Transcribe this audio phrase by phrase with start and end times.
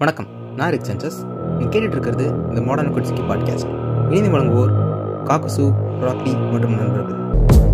[0.00, 0.26] வணக்கம்.
[0.56, 1.16] நான் rig census
[1.58, 4.72] நீங்கள் கேட்டுட்டு இருக்கிறது இந்த மாடர்ன் குட்ஸ்கி பாட்காஸ்ட் இணைந்து வழங்குவோர்
[5.24, 5.64] காக்குசு
[6.00, 7.69] ராக்கி மற்றும் நண்பர்கள்.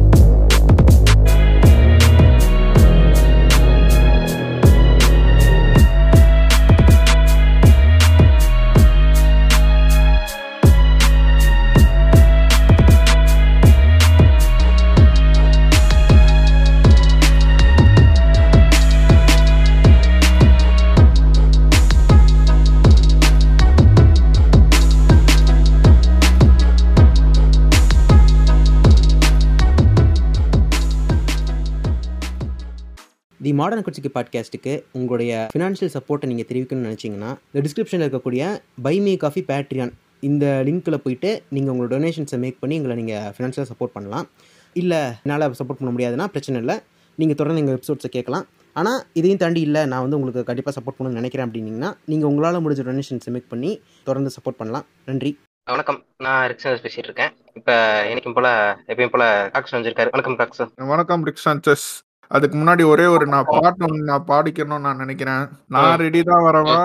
[33.47, 39.17] தி மாடர்ன் குட்சிக்கு பாட்காஸ்ட்டுக்கு உங்களுடைய ஃபினான்ஷியல் சப்போர்ட்டை நீங்கள் தெரிவிக்கணும்னு நினச்சிங்கன்னா இந்த டிஸ்கிரிப்ஷனில் இருக்கக்கூடிய பை மீ
[39.17, 44.27] காஃபி பேட்ரியான் இந்த லிங்க்கில் போயிட்டு நீங்கள் உங்களோட டொனேஷன்ஸை மேக் பண்ணி எங்களை நீங்கள் ஃபினான்ஷியலாக சப்போர்ட் பண்ணலாம்.
[44.73, 46.77] இல்லை என்னால் சப்போர்ட் பண்ண முடியாதுன்னா பிரச்சனை இல்லை.
[47.15, 48.47] நீங்கள் தொடர்ந்து எங்கள் எபிசோட்ஸை கேட்கலாம்.
[48.73, 52.85] ஆனால் இதையும் தாண்டி இல்லை நான் வந்து உங்களுக்கு கண்டிப்பாக சப்போர்ட் பண்ணணும்னு நினைக்கிறேன் அப்படின்னீங்கன்னா நீங்கள் உங்களால் முடிஞ்ச
[52.89, 53.71] டொனேஷன்ஸை மேக் பண்ணி
[54.05, 54.87] தொடர்ந்து சப்போர்ட் பண்ணலாம்.
[55.05, 55.33] நன்றி.
[55.65, 56.05] வணக்கம்.
[56.19, 57.33] நான் ரிக்ஷன் பேசிட்டு இருக்கேன்.
[57.55, 57.71] இப்ப
[58.09, 58.49] எனக்கும் போல
[58.87, 61.85] எப்பயும் போல காக்ஸ் வந்திருக்காரு வணக்கம் காக்ஸ் வணக்கம் ரிக் சாnchez
[62.31, 65.45] அதுக்கு முன்னாடி ஒரே ஒரு நான் பாட்டு ஒண்ணு நான் பாடிக்கணும்னு நான் நினைக்கிறேன்.
[65.75, 66.81] நான் ரெடி தான் வரவா?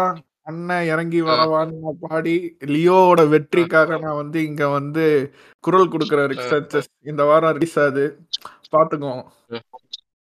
[0.50, 2.33] அண்ணன் இறங்கி வரவான்னு நான் பாடி
[2.72, 5.03] லியோவோட வெற்றிக்காக நான் வந்து இங்க வந்து
[5.64, 8.06] குரல் கொடுக்குறேன் ரிக் சாnchez இந்த வாரம் ரிலீஸ் ஆகுது.
[8.73, 9.14] பாத்துக்கோ
[9.50, 10.20] எங்க லியோ அண்ணன் இல்ல லியோ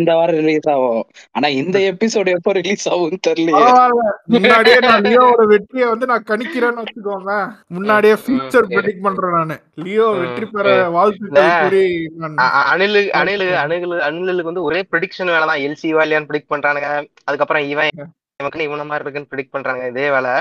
[0.00, 1.02] இந்த வாரம் ரிலீஸ் ஆகும்.
[1.36, 2.84] ஆனா இந்த எபிசோட் எப்போ ரிலீஸ்
[3.26, 3.62] தெரியலையே.
[3.68, 4.04] பரவாயில்ல.
[4.34, 7.34] முன்னாடியே நான் லியோவோட வெற்றியை வந்து நான் கணிக்கிறேன்னு வச்சுக்கோங்க
[7.76, 9.56] முன்னாடியே ஃபியூச்சர் ப்ரெடிக்ட் பண்றேன் நானு.
[9.84, 11.78] லியோ வெற்றி பெற வாழ்த்துக்கள்
[12.74, 15.64] அணிலு அணிலு அணிலு அணிலுக்கு வந்து ஒரே ப்ரிடிக்ஷன் வேலை தான்.
[15.68, 16.90] எல்சி இல்லையான்னு ப்ரிடிக்ட் பண்றானுங்க.
[17.28, 17.92] அதுக்கப்புறம் இவன்
[18.40, 20.32] இவனுக்கு இவன மாதிரி இருக்குன்னு ப்ரிடிக்ட் பண்றாங்க இதே வேலை.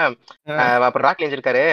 [0.87, 1.65] அப்புறம் ராக்லி இருக்காரு.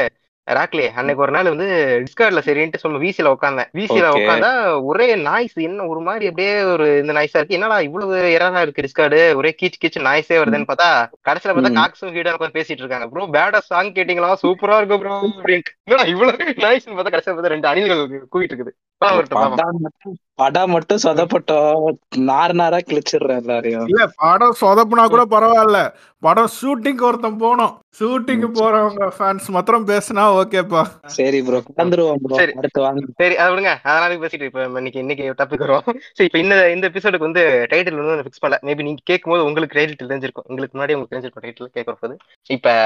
[0.48, 1.66] ராக்லி அன்னைக்கு ஒரு நாள் வந்து
[2.04, 4.06] டிஸ்கார்ட்ல சரின்ட்டு சொல்ல விசில உட்காந்தேன் விசில.
[4.16, 4.50] உட்காந்தா
[4.90, 7.58] ஒரே நாய்ஸ் என்ன ஒரு மாதிரி அப்படியே ஒரு இந்த நாய்ஸா இருக்கு.
[7.58, 10.88] என்னடா இவ்வளவு எரரா இருக்கு டிஸ்கார்டு ஒரே கீச் கீச் நாய்ஸே வருதுன்னு பார்த்தா
[11.28, 11.72] கடைசியில பார்த்தா.
[11.78, 13.08] காக்ஸும் ஹீடா உட்காந்து பேசிட்டு இருக்காங்க.
[13.12, 14.30] ப்ரோ பேடா சாங் கேட்டீங்களா?
[14.44, 15.74] சூப்பரா இருக்கு ப்ரோ அப்படின்ட்டு.
[15.88, 18.02] என்னடா இவ்வளவு நாய்ஸ்னு பார்த்தா கடைசியில பார்த்தா ரெண்டு அணில்கள்
[18.34, 18.72] கூவிட்டு இருக்குது.
[20.38, 21.98] படம் மட்டும் சொதப்பட்டோம்.
[22.16, 23.86] நார் நாரா கிழிச்சிடுறேன் எல்லாரையும்.
[23.86, 25.94] இல்ல படம் சொதப்புனா கூட பரவாயில்ல.
[26.18, 27.72] படம் ஷூட்டிங்க்கு ஒருத்தன் போனோம்.
[27.98, 30.82] ஷூட்டிங்க்கு போறவங்க ஃபேன்ஸ் மாத்திரம் பேசினா ஓகேப்பா.
[31.04, 32.52] சரி ப்ரோ கலந்துருவோம் ப்ரோ சரி.
[32.52, 33.04] அடுத்து வாங்க.
[33.16, 33.78] சரி அதை விடுங்க.
[33.82, 35.84] அதனால பேசிட்டு இப்ப இன்னைக்கு இன்னைக்கு டாபிக் வரும்.
[36.12, 38.58] சரி இப்ப இந்த இந்த எபிசோடுக்கு வந்து டைட்டில் வந்து ஃபிக்ஸ் பண்ணல.
[38.62, 40.44] மேபி நீங்க கேட்கும்போது உங்களுக்கு டைட்டில் தெரிஞ்சிருக்கும்.
[40.46, 42.16] உங்களுக்கு முன்னாடி உங்களுக்கு தெரிஞ்சிருக்கும் டைட்டில் கேட்க போது.
[42.46, 42.76] இப்ப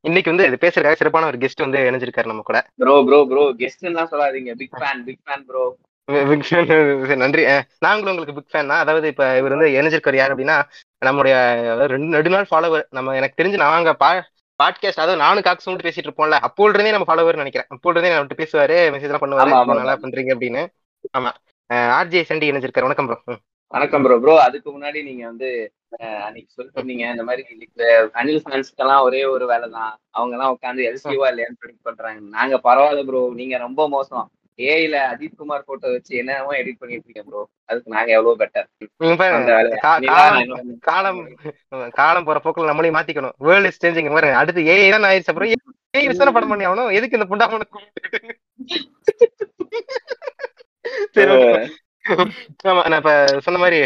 [0.00, 2.66] இன்னைக்கு வந்து இது பேசுறதுக்காக சிறப்பான ஒரு கெஸ்ட் வந்து இணைஞ்சிருக்காரு நம்ம கூட.
[2.76, 4.54] ப்ரோ ப்ரோ ப்ரோ கெஸ்ட் எல்லாம் சொல்லாதீங்க.
[4.54, 5.76] Big fan big fan bro Big fan.
[5.76, 5.89] சரி,
[7.20, 7.42] நன்றி.
[7.80, 8.82] நாங்களும் உங்களுக்கு பிக் ஃபேன் தான்.
[8.84, 10.56] அதாவது இப்ப இவர் வந்து இணைஞ்சிருக்காரு யார் அப்படின்னா
[11.02, 11.34] நம்முடைய
[11.92, 14.10] ரெண்டு நெடுநாள் ஃபாலோவர் நம்ம எனக்கு தெரிஞ்சு நாங்க பா
[14.60, 17.68] பாட்காஸ்ட் அதாவது நானும் காக்ஸ் மட்டும் பேசிட்டு இருப்போம்ல அப்போல இருந்தே நம்ம ஃபாலோவர் நினைக்கிறேன்.
[17.74, 19.50] அப்போல இருந்தே விட்டு பேசுவாரு மெசேஜ் எல்லாம் பண்ணுவாரு.
[19.74, 19.94] நல்லா.
[20.02, 20.62] பண்றீங்க அப்படின்னு.
[21.14, 21.30] ஆமா.
[21.96, 23.18] ஆர்ஜே சண்டி இணைஞ்சிருக்காரு வணக்கம் ப்ரோ
[23.72, 25.48] வணக்கம் ப்ரோ ப்ரோ அதுக்கு முன்னாடி நீங்க வந்து
[26.26, 27.42] அன்னைக்கு சொல்லிருந்தீங்க இந்த மாதிரி
[28.20, 32.20] அனில் ஃபேன்ஸ்க்கெல்லாம் ஒரே ஒரு வேலை தான் அவங்க எல்லாம் உட்காந்து எல்சிவா இல்லையான்னு ப்ரெடிக்ட் பண்றாங்க.
[32.36, 34.26] நாங்க பரவாயில்ல ப்ரோ நீங்க ரொம்ப மோசம்.
[34.66, 38.68] ஏஐல அஜித் குமார் போட்டோ வச்சு என்னென்னமோ எடிட் பண்ணிட்டு இருக்கீங்க ப்ரோ அதுக்கு நாங்க எவ்வளவு பெட்டர்
[40.88, 41.20] காலம்
[41.98, 43.36] காலம் போற போக்குல நம்மளையும் மாத்திக்கணும்.
[43.40, 45.52] வேர்ல்ட் இஸ் சேஞ்சிங் மாதிரி அடுத்து ஏஐ தான் ஆயிடுச்சு அப்புறம்
[45.94, 46.92] ஏஐ விசாரணை படம் பண்ணி ஆகணும்.
[46.98, 47.66] எதுக்கு இந்த புண்டாமனை
[51.14, 51.34] சரி.
[52.64, 53.12] ஆமா நான் இப்ப
[53.46, 53.78] சொன்ன மாதிரி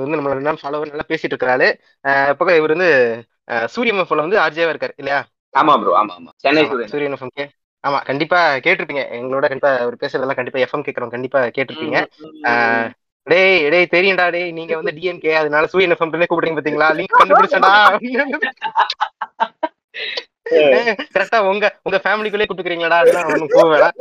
[0.00, 1.66] வந்து நம்ம ரெண்டு நாள் ஃபாலோவர் நல்லா பேசிட்டு இருக்கிறாரு
[2.32, 2.88] இப்போ இவர் வந்து
[3.48, 5.20] ஆஹ் சூரிய எஃப்எம்ல வந்து ஆர்ஜேவா இருக்காரு இல்லையா?
[5.54, 6.30] ஆமா ப்ரோ ஆமா ஆமா.
[6.44, 6.90] சென்னை சூரியன்.
[6.92, 7.16] சூரியன்
[7.84, 9.02] ஆமா கண்டிப்பா கேட்டிருப்பீங்க.
[9.18, 11.98] எங்களோட கண்டிப்பா அவர் பேசுறதெல்லாம் கண்டிப்பா எஃப்எம் கேட்கறோம் கண்டிப்பா கேட்டிருப்பீங்க.
[13.26, 16.88] டேய் டேய் தெரியும்டா டேய் நீங்க வந்து டிஎம்கே அதனால சூரியன் எஃப்எம் கூப்பிடுறீங்க பாத்தீங்களா?
[16.98, 17.72] லிங்க் கண்டுபிடிச்சடா
[21.14, 23.94] கரெக்டா உங்க உங்க ஃபேமிலிக்குள்ளே கூப்பிட்டுக்கிறீங்களா அதெல்லாம் ஒண்ணும் வேணாம்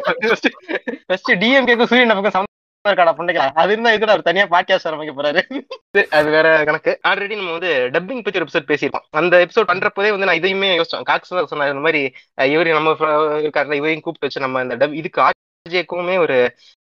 [1.10, 2.50] ஃபர்ஸ்ட் டிஎம்கேக்கு சூரியன் எஃப்எம்
[2.86, 5.42] இருக்காடா புண்டைக்கா அது இருந்தா இதுக்கு அவர் தனியா பாட்காஸ்ட் ஆரம்பிக்க போறாரு.
[5.90, 7.00] சரி, அது வேற கணக்கு.
[7.08, 9.06] ஆல்ரெடி நம்ம வந்து டப்பிங் பத்தி ஒரு எபிசோட் பேசியிருக்கோம்.
[9.12, 11.04] அந்த எபிசோட் பண்றப்போதே வந்து நான் இதையுமே யோசிச்சோம்.
[11.04, 12.02] காக்ஸ் தான் சொன்னாரு இந்த மாதிரி
[12.38, 12.96] அஹ், நம்ம
[13.40, 15.22] இருக்காருல இவரையும் கூப்பிட்டு வச்சு நம்ம இந்த டப் இதுக்கு
[15.66, 16.38] ஆர்ஜேக்குமே ஒரு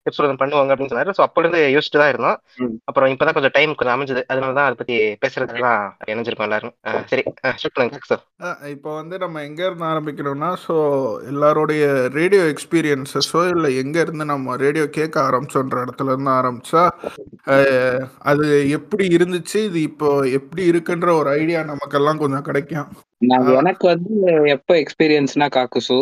[0.06, 1.12] எபிசோட் பண்ணுவாங்க அப்படின்னு சொன்னாரு.
[1.16, 2.38] ஸோ அப்போ இருந்து யோசிச்சுட்டு தான் இருந்தோம்.
[2.88, 4.22] அப்புறம் இப்பதான் கொஞ்சம் டைம் கொஞ்சம் அமைஞ்சது.
[4.28, 6.72] அதனால தான் அதை பத்தி பேசுறதுலாம் இணைஞ்சிருக்கோம் எல்லாரும்.
[7.10, 7.22] சரி.
[7.60, 10.76] ஷூட் பண்ணுங்க அஹ் இப்போ வந்து நம்ம எங்க இருந்து ஆரம்பிக்கிறோம்னா ஸோ
[11.32, 11.84] எல்லாருடைய
[12.18, 16.84] ரேடியோ எக்ஸ்பீரியன்ஸஸோ இல்லை எங்க இருந்து நம்ம ரேடியோ கேட்க ஆரம்பிச்சோன்ற இடத்துல இருந்து ஆரம்பிச்சா
[18.26, 18.46] அது
[18.78, 19.58] எப்படி இருந்துச்சு?
[19.68, 22.90] இது இப்போ எப்படி இருக்குன்ற ஒரு ஐடியா நமக்கெல்லாம் கொஞ்சம் கிடைக்கும்.
[23.58, 24.14] எனக்கு வந்து
[24.54, 25.96] எப்போ எக்ஸ்பீரியன்ஸ்னா காக்குசு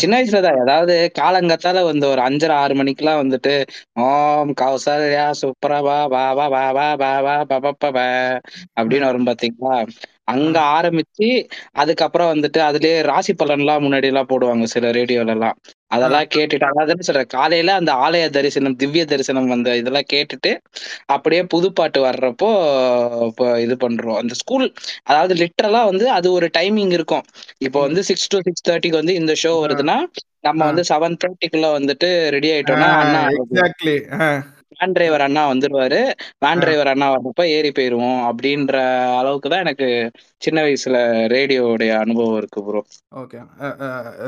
[0.00, 3.54] சின்ன வயசுல தான் அதாவது காலங்கத்தால வந்து ஒரு அஞ்சரை ஆறு மணிக்கெல்லாம் வந்துட்டு
[4.02, 8.06] ஓம் கௌசல்யா சுப்ரபா வா வா வா வா வா வா பா பா பா பா
[8.78, 9.76] அப்படின்னு வரும் பாத்தீங்களா
[10.26, 11.28] அங்க ஆரம்பிச்சு
[11.72, 15.56] அதுக்கப்புறம் வந்துட்டு அதுலயே ராசி பலன்லாம் முன்னாடி எல்லாம் போடுவாங்க சில ரேடியோல எல்லாம்
[15.88, 20.50] அதெல்லாம் கேட்டுட்டு அதான் சொல்றேன் காலையில அந்த ஆலய தரிசனம் திவ்ய தரிசனம் வந்த இதெல்லாம் கேட்டுட்டு
[21.06, 22.50] அப்படியே புதுப்பாட்டு வர்றப்போ
[23.28, 24.66] இப்போ இது பண்றோம் அந்த ஸ்கூல்
[25.04, 27.24] அதாவது லிட்டரலா வந்து அது ஒரு டைமிங் இருக்கும்
[27.58, 29.96] இப்போ வந்து சிக்ஸ் டு சிக்ஸ் தேர்ட்டிக்கு வந்து இந்த ஷோ வருதுன்னா
[30.44, 33.96] நம்ம வந்து செவன் தேர்ட்டிக்குள்ள வந்துட்டு ரெடி ஆயிட்டோம்னா அண்ணா எக்ஸாக்ட்லி
[34.72, 35.98] வேன் டிரைவர் அண்ணா வந்துருவாரு.
[36.42, 38.74] வேன் டிரைவர் அண்ணா வர்றப்ப ஏறி போயிருவோம் அப்படின்ற
[39.18, 39.86] அளவுக்கு தான் எனக்கு
[40.42, 40.98] சின்ன வயசுல
[41.34, 42.80] ரேடியோடைய அனுபவம் இருக்கு ப்ரோ
[43.22, 43.38] ஓகே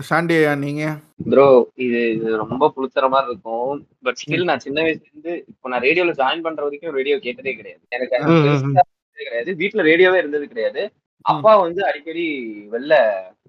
[0.08, 0.84] சாண்டியா நீங்க?
[1.26, 1.46] ப்ரோ
[1.86, 3.74] இது இது ரொம்ப புளுத்துற மாதிரி இருக்கும்.
[4.06, 7.82] பட் ஸ்டில் நான் சின்ன வயசுல இருந்து இப்போ நான் ரேடியோல ஜாயின் பண்ற வரைக்கும் ரேடியோ கேட்டதே கிடையாது.
[7.92, 8.16] எனக்கு
[9.18, 9.50] கிடையாது.
[9.62, 10.82] வீட்ல ரேடியோவே இருந்தது கிடையாது.
[11.24, 12.26] அப்பா வந்து அடிக்கடி
[12.72, 12.94] வெளில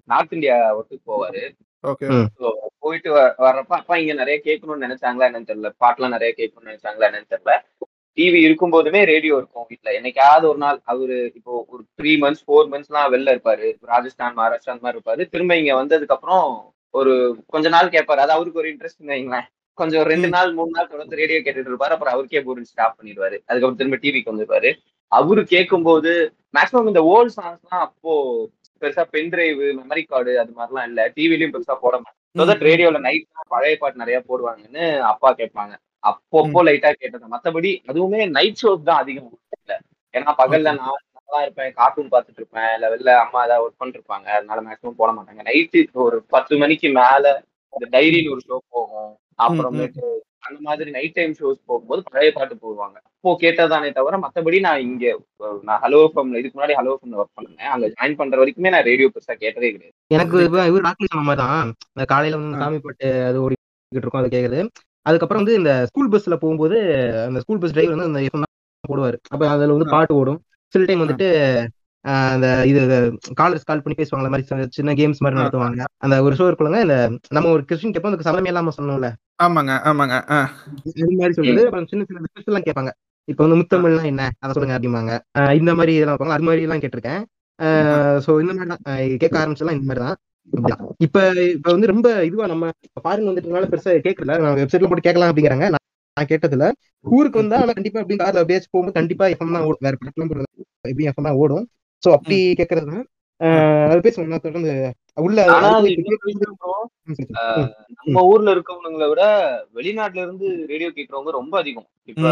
[0.08, 1.42] நார்த் இந்தியா ஒர்க்குக்கு போவாரு.
[2.78, 3.10] போயிட்டு
[3.46, 5.70] வர்றப்ப அப்பா இங்க நிறைய கேட்கணும்னு நினைச்சாங்களா என்னன்னு தெரியல.
[5.84, 7.54] பாட்டுலாம் நிறைய கேட்கணும்னு நினைச்சாங்களா என்னன்னு தெரியல.
[8.18, 9.90] டிவி இருக்கும் போதுமே ரேடியோ இருக்கும் வீட்ல.
[9.98, 13.68] என்னைக்காவது ஒரு நாள் அவரு இப்போ ஒரு த்ரீ மந்த்ஸ் ஃபோர் மந்த்ஸ்லாம் வெளில இருப்பாரு.
[13.92, 15.28] ராஜஸ்தான் மகாராஷ்டிரா அந்த மாதிரி இருப்பாரு.
[15.30, 16.46] திரும்ப இங்க வந்ததுக்கு அப்புறம்
[16.90, 17.12] ஒரு
[17.46, 18.22] கொஞ்ச நாள் கேட்பாரு.
[18.24, 19.46] அது அவருக்கு ஒரு இன்ட்ரெஸ்ட் வைங்களேன்.
[19.78, 21.94] கொஞ்சம் ரெண்டு நாள் மூணு நாள் தொடர்ந்து ரேடியோ கேட்டுட்டு இருப்பாரு.
[21.96, 23.36] அப்புறம் அவருக்கே போர் ஸ்டாப் பண்ணிடுவாரு.
[23.48, 24.72] அதுக்கப்புறம் திரும்ப டிவிக்கு வந்துருப்பாரு
[25.12, 26.10] அவரு கேட்கும்போது
[26.56, 28.12] மேக்ஸிமம் இந்த ஓல்ட் சாங்ஸ்லாம் அப்போ
[28.82, 31.00] பெருசா பென் டிரைவ் மெமரி கார்டு அது மாதிரிலாம் இல்ல.
[31.16, 31.96] டிவிலயும் பெருசா போட
[32.36, 35.72] தட் ரேடியோல நைட் பழைய பாட்டு நிறைய போடுவாங்கன்னு அப்பா கேட்பாங்க.
[36.04, 37.24] அப்பப்போ லைட்டா கேட்டது.
[37.28, 39.26] மத்தபடி அதுவுமே நைட் ஷோஸ் தான் அதிகம்.
[39.58, 39.72] இல்ல.
[40.14, 42.70] ஏன்னா பகல்ல நான் நல்லா இருப்பேன் கார்ட்டூன் பார்த்துட்டு இருப்பேன்.
[42.74, 44.28] இல்ல வெளில அம்மா ஏதாவது ஒர்க் பண்ணிட்டு இருப்பாங்க.
[44.38, 45.42] அதனால மேக்ஸிமம் போட மாட்டாங்க.
[45.42, 47.26] நைட்டு ஒரு பத்து மணிக்கு மேல
[47.72, 49.12] இந்த டைரின்னு ஒரு ஷோ போகும்.
[49.38, 50.06] அப்புறமேட்டு
[50.42, 52.96] அந்த மாதிரி நைட் டைம் ஷோஸ் போகும்போது பழைய பாட்டு போடுவாங்க.
[53.04, 55.18] அப்போ கேட்டதானே தவிர மத்தபடி நான் இங்க
[55.62, 57.64] நான் ஹலோ ஃபம்ல இதுக்கு முன்னாடி ஹலோ ஃபம்ல ஒர்க் பண்ணேன்.
[57.74, 59.92] அங்க ஜாயின் பண்ற வரைக்குமே நான் ரேடியோ பெருசா கேட்டதே கிடையாது.
[60.06, 61.72] எனக்கு இவ- இவர் சொன்ன மாதிரி தான்
[62.06, 64.68] காலையில வந்து சாமி பாட்டு அது ஓடிக்கிட்டு இருக்கும் அது கேக்குது.
[65.02, 66.76] அதுக்கப்புறம் வந்து இந்த ஸ்கூல் பஸ்ல போகும்போது
[67.26, 68.48] அந்த ஸ்கூல் பஸ் டிரைவர் வந்து அந்த
[68.88, 69.16] போடுவாரு.
[69.28, 70.40] அப்ப அதுல வந்து பாட்டு ஓடும்.
[70.72, 71.28] சில டைம் வந்துட்டு
[72.30, 72.80] அந்த இது
[73.40, 75.82] காலர்ஸ் கால் பண்ணி பேசுவாங்க அந்த மாதிரி சின்ன- கேம்ஸ் மாதிரி நடத்துவாங்க.
[75.98, 76.96] அந்த ஒரு ஷோ இருக்குள்ளங்க இந்த
[77.30, 79.10] நம்ம ஒரு கொஸ்டின் கேட்போம் அதுக்கு சமமே இல்லாம சொன்னோம்ல
[79.42, 80.14] ஆமாங்க ஆமாங்க.
[80.90, 82.90] இது மாதிரி சொல்றது அப்புறம் சின்ன சின்ன எல்லாம் கேட்பாங்க.
[83.28, 84.22] இப்ப வந்து முத்தமிழ்னா என்ன?
[84.40, 85.12] அதை சொல்லுங்க அப்படிம்பாங்க.
[85.58, 86.36] இந்த மாதிரி இதெல்லாம் வைப்பாங்க.
[86.36, 87.22] அது மாதிரி எல்லாம் கேட்டிருக்கேன்
[88.24, 88.82] சோ இந்த மாதிரி தான்.
[89.22, 90.18] கேட்க ஆரம்பிச்சலாம் இந்த மாதிரி தான்.
[90.98, 91.18] இப்ப
[91.54, 92.70] இப்ப வந்து ரொம்ப இதுவா நம்ம
[93.02, 95.66] ஃபாரின் வந்துட்டனால பெருசா கேட்கல வெப்சைட்ல போட்டு கேட்கலாம் அப்படிங்கிறாங்க.
[96.16, 96.64] நான் கேட்டதுல
[97.04, 99.84] ஊருக்கு வந்தா ஆனா கண்டிப்பா அப்படி கார்ல அப்படியே போகும்போது கண்டிப்பா எஃப்எம் தான் ஓடும்.
[99.86, 100.26] வேற படத்துல
[100.84, 101.64] எப்படி எஃப்எம் தான் ஓடும்.
[102.02, 103.08] சோ அப்படி கேட்கறது தான்
[103.92, 104.72] அது நான் தொடர்ந்து
[105.18, 105.40] உள்ள.
[107.98, 109.22] நம்ம ஊர்ல இருக்கவனுங்களை விட
[109.74, 111.88] வெளிநாட்டுல இருந்து ரேடியோ கேக்குறவங்க ரொம்ப அதிகம்.
[112.08, 112.26] இப்ப.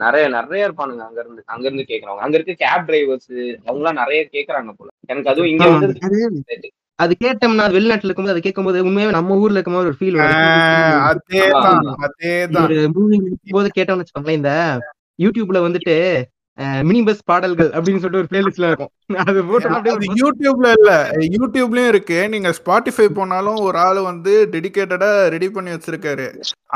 [0.00, 2.24] நிறைய நிறைய இருப்பானுங்க அங்க இருந்து அங்க இருந்து கேக்குறவங்க.
[2.24, 3.30] அங்க இருக்க கேப் டிரைவர்ஸ்
[3.64, 4.90] அவங்க எல்லாம் நிறைய கேக்குறாங்க போல.
[5.06, 5.88] எனக்கு அதுவும் இங்க வந்து
[6.98, 11.04] அது கேட்டோம்னா வெளிநாட்டுல இருக்கும்போது அது கேட்கும்போது உண்மையாவே நம்ம ஊர்ல இருக்கும்போது ஒரு ஃபீல் ஆ, வரும்.
[11.10, 11.92] அதேதான் ஆமா.
[12.06, 12.64] அதேதான்.
[12.64, 13.18] ஒரு மூவி
[13.50, 14.52] போது கேட்டோம்னு வச்சுக்கோங்களேன் இந்த
[15.18, 15.94] யூடியூப்ல வந்துட்டு
[16.84, 18.90] மினி பஸ் பாடல்கள் அப்படின்னு சொல்லிட்டு ஒரு பிளேலிஸ்ட்ல இருக்கும்.
[19.24, 20.92] அது போட்டு யூடியூப்ல இல்ல.
[21.36, 22.18] யூடியூப்லயும் இருக்கு.
[22.28, 26.26] நீங்க ஸ்பாட்டிஃபை போனாலும் ஒரு ஆளு வந்து டெடிகேட்டடா ரெடி பண்ணி வச்சிருக்காரு.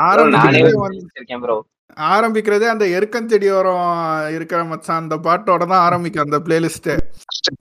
[0.05, 0.71] ஆரம்பிக்கிறதே
[2.09, 3.83] ஆரம்பிக்கிறதே அந்த எருக்கஞ்செடி ஓரம்
[4.35, 6.89] இருக்கிற மச்சான் அந்த பாட்டோட தான் ஆரம்பிக்கும் அந்த பிளேலிஸ்ட்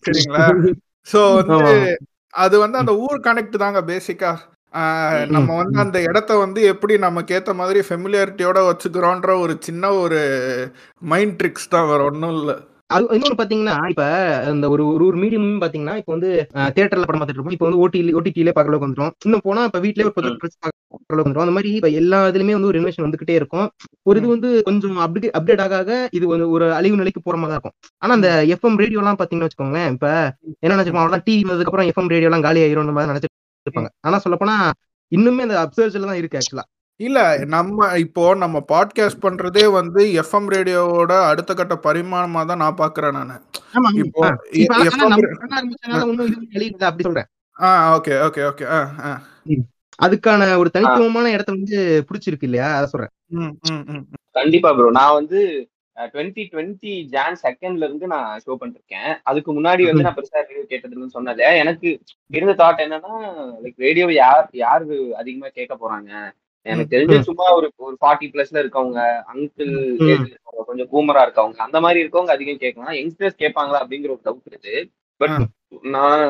[0.07, 0.47] சரிங்களா?
[1.07, 1.75] சோ வந்து.
[2.35, 4.33] அது வந்து அந்த ஊர் கனெக்ட் தாங்க பேசிக்கா
[5.29, 10.21] நம்ம வந்து அந்த இடத்த வந்து எப்படி நமக்கு ஏத்த மாதிரி ஃபெமிலியாரிட்டியோட வச்சுக்கிறோன்ற ஒரு சின்ன ஒரு
[11.03, 12.55] மைண்ட் ட்ரிக்ஸ் தான் வேற ஒன்றும் இல்லை.
[12.87, 14.05] அது இன்னொன்னு பாத்தீங்கன்னா இப்ப
[14.53, 16.31] இந்த ஒரு ஒரு மீடியம் பாத்தீங்கன்னா இப்ப வந்து
[16.77, 17.57] தியேட்டர்ல படம் பார்த்துட்டு இருப்போம்.
[17.57, 20.33] இப்ப வந்து ஓடி ஓடிடிலே பார்க்க அளவுக்கு வந்துரும் இன்னும் போனா இப்ப வீட்லயே ஒரு
[21.05, 23.67] அளவுக்கு வந்துரும் அந்த மாதிரி இப்ப எல்லா இதுலயுமே வந்து ஒரு இன்வெஸ்ட் வந்துகிட்டே இருக்கும்.
[24.07, 27.59] ஒரு இது வந்து கொஞ்சம் அப்டேட் அப்டேட் ஆக இது வந்து ஒரு அழிவு நிலைக்கு போற மாதிரி தான்
[27.59, 27.77] இருக்கும்.
[28.03, 30.09] ஆனா அந்த எஃப்எம் ரேடியோ எல்லாம் பாத்தீங்கன்னு வச்சுக்கோங்களேன் இப்ப
[30.65, 31.27] என்ன நினைச்சுக்கோங்க அவ்வளவுதான்.
[31.29, 34.57] டிவி வந்ததுக்கு அப்புறம் எஃப்எம் ரேடியோ எல்லாம் காலி ஆயிரும் மாதிரி நினைச்சிட்டு இருப்பாங்க ஆனா சொல்ல போனா
[35.13, 36.67] இன்னுமே அந்த அப்சர்ஜ்ல தான் இருக்கு ஆக்சுவலா
[37.01, 37.21] இல்ல
[37.53, 43.37] நம்ம இப்போ நம்ம பாட்காஸ்ட் பண்றதே வந்து எஃப்எம் ரேடியோவோட அடுத்த கட்ட பரிமாணமா தான் நான் பாக்குறேன் நானு.
[44.03, 44.23] இப்போ
[46.83, 47.29] அப்படி சொல்றேன்.
[47.57, 48.67] ஆ ஓகே ஓகே ஓகே.
[48.71, 49.13] ஆ ஆ.
[49.99, 52.69] அதுக்கான ஒரு தனித்துவமான இடத்த வந்து பிடிச்சிருக்கு இல்லையா?
[52.77, 53.13] அதை சொல்றேன்.
[53.37, 55.41] ம் ம் ம் கண்டிப்பா ப்ரோ நான் வந்து
[56.13, 59.11] டுவெண்ட்டி டுவெண்ட்டி ஜான் செகண்ட்ல இருந்து நான் ஷோ பண்ணிருக்கேன்.
[59.23, 61.89] அதுக்கு முன்னாடி வந்து நான் பெருசா ரேடியோ கேட்டதுன்னு சொன்னல எனக்கு
[62.31, 63.15] இருந்த தாட் என்னன்னா
[63.65, 64.87] லைக் ரேடியோ யார் யார்
[65.21, 66.11] அதிகமா கேட்க போறாங்க?
[66.67, 69.01] எனக்கு தெரிஞ்சு சும்மா ஒரு ஒரு ஃபார்ட்டி பிளஸ்ல இருக்கவங்க
[69.33, 69.73] அங்கிள்.
[70.69, 72.97] கொஞ்சம் பூமரா இருக்கவங்க அந்த மாதிரி இருக்கவங்க அதிகம் கேட்கலாம்.
[72.99, 74.75] யங்ஸ்டர்ஸ் கேட்பாங்களா அப்படிங்கிற ஒரு டவுட் இருக்கு.
[75.23, 75.37] பட்.
[75.97, 76.23] நான்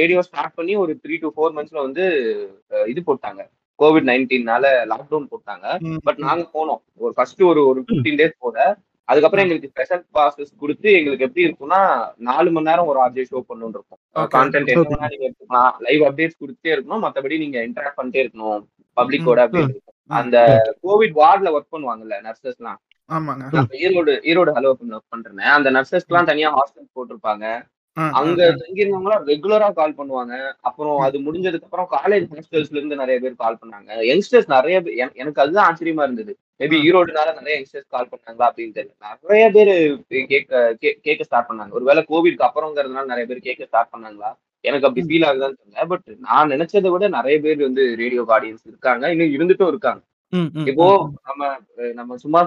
[0.00, 2.04] ரேடியோ ஸ்டார்ட் பண்ணி ஒரு த்ரீ டு ஃபோர் மந்த்ஸ்ல வந்து
[2.92, 3.42] இது போட்டாங்க.
[3.78, 5.66] கோவிட் நைன்டீன்னால லாக்டவுன் போட்டாங்க.
[6.08, 6.82] பட் நாங்க போனோம்.
[7.04, 8.58] ஒரு ஃபர்ஸ்ட் ஒரு ஒரு ஃபிஃப்டீன் டேஸ் போல.
[9.08, 11.80] அதுக்கப்புறம் எங்களுக்கு ஸ்பெஷல் பாசஸ் கொடுத்து எங்களுக்கு எப்படி இருக்கும்னா
[12.28, 14.00] நாலு மணி நேரம் ஒரு ஆப்ஜெக்ட் ஷோ பண்ணணும் இருக்கும்.
[14.34, 17.02] கான்டென்ட் என்ன நீங்க எடுத்துக்கலாம் லைவ் அப்டேட்ஸ் கொடுத்துட்டே இருக்கணும்.
[17.04, 18.62] மத்தபடி நீங்க இன்டராக்ட் பண்ணிட்டே இருக்கணும்.
[18.96, 19.82] பப்ளிக்கோட அப்படின்னு
[20.20, 20.38] அந்த
[20.86, 22.80] கோவிட் வார்டுல ஒர்க் பண்ணுவாங்கல்ல நர்சஸ் எல்லாம்
[23.84, 25.46] ஈரோடு ஈரோடு ஹலோ ஒர்க் பண்றேன்.
[25.58, 27.46] அந்த நர்சஸ்க்கு எல்லாம் தனியா ஹாஸ்டல் போட்டிருப்பாங்க.
[27.94, 30.52] அங்க தங்கியிருந்தவங்க ரெகுலரா கால் பண்ணுவாங்க.
[30.60, 33.90] அப்புறம் அது முடிஞ்சதுக்கு அப்புறம் காலேஜ் ஹாஸ்டல்ஸ்ல இருந்து நிறைய பேர் கால் பண்ணாங்க.
[33.90, 36.36] யங்ஸ்டர்ஸ் நிறைய பேர் எனக்கு- அதுதான் ஆச்சரியமா இருந்தது.
[36.58, 38.94] மேபி ஈரோடுனால நிறைய யங்ஸ்டர்ஸ் கால் பண்ணாங்களா அப்படின்னு தெரியல.
[39.22, 41.70] நிறைய பேர் கேட்க கேட்க ஸ்டார்ட் பண்ணாங்க.
[41.70, 44.34] ஒருவேளை கோவிட்க்கு அப்புறங்கிறதுனால நிறைய பேர் கேட்க ஸ்டார்ட் பண்ணாங்களா?
[44.60, 45.86] எனக்கு அப்படி ஃபீல் ஆகுதான்னு தெரியல.
[45.86, 49.12] பட் நான் நினைச்சதை விட நிறைய பேர் வந்து ரேடியோ ஆடியன்ஸ் இருக்காங்க.
[49.12, 50.00] இன்னும் இருந்துட்டும் இருக்காங்க.
[50.66, 51.56] இப்போ நம்ம
[51.92, 52.46] நம்ம சும்மா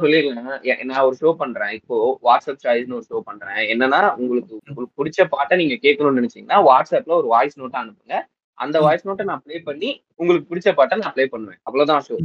[0.64, 1.70] எ- நான் ஒரு ஷோ பண்றேன்.
[1.70, 3.78] இப்போ வாட்ஸ்அப் சாய்ஸ்னு ஒரு ஷோ பண்றேன்.
[3.78, 8.22] என்னன்னா உங்களுக்கு உங்களுக்கு பிடிச்ச பாட்டை நீங்க கேட்கணும்னு நினைச்சீங்கன்னா வாட்ஸ்அப்ல ஒரு வாய்ஸ் நோட்டா அனுப்புங்க.
[8.54, 11.58] அந்த வாய்ஸ் நோட்டை நான் ப்ளே பண்ணி உங்களுக்கு பிடிச்ச பாட்டை நான் ப்ளே பண்ணுவேன்.
[11.64, 12.16] அவ்வளவுதான் ஷோ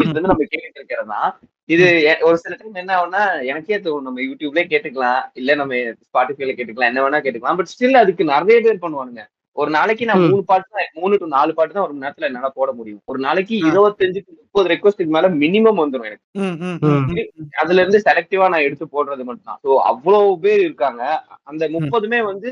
[0.00, 5.22] இருந்து நம்ம கேட்டுட்டு இருக்கிறதா இது ஒரு சில டைம் என்ன ஆகும்னா எனக்கே தோணும் நம்ம யூடியூப்லயே கேட்டுக்கலாம்.
[5.34, 6.84] இல்ல நம்ம ஸ்பாட்டிஃபைல கேட்டுக்கலாம்.
[6.84, 7.56] என்ன வேணா கேட்டுக்கலாம்.
[7.56, 9.26] பட் ஸ்டில் அதுக்கு நிறைய பேர் பண்ணுவானுங்க.
[9.56, 10.26] ஒரு நாளைக்கு நான் ம்.
[10.26, 13.00] மூணு பாட்டு தான் மூணு டு நாலு பாட்டு தான் ஒரு மணி நேரத்துல என்னால போட முடியும்.
[13.06, 13.54] ஒரு நாளைக்கு.
[13.68, 17.24] இருபத்தஞ்சு to முப்பது ரெக்வஸ்ட்டுக்கு மேல மினிமம் வந்துடும் எனக்கு.
[17.60, 21.02] அதுல இருந்து செலக்டிவா நான் எடுத்து போடுறது மட்டும் தான் ஸோ அவ்வளவு பேர் இருக்காங்க.
[21.44, 22.50] அந்த முப்பதுமே வந்து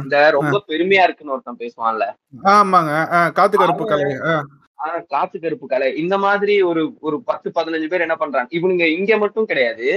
[0.00, 2.06] இந்த ரொம்ப பெருமையா இருக்குன்னு ஒருத்தன் பேசுவான்ல.
[2.52, 2.92] ஆமாங்க.
[3.38, 4.08] காத்து கருப்பு கலை.
[4.78, 5.88] ஆனா காத்து கருப்பு கலை.
[6.00, 8.50] இந்த மாதிரி ஒரு ஒரு பத்து பதினஞ்சு பேர் என்ன பண்றாங்க?
[8.52, 9.88] இவனுங்க இங்க மட்டும் கிடையாது.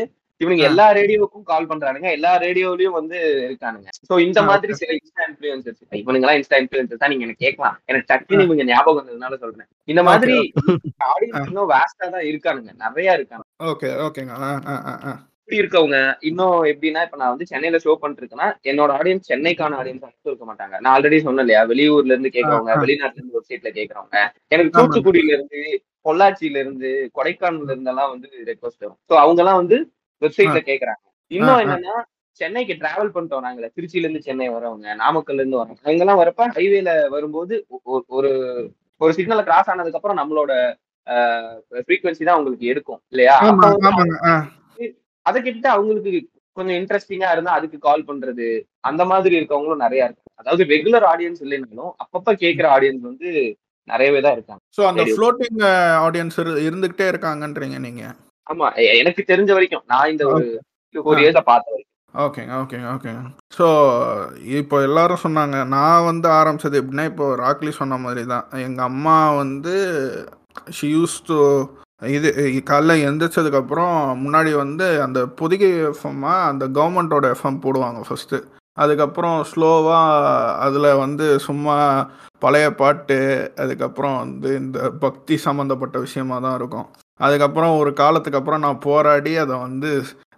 [0.42, 0.64] இவனுங்க.
[0.68, 2.10] எல்லா ரேடியோவுக்கும் கால் பண்றானுங்க.
[2.18, 3.88] எல்லா ரேடியோலயும் வந்து இருக்கானுங்க.
[4.10, 7.12] சோ இந்த மாதிரி சில இன்ஸ்டா இன்ஃபுளுசர்ஸ் இவனுங்க எல்லாம் இன்ஸ்டா இன்ஃபுளுசர்ஸ் தான்.
[7.14, 7.78] நீங்க எனக்கு கேட்கலாம்.
[7.90, 9.70] எனக்கு டக்குன்னு இவங்க ஞாபகம் வந்ததுனால சொல்றேன்.
[9.88, 10.36] இந்த மாதிரி
[11.10, 12.72] ஆடியன்ஸ் இன்னும் வேஸ்டா தான் இருக்கானுங்க.
[12.86, 13.46] நிறைய இருக்காங்க.
[13.72, 14.34] ஓகே ஓகேங்க.
[15.42, 15.98] இப்படி இருக்கவங்க
[16.30, 20.46] இன்னும் எப்படின்னா இப்ப நான் வந்து சென்னையில ஷோ பண்ணிட்டு இருக்கேன்னா என்னோட ஆடியன்ஸ் சென்னைக்கான ஆடியன்ஸ் மட்டும் இருக்க
[20.46, 20.76] மாட்டாங்க.
[20.82, 22.82] நான் ஆல்ரெடி சொன்னேன் இல்லையா வெளியூர்ல இருந்து ஆ.
[22.82, 24.18] வெளிநாட்டுல இருந்து வெப்சைட்ல கேக்குறவங்க
[24.52, 24.76] எனக்கு ஆமா.
[24.78, 25.62] தூத்துக்குடியில இருந்து
[26.06, 29.00] பொள்ளாச்சியில இருந்து கொடைக்கானல்ல இருந்து எல்லாம் வந்து ரெக்வஸ்ட் வரும்.
[29.10, 29.78] ஸோ அவங்க எல்லாம் வந்து
[30.22, 31.04] வெப்சைட்ல கேக்குறாங்க.
[31.32, 31.62] இன்னும்.
[31.64, 31.96] என்னன்னா
[32.42, 36.92] சென்னைக்கு டிராவல் பண்ணிட்டு வராங்களே திருச்சியில இருந்து சென்னை வரவங்க நாமக்கல்ல இருந்து வரவங்க அவங்க எல்லாம் வரப்ப ஹைவேல
[37.16, 37.54] வரும்போது
[38.18, 38.32] ஒரு
[39.02, 40.52] ஒரு சிக்னலை கிராஸ் ஆனதுக்கு அப்புறம் நம்மளோட
[41.86, 43.36] ஃப்ரீக்வன்சி தான் உங்களுக்கு எடுக்கும் இல்லையா.
[45.26, 46.12] அதை கேட்டுட்டு அவங்களுக்கு
[46.58, 48.48] கொஞ்சம் இன்ட்ரெஸ்டிங்கா இருந்தா அதுக்கு கால் பண்றது
[48.84, 53.30] அந்த மாதிரி இருக்கவங்களும் நிறைய இருக்கு அதாவது ரெகுலர் ஆடியன்ஸ் இல்லைனாலும் அப்பப்ப கேக்குற ஆடியன்ஸ் வந்து
[53.88, 54.62] நிறையவே தான் இருக்காங்க.
[54.78, 55.04] ஸோ அந்த.
[55.12, 55.60] ஃப்ளோட்டிங்
[56.06, 58.04] ஆடியன்ஸ் இருந்துகிட்டே இருக்காங்கன்றீங்க நீங்க?
[58.50, 58.68] ஆமா
[59.02, 59.86] எனக்கு தெரிஞ்ச வரைக்கும்.
[59.92, 60.46] நான் இந்த ஒரு
[60.96, 61.94] ஃபோர் இயர்ஸா பார்த்த வரைக்கும்.
[62.14, 63.22] ஓகேங்க ஓகேங்க ஓகேங்க
[63.58, 63.66] ஸோ
[64.60, 69.74] இப்போ எல்லாரும் சொன்னாங்க நான் வந்து ஆரம்பிச்சது எப்படின்னா இப்போ ராக்லி சொன்ன மாதிரி தான் எங்கள் அம்மா வந்து
[70.78, 71.38] ஷி யூஸ் டு
[72.02, 72.30] இது
[72.62, 78.40] காலைல எந்திரிச்சதுக்கப்புறம் முன்னாடி வந்து அந்த பொதிகை எஃப்எம்மா அந்த கவர்மெண்ட்டோட எஃப்எம் போடுவாங்க ஃபஸ்ட்டு
[78.78, 80.02] அதுக்கப்புறம் ஸ்லோவாக
[80.66, 81.78] அதில் வந்து சும்மா
[82.42, 83.18] பழைய பாட்டு
[83.60, 86.88] அதுக்கப்புறம் வந்து இந்த பக்தி சம்மந்தப்பட்ட விஷயமா தான் இருக்கும்.
[87.20, 89.92] அதுக்கப்புறம் ஒரு காலத்துக்கு அப்புறம் நான் போராடி அதை வந்து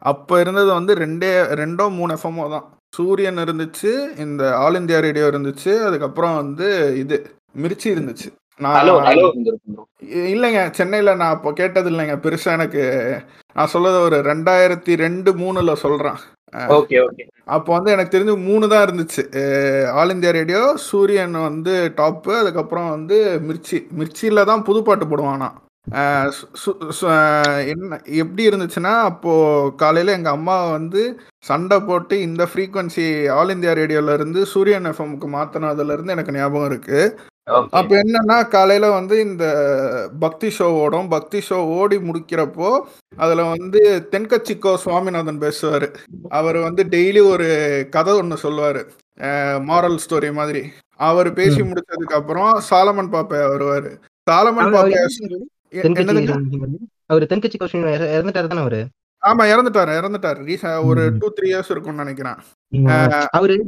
[0.03, 1.31] அப்போ இருந்தது வந்து ரெண்டே
[1.62, 2.65] ரெண்டோ மூணு எஃப்எம்மோ தான்.
[2.93, 3.91] சூரியன் இருந்துச்சு
[4.24, 6.67] இந்த ஆல் இந்தியா ரேடியோ இருந்துச்சு அதுக்கப்புறம் வந்து
[7.01, 7.17] இது
[7.63, 8.29] மிர்ச்சி இருந்துச்சு.
[8.59, 8.77] நான்
[10.31, 12.15] இல்லைங்க சென்னையில் நான் அப்போ கேட்டது இல்லைங்க.
[12.24, 12.83] பெருசாக எனக்கு
[13.55, 16.19] நான் சொல்றது ஒரு ரெண்டாயிரத்தி ரெண்டு மூணில் சொல்கிறேன்
[16.75, 19.24] ஓகே ஓகே அப்போ வந்து எனக்கு தெரிஞ்சு மூணு தான் இருந்துச்சு.
[19.95, 23.17] ஆல் இந்தியா ரேடியோ சூரியன் வந்து டாப்பு அதுக்கப்புறம் வந்து
[23.48, 23.79] மிர்ச்சி.
[24.00, 25.68] மிர்ச்சியில் தான் புதுப்பாட்டு போடுவானா அஹ்
[27.72, 31.01] என்ன எப்படி இருந்துச்சுன்னா அப்போது காலையில் எங்கள் அம்மா வந்து
[31.39, 37.72] சண்டை போட்டு இந்த ஃப்ரீக்வன்சி ஆல் இந்தியா ரேடியோல இருந்து சூரியன் எஃப்எம்க்கு மாற்றினதுலேருந்து எனக்கு ஞாபகம் இருக்குது ஓகே
[37.72, 39.46] அப்போ என்னன்னா காலையில் வந்து இந்த
[40.19, 41.08] பக்தி ஷோ ஓடும்.
[41.08, 42.69] பக்தி ஷோ ஓடி முடிக்கிறப்போ
[43.17, 43.79] அதில் வந்து
[44.12, 45.88] தென்கட்சிக்கோ சுவாமிநாதன் பேசுவார்.
[46.29, 47.48] அவர் வந்து டெய்லி ஒரு
[47.89, 48.81] கதை ஒன்று சொல்லுவார்.
[49.69, 50.63] மாரல் ஸ்டோரி மாதிரி.
[50.96, 53.89] அவர் பேசி முடிச்சதுக்கு அப்புறம் சாலமன் பாப்பையா வருவார்.
[54.27, 55.05] சாலமன் பாப்பையா
[57.05, 58.88] அவர் தென்கட்சி கொஸ்டின் இறந்துட்டாரு தானே அவரு?
[59.25, 60.85] ஆமா இறந்துட்டாரு இறந்துட்டாரு.
[60.85, 62.35] ஒரு டூ த்ரீ இயர்ஸ் இருக்கும்னு நினைக்கிறேன்.
[62.85, 63.65] அவரு அவரு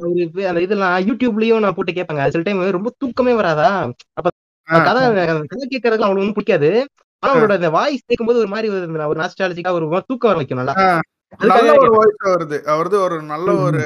[0.47, 2.27] அந்த இதெல்லாம் யூடியூப்லயும் நான் போட்டு கேட்பாங்க.
[2.27, 3.91] சில டைம் ரொம்ப தூக்கமே வராதா?
[4.13, 4.29] அப்ப
[4.63, 6.87] கதை கதை கேட்கறதுக்கு அவனுக்கு ஒன்றும் பிடிக்காது.
[7.19, 10.99] ஆனா அவரோட அந்த வாய்ஸ் கேட்கும்போது ஒரு மாதிரி ஒரு நாஸ்டாலஜிக்கா ஒரு தூக்கம் வர வைக்கும் நல்லா.
[11.37, 13.01] நல்ல ஒரு வாய்ஸ் வருது அவரது.
[13.01, 13.81] ஒரு நல்ல ஒரு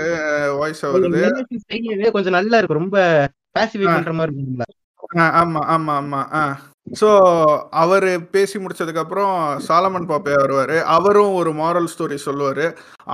[0.57, 2.77] வாய்ஸ் வருது கொஞ்சம் நல்லா இருக்கும்.
[2.77, 3.29] ரொம்ப
[3.59, 3.83] பாசிஃபை.
[3.83, 4.75] பண்ற மாதிரி இருக்கும்.
[5.17, 6.33] ஆ, ஆமா ஆமா ஆமா.
[6.33, 6.59] ஆ.
[6.87, 7.07] ஸோ
[7.81, 9.31] அவர் பேசி முடிச்சதுக்கப்புறம்
[9.67, 10.75] சாலமன் பாப்பையா வருவார்.
[10.95, 12.65] அவரும் ஒரு மாரல் ஸ்டோரி சொல்லுவார்.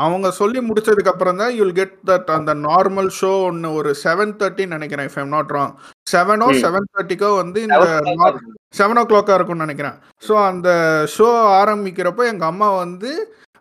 [0.04, 4.78] அவங்க சொல்லி முடிச்சதுக்கு அப்புறம் தான் யூல் கெட் தட் அந்த நார்மல் ஷோ ஒன்று ஒரு செவன் தேர்ட்டின்னு
[4.78, 5.74] நினைக்கிறேன் இஃப் ஐம் நாட் ராங்
[6.08, 6.50] செவனோ.
[6.66, 7.80] செவன் தேர்ட்டிக்கோ வந்து இந்த
[8.80, 9.98] செவன் ஓ கிளாக்காக இருக்கும்னு நினைக்கிறேன்.
[10.24, 10.70] ஸோ அந்த
[11.16, 11.30] ஷோ
[11.62, 13.12] ஆரம்பிக்கிறப்போ எங்கள் அம்மா வந்து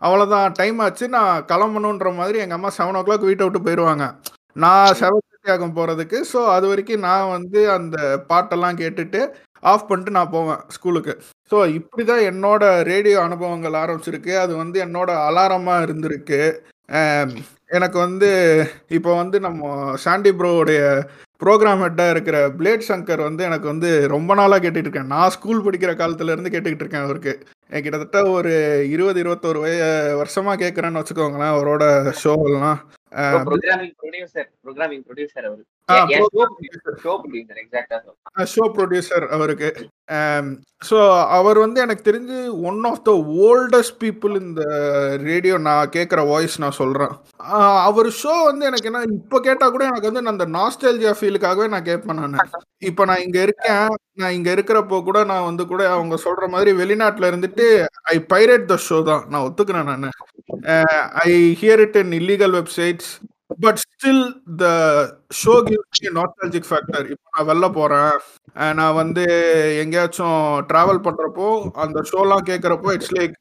[0.02, 4.04] அவ்வளோதான் டைம் ஆச்சு நான் கிளம்பணுன்ற மாதிரி எங்கள் அம்மா செவன் ஓ கிளாக் வீட்டை விட்டு போயிடுவாங்க
[4.56, 7.96] நான் செவன் தேர்ட்டி ஆகும் போகிறதுக்கு ஸோ அது வரைக்கும் நான் வந்து அந்த
[8.30, 9.20] பாட்டெல்லாம் கேட்டுட்டு
[9.72, 11.14] ஆஃப் பண்ணிட்டு நான் போவேன் ஸ்கூலுக்கு.
[11.52, 14.34] ஸோ இப்படி தான் என்னோட ரேடியோ அனுபவங்கள் ஆரம்பிச்சிருக்கு.
[14.44, 16.42] அது வந்து என்னோட அலாரமாக இருந்திருக்கு.
[17.76, 18.28] எனக்கு வந்து
[18.96, 19.72] இப்போ வந்து நம்ம
[20.04, 20.80] சாண்டி ப்ரோவுடைய
[21.42, 25.12] ப்ரோக்ராம் ஹெட்டாக இருக்கிற பிளேட் சங்கர் வந்து எனக்கு வந்து ரொம்ப நாளாக கேட்டுட்டு இருக்கேன்.
[25.14, 27.32] நான் ஸ்கூல் படிக்கிற காலத்துலேருந்து கேட்டுக்கிட்டு இருக்கேன் அவருக்கு.
[27.84, 28.52] கிட்டத்தட்ட ஒரு
[28.94, 29.84] இருபது இருபத்தோரு வய
[30.20, 31.84] வருஷமாக கேட்குறேன்னு வச்சுக்கோங்களேன் அவரோட
[32.22, 32.80] ஷோவெல்லாம்
[33.46, 35.62] ப்ரோக்ராமிங் ப்ரொடியூசர் ப்ரோக்ராமிங் ப்ரொடியூசர் அவர்.
[38.54, 39.68] ஷோ ப்ரொடியூசர் அவருக்கு.
[40.88, 40.98] ஸோ
[41.38, 42.36] அவர் வந்து எனக்கு தெரிஞ்சு
[42.68, 43.12] one of the
[43.46, 44.62] oldest people இந்த
[45.28, 47.12] ரேடியோ நான் கேட்குற வாய்ஸ் நான் சொல்கிறேன்
[47.88, 51.88] அவர் ஷோ வந்து எனக்கு என்ன இப்போ கேட்டால் கூட எனக்கு வந்து நான் அந்த நாஸ்டேல்ஜியா ஃபீலுக்காகவே நான்
[51.90, 52.38] கேட்பேன் நான்.
[52.90, 57.30] இப்போ நான் இங்கே இருக்கேன் நான் இங்கே இருக்கிறப்போ கூட நான் வந்து கூட அவங்க சொல்கிற மாதிரி வெளிநாட்டில்
[57.30, 57.66] இருந்துட்டு
[58.14, 59.24] ஐ பைரேட் த ஷோ தான்.
[59.32, 60.08] நான் ஒத்துக்கிறேன் நான்.
[61.26, 61.30] I
[61.62, 63.10] hear it in illegal websites
[63.64, 64.24] but still
[64.62, 64.66] the
[65.42, 68.14] show gives nostalgic factor இப்போ நான் வெளில போகிறேன்
[68.78, 69.24] நான் வந்து
[69.82, 70.40] எங்கேயாச்சும்
[70.70, 71.48] ட்ராவல் பண்ணுறப்போ
[71.84, 73.34] அந்த ஷோலாம் கேட்குறப்போ இட்ஸ் லைக்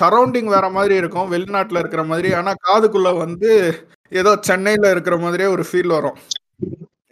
[0.00, 1.30] சரௌண்டிங் வேற மாதிரி இருக்கும்.
[1.34, 2.28] வெளிநாட்டில் இருக்கிற மாதிரி.
[2.40, 3.50] ஆனால் காதுக்குள்ளே வந்து
[4.12, 6.18] ஏதோ சென்னையில் இருக்கிற மாதிரியே ஒரு ஃபீல் வரும்.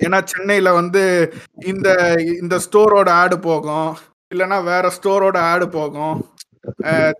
[0.04, 1.02] ஏன்னா சென்னையில் வந்து
[1.72, 1.88] இந்த
[2.42, 3.90] இந்த ஸ்டோரோட ஆடு போகும்.
[4.34, 6.16] இல்லைன்னா வேற ஸ்டோரோட ஆடு போகும்.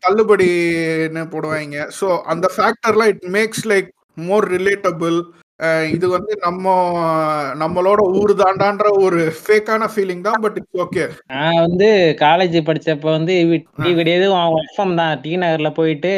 [0.05, 1.87] தள்ளுபடின்னு போடுவாங்க.
[1.99, 3.89] ஸோ அந்த ஃபேக்டர்லாம் it makes like
[4.27, 5.19] more relatable
[5.95, 6.67] இது வந்து நம்ம
[7.63, 11.89] நம்மளோட ஊர் தாண்டான்ற ஒரு ஃபேக்கான ஃபீலிங் தான் பட் இட்ஸ் ஓகே நான் வந்து
[12.23, 13.35] காலேஜ் படிச்சப்ப வந்து
[13.83, 14.27] டீ கிடையாது
[14.63, 15.15] எஃப்எம் தான்.
[15.25, 16.13] டி நகர்ல போயிட்டு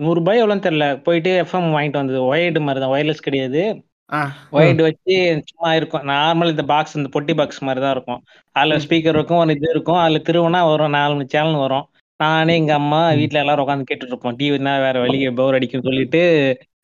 [0.00, 0.86] நூறு ரூபாய் எவ்வளோன்னு தெரியல.
[1.06, 2.20] போயிட்டு எஃப்எம் வாங்கிட்டு வந்தது.
[2.30, 3.62] ஒயர்டு மாதிரி தான் ஒயர்லெஸ் கிடையாது
[4.56, 5.14] ஒயர்டு வச்சு
[5.50, 6.04] சும்மா இருக்கும்.
[6.12, 8.20] நார்மல் இந்த பாக்ஸ் இந்த பொட்டி பாக்ஸ் மாதிரி தான் இருக்கும்.
[8.56, 10.00] அதுல ஸ்பீக்கர் இருக்கும் ஒரு இது இருக்கும்.
[10.04, 10.94] அதுல திருவுனா வரும்.
[10.98, 11.86] நாலு சேனல் வரும்.
[12.20, 14.36] நானே எங்க அம்மா வீட்ல எல்லாரும் உட்காந்து கேட்டுட்டு இருப்போம்.
[14.40, 16.22] டிவினா வேற வழியே போர் அடிக்கும்னு சொல்லிட்டு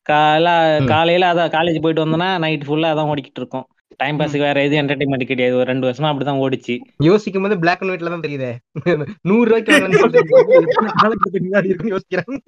[0.07, 0.49] காலைல
[0.87, 3.67] காலையில அதான் காலேஜ் போயிட்டு வந்தோம்னா நைட் ஃபுல்லா அதான் ஓடிக்கிட்டு இருக்கோம்.
[4.01, 5.57] டைம் பாஸுக்கு வேற எதுவும் என்டர்டைன்மெண்ட் கிடையாது.
[5.57, 6.75] ஒரு ரெண்டு வருஷமா அப்படிதான் ஓடிச்சு.
[7.09, 8.51] யோசிக்கும் போது பிளாக் அண்ட் ஒயிட்ல தான் தெரியுதே.
[9.31, 9.73] நூறு ரூபாய்க்கு
[11.93, 12.39] யோசிக்கிறேன்.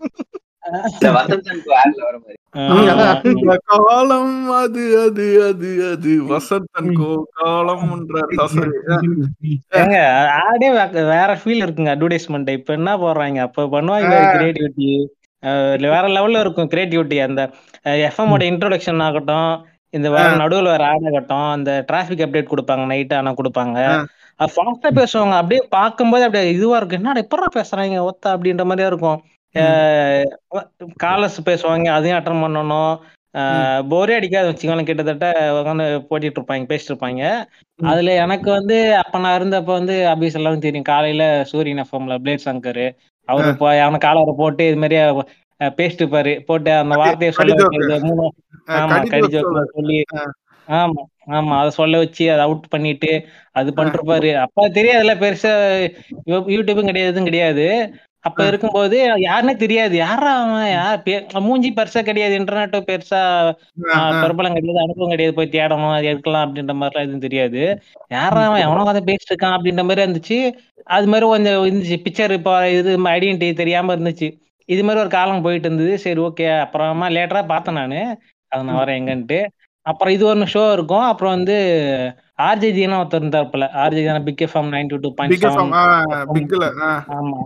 [3.70, 4.30] காலம்
[4.60, 6.12] அது அது அது அது.
[6.30, 7.08] வசந்தன் கோ
[7.38, 8.20] காலம்ன்ற
[8.54, 8.76] sorry.
[9.80, 9.96] ஏங்க
[10.40, 10.70] ஆடே
[11.12, 13.40] வேற ஃபீல் இருக்குங்க அட்வர்டைஸ்மெண்ட் இப்ப என்ன போடுறாங்க?
[13.48, 14.88] அப்ப பண்ணுவாங்க கிரியேட்டிவிட்டி
[15.94, 17.42] வேற லெவல்ல இருக்கும் கிரியேட்டிவிட்டி அந்த
[18.08, 19.48] எஃப்எம் ஓட இன்ட்ரோடக்ஷன் ஆகட்டும்
[19.94, 23.76] இந்த வேற நடுவுல வேற ஆட் ஆகட்டும் அந்த டிராபிக் அப்டேட் கொடுப்பாங்க நைட் ஆனா கொடுப்பாங்க.
[24.40, 25.34] ஃபாஸ்டா பேசுவாங்க.
[25.40, 27.98] அப்படியே பார்க்கும்போது அப்படியே இதுவா இருக்கும் என்னடா எப்படா பேசுறாங்க?
[28.10, 29.18] ஒத்த அப்படின்ற மாதிரியா இருக்கும்.
[31.04, 32.94] காலர்ஸ் பேசுவாங்க அதையும் அட்டன் பண்ணணும்.
[33.92, 34.48] போரே அடிக்காது.
[34.50, 35.26] வச்சுக்கோங்களேன் கிட்டத்தட்ட
[35.58, 37.22] உட்காந்து போட்டிட்டு இருப்பாங்க பேசிட்டு இருப்பாங்க.
[37.78, 40.90] அதுல எனக்கு வந்து அப்ப நான் இருந்தப்ப வந்து அபிஸ் எல்லாரும் தெரியும்.
[40.92, 42.84] காலையில சூரியன் எஃப்எம்ல பிளேட் சங்கர்
[43.28, 44.96] அவரு போய் அவன காலரை போட்டு இது மாதிரி
[45.60, 47.54] பேசிட்டு இருப்பாரு போட்டு அந்த வார்த்தையை சொல்ல
[48.74, 50.02] ஆமா கடிஜ சொல்ல.
[50.68, 55.52] ஆமா ஆமா அத சொல்ல வச்சு அதை அவுட் பண்ணிட்டு அது பண்ணிருப்பாரு அப்ப தெரியாதுல்ல பெருசா
[56.26, 57.66] யூ- யூடியூபும் கிடையாது எதுவும் கிடையாது.
[58.20, 58.46] அப்ப.
[58.46, 59.96] இருக்கும்போது யாருன்னே தெரியாது.
[59.96, 60.70] யாரா அவன்?
[60.70, 61.02] யார்?
[61.42, 63.20] மூஞ்சி பெருசா கிடையாது இன்டர்நெட் பெருசா.
[64.22, 67.82] பிரபலம் கிடையாது அனுபவம் கிடையாது போய் தேடணும் அது எடுக்கலாம் அப்படின்ற மாதிரிலாம் எதுவும் தெரியாது.
[68.08, 68.60] யாரா அவன்?
[68.60, 70.38] எவனோ கதை பேசிட்டு இருக்கான் அப்படின்ற மாதிரி இருந்துச்சு.
[70.84, 72.06] அது மாதிரி கொஞ்சம் இருந்துச்சு.
[72.06, 74.30] பிக்சர் இப்போ இது ஐடென்டிட்டி தெரியாம இருந்துச்சு.
[74.64, 75.98] இது மாதிரி ஒரு காலம் போயிட்டு இருந்தது.
[75.98, 78.18] சரி ஓகே அப்புறமா லேட்டரா பார்த்தேன் நானு.
[78.48, 79.46] அது நான் வரேன் எங்கன்ட்டு.
[79.82, 81.00] அப்புறம் இது ஒன்று ஷோ இருக்கும்.
[81.00, 81.56] அப்புறம் வந்து
[82.42, 85.34] ஆர்ஜே ஜீனா ஒருத்தர் இருந்தாருப்பல RJ Jeena Big FM ninety two point.
[87.08, 87.40] ஆமா.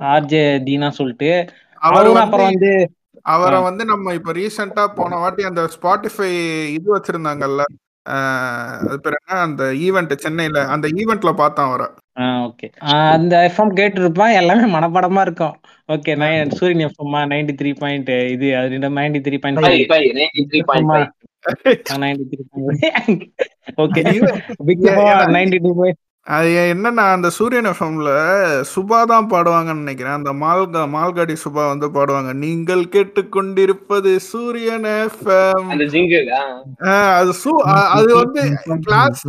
[0.00, 1.30] ஆர்ஜே தீனா சொல்லிட்டு.
[1.74, 2.90] அவர் அவரும் அப்புறம் வந்து
[3.22, 3.60] அவரை.
[3.60, 6.30] வந்து நம்ம இப்ப ரீசெண்டா போன வாட்டி அந்த ஸ்பாட்டிஃபை
[6.68, 7.62] இது வச்சிருந்தாங்கல்ல.
[8.06, 9.38] அது பேர் என்ன?
[9.40, 11.86] அந்த ஈவெண்ட் சென்னையில அந்த ஈவெண்ட்ல பார்த்தேன் அவரை.
[12.48, 12.66] ஓகே
[13.14, 15.54] அந்த எஃப்எம் கேட்டிருப்பான் எல்லாமே மனப்படமா இருக்கும்.
[15.88, 20.92] ஓகே நைன் சூரியன் எஃப்எம்மா நைன்டி த்ரீ பாயிண்ட் இது அது ninety three point ninety three point
[22.04, 23.24] ninety three point
[23.84, 24.02] okay
[25.36, 28.10] ninety two point அது என்னன்னா அந்த சூரியன் எஃப்எம்ல
[28.74, 30.12] சுபா தான் பாடுவாங்கன்னு நினைக்கிறேன்.
[30.12, 32.32] அந்த மால்கா மால்காடி சுபா வந்து பாடுவாங்க.
[32.32, 35.66] நீங்கள் கேட்டுக்கொண்டிருப்பது சூரியன் எஃப்எம்.
[35.68, 36.28] அந்த ஜிங்கிள்
[37.18, 38.42] அது சூ அ- அது வந்து
[38.80, 39.26] கிளாஸ்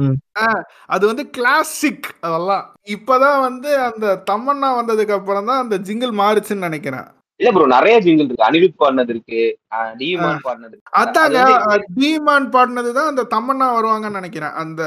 [0.86, 2.74] அது வந்து கிளாசிக் அதெல்லாம்.
[2.88, 7.08] இப்பதான் வந்து அந்த தமன்னா வந்ததுக்கு அப்புறம் தான் அந்த ஜிங்கிள் மாறுச்சுன்னு நினைக்கிறேன்.
[7.40, 8.46] இல்ல ப்ரோ நிறைய ஜிங்கிள் இருக்கு.
[8.46, 9.40] அனிருத் பாடினது இருக்கு.
[9.98, 10.92] டிமான் பாடினது இருக்கு.
[10.98, 14.54] அதாங்க அது வந்து டீமான் பாடினது தான் அந்த தமன்னா வருவாங்கன்னு நினைக்கிறேன்.
[14.54, 14.82] அந்த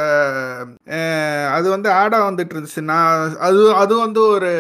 [1.53, 2.83] அது வந்து ஆடா வந்துட்டு இருந்துச்சு.
[2.83, 4.51] நான் அது அது வந்து ஒரு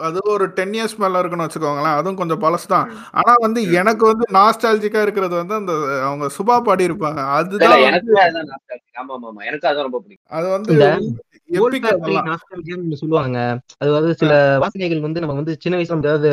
[0.00, 1.96] அது ஒரு டென் இயர்ஸ் மேல இருக்குன்னு வச்சுக்கோங்களேன்.
[1.96, 2.88] அதுவும் கொஞ்சம் பழசு தான்.
[3.12, 8.14] ஆனா வந்து எனக்கு வந்து நாஸ்டாலஜிக்கா இருக்கிறது வந்து அந்த அவங்க சுபா பாடி இருப்பாங்க அதுதான் வந்து- எனக்கு
[8.20, 8.86] அதான் nostalgic.
[9.00, 9.44] ஆமா ஆமா ஆமா.
[9.44, 10.30] எனக்கு அதான் ரொம்ப பிடிக்கும்.
[10.30, 10.72] அது வந்து
[12.96, 13.38] சொல்லுவாங்க.
[13.78, 16.30] அதாவது சில வாசனைகள் வந்து நம்ம வந்து சின்ன வயசுல ஏதாவது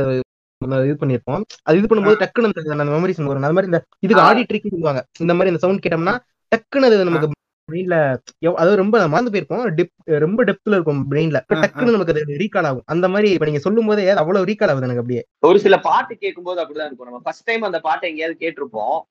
[0.66, 3.44] இது பண்ணிருப்போம் அது இது பண்ணும்போது டக்குன்னு அந்த- மெமரிஸ் வரும்.
[3.44, 4.24] அது மாதிரி இந்த இதுக்கு.
[4.24, 5.06] ஆடி ட்ரிக் சொல்லுவாங்க.
[5.20, 6.18] இந்த மாதிரி இந்த சவுண்ட் கேட்டோம்னா
[6.52, 7.30] டக்குன்னு அது நமக்கு
[7.72, 9.74] பிரெயின்ல அதாவது ரொம்ப மறந்து போயிருப்போம்.
[9.78, 11.40] டெப் ரொம்ப டெப்த்ல இருக்கும் பிரெயின்ல.
[11.54, 12.84] டக்குன்னு நமக்கு அது ரீகால் ஆகும்.
[12.86, 15.26] அந்த மாதிரி இப்ப நீங்க சொல்லும் போதே அவ்வளவு ரீகால் ஆகுது எனக்கு அப்படியே.
[15.40, 17.08] ஒரு சில பாட்டு கேட்கும்போது அப்படிதான் இருக்கும்.
[17.08, 19.02] நம்ம ஃபர்ஸ்ட் டைம் அந்த பாட்டை எங்கேயாவது கேட்டிருப்போம்.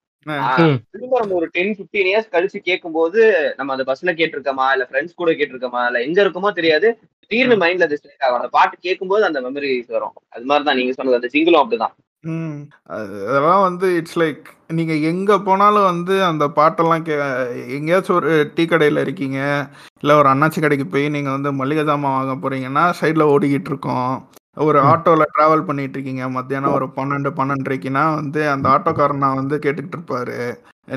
[0.93, 3.21] திரும்ப நம்ம ஒரு டென் பிப்டீன் இயர்ஸ் கழிச்சு கேட்கும்போது
[3.57, 4.67] நம்ம அந்த பஸ்ல கேட்டிருக்கோமா?
[4.75, 5.83] இல்ல ஃப்ரெண்ட்ஸ் கூட கேட்டிருக்கோமா?
[5.87, 6.89] இல்ல எங்க இருக்கோமோ தெரியாது.
[7.23, 8.41] திடீர்னு மைண்ட்ல அது ஸ்ட்ரைக் ஆகும்.
[8.41, 10.15] அந்த பாட்டு கேட்கும்போது அந்த மெமரிஸ் வரும்.
[10.29, 11.21] அது மாதிரி தான் நீங்க சொன்னது.
[11.21, 11.95] அந்த சிங்கிளும் அப்படிதான்.
[12.95, 17.17] அதெல்லாம் வந்து இட்ஸ் லைக் நீங்க எங்க போனாலும் வந்து அந்த பாட்டெல்லாம் கே
[17.77, 19.39] எங்கேயாச்சும் ஒரு டீ கடையில இருக்கீங்க
[20.03, 24.11] இல்ல ஒரு அண்ணாச்சி கடைக்கு போய் நீங்க வந்து மளிகை ஜாமான் வாங்க போறீங்கன்னா சைடுல ஓடிக்கிட்டு இருக்கோம்.
[24.57, 24.87] ஒரு ம்.
[24.91, 30.37] ஆட்டோல டிராவல் பண்ணிட்டு இருக்கீங்க மத்தியானம் ஒரு பன்னெண்டு பன்னெண்டரைக்குனா வந்து அந்த ஆட்டோக்காரனா வந்து கேட்டுக்கிட்டு இருப்பாரு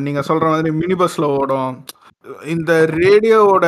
[0.02, 1.72] நீங்க சொல்ற மாதிரி மினி பஸ்ல ஓடும்.
[2.48, 3.66] இந்த ரேடியோவோட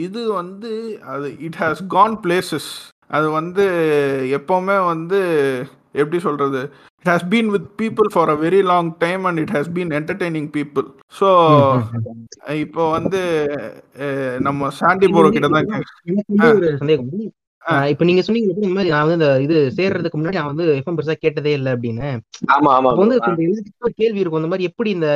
[0.00, 0.70] இது வந்து
[1.12, 2.70] அது இட் ஹாஸ் கான் பிளேசஸ்
[3.10, 3.64] அது வந்து
[4.38, 5.20] எப்பவுமே வந்து
[5.94, 6.60] எப்படி சொல்றது?
[7.00, 10.50] It has been with people for a very long time and it has been entertaining
[10.56, 11.28] people so
[12.60, 13.20] இப்போ வந்து
[14.40, 15.70] நம்ம சாண்டி போரோ கிட்ட தான்
[17.90, 21.16] இப்ப நீங்க சொன்னீங்க இந்த மாதிரி நான் வந்து இந்த இது சேர்றதுக்கு முன்னாடி நான் வந்து எஃப்எம் பெருசா
[21.24, 22.08] கேட்டதே இல்லை அப்படின்னு.
[22.54, 23.18] ஆமா ஆமா வந்து.
[23.24, 25.08] கொஞ்சம் கேள்வி இருக்கும் இந்த மாதிரி எப்படி இந்த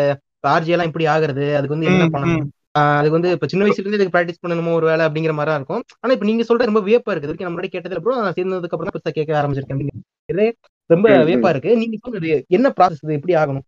[0.48, 2.44] ஆர்ஜி எல்லாம் எப்படி ஆகுறது அதுக்கு வந்து என்ன பண்ணணும்?
[2.92, 5.82] அதுக்கு வந்து இப்ப சின்ன வயசுல இருந்து இதுக்கு ப்ராக்டிஸ் பண்ணணுமோ ஒரு வேலை அப்படிங்கிற மாதிரி இருக்கும்.
[6.02, 8.96] ஆனா இப்ப நீங்க சொல்ற ரொம்ப வியப்பா இருக்கு இதுக்கு முன்னாடி கேட்டதுல அப்புறம் நான் சேர்ந்ததுக்கு அப்புறம் தான்
[8.96, 10.52] பெருசா கேட்க ஆரம்பிச்சிருக்கேன்
[10.90, 11.08] ரொம்ப.
[11.28, 11.70] வியப்பா இருக்கு.
[11.82, 13.18] நீங்க சொன்னது என்ன ப்ராசஸ் இது?
[13.18, 13.66] எப்படி ஆகணும்?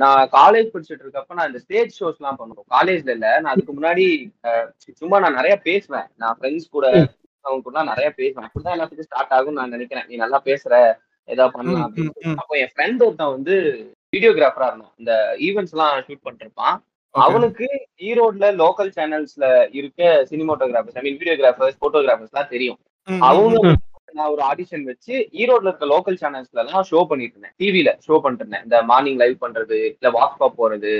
[0.00, 2.66] நான் காலேஜ் படிச்சுட்டு இருக்கப்ப நான் இந்த ஸ்டேஜ் ஷோஸ் எல்லாம் பண்ணுவோம்.
[2.74, 4.06] காலேஜ்ல இல்ல நான் அதுக்கு முன்னாடி
[5.02, 6.08] சும்மா நான் நிறைய பேசுவேன்.
[6.16, 6.86] நான் ஃப்ரெண்ட்ஸ் கூட.
[7.46, 8.46] அவங்க கூட நிறைய பேசுவேன்.
[8.48, 10.06] அப்படிதான் எல்லாத்துக்கும் ஸ்டார்ட் ஆகும் நான் நினைக்கிறேன்.
[10.10, 10.74] நீ நல்லா பேசுற
[11.28, 12.34] ஏதாவது பண்ணலாம் அப்படின்னு.
[12.42, 13.54] அப்போ என் ஃப்ரெண்ட் ஒருத்தன் வந்து
[14.12, 14.94] வீடியோகிராஃபரா இருந்தான்.
[14.98, 15.12] இந்த
[15.46, 16.26] ஈவெண்ட்ஸ் எல்லாம் ஷூட்
[17.14, 17.24] Okay.
[17.26, 17.66] அவனுக்கு
[18.06, 19.44] ஈரோட்ல லோக்கல் சேனல்ஸ்ல
[19.78, 22.78] இருக்க cinematographers I mean videographers photographers எல்லாம் தெரியும்.
[23.28, 23.70] அவங்க.
[24.18, 28.44] நான் ஒரு ஆடிஷன் வச்சு ஈரோட்ல இருக்க லோக்கல் சேனல்ஸ்ல எல்லாம் ஷோ பண்ணிட்டு இருந்தேன் டிவில ஷோ பண்ணிட்டு
[28.44, 30.92] இருந்தேன் இந்த மார்னிங் லைவ் பண்றது இல்ல வாக் பாப் போறது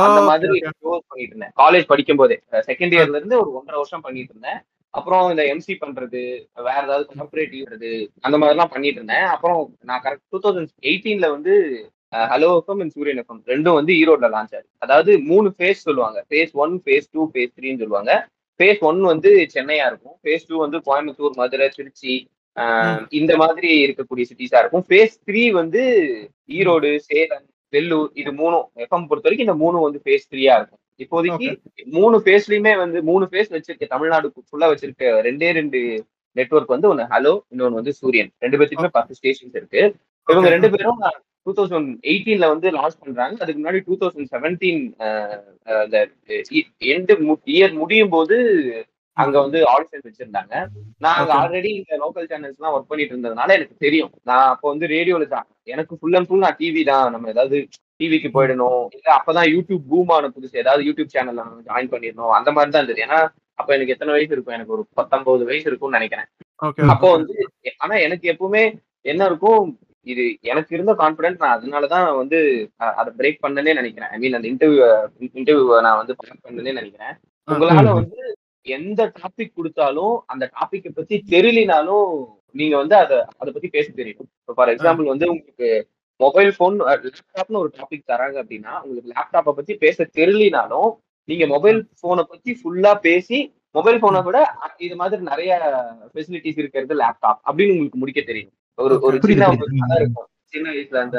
[0.00, 0.56] அந்த மாதிரி.
[0.80, 2.36] ஷோஸ் பண்ணிட்டு இருந்தேன் காலேஜ் படிக்கும் போதே
[2.70, 4.60] செகண்ட் இயர்ல இருந்து ஒரு ஒன்றரை வருஷம் பண்ணிட்டு இருந்தேன்
[4.98, 6.20] அப்புறம் இந்த எம்சி பண்றது
[6.66, 7.92] வேற ஏதாவது கார்பரேட்டிவ் வருது
[8.26, 9.26] அந்த மாதிரி எல்லாம் பண்ணிட்டு இருந்தேன்.
[9.34, 11.54] அப்புறம் நான் கரெக்ட் டூ தௌசண்ட் எயிட்டீன்ல வந்து
[12.32, 16.18] hello FM and Suriyan FM ரெண்டும் வந்து ஈரோட்ல லான்ச் ஆகுது அதாவது மூணு ஃபேஸ் சொல்லுவாங்க.
[16.28, 18.12] Phase one phase two phase த்ரீன்னு சொல்லுவாங்க.
[18.60, 20.16] ஃபேஸ் ஒன் வந்து சென்னையா இருக்கும்.
[20.22, 22.14] ஃபேஸ் டூ வந்து கோயம்புத்தூர் மதுரை திருச்சி
[23.18, 24.84] இந்த மாதிரி இருக்கக்கூடிய சிட்டிஸா இருக்கும்.
[24.88, 25.82] ஃபேஸ் த்ரீ வந்து
[26.58, 30.81] ஈரோடு சேலம் வெள்ளூர் இது மூணும் எஃப்எம் பொறுத்த வரைக்கும் இந்த மூணும் வந்து ஃபேஸ் த்ரீயா இருக்கும்.
[31.00, 31.48] இப்போதைக்கு
[31.96, 35.80] மூணு ஃபேஸ்லயுமே வந்து மூணு ஃபேஸ் வச்சிருக்க தமிழ்நாடு ஃபுல்லா வச்சிருக்க ரெண்டே ரெண்டு
[36.36, 39.82] நெட்வொர்க் வந்து ஒன்னு ஹலோ இன்னொன்னு வந்து சூரியன் ரெண்டு பேத்துக்குமே பத்து ஸ்டேஷன்ஸ் இருக்கு.
[40.28, 40.48] இவங்க.
[40.48, 41.00] ரெண்டு பேரும்
[41.46, 43.36] டூ தௌசண்ட் எயிட்டீன்ல வந்து லான்ச் பண்றாங்க.
[43.42, 44.82] அதுக்கு முன்னாடி டூ தௌசண்ட் செவன்டீன்
[45.84, 45.98] இந்த
[46.94, 47.14] எண்டு
[47.56, 48.36] இயர் முடியும் போது
[49.16, 50.54] அங்க வந்து ஆடிஷன் வச்சிருந்தாங்க.
[51.00, 51.32] நான் அங்க.
[51.40, 54.12] ஆல்ரெடி இந்த லோக்கல் சேனல்ஸ் எல்லாம் ஒர்க் பண்ணிட்டு இருந்ததுனால எனக்கு தெரியும்.
[54.22, 55.46] நான் அப்போ வந்து ரேடியோல தான்.
[55.64, 57.10] எனக்கு ஃபுல் அண்ட் ஃபுல் நான் டிவி தான்.
[57.10, 57.58] நம்ம ஏதாவது
[58.00, 58.82] டிவிக்கு போயிடணும்.
[58.96, 60.54] இல்ல அப்பதான் யூடியூப் பூம் ஆன புதுசு.
[60.54, 62.32] ஏதாவது யூடியூப் சேனல்ல நம்ம ஜாயின் பண்ணிடணும்.
[62.38, 63.04] அந்த மாதிரி தான் இருந்தது.
[63.06, 63.20] ஏன்னா
[63.58, 64.54] அப்ப எனக்கு எத்தனை வயசு இருக்கும்?
[64.54, 66.28] எனக்கு ஒரு பத்தொன்பது வயசு இருக்கும்னு நினைக்கிறேன்.
[66.92, 67.34] அப்போ வந்து
[67.84, 68.62] ஆனா எனக்கு எப்பவுமே
[69.04, 69.64] என்ன இருக்கும்?
[70.06, 72.38] இது எனக்கு இருந்த கான்பிடன்ஸ் நான் அதனாலதான் வந்து
[73.00, 74.10] அதை பிரேக் பண்ணனே நினைக்கிறேன்.
[74.14, 74.86] ஐ மீன் அந்த இன்டர்வியூ
[75.40, 77.14] இன்டர்வியூ நான் வந்து பாஸ் பண்ணனே நினைக்கிறேன்.
[77.48, 77.92] உங்களால.
[78.00, 78.20] வந்து
[78.66, 82.08] எந்த டாபிக் கொடுத்தாலும் அந்த டாபிக்கை பத்தி தெரியலினாலும்
[82.54, 84.28] நீங்க வந்து அதை அதை பத்தி பேச தெரியும்.
[84.40, 85.68] இப்போ ஃபார் எக்ஸாம்பிள் வந்து உங்களுக்கு
[86.20, 90.90] மொபைல் ஃபோன் லேப்டாப்னு ஒரு டாபிக் தராங்க அப்படின்னா உங்களுக்கு லேப்டாப்பை பத்தி பேச தெரியலினாலும்
[91.28, 93.38] நீங்க மொபைல் போனை பத்தி ஃபுல்லா பேசி
[93.74, 94.38] மொபைல் போனை விட
[94.78, 95.52] இது மாதிரி நிறைய
[96.12, 98.52] ஃபெசிலிட்டிஸ் இருக்கிறது லேப்டாப் அப்படின்னு உங்களுக்கு முடிக்க தெரியும்.
[98.78, 99.48] ஒரு ஒரு சின்ன
[99.98, 100.28] இருக்கும்.
[100.54, 101.18] சின்ன வயசுல அந்த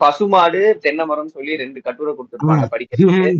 [0.00, 3.30] பசுமாடு தென்னை மரம்னு சொல்லி ரெண்டு கட்டுரை கொடுத்துருப்பாங்க படிக்கிறதுக்கு.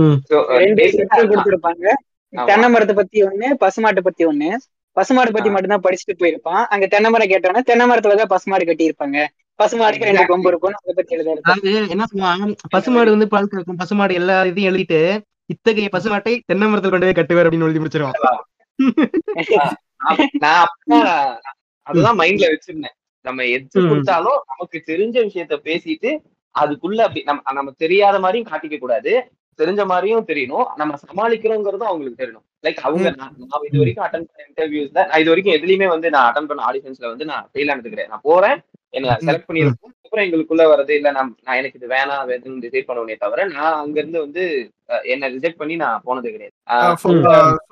[0.00, 0.14] Uh,
[0.62, 0.84] ரெண்டு
[1.32, 1.86] கொடுத்துருப்பாங்க.
[2.32, 4.48] தென்னை மரத்தை பத்தி ஒண்ணு பசுமாட்டை பத்தி ஒண்ணு.
[4.96, 5.50] பசுமாடு பத்தி.
[5.54, 6.62] மட்டும்தான் படிச்சுட்டு போயிருப்பான்.
[6.72, 9.18] அங்க தென்னை மரம் கேட்டோன்னா தென்னை மரத்துல தான் பசுமாடு கட்டி இருப்பாங்க
[9.58, 10.30] பசுமாடுக்கு ரெண்டு.
[10.30, 13.80] கொம்பு இருக்கும் அதை பத்தி எழுத என்ன சொல்லுவாங்க பசுமாடு வந்து பால் கறக்கும்.
[13.82, 15.00] பசுமாடு எல்லா இதையும் எழுதிட்டு
[15.54, 18.18] இத்தகைய பசுமாட்டை தென்னை மரத்தில் கொண்டு போய் கட்டுவார் அப்படின்னு எழுதி முடிச்சிருவான்.
[21.86, 22.96] அதுதான் மைண்ட்ல வச்சிருந்தேன்.
[23.24, 23.88] நம்ம எது.
[23.90, 26.10] கொடுத்தாலும் நமக்கு தெரிஞ்ச விஷயத்த பேசிட்டு
[26.54, 29.12] அதுக்குள்ள அப்படி நம்ம நம்ம தெரியாத மாதிரியும் காட்டிக்க கூடாது.
[29.58, 30.66] தெரிஞ்ச மாதிரியும் தெரியணும்.
[30.80, 32.46] நம்ம சமாளிக்கிறோங்கிறதும் அவங்களுக்கு தெரியணும்.
[32.66, 33.34] லைக் அவங்க நான்
[33.68, 37.30] இது வரைக்கும் அட்டன் பண்ண இன்டர்வியூஸ்ல நான் இது வரைக்கும் எதுலயுமே வந்து நான் அட்டன் பண்ண ஆடிஷன்ஸ்ல வந்து
[37.32, 38.12] நான் ஃபெயில் ஆனது கிடையாது.
[38.14, 38.58] நான் போறேன்
[38.96, 43.16] என்ன செலக்ட் பண்ணிருக்கோம் அப்புறம் எங்களுக்குள்ள வர்றது இல்ல நான் நான் எனக்கு இது வேணாம் வேணும்னு டிசைட் பண்ணுவேனே
[43.24, 44.42] தவிர நான் அங்க இருந்து வந்து
[45.12, 46.54] என்ன ரிஜெக்ட் பண்ணி நான் போனது கிடையாது.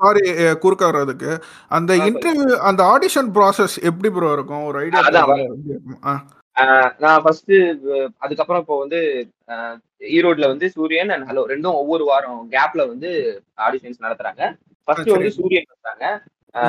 [0.03, 0.23] சாரி
[0.64, 1.31] குறுக்க வர்றதுக்கு.
[1.79, 4.64] அந்த இன்டர்வியூ அந்த ஆடிஷன் ப்ராசஸ் எப்படி ப்ரோ இருக்கும்?
[4.70, 5.05] ஒரு ஐடியா
[6.57, 7.53] நான் ஃபர்ஸ்ட்
[8.25, 9.01] அதுக்கப்புறம் இப்போ வந்து
[10.17, 13.11] ஈரோட்ல வந்து சூரியன் அண்ட் ஹலோ ரெண்டும் ஒவ்வொரு வாரம் கேப்ல வந்து
[13.67, 14.43] ஆடிஷன்ஸ் நடத்துறாங்க.
[14.88, 15.14] ஃபர்ஸ்ட்.
[15.17, 16.07] வந்து சூரியன் வந்தாங்க.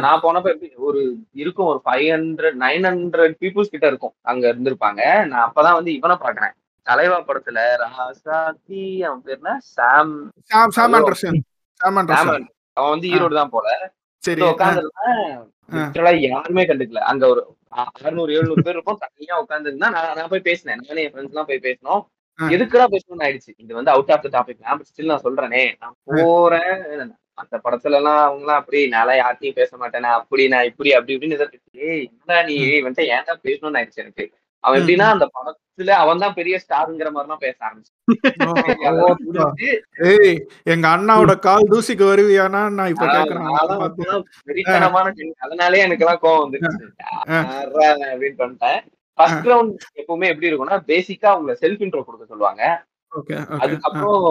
[0.06, 1.02] நான் போனப்ப எப்படி ஒரு
[1.34, 4.16] இருக்கும் ஒரு five hundred nine hundred peoples கிட்ட இருக்கும்.
[4.32, 5.02] அங்க இருந்திருப்பாங்க.
[5.32, 6.56] நான் அப்பதான் வந்து இவனை பாக்குறேன்
[6.88, 9.54] தலைவா படத்துல ராசாத்தி அவன் பேர் என்ன?
[9.76, 10.16] Sam
[10.52, 10.98] Sam Sam Hello.
[11.00, 11.40] Anderson.
[11.82, 12.48] Sam Sam Anderson.
[12.78, 13.68] அவன் வந்து ஈரோடு தான் போல.
[14.24, 14.42] சரி.
[14.50, 15.22] உட்காந்துருந்தேன்
[15.76, 17.02] லிட்டரலா யாருமே கண்டுக்கல.
[17.12, 17.42] அங்க ஒரு
[17.76, 18.98] அறுநூறு எழுநூறு பேர் இருப்போம்.
[18.98, 20.80] தனியா உட்காந்துருந்தா நான் நான் போய் பேசினேன்.
[20.88, 22.06] நானே என் ஃப்ரெண்ட்ஸ் எல்லாம் போய் பேசினோம்.
[22.42, 22.48] ஆ.
[22.48, 23.54] எதுக்குடா பேசணும்னு ஆயிடுச்சு.
[23.58, 25.76] இது வந்து அவுட் ஆஃப் த டாபிக் நான் ஸ்டில் நான் சொல்றேனே.
[25.80, 27.16] நான் போறேன்.
[27.34, 30.04] அந்த படத்துல எல்லாம் அவங்க எல்லாம் அப்படி நான் யார்ட்டையும் பேச மாட்டேன்.
[30.04, 32.82] அப்படி நான் இப்படி அப்படி இப்படின்னு ஏய் என்னடா நீ?
[32.82, 34.32] வந்துட்டு ஏன்டா பேசணும்னு ஆயிடுச்சு எனக்கு.
[34.66, 37.92] அவன் எப்படின்னா அந்த படத்துல அவன் தான் பெரிய ஸ்டாருங்கிற மாதிரி எல்லாம் பேச ஆரம்பிச்சு
[40.10, 40.36] ஏய்
[40.74, 43.48] எங்க அண்ணாவோட கால் தூசிக்கு வருவியானா நான் இப்ப கேக்குறேன்
[44.50, 45.14] வெறித்தனமான.
[45.46, 46.86] அதனாலே எனக்கு எல்லாம் கோவம் வந்துருச்சு.
[48.12, 48.82] அப்படின்னு பண்ணிட்டேன்
[49.20, 52.64] ஃபர்ஸ்ட் ரவுண்ட் எப்பவுமே எப்படி இருக்கும்னா பேசிக்கா அவங்க செல்ஃப் இன்ட்ரோ கொடுக்க சொல்லுவாங்க.
[53.64, 54.24] அதுக்கப்புறம்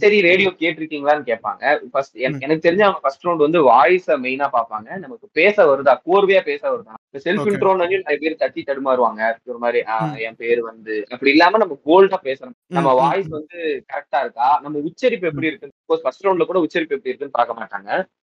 [0.00, 1.62] சரி ரேடியோ கேட்டிருக்கீங்களான்னு கேட்பாங்க.
[1.92, 4.88] ஃபர்ஸ்ட் எனக்கு தெரிஞ்ச அவங்க ஃபர்ஸ்ட் ரவுண்ட் வந்து வாய்ஸ மெயினா பார்ப்பாங்க.
[5.04, 5.94] நமக்கு பேச வருதா?
[6.08, 6.94] கோர்வையா பேச வருதா?
[7.26, 7.52] Self Okay.
[7.52, 9.20] இன்ட்ரோன்னு நிறைய பேர் தட்டி தடுமாறுவாங்க.
[9.50, 9.78] ஒரு மாதிரி
[10.26, 12.56] என் பேர் வந்து அப்படி இல்லாம நம்ம கோல்டா பேசணும்.
[12.78, 13.58] நம்ம வாய்ஸ் வந்து
[13.92, 14.48] கரெக்டா இருக்கா?
[14.64, 15.70] நம்ம உச்சரிப்பு எப்படி இருக்கு?
[16.04, 17.90] ஃபர்ஸ்ட் ரவுண்ட்ல கூட உச்சரிப்பு எப்படி இருக்குன்னு பார்க்க மாட்டாங்க.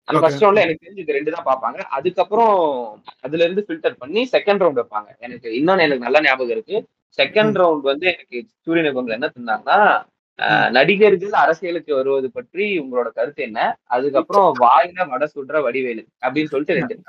[0.07, 0.19] அந்த.
[0.23, 1.79] ஃபர்ஸ்ட் ரவுண்ட்ல எனக்கு தெரிஞ்சு இது ரெண்டு தான் பார்ப்பாங்க.
[1.97, 2.53] அதுக்கப்புறம்
[3.25, 5.09] அதுல இருந்து ஃபில்டர் பண்ணி செகண்ட் ரவுண்ட் வைப்பாங்க.
[5.27, 6.77] எனக்கு இன்னொன்னு எனக்கு நல்ல ஞாபகம் இருக்கு.
[7.17, 10.05] செகண்ட் ரவுண்ட் வந்து எனக்கு சூரியனுக்கு வந்து என்ன சொன்னாங்கன்னா
[10.69, 13.77] நடிகர்கள் அரசியலுக்கு வருவது பற்றி உங்களோட கருத்து என்ன?
[13.83, 17.01] அதுக்கப்புறம் வாயில வடை சுடுற வடிவேலு அப்படின்னு சொல்லிட்டு ரெண்டு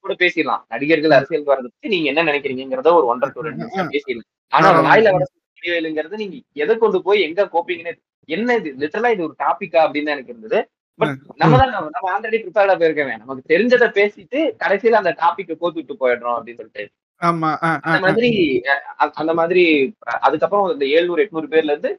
[0.00, 0.62] கூட பேசிடலாம்.
[0.68, 4.44] நடிகர்கள் அரசியலுக்கு வர்றதை பத்தி நீங்க என்ன நினைக்கிறீங்கிறத ஒரு ஒன்றரை ரெண்டு நிமிஷம் பேசிடலாம்.
[4.48, 4.68] ஆனா.
[4.82, 8.74] வாயில வடை சுடுற வடிவேலுங்கிறது நீங்க எதை கொண்டு போய் எங்க கோப்பீங்கன்னு என்ன இது?
[8.78, 10.68] லிட்டரலா இது ஒரு டாபிக்கா அப்படின்னு எனக்கு இருந்தது.
[10.94, 16.34] பட் நம்ம தான் நம்ம- ஆல்ரெடி ப்ரிப்பேர்டா போயிருக்கவே நமக்கு தெரிஞ்சதை பேசிட்டு கடைசியில அந்த டாபிக் கோத்துட்டு போயிடுறோம்
[16.34, 16.88] அப்படின்னு சொல்லிட்டு.
[17.22, 18.30] அந்த மாதிரி
[19.20, 19.64] அந்த மாதிரி
[20.20, 21.92] அதுக்கப்புறம் இந்த எழுநூறு எட்நூறு பேர்ல இருந்து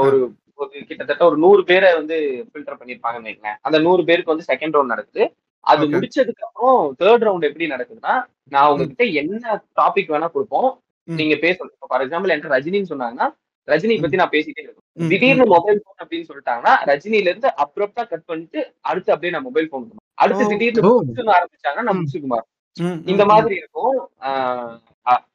[0.00, 0.18] ஒரு
[0.54, 2.16] ஒரு கிட்டத்தட்ட ஒரு நூறு பேரை வந்து
[2.48, 3.58] ஃபில்டர் பண்ணிருப்பாங்கன்னு வைங்களேன்.
[3.60, 5.22] அந்த நூறு பேருக்கு வந்து செகண்ட் ரவுண்ட் நடக்குது.
[5.64, 5.84] அது.
[5.94, 8.14] முடிச்சதுக்கு அப்புறம் தேர்ட் ரவுண்ட் எப்படி நடக்குதுன்னா
[8.48, 10.70] நான் உங்ககிட்ட என்ன டாபிக் வேணா கொடுப்போம்.
[11.08, 11.88] நீங்க பேசணும்.
[11.88, 13.28] ஃபார் எக்ஸாம்பிள் என்கிட்ட ரஜினின்னு சொன்னாங்கன்னா
[13.68, 18.60] ரஜினி பத்தி நான் பேசிட்டே இருக்கேன் திடீர்னு மொபைல் போன் அப்படின்னு சொல்லிட்டாங்கன்னா ரஜினில இருந்து அப்ரப்டா கட் பண்ணிட்டு
[18.80, 20.44] அடுத்து அப்படியே நான் மொபைல் போன் அடுத்து.
[20.52, 20.82] திடீர்னு
[21.36, 22.00] ஆரம்பிச்சாங்கன்னா நான்.
[22.00, 22.46] முத்துக்குமார்.
[22.78, 23.24] இந்த.
[23.24, 24.10] மாதிரி இருக்கும்.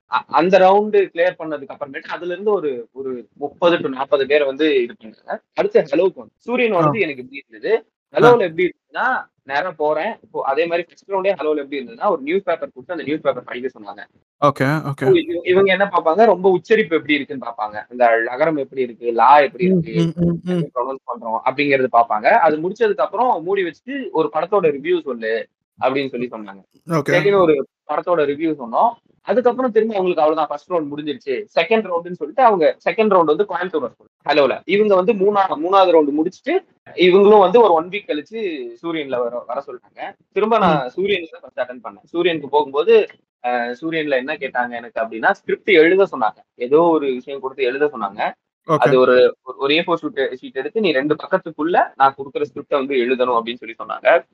[0.07, 4.95] அந்த ரவுண்டு கிளியர் பண்ணதுக்கு அப்புறமேட்டு அதுல இருந்து ஒரு ஒரு முப்பது டு நாற்பது பேர் வந்து இது
[5.03, 5.41] பண்ணாங்க.
[5.53, 7.85] அடுத்து ஹலோக்கு வந்து சூரியன் வந்து எனக்கு எப்படி இருந்தது?
[8.11, 10.15] ஹலோல எப்படி இருந்ததுன்னா நேரா போறேன்.
[10.23, 13.43] இப்போ அதே மாதிரி ஃபர்ஸ்ட் ரவுண்டே ஹலோல எப்படி இருந்ததுன்னா ஒரு நியூஸ் பேப்பர் கொடுத்து அந்த நியூஸ் பேப்பர்
[13.43, 13.99] படிக்க சொன்னாங்க.
[14.45, 16.25] ஓகே ஓகே இவ- இவ- இவங்க என்ன பார்ப்பாங்க?
[16.25, 17.85] ரொம்ப உச்சரிப்பு எப்படி இருக்குன்னு பார்ப்பாங்க.
[17.89, 19.11] இந்த நகரம் எப்படி இருக்கு?
[19.11, 20.13] லா எப்படி இருக்கு.
[20.45, 21.39] ப்ரொனவுன்ஸ் பண்றோம்?
[21.45, 22.25] அப்படிங்கறது பார்ப்பாங்க.
[22.25, 25.47] அது முடிச்சதுக்கு அப்புறம் மூடி வச்சுட்டு ஒரு படத்தோட ரிவ்யூ சொல்லு.
[25.81, 26.63] அப்படின்னு சொல்லி சொன்னாங்க.
[27.11, 28.89] சரின்னு ஒரு படத்தோட ரிவ்யூ சொன்னோம்.
[29.21, 31.35] அதுக்கப்புறம் திரும்பி அவங்களுக்கு அவ்வளவுதான் ஃபர்ஸ்ட் ரவுண்ட் முடிஞ்சிருச்சு.
[31.35, 33.91] செகண்ட் ரவுண்டுன்னு சொல்லிட்டு அவங்க செகண்ட் ரவுண்ட் வந்து கோயம்புத்தூர்
[34.29, 39.43] ஹலோல இவங்க வந்து மூணாவது மூணாவது ரவுண்ட் முடிச்சுட்டு இவங்களும் வந்து ஒரு ஒன் வீக் கழிச்சு சூரியன்ல வர
[39.47, 40.13] வர சொல்லிட்டாங்க.
[40.31, 42.03] திரும்ப நான் சூரியன்ல ஃபர்ஸ்ட் அட்டன் பண்ணேன்.
[42.03, 43.07] சூரியனுக்கு போகும்போது
[43.47, 46.37] சூரியன்ல என்ன கேட்டாங்க எனக்கு அப்படின்னா ஸ்கிரிப்ட் எழுத சொன்னாங்க.
[46.55, 48.31] ஏதோ ஒரு விஷயம் கொடுத்து எழுத சொன்னாங்க.
[48.77, 52.95] அது ஒரு ஒரு- ஏ ஃபோர் ஷீட் ஷீட் எடுத்து நீ ரெண்டு பக்கத்துக்குள்ள நான் கொடுக்குற ஸ்கிரிப்ட வந்து
[52.95, 54.25] எழுதணும் அப்படின்னு சொல்லி சொன்னாங்க.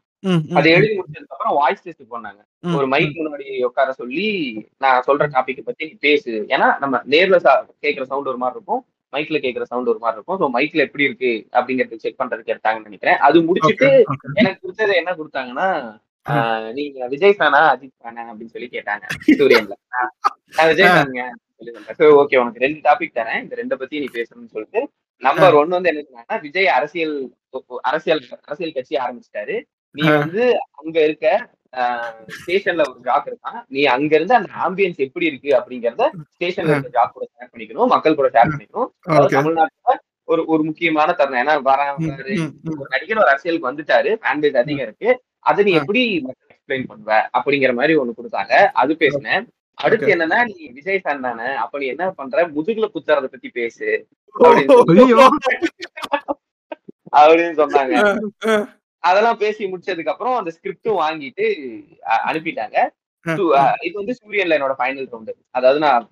[0.58, 2.42] அதை எழுதி முடிச்சதுக்கு அப்புறம் வாய்ஸ் டெஸ்ட் பண்ணாங்க
[2.78, 4.28] ஒரு மைக் முன்னாடி உட்கார சொல்லி
[4.84, 6.34] நான் சொல்ற டாபிக் பத்தி நீ பேசு.
[6.54, 7.38] ஏன்னா நம்ம நேர்ல
[7.86, 8.82] கேக்குற சவுண்ட் ஒரு மாதிரி இருக்கும்.
[9.14, 10.40] மைக்ல கேக்குற சவுண்ட் ஒரு மாதிரி இருக்கும்.
[10.42, 13.20] ஸோ மைக்ல எப்படி இருக்கு அப்படிங்கறது செக் பண்றதுக்கு எடுத்தாங்கன்னு நினைக்கிறேன்.
[13.28, 13.90] அது முடிச்சிட்டு
[14.42, 15.68] எனக்கு கொடுத்தது என்ன கொடுத்தாங்கன்னா
[16.78, 19.06] நீங்க விஜய் ஃபேனா அஜித் ஃபேனா அப்படின்னு சொல்லி கேட்டாங்க.
[19.40, 19.76] சூரியன்ல.
[20.58, 20.92] நான் விஜய்
[22.00, 23.42] சரி ஓகே உனக்கு ரெண்டு டாபிக் தரேன்.
[23.44, 24.82] இந்த ரெண்டை பத்தி நீ பேசணும்னு சொல்லிட்டு
[25.22, 27.16] நம்பர் ஒன் வந்து என்ன சொன்னாங்கன்னா விஜய் அரசியல்
[27.90, 29.56] அரசியல் அரசியல் கட்சி ஆரம்பிச்சிட்டாரு.
[29.92, 30.08] நீ.
[30.18, 31.28] வந்து அங்க இருக்க
[32.38, 33.60] ஸ்டேஷன்ல ஒரு ஜாக் இருக்கான்.
[33.68, 38.16] நீ அங்க இருந்து அந்த ஆம்பியன்ஸ் எப்படி இருக்கு அப்படிங்கறத ஸ்டேஷன்ல இருக்க ஜாக் கூட ஷேர் பண்ணிக்கணும் மக்கள்
[38.16, 38.90] கூட ஷேர் பண்ணிக்கணும்.
[39.28, 41.42] தமிழ்நாட்டுல ஒரு ஒரு முக்கியமான தருணம்.
[41.42, 42.80] ஏன்னா ம்.
[42.80, 44.10] ஒரு நடிகர் ஒரு அரசியலுக்கு வந்துட்டாரு.
[44.24, 45.10] ஃபேன் பேஸ் அதிகம் இருக்கு.
[45.40, 45.72] அதை நீ.
[45.72, 48.54] எப்படி எக்ஸ்பிளைன் பண்ணுவ அப்படிங்கிற மாதிரி ஒண்ணு கொடுத்தாங்க.
[48.82, 49.48] அது பேசினேன்.
[49.78, 50.08] அடுத்து.
[50.08, 52.48] என்னன்னா நீ விஜய் ஃபேன் தானே அப்ப நீ என்ன பண்ற?
[52.48, 54.08] முதுகுல குத்துறத பத்தி பேசு.
[57.12, 57.96] அப்படின்னு சொன்னாங்க.
[59.04, 61.46] அதெல்லாம் பேசி முடிச்சதுக்கு அப்புறம் அந்த ஸ்கிரிப்டும் வாங்கிட்டு
[62.30, 62.78] அனுப்பிட்டாங்க.
[63.88, 66.06] இது வந்து சூரியன்ல என்னோட ஃபைனல் ரவுண்டு அதாவது நான்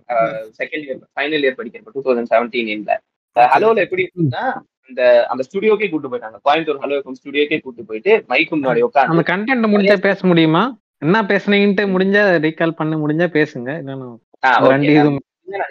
[0.59, 2.95] செகண்ட் இயர் ஃபைனல் இயர் படிக்கிறேன் டூ தௌசண்ட் செவன்டீன் எண்ட்ல
[3.35, 4.43] ஹலோல எப்படி இருக்குன்னா
[4.89, 6.37] அந்த அந்த ஸ்டுடியோக்கே கூட்டு போயிட்டாங்க.
[6.45, 10.63] கோயம்புத்தூர் ஹலோ எஃப்எம் ஸ்டுடியோக்கே கூட்டு போயிட்டு மைக்கு முன்னாடி அந்த உட்காந்து கண்டென்ட் முடிஞ்சா பேச முடியுமா?
[11.05, 13.69] என்ன பேசுனீங்கன்ட்டு முடிஞ்சா ரீகால் பண்ண முடிஞ்சா பேசுங்க.
[13.89, 14.79] நான்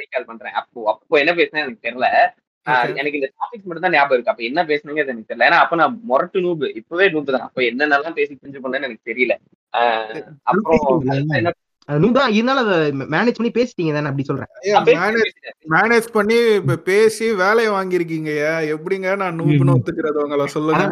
[0.03, 0.55] ரீகால் பண்றேன்.
[0.61, 2.09] அப்போ அப்போ என்ன பேசினேன் எனக்கு தெரியல.
[3.01, 4.33] எனக்கு இந்த டாபிக்ஸ் மட்டும் தான் ஞாபகம் இருக்கு.
[4.33, 5.49] அப்ப என்ன பேசுனீங்க அது எனக்கு தெரியல.
[5.49, 6.69] ஏன்னா அப்ப நான் மொரட்டு நூபு.
[6.81, 7.47] இப்பவே நூபு தான்.
[7.49, 9.37] அப்ப என்னென்னலாம் பேசி புரிஞ்சு பண்ணேன்னு எனக்கு தெரியல.
[10.51, 11.55] அப்புறம் அடுத்து என்ன?
[11.89, 12.35] அது நூறு தான்.
[12.39, 12.67] இருந்தாலும்
[13.13, 14.11] மேனேஜ் பண்ணி பேசிட்டீங்க தானே?
[14.11, 14.51] அப்படி சொல்றேன்.
[15.75, 20.83] மேனேஜ் பண்ணி இப்ப பேசி வேலையை வாங்கியிருக்கீங்கய்யா எப்படிங்க நான் நூப்புன்னு ஒத்துக்கிறது உங்களை சொல்லுங்க.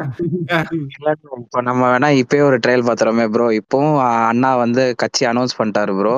[1.42, 3.98] இப்போ நம்ம வேணா இப்பயே ஒரு ட்ரையல் பாத்துறோமே ப்ரோ இப்பவும்
[4.30, 6.14] அண்ணா வந்து கட்சி அனௌன்ஸ் பண்ணிட்டாரு ப்ரோ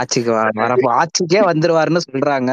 [0.00, 2.52] ஆட்சிக்கு வரப்போ ஆட்சிக்கே வந்துருவாருன்னு சொல்றாங்க.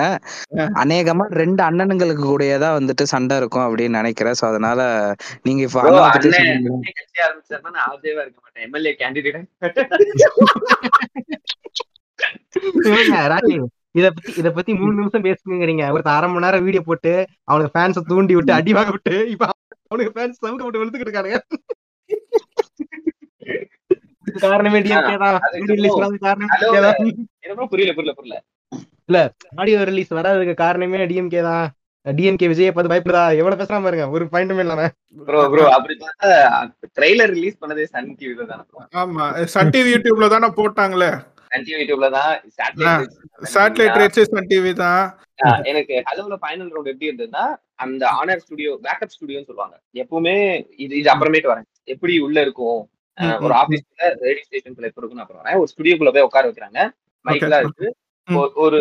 [0.84, 4.38] அநேகமா ரெண்டு அண்ணனுங்களுக்கு கூடயேதான் வந்துட்டு சண்டை இருக்கும் அப்படின்னு நினைக்கிறேன்.
[4.42, 4.80] சோ அதனால
[5.44, 5.82] நீங்க இப்ப
[8.68, 9.40] எம்எல்ஏ கேண்டிடேட்
[13.92, 17.14] இத பத்தி இத பத்தி மூணு நிமிஷம் பேசுங்கிறீங்க ஒருத்தர் அரை மணி நேரம் வீடியோ போட்டு
[17.44, 19.50] அவனுக்கு ஃபேன்ஸ தூண்டி விட்டு அடி வாங்க விட்டு இப்ப
[19.92, 21.40] அவனுக்கு ஃபேன்ஸ் சவுக்க போட்டு வெளுத்துக்கிட்டு இருக்கானுங்க.
[24.46, 25.38] காரணமே டிஎம்கே தான்.
[25.74, 26.48] ரிலீஸ் வராத காரணமே
[26.86, 27.68] தான்.
[27.74, 28.38] புரியல புரியல புரியல.
[29.62, 31.66] ஆடியோ ரிலீஸ் வராததுக்கு காரணமே டிஎம்கே தான்.
[32.06, 33.24] டிஎம்கே விஜய பார்த்து பயப்படுதா?
[33.40, 34.84] எவ்வளவு பேசுறாம பாருங்க ஒரு பாயிண்ட்டுமே இல்லாம.
[35.28, 36.30] ப்ரோ ப்ரோ அப்படி பார்த்தா
[36.98, 38.62] ட்ரெய்லர் ரிலீஸ் பண்ணதே சன் டிவில தான்
[39.02, 41.10] ஆமா சன் டிவி யூடியூப்ல தானே போட்டாங்களே.
[41.52, 43.16] சன் டிவி யூடியூப்ல தான் satellite
[43.56, 45.04] satellite rates Sun TV தான்.
[45.72, 47.44] எனக்கு ஹலோல ஃபைனல் ரவுண்ட் எப்படி இருந்ததுன்னா
[47.84, 49.76] அந்த ஆனர் ஸ்டுடியோ பேக்கப் ஸ்டுடியோன்னு சொல்லுவாங்க.
[50.04, 50.36] எப்பவுமே
[50.84, 51.68] இது இது அப்புறமேட்டு வரேன்.
[51.94, 52.80] எப்படி உள்ள இருக்கும்?
[53.46, 55.60] ஒரு ஆபீஸ்ல ரேடியோ ஸ்டேஷன்குள்ள எப்படி இருக்கும்னு அப்புறம்.
[55.62, 56.82] ஒரு ஸ்டுடியோக்குள்ள போய் உட்கார வைக்கிறாங்க.
[57.26, 57.88] மைக்லாம் இருக்கு.
[58.66, 58.80] ஒரு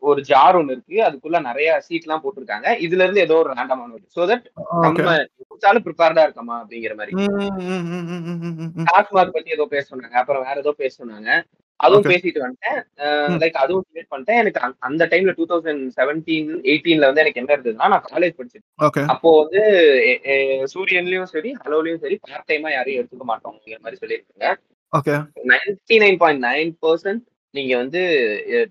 [0.00, 0.96] ஒரு ஜார் ஒன்னு இருக்கு.
[1.06, 2.66] அதுக்குள்ள நிறைய சீட் எல்லாம் போட்டிருக்காங்க.
[2.86, 4.46] இதுல இருந்து ஏதோ ஒரு ரேண்டமான சோ தட்
[4.84, 5.16] நம்ம
[5.48, 7.12] கொடுத்தாலும் ப்ரிப்பேர்டா இருக்கமா அப்படிங்கிற மாதிரி.
[8.90, 10.16] டாஸ்மாக் பத்தி ஏதோ பேச சொன்னாங்க.
[10.22, 11.30] அப்புறம் வேற ஏதோ பேச சொன்னாங்க.
[11.80, 12.02] அதுவும்.
[12.02, 12.82] பேசிட்டு வந்துட்டேன்.
[13.38, 14.38] லைக் அதுவும் கிரியேட் பண்ணிட்டேன்.
[14.38, 19.04] எனக்கு அந்த- டைம்ல டூ தௌசண்ட் செவன்டீன் எயிட்டீன்ல வந்து எனக்கு என்ன இருந்ததுன்னா நான் காலேஜ் படிச்சிட்டு ஓகே
[19.06, 19.60] அப்போ வந்து
[20.74, 24.54] சூரியன்லயும் சரி ஹலோலயும் சரி பார்ட் டைமா யாரையும் எடுத்துக்க மாட்டோம் அப்படிங்கிற மாதிரி சொல்லியிருக்காங்க.
[25.44, 28.00] Ninety nine point nine percent நீங்க வந்து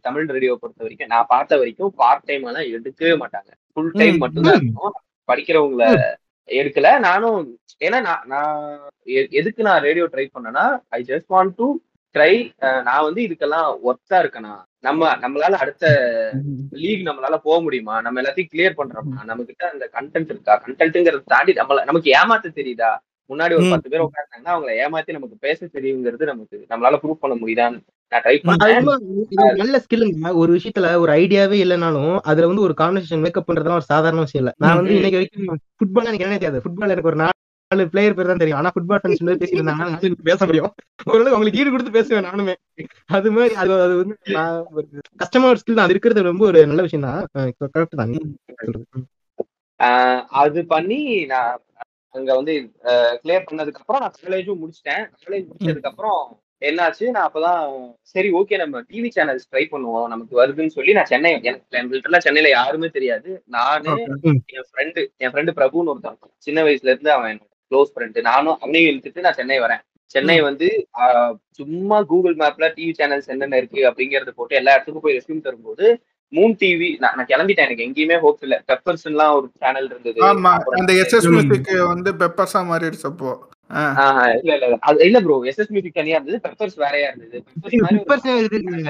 [0.01, 3.51] தமிழ் ரேடியோ பொறுத்த வரைக்கும் நான் பார்த்த வரைக்கும் பார்ட் டைம் எல்லாம் எடுக்கவே மாட்டாங்க.
[3.73, 4.93] ஃபுல் டைம் மட்டும்தான் இருக்கும்.
[5.27, 6.01] படிக்கிறவங்கள
[6.47, 6.99] எடுக்கல.
[6.99, 8.79] நானும் ஏன்னா நான்
[9.29, 11.77] எதுக்கு நான் ரேடியோ ட்ரை பண்ணேன்னா I just want to
[12.15, 12.33] try
[12.85, 14.53] நான் வந்து இதுக்கெல்லாம் ஒர்த்தா இருக்கேனா?
[14.79, 15.85] நம்ம நம்மளால அடுத்த
[16.81, 17.95] லீக் நம்மளால போக முடியுமா?
[18.01, 19.17] நம்ம எல்லாத்தையும் கிளியர் பண்றோமா?
[19.23, 20.55] நம்ம கிட்ட அந்த கண்டென்ட் இருக்கா?
[20.63, 22.91] கண்டென்ட்ங்கிறத தாண்டி நம்மள நமக்கு ஏமாத்த தெரியுதா?
[23.29, 23.65] முன்னாடி ஒரு.
[23.73, 27.79] பத்து பேர் உட்கார்ந்தாங்கன்னா அவங்கள ஏமாத்தி நமக்கு பேச தெரியுங்கிறது நமக்கு நம்மளால ப்ரூவ் பண்ண முடியுதான்னு
[29.59, 34.23] நல்ல ஸ்கில்லுங்க ஒரு விஷயத்துல ஒரு ஐடியாவே இல்லைனாலும் அதுல வந்து ஒரு கான்வர்சேஷன் மேக்கப் பண்றதுலாம் ஒரு சாதாரண
[34.23, 34.53] விஷயம் இல்ல.
[34.63, 34.95] நான் வந்து.
[34.95, 35.45] இன்னைக்கு வரைக்கும்
[35.77, 36.61] ஃபுட்பால் எனக்கு என்ன தெரியாது.
[36.63, 37.19] ஃபுட்பால் எனக்கு ஒரு
[37.71, 38.59] நாலு பிளேயர் பேர் தான் தெரியும்.
[38.59, 40.71] ஆனா ஃபுட்பால் ஃப்ரெண்ட்ஸ் வந்து பேசிட்டு இருந்தாங்க அதனால எனக்கு பேச முடியும்.
[41.09, 42.55] ஓரளவு அவங்களுக்கு ஈடு கொடுத்து பேசுவேன் நானுமே.
[43.17, 44.15] அது மாதிரி அது அது வந்து
[45.21, 45.85] கஷ்டமான ஒரு ஸ்கில் தான்.
[45.87, 47.21] அது இருக்கிறது ரொம்ப ஒரு நல்ல விஷயம் தான்.
[47.75, 48.15] கரெக்ட் தான்.
[50.43, 50.99] அது பண்ணி
[51.33, 51.59] நான்
[52.15, 52.53] அங்க வந்து
[53.23, 55.03] கிளியர் பண்ணதுக்கு அப்புறம் நான் காலேஜும் முடிச்சிட்டேன்.
[55.25, 56.21] காலேஜ் முடிச்சதுக்கு அப்புறம்
[56.69, 57.05] என்னாச்சு?
[57.15, 57.61] நான் அப்பதான்
[58.13, 60.07] சரி ஓகே நம்ம டிவி சேனல்ஸ் ட்ரை பண்ணுவோம்.
[60.13, 63.29] நமக்கு வருதுன்னு சொல்லி நான் சென்னை எனக்கு சென்னையில யாருமே தெரியாது.
[63.57, 63.93] நானு
[64.57, 66.19] என் ஃப்ரெண்டு என் ஃப்ரெண்டு பிரபுன்னு ஒருத்தன்.
[66.47, 67.39] சின்ன வயசுல இருந்து அவன்
[67.71, 69.81] க்ளோஸ் ஃப்ரெண்டு நானும் அவனையும் இழுத்துட்டு நான் சென்னை வரேன்.
[70.15, 70.67] சென்னை வந்து
[71.59, 75.85] சும்மா கூகுள் மேப்ல டிவி சேனல்ஸ் என்னென்ன இருக்கு அப்படிங்கறத போட்டு எல்லா இடத்துக்கும் போய் ரெஸ்யூம் தரும்போது
[76.33, 78.55] மூன் டிவி நான் நான் கிளம்பிட்டேன் எனக்கு எங்கேயுமே ஹோப் இல்ல.
[78.69, 80.19] பெப்பர்ஸ்லாம் ஒரு சேனல் இருந்தது.
[80.79, 83.31] அந்த எஸ்எஸ் மியூசிக் வந்து பெப்பர்ஸா மாறிடுச்சு அப்போ.
[84.37, 84.67] இல்ல இல்ல.
[84.87, 87.37] அது இல்ல ப்ரோ எஸ்எஸ் மியூசிக் தனியா இருந்தது பெப்பர்ஸ் வேறையா இருந்தது.
[88.01, 88.27] பெப்பர்ஸ்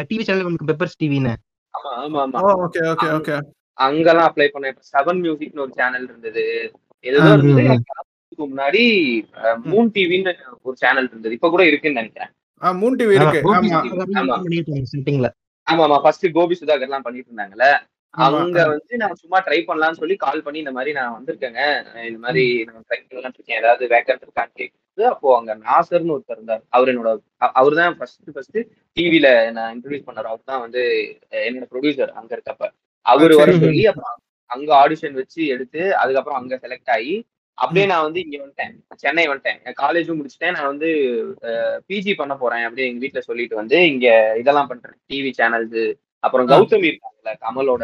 [0.10, 1.34] டிவி சேனல் உங்களுக்கு பெப்பர்ஸ் டிவின்னு
[1.74, 2.42] ஆமா ஆமா ஆமா.
[2.66, 3.36] ஓகே ஓகே ஓகே
[3.78, 4.78] அங்கெல்லாம் அப்ளை பண்ணேன்.
[4.94, 6.44] செவன் மியூசிக்னு ஒரு சேனல் இருந்தது.
[7.06, 7.66] ஏதோ ஆ, இருந்தது.
[8.40, 8.84] அதுக்கு முன்னாடி
[9.70, 10.32] மூன் டிவின்னு
[10.66, 11.36] ஒரு சேனல் இருந்தது.
[11.38, 12.32] இப்ப கூட இருக்குன்னு நினைக்கிறேன்.
[12.62, 13.40] மூன் டிவி இருக்கு.
[14.22, 14.36] ஆமா.
[15.68, 15.98] ஆமா.
[16.04, 17.68] ஃபர்ஸ்ட் கோபி சுதாகர் எல்லாம் பண்ணிட்டு இருந்தாங்கல்ல.
[18.14, 21.62] அங்க வந்து நான் சும்மா ட்ரை பண்ணலாம்னு சொல்லி கால் பண்ணி இந்த மாதிரி நான் வந்திருக்கேங்க.
[22.08, 23.60] இந்த மாதிரி நான் ட்ரை பண்ணலாம் இருக்கேன்.
[23.62, 24.78] ஏதாவது வேக்கன்ட் இருக்கான்னு கேக்குது
[25.12, 26.64] அப்போ அங்க நாசர்னு ஒருத்தர் இருந்தார்.
[26.76, 27.10] அவர் என்னோட
[27.60, 28.58] அவர் தான் ஃபர்ஸ்ட் ஃபர்ஸ்ட்
[28.98, 30.32] டிவில நான் இன்ட்ரடியூஸ் பண்ணார்.
[30.32, 30.82] அவர் தான் வந்து
[31.44, 32.64] என்னோட ப்ரொடியூசர் அங்க இருக்கப்ப.
[33.06, 33.52] அவர் வர.
[33.66, 34.18] சொல்லி அப்புறம்
[34.50, 37.14] அங்க ஆடிஷன் வச்சு எடுத்து அதுக்கப்புறம் அங்க செலக்ட் ஆகி
[37.64, 38.74] அப்படியே நான் வந்து இங்க வந்துட்டேன்.
[39.04, 39.60] சென்னை வந்துட்டேன்.
[39.82, 40.56] காலேஜும் முடிச்சுட்டேன்.
[40.58, 40.90] நான் வந்து
[41.90, 44.08] பிஜி பண்ண போறேன் அப்படியே எங்க வீட்ல சொல்லிட்டு வந்து இங்க
[44.42, 44.98] இதெல்லாம் பண்றேன்.
[45.12, 45.84] டிவி சேனல்ஸ்
[46.26, 46.48] அப்புறம்.
[46.54, 47.84] கௌதமி இருக்காங்கல்ல கமலோட.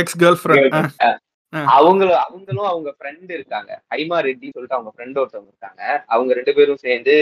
[0.00, 0.90] எக்ஸ் கேர்ள் ஃப்ரெண்ட்
[1.74, 3.72] அவங்களும் அவங்க ஃப்ரெண்ட் இருக்காங்க.
[3.94, 5.82] ஹைமா ரெட்டி சொல்லிட்டு அவங்க ஃப்ரெண்ட் ஒருத்தவங்க இருக்காங்க.
[6.14, 7.14] அவங்க ரெண்டு பேரும் சேர்ந்து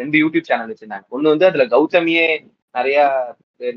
[0.00, 1.06] ரெண்டு யூடியூப் சேனல் வச்சிருந்தாங்க.
[1.16, 2.26] ஒண்ணு வந்து அதுல கௌதமியே
[2.78, 2.98] நிறைய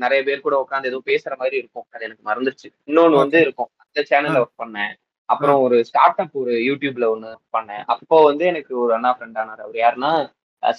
[0.02, 1.86] நிறைய பேர் கூட உட்காந்து ஏதோ பேசுற மாதிரி இருக்கும்.
[1.94, 2.68] அது எனக்கு மறந்துருச்சு.
[2.90, 3.70] இன்னொன்னு வந்து இருக்கும்.
[3.84, 4.92] அந்த சேனல்ல ஒர்க் பண்ணேன்.
[5.24, 7.82] அப்புறம் ஒரு ஸ்டார்ட் அப் ஒரு யூடியூப்ல ஒண்ணு பண்ணேன்.
[7.86, 9.60] அப்போ வந்து எனக்கு ஒரு அண்ணா ஃப்ரெண்ட் ஆனார்.
[9.60, 10.12] அவர் யாருன்னா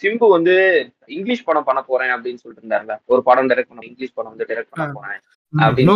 [0.01, 0.56] சிம்பு வந்து
[1.06, 4.69] இங்கிலீஷ் படம் பண்ண போறேன் அப்படின்னு சொல்லிட்டு இருந்தாருல ஒரு படம் டைரக்ட் பண்ண இங்கிலீஷ் படம் வந்து டைரக்ட்
[4.69, 5.19] பண்ண போறேன்
[5.60, 5.89] அப்படின்னு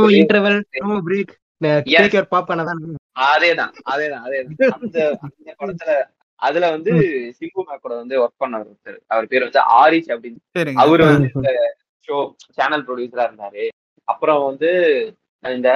[3.19, 4.57] அதேதான் அதேதான் அதேதான்.
[4.81, 6.03] அந்த அந்த படத்துல
[6.35, 6.91] அதுல வந்து
[7.39, 8.97] சிம்பு மேக்கோட வந்து ஒர்க் பண்ணவர் ஒருத்தர்.
[9.07, 10.73] அவர் பேர் வந்து ஆரிச் அப்படின்னு.
[10.75, 11.29] அவரு வந்து
[12.07, 13.67] ஷோ சேனல் ப்ரொடியூசரா இருந்தாரு.
[14.03, 14.69] அப்புறம் வந்து
[15.55, 15.71] இந்த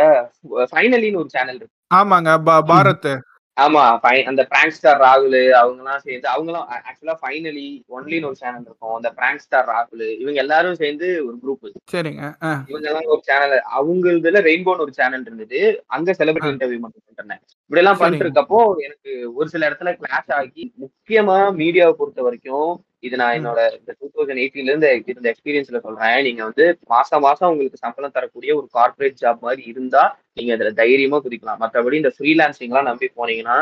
[0.71, 1.75] ஃபைனலின்னு ஒரு சேனல் இருக்கு.
[1.99, 2.31] ஆமாங்க
[2.71, 3.11] பாரத்.
[3.57, 3.81] ஆமா
[4.29, 8.95] அந்த பிராங்க் ஸ்டார் ராகுல் அவங்க எல்லாம் சேர்ந்து அவங்கலாம் ஆக்சுவலா ஃபைனலி ஒன்லின்னு ஒரு சேனல் இருக்கும்.
[8.95, 12.23] அந்த பிராங்க் ஸ்டார் ராகுல் இவங்க எல்லாரும் சேர்ந்து ஒரு குரூப் சரிங்க
[12.71, 15.59] இவங்க எல்லாம் ஒரு சேனல் அவங்க இதுல ரெயின்போன்னு ஒரு சேனல் இருந்தது.
[15.87, 17.43] அங்க செலிபிரிட்டி இன்டர்வியூ மட்டும் பண்ணிருந்தேன்.
[17.65, 17.99] இப்படி எல்லாம்.
[18.01, 22.71] பண்ணிட்டு இருக்கப்போ எனக்கு ஒரு சில இடத்துல கிளாஷ் ஆகி முக்கியமா மீடியாவை பொறுத்த வரைக்கும்
[23.03, 26.17] இது நான் என்னோட இந்த டூ தௌசண்ட் எயிட்டீன்ல இருந்து இருந்த எக்ஸ்பீரியன்ஸ்ல சொல்றேன்.
[26.27, 30.03] நீங்க வந்து மாசம் மாசம் உங்களுக்கு சம்பளம் தரக்கூடிய ஒரு கார்பரேட் ஜாப் மாதிரி இருந்தா
[30.37, 31.61] நீங்க அதுல தைரியமா குதிக்கலாம்.
[31.63, 33.57] மற்றபடி இந்த ஃப்ரீலான்சிங் எல்லாம் நம்பி போனீங்கன்னா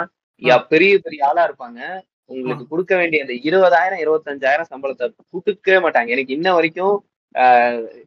[0.73, 1.79] பெரிய பெரிய ஆளா இருப்பாங்க.
[2.31, 6.09] உங்களுக்கு கொடுக்க வேண்டிய அந்த இருபதாயிரம் இருபத்தஞ்சாயிரம் சம்பளத்தை கொடுக்கவே மாட்டாங்க.
[6.15, 6.95] எனக்கு இன்ன வரைக்கும்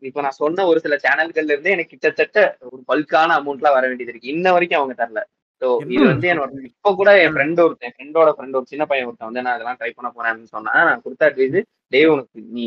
[0.08, 2.38] இப்ப நான் சொன்ன ஒரு சில சேனல்கள்ல இருந்து எனக்கு கிட்டத்தட்ட
[2.70, 4.32] ஒரு பல்கான அமௌண்ட்லாம் வர வேண்டியது இருக்கு.
[4.34, 5.20] இன்ன வரைக்கும் அவங்க தரல.
[5.62, 9.28] ஸோ இது வந்து என்னோட இப்ப கூட என் ஃப்ரெண்ட் ஒருத்தன் ஃப்ரெண்டோட ஃப்ரெண்ட் ஒரு சின்ன பையன் ஒருத்தன்
[9.30, 11.58] வந்து நான் அதெல்லாம் ட்ரை பண்ண போறேன்னு சொன்னா நான் கொடுத்த அட்வைஸ்
[11.92, 12.64] டேய் உனக்கு நீ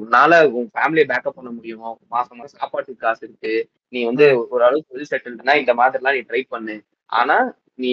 [0.00, 1.80] உன்னால உன் ஃபேமிலியை பேக்கப் பண்ண முடியும்?
[2.08, 3.52] மாசம் மாசம் சாப்பாட்டுக்கு காசு இருக்கு.
[3.92, 6.76] நீ வந்து ஓரளவுக்கு வெல் செட்டில்டுனா இந்த மாதிரிலாம் நீ ட்ரை பண்ணு.
[7.12, 7.36] ஆனா
[7.78, 7.92] நீ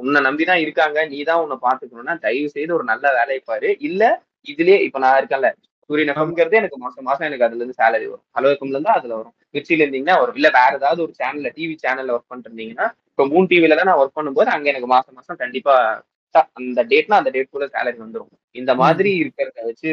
[0.00, 0.98] உன்னை நம்பிதான் இருக்காங்க.
[1.12, 3.70] நீ தான் உன்னை பாத்துக்கணும்னா தயவு செய்து ஒரு நல்ல வேலையை பாரு.
[3.88, 4.02] இல்ல
[4.46, 5.50] இதுலயே இப்ப நான் இருக்கேன்ல
[5.90, 8.26] சூரியன் எஃப்எம்ங்கிறது எனக்கு மாசம் மாசம் எனக்கு அதுல இருந்து சேலரி வரும்.
[8.36, 9.36] ஹலோ எஃப்எம்ல இருந்தா அதுல வரும்.
[9.54, 13.50] மிர்ச்சியில இருந்தீங்கன்னா வரும் இல்ல வேற ஏதாவது ஒரு சேனல்ல டிவி சேனல்ல ஒர்க் பண்ணிட்டு இருந்தீங்கன்னா இப்போ மூன்
[13.50, 15.74] டிவில தான் நான் ஒர்க் பண்ணும்போது அங்க எனக்கு மாசம் மாசம் கண்டிப்பா
[16.58, 18.30] அந்த டேட்னா அந்த டேட் கூட சேலரி வந்துரும்.
[18.56, 19.90] இந்த மாதிரி இருக்கிறத வச்சு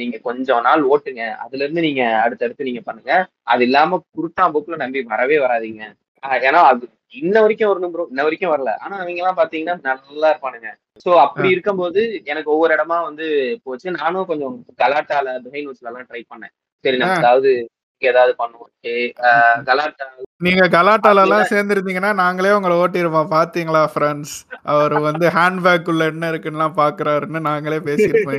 [0.00, 1.22] நீங்க கொஞ்சம் நாள் ஓட்டுங்க.
[1.44, 3.12] அதுல இருந்து நீங்க அடுத்தடுத்து நீங்க பண்ணுங்க.
[3.52, 5.82] அது இல்லாம குருட்டா புக்ல நம்பி வரவே வராதீங்க.
[6.42, 6.84] ஏன்னா அது
[7.14, 8.70] இன்ன வரைக்கும் வரணும் ப்ரோ இன்ன வரைக்கும் வரல.
[8.84, 10.70] ஆனா அவங்க எல்லாம் பாத்தீங்கன்னா நல்லா இருப்பானுங்க.
[11.04, 13.26] சோ அப்படி இருக்கும்போது எனக்கு ஒவ்வொரு இடமா வந்து
[13.66, 13.88] போச்சு.
[13.98, 16.54] நானும் கொஞ்சம் கலாட்டால துகை நோட்ஸ்ல எல்லாம் ட்ரை பண்ணேன்.
[16.84, 17.22] சரி நம்ம ஆ.
[18.00, 18.32] ஏதாவது
[19.28, 20.04] ஆஹ் கலாட்டா
[20.36, 26.68] நீங்க கலாட்டால எல்லாம் சேர்ந்துருந்தீங்கன்னா நாங்களே உங்களை ஓட்டிருப்போம் பாத்தீங்களா ஃப்ரெண்ட்ஸ் அவர் வந்து ஹேண்ட்பேக் உள்ள என்ன இருக்குன்னு
[26.76, 28.36] பாக்குறாருன்னு நாங்களே பேசியிருப்போம்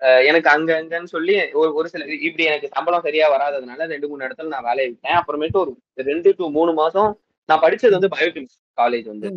[0.00, 4.26] அஹ் எனக்கு அங்க அங்கன்னு சொல்லி ஒரு ஒரு சில இப்படி எனக்கு சம்பளம் சரியா வராததுனால ரெண்டு மூணு
[4.26, 5.18] இடத்துல நான் வேலையை விட்டேன்.
[5.20, 9.28] அப்புறமேட்டு ஒரு ரெண்டு டு மூணு மாசம் நான் படிச்சது வந்து பயோகெமிஸ்ட்ரி காலேஜ் வந்து.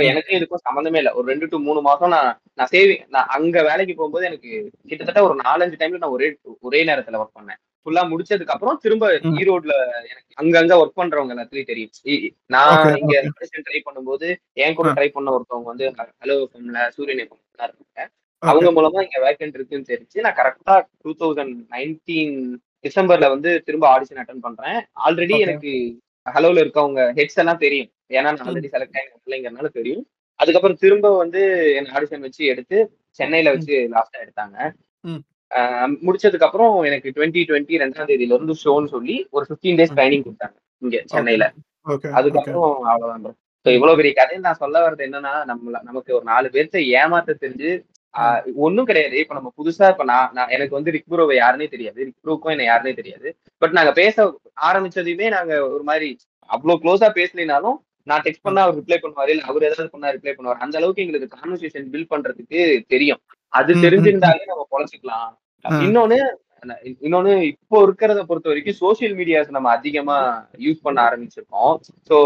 [0.00, 1.12] எனக்கும் இதுக்கும் சம்மந்தமே இல்லை.
[1.12, 5.40] ஒரு ரெண்டு டு மூணு மாசம் நான் நான் சேவிங் நான் அங்க வேலைக்கு போகும்போது எனக்கு கிட்டத்தட்ட ஒரு
[5.44, 7.60] நாலஞ்சு டைம்ல நான் ஒரே ஒரே நேரத்துல ஒர்க் பண்ணேன்.
[7.86, 9.04] ஃபுல்லா முடிச்சதுக்கு அப்புறம் திரும்ப.
[9.40, 9.74] ஈரோட்ல
[10.10, 11.92] எனக்கு அங்கங்க ஒர்க் பண்றவங்க எல்லாத்துலயும் தெரியும்
[12.54, 13.16] நான் இங்க.
[13.66, 14.28] ட்ரை பண்ணும்போது
[14.64, 14.88] என் கூட.
[14.98, 15.86] ட்ரை பண்ண ஒருத்தவங்க வந்து
[16.22, 18.08] ஹலோ எஃப்எம்ல சூரியன் எஃப்எம் இருக்காங்க.
[18.42, 20.74] அவங்க மூலமா இங்க வேக்கன்ட் இருக்குன்னு தெரிஞ்சு நான் கரெக்டா
[21.04, 22.36] டூ தௌசண்ட் நைன்டீன்
[22.84, 25.36] டிசம்பர்ல வந்து திரும்ப ஆடிஷன் அட்டன் பண்றேன் ஆல்ரெடி.
[25.46, 25.72] எனக்கு
[26.26, 30.04] ஹலோல இருக்கவங்க ஹெட்ஸ் எல்லாம் தெரியும் ஏன்னா நான் ஆல்ரெடி செலக்ட் ஆகிங்கிறதுனால தெரியும்
[30.40, 31.40] அதுக்கப்புறம் திரும்ப வந்து
[31.78, 32.76] என்ன ஆடிஷன் வச்சு எடுத்து
[33.20, 34.56] சென்னையில வச்சு லாஸ்டா எடுத்தாங்க
[36.06, 40.56] முடிச்சதுக்கு அப்புறம் எனக்கு டுவெண்ட்டி டுவெண்ட்டி ரெண்டாம் தேதியில இருந்து ஷோன்னு சொல்லி ஒரு ஃபிஃப்டீன் டேஸ் ட்ரைனிங் கொடுத்தாங்க
[40.82, 41.44] இங்க சென்னையில.
[42.18, 43.36] அதுக்கப்புறம் அவ்வளவுதான்.
[43.66, 47.70] So இவ்வளவு பெரிய கதையை நான் சொல்ல வர்றது என்னன்னா நம்மள நமக்கு ஒரு நாலு பேர்த்த ஏமாத்த தெரிஞ்சு
[48.56, 49.16] ஒண்ணும் கிடையாது.
[49.18, 51.98] இப்ப நம்ம புதுசா இப்ப நான் நான் எனக்கு வந்து ரிக்புரோவை யாருன்னே தெரியாது.
[52.08, 53.28] ரிக்புரோக்கும் என்ன யாருன்னே தெரியாது.
[53.62, 54.16] பட் நாங்க பேச
[54.68, 56.08] ஆரம்பிச்சதையுமே நாங்க ஒரு மாதிரி
[56.50, 57.76] அவ்வளவு க்ளோஸா பேசலினாலும்
[58.06, 60.62] நான் டெக்ஸ்ட் பண்ணா அவர் ரிப்ளை பண்ணுவாரு இல்ல அவர் ஏதாவது பண்ணா ரிப்ளை பண்ணுவார்.
[60.64, 62.60] அந்த அளவுக்கு எங்களுக்கு கான்வர்சேஷன் பில்ட் பண்றதுக்கு
[62.94, 63.20] தெரியும்.
[63.48, 65.30] அது தெரிஞ்சிருந்தாலே நம்ம பொழைச்சிக்கலாம்.
[65.86, 66.18] இன்னொன்னு
[67.02, 70.16] இன்னொன்னு இப்போ இருக்கிறத பொறுத்த வரைக்கும் சோசியல் மீடியாஸ் நம்ம அதிகமா
[70.58, 71.74] யூஸ் பண்ண ஆரம்பிச்சிருக்கோம்.
[72.08, 72.16] சோ.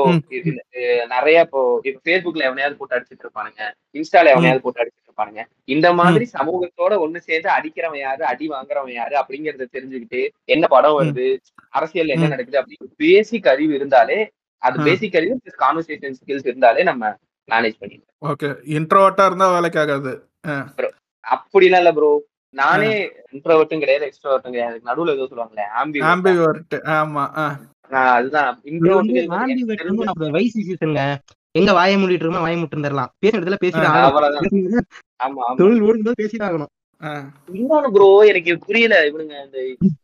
[1.09, 3.61] நிறைய இப்போ இப்ப ஃபேஸ்புக்ல எவனையாவது போட்டு அடிச்சிட்டு இருப்பானுங்க.
[3.99, 5.43] இன்ஸ்டால எவனையாவது போட்டு அடிச்சிட்டு இருப்பானுங்க.
[5.65, 11.27] இந்த மாதிரி சமூகத்தோட ஒண்ணு சேர்ந்து அடிக்கிறவன் யாரு அடி வாங்குறவன் யாரு அப்படிங்கறத தெரிஞ்சுக்கிட்டு என்ன படம் வருது
[11.71, 12.29] அரசியல் என்ன.
[12.29, 14.19] நடக்குது அப்படின்னு பேசிக் அறிவு இருந்தாலே
[14.63, 14.79] அது.
[14.85, 17.05] பேசிக் அறிவு கான்வர்சேஷன் ஸ்கில்ஸ் இருந்தாலே நம்ம
[17.49, 18.49] மேனேஜ் பண்ணிடலாம் ஓகே.
[18.77, 20.13] இன்ட்ரோவர்ட்டா இருந்தா வேலைக்கு ஆகாது.
[21.33, 22.11] அப்படிலாம் இல்ல ப்ரோ
[22.55, 22.91] நானே
[23.35, 24.79] இன்ட்ரோவர்ட்டும் கிடையாது எக்ஸ்ட்ரோவர்ட்டும் கிடையாது.
[24.89, 27.25] நடுவுல ஏதோ சொல்லுவாங்களே ஆம்பி ஆம்பிவர்ட் ஆமா.
[28.11, 28.51] அதுதான்.
[28.71, 31.05] இன்ட்ரோவர்ட் வயசு சீசனுங்க
[31.55, 33.11] எங்க வாய மூடிட்டு இருக்கோம் வாய மூட்டு இருந்துடலாம்.
[33.23, 33.89] பேசுற இடத்துல பேசிட்டு
[35.21, 35.57] ஆமா ஆமா.
[35.59, 36.71] தொழில் ஓடும்போது பேசிட்டு ஆகணும்.
[37.53, 39.59] இன்னொன்னு ப்ரோ எனக்கு புரியல இவனுங்க இந்த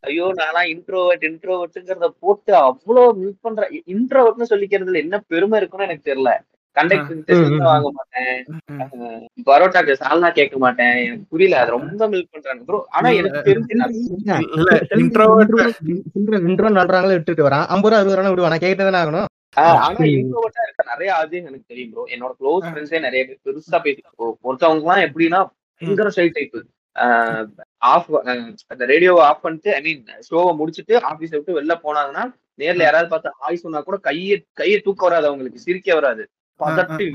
[0.07, 3.63] ஐயோ நான்லாம் இன்ட்ரோவர்ட் இன்ட்ரோவர்ட்ங்கிறத போட்டு அவ்வளவு மிஸ் பண்ற
[3.93, 6.31] இன்ட்ரோவர்ட்னு சொல்லிக்கிறதுல என்ன பெருமை இருக்குன்னு எனக்கு தெரியல.
[6.77, 7.39] கண்டக்டர்.
[7.67, 8.35] வாங்க மாட்டேன்.
[9.47, 10.95] பரோட்டாக்கு சால்னா கேட்க மாட்டேன்.
[11.05, 12.63] எனக்கு புரியல அது ரொம்ப மில்க் பண்றாங்க.
[12.63, 13.73] ப்ரோ ஆனா எனக்கு தெரிஞ்சு
[17.15, 17.65] விட்டுட்டு வரான்.
[17.67, 18.57] ஐம்பது ரூபா அறுபது ரூபா விடுவான்.
[19.01, 19.27] ஆகணும்.
[19.55, 21.11] ஆனா இன்ட்ரோவர்ட்டா இருக்க நிறைய
[21.41, 24.01] எனக்கு தெரியும் ப்ரோ என்னோட க்ளோஸ் ஃப்ரெண்ட்ஸே நிறைய பேர் பெருசா பேசி
[24.43, 25.39] ஒருத்தவங்க எல்லாம் எப்படின்னா
[25.81, 26.57] பயங்கர ஷை டைப்
[27.77, 28.09] ஆஃப்
[28.67, 32.23] அந்த ரேடியோவை ஆஃப் பண்ணிட்டு ஐ மீன் ஷோவை முடிச்சுட்டு ஆபீஸ் விட்டு வெளில போனாங்கன்னா
[32.59, 36.23] நேர்ல யாராவது பார்த்து ஆய் சொன்னா கூட கையை கையை தூக்க வராது அவங்களுக்கு சிரிக்க வராது.
[36.59, 37.05] பதட்டி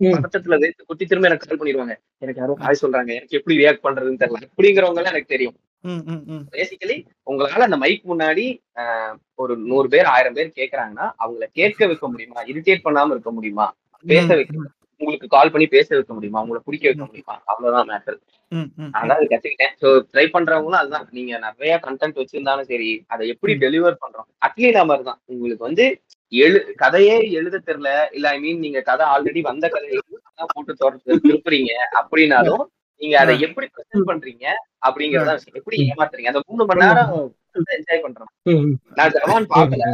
[0.00, 0.14] ம்.
[0.14, 1.94] பதட்டத்துல வேர்த்து கொட்டி திரும்ப எனக்கு கால் பண்ணிடுவாங்க.
[2.22, 3.10] எனக்கு யாரோ ஆய் சொல்றாங்க.
[3.14, 4.42] எனக்கு எப்படி ரியாக்ட் பண்றதுன்னு தெரியல.
[4.48, 5.56] அப்படிங்கிறவங்க எல்லாம் எனக்கு தெரியும்.
[5.84, 6.44] ம், ம், ம்.
[6.52, 6.94] பேசிக்கலி
[7.26, 8.44] உங்களால அந்த மைக் முன்னாடி
[8.80, 12.40] ஆஹ், ஒரு நூறு பேர் ஆயிரம் பேர் கேக்குறாங்கன்னா அவங்கள கேட்க வைக்க முடியுமா?
[12.48, 13.66] இரிட்டேட் பண்ணாம இருக்க முடியுமா?
[14.04, 14.70] பேச வைக்க
[15.00, 16.40] உங்களுக்கு கால் பண்ணி பேச வைக்க முடியுமா?
[16.40, 17.34] உங்களை பிடிக்க வைக்க முடியுமா?
[17.44, 18.18] அவ்வளவுதான் மேட்டர்
[18.52, 18.90] ம், ம், ம்.
[18.94, 19.72] அதான் அது கத்துக்கிட்டேன்.
[19.82, 21.06] ஸோ ட்ரை பண்றவங்களும் அதுதான்.
[21.10, 24.28] நீங்க நிறைய கண்டென்ட் வச்சிருந்தாலும் சரி அதை எப்படி டெலிவர் பண்றோம்?
[24.46, 25.86] அட்லீஸ்ட் மாதிரி தான் உங்களுக்கு வந்து
[26.42, 29.98] எழு கதையே எழுத தெரியல இல்ல ஐ மீன் நீங்க கதை ஆல்ரெடி வந்த கதையை
[30.54, 30.72] போட்டு
[31.26, 31.72] திருப்புறீங்க.
[32.00, 32.64] அப்படின்னாலும்
[33.00, 34.46] நீங்க அதை எப்படி ப்ரெசென்ட் பண்றீங்க
[34.86, 35.32] அப்படிங்கறத.
[35.60, 36.32] எப்படி ஏமாத்துறீங்க?
[36.32, 37.12] அந்த மூணு மணி நேரம்
[37.76, 38.30] என்ஜாய் பண்றோம்.
[38.98, 39.86] நான் ஜவான் பார்க்கல.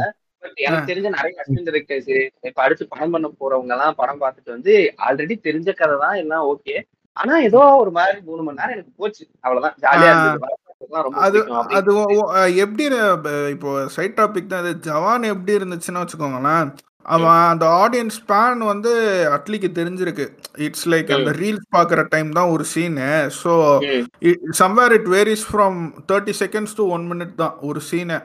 [0.43, 2.11] பட் எனக்கு தெரிஞ்ச நிறைய அசிஸ்டன்ட் டைரக்டர்ஸ்
[2.49, 4.73] இப்ப அடுத்து படம் பண்ண போறவங்க எல்லாம் படம் பார்த்துட்டு வந்து
[5.07, 6.75] ஆல்ரெடி தெரிஞ்ச கதை தான் எல்லாம் ஓகே
[7.17, 9.23] ஆனா ஏதோ ஒரு மாதிரி மூணு மணி நேரம் எனக்கு போச்சு.
[9.45, 9.75] அவ்வளவுதான்.
[9.83, 10.70] ஜாலியா இருந்தது.
[11.25, 11.39] அது
[11.77, 11.91] அது
[12.63, 12.85] எப்படி
[13.55, 14.63] இப்போ சைட் டாபிக் தான்.
[14.65, 16.69] இது ஜவான் எப்படி இருந்துச்சுன்னு வச்சுக்கோங்களேன்.
[17.13, 18.91] அவன் அந்த ஆடியன்ஸ் ஸ்பேன் வந்து
[19.35, 20.25] அட்லிக்கு தெரிஞ்சிருக்கு.
[20.65, 23.07] இட்ஸ் லைக் அந்த ரீல்ஸ் பார்க்குற டைம் தான் ஒரு scene
[23.39, 23.53] so
[24.61, 25.79] somewhere it varies from
[26.11, 28.19] thirty seconds to one minute தான் ஒரு சீனு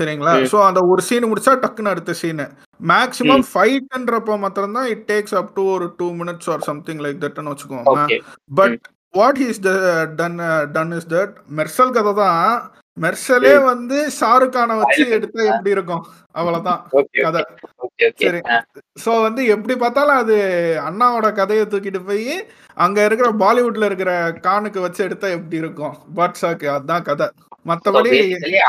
[0.00, 0.34] சரிங்களா?
[0.52, 2.46] ஸோ அந்த ஒரு சீன் முடிச்சா டக்குன்னு அடுத்த சீனு
[2.92, 7.52] மேக்ஸிமம் ஃபைட்ன்றப்போ மாத்திரம் தான் இட் டேக்ஸ் அப் டு ஒரு two minutes or something like தட்னு
[7.54, 8.06] வச்சுக்கோங்களேன்.
[8.06, 8.18] Okay
[8.60, 8.78] but
[9.14, 9.70] what is the
[10.16, 10.38] done
[10.72, 12.50] done is that Mersal கதை தான்.
[12.96, 16.02] மெர்சலே வந்து ஷாருக் கானை வச்சு எடுத்தா எப்படி இருக்கும்?
[16.32, 16.80] அவ்வளவுதான்
[17.18, 17.42] கதை.
[18.22, 18.40] சரி.
[19.04, 20.36] சோ வந்து எப்படி பார்த்தாலும் அது
[20.84, 22.26] அண்ணாவோட கதையை தூக்கிட்டு போய்
[22.76, 25.94] அங்க இருக்கிற பாலிவுட்ல இருக்கிற கானுக்கு வச்சு எடுத்தா எப்படி இருக்கும்?
[26.16, 27.28] பாட்ஷாக்கு அதுதான் கதை.
[27.66, 28.10] மத்தபடி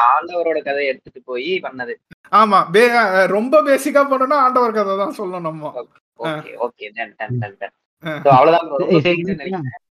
[0.06, 1.94] ஆண்டவரோட கதையை எடுத்துட்டு போய் பண்ணது.
[2.32, 2.60] ஆமா.
[2.74, 2.94] பே-
[3.28, 5.72] ரொம்ப பேசிக்கா பண்ணணும் ஆண்டவர் கதை தான் சொல்லணும் நம்ம.
[6.20, 8.20] Okay okay done done done done ah.
[8.24, 8.68] So, அவ்வளவுதான்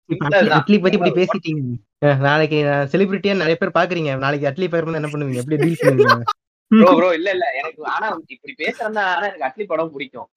[0.57, 1.61] அட்லி பத்தி இப்படி பேசிட்டீங்க.
[2.27, 2.57] நாளைக்கு
[2.93, 5.41] செலிபிரிட்டியா நிறைய பேர் பாக்குறீங்க நாளைக்கு அட்லி பேர் என்ன பண்ணுவீங்க?
[5.43, 6.23] எப்படி டீல் பண்ணுவீங்க?
[6.71, 7.45] Bro bro இல்ல இல்ல.
[7.59, 10.27] எனக்கு ஆனா இப்படி பேசுறதா ஆனா எனக்கு அட்லி படம் பிடிக்கும்.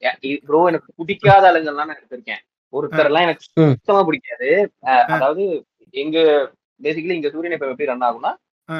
[0.48, 2.42] ப்ரோ எனக்கு பிடிக்காத ஆளுங்கள்லாம் நான் எடுத்திருக்கேன்.
[2.72, 3.44] ஒருத்தர் எல்லாம் எனக்கு.
[3.74, 4.48] சுத்தமா பிடிக்காது.
[5.16, 5.44] அதாவது
[5.94, 6.16] எங்க
[6.80, 8.32] பேசிக்கலி இங்க சூரியன் இப்ப எப்படி ரன் ஆகும்னா.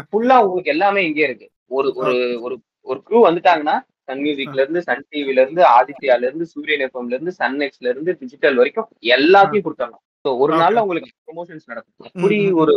[0.09, 1.47] ஃபுல்லா உங்களுக்கு எல்லாமே இங்கே இருக்கு.
[1.71, 2.15] ஒரு ஒரு
[2.47, 2.55] ஒரு
[2.87, 3.77] ஒரு க்ரூ வந்துட்டாங்கன்னா
[4.09, 8.59] சன் மியூசிக்ல இருந்து சன் டிவில இருந்து ஆதித்யால இருந்து சூரியன் எஃப்எம்ல இருந்து சன் நெக்ஸ்ட்ல இருந்து டிஜிட்டல்
[8.61, 10.53] வரைக்கும் எல்லாத்தையும் கொடுத்தாங்க ஸோ ஒரு.
[10.63, 12.07] நாள்ல உங்களுக்கு ப்ரொமோஷன்ஸ் நடக்கும்.
[12.11, 12.39] அப்படி.
[12.63, 12.73] ஒரு.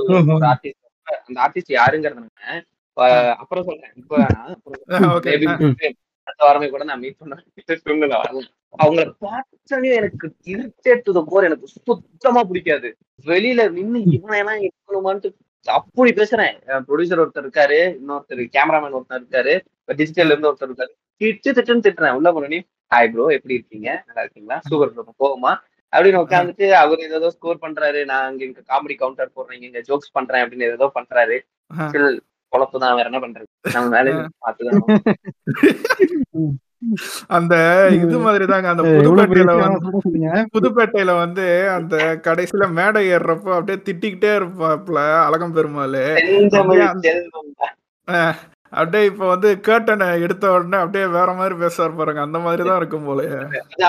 [0.52, 0.84] ஆர்டிஸ்ட்
[1.28, 2.24] அந்த ஆர்டிஸ்ட் யாருங்கிறத
[3.42, 3.94] அப்புறம் சொல்றேன்.
[4.02, 4.16] இப்ப.
[6.28, 7.36] அடுத்த வாரமே கூட நான் மீட் பண்ண
[8.80, 12.90] அவங்கள பார்த்தோன்னே எனக்கு இரிட்டேட் டு போர் எனக்கு சுத்தமா பிடிக்காது.
[13.26, 15.30] வெளியில நின்னு இவனை எல்லாம் இருக்கணுமான்ட்டு
[15.68, 16.56] அப்படி பேசுறேன்.
[16.88, 19.54] ப்ரொடியூசர் ஒருத்தர் இருக்காரு இன்னொருத்தர் கேமராமேன் ஒருத்தர் இருக்காரு
[19.90, 20.92] டிஜிட்டல்ல இருந்து ஒருத்தர் இருக்காரு.
[21.22, 22.18] திட்டு திட்டுன்னு திட்டுறேன்.
[22.20, 22.60] உள்ள போனே
[22.92, 23.90] ஹாய் ப்ரோ எப்படி இருக்கீங்க?
[24.08, 24.58] நல்லா இருக்கீங்களா?
[24.70, 25.54] சூப்பர் ப்ரோ போகுமா
[25.94, 28.00] அப்படின்னு உட்காந்துட்டு அவர் ஏதோ ஸ்கோர் பண்றாரு.
[28.06, 31.38] நான் இங்க இங்க காமெடி கவுண்டர் போடுறேன் இங்க ஜோக்ஸ் பண்றேன் அப்படின்னு ஏதோ பண்றாரு.
[32.54, 33.48] பொழப்பு தான் வேற என்ன பண்றது?
[33.74, 34.12] நம்ம வேலை
[34.46, 34.80] பார்த்துதான்
[37.28, 37.54] அந்த
[37.96, 39.90] இது மாதிரி தாங்க அந்த புதுப்பேட்டையில வந்து.
[40.54, 41.96] புதுப்பேட்டையில வந்து அந்த
[42.28, 45.98] கடைசியில மேடை ஏறுறப்போ அப்படியே திட்டிக்கிட்டே இருப்பாப்ல அழகம் பெருமாள்
[48.80, 52.22] அப்படியே இப்ப வந்து கேட்டனை எடுத்த உடனே அப்படியே வேற மாதிரி பேசுவார் பாருங்க.
[52.28, 53.22] அந்த மாதிரி தான் இருக்கும் போல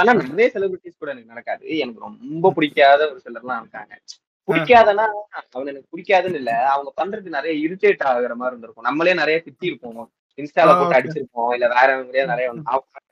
[0.01, 1.64] ஆனா நிறைய செலிபிரிட்டிஸ் கூட எனக்கு நடக்காது.
[1.84, 3.93] எனக்கு ரொம்ப பிடிக்காத ஒரு சிலர்லாம் இருக்காங்க.
[4.49, 5.07] பிடிக்காதனா
[5.55, 6.53] அவன் எனக்கு பிடிக்காதுன்னு இல்ல.
[6.74, 8.89] அவங்க பண்றது நிறைய இரிட்டேட் ஆகுற மாதிரி இருந்திருக்கும்.
[8.89, 9.99] நம்மளே நிறைய திட்டி இருப்போம்
[10.39, 10.97] இன்ஸ்டால போட்டு.
[10.99, 11.51] அடிச்சிருப்போம்.
[11.57, 11.89] இல்ல வேற
[12.30, 12.49] நிறைய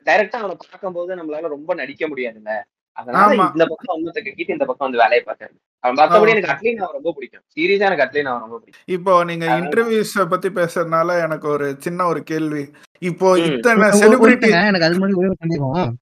[0.07, 2.51] டைரக்டா அவனை பார்க்கும்போது நம்மளால ரொம்ப நடிக்க முடியாதுல்ல.
[2.97, 3.45] அதனால ஆமா.
[3.53, 6.95] இந்த பக்கம் ஒன்னத்தை கட்டிட்டு இந்த பக்கம் வந்து வேலையை பார்த்தாரு அவன் மத்தபடி ஆ, எனக்கு அட்லீன் அவன்
[6.97, 7.43] ரொம்ப பிடிக்கும்.
[7.55, 8.85] சீரியஸா எனக்கு அட்லீன் அவன் ரொம்ப பிடிக்கும்.
[8.95, 12.63] இப்போ நீங்க இன்டர்வியூஸ் பத்தி பேசுறதுனால எனக்கு ஒரு சின்ன ஒரு கேள்வி.
[13.01, 13.27] இப்போ.
[13.47, 15.93] இத்தனை செலிபிரிட்டி எனக்கு அது முன்னாடி ஒரே சந்தேகம்.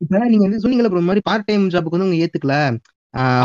[0.00, 2.56] இப்ப நீங்க வந்து சொன்னீங்கல்ல இந்த மாதிரி பார்ட் டைம் ஜாபுக்கு வந்து உங்க ஏத்துக்கல.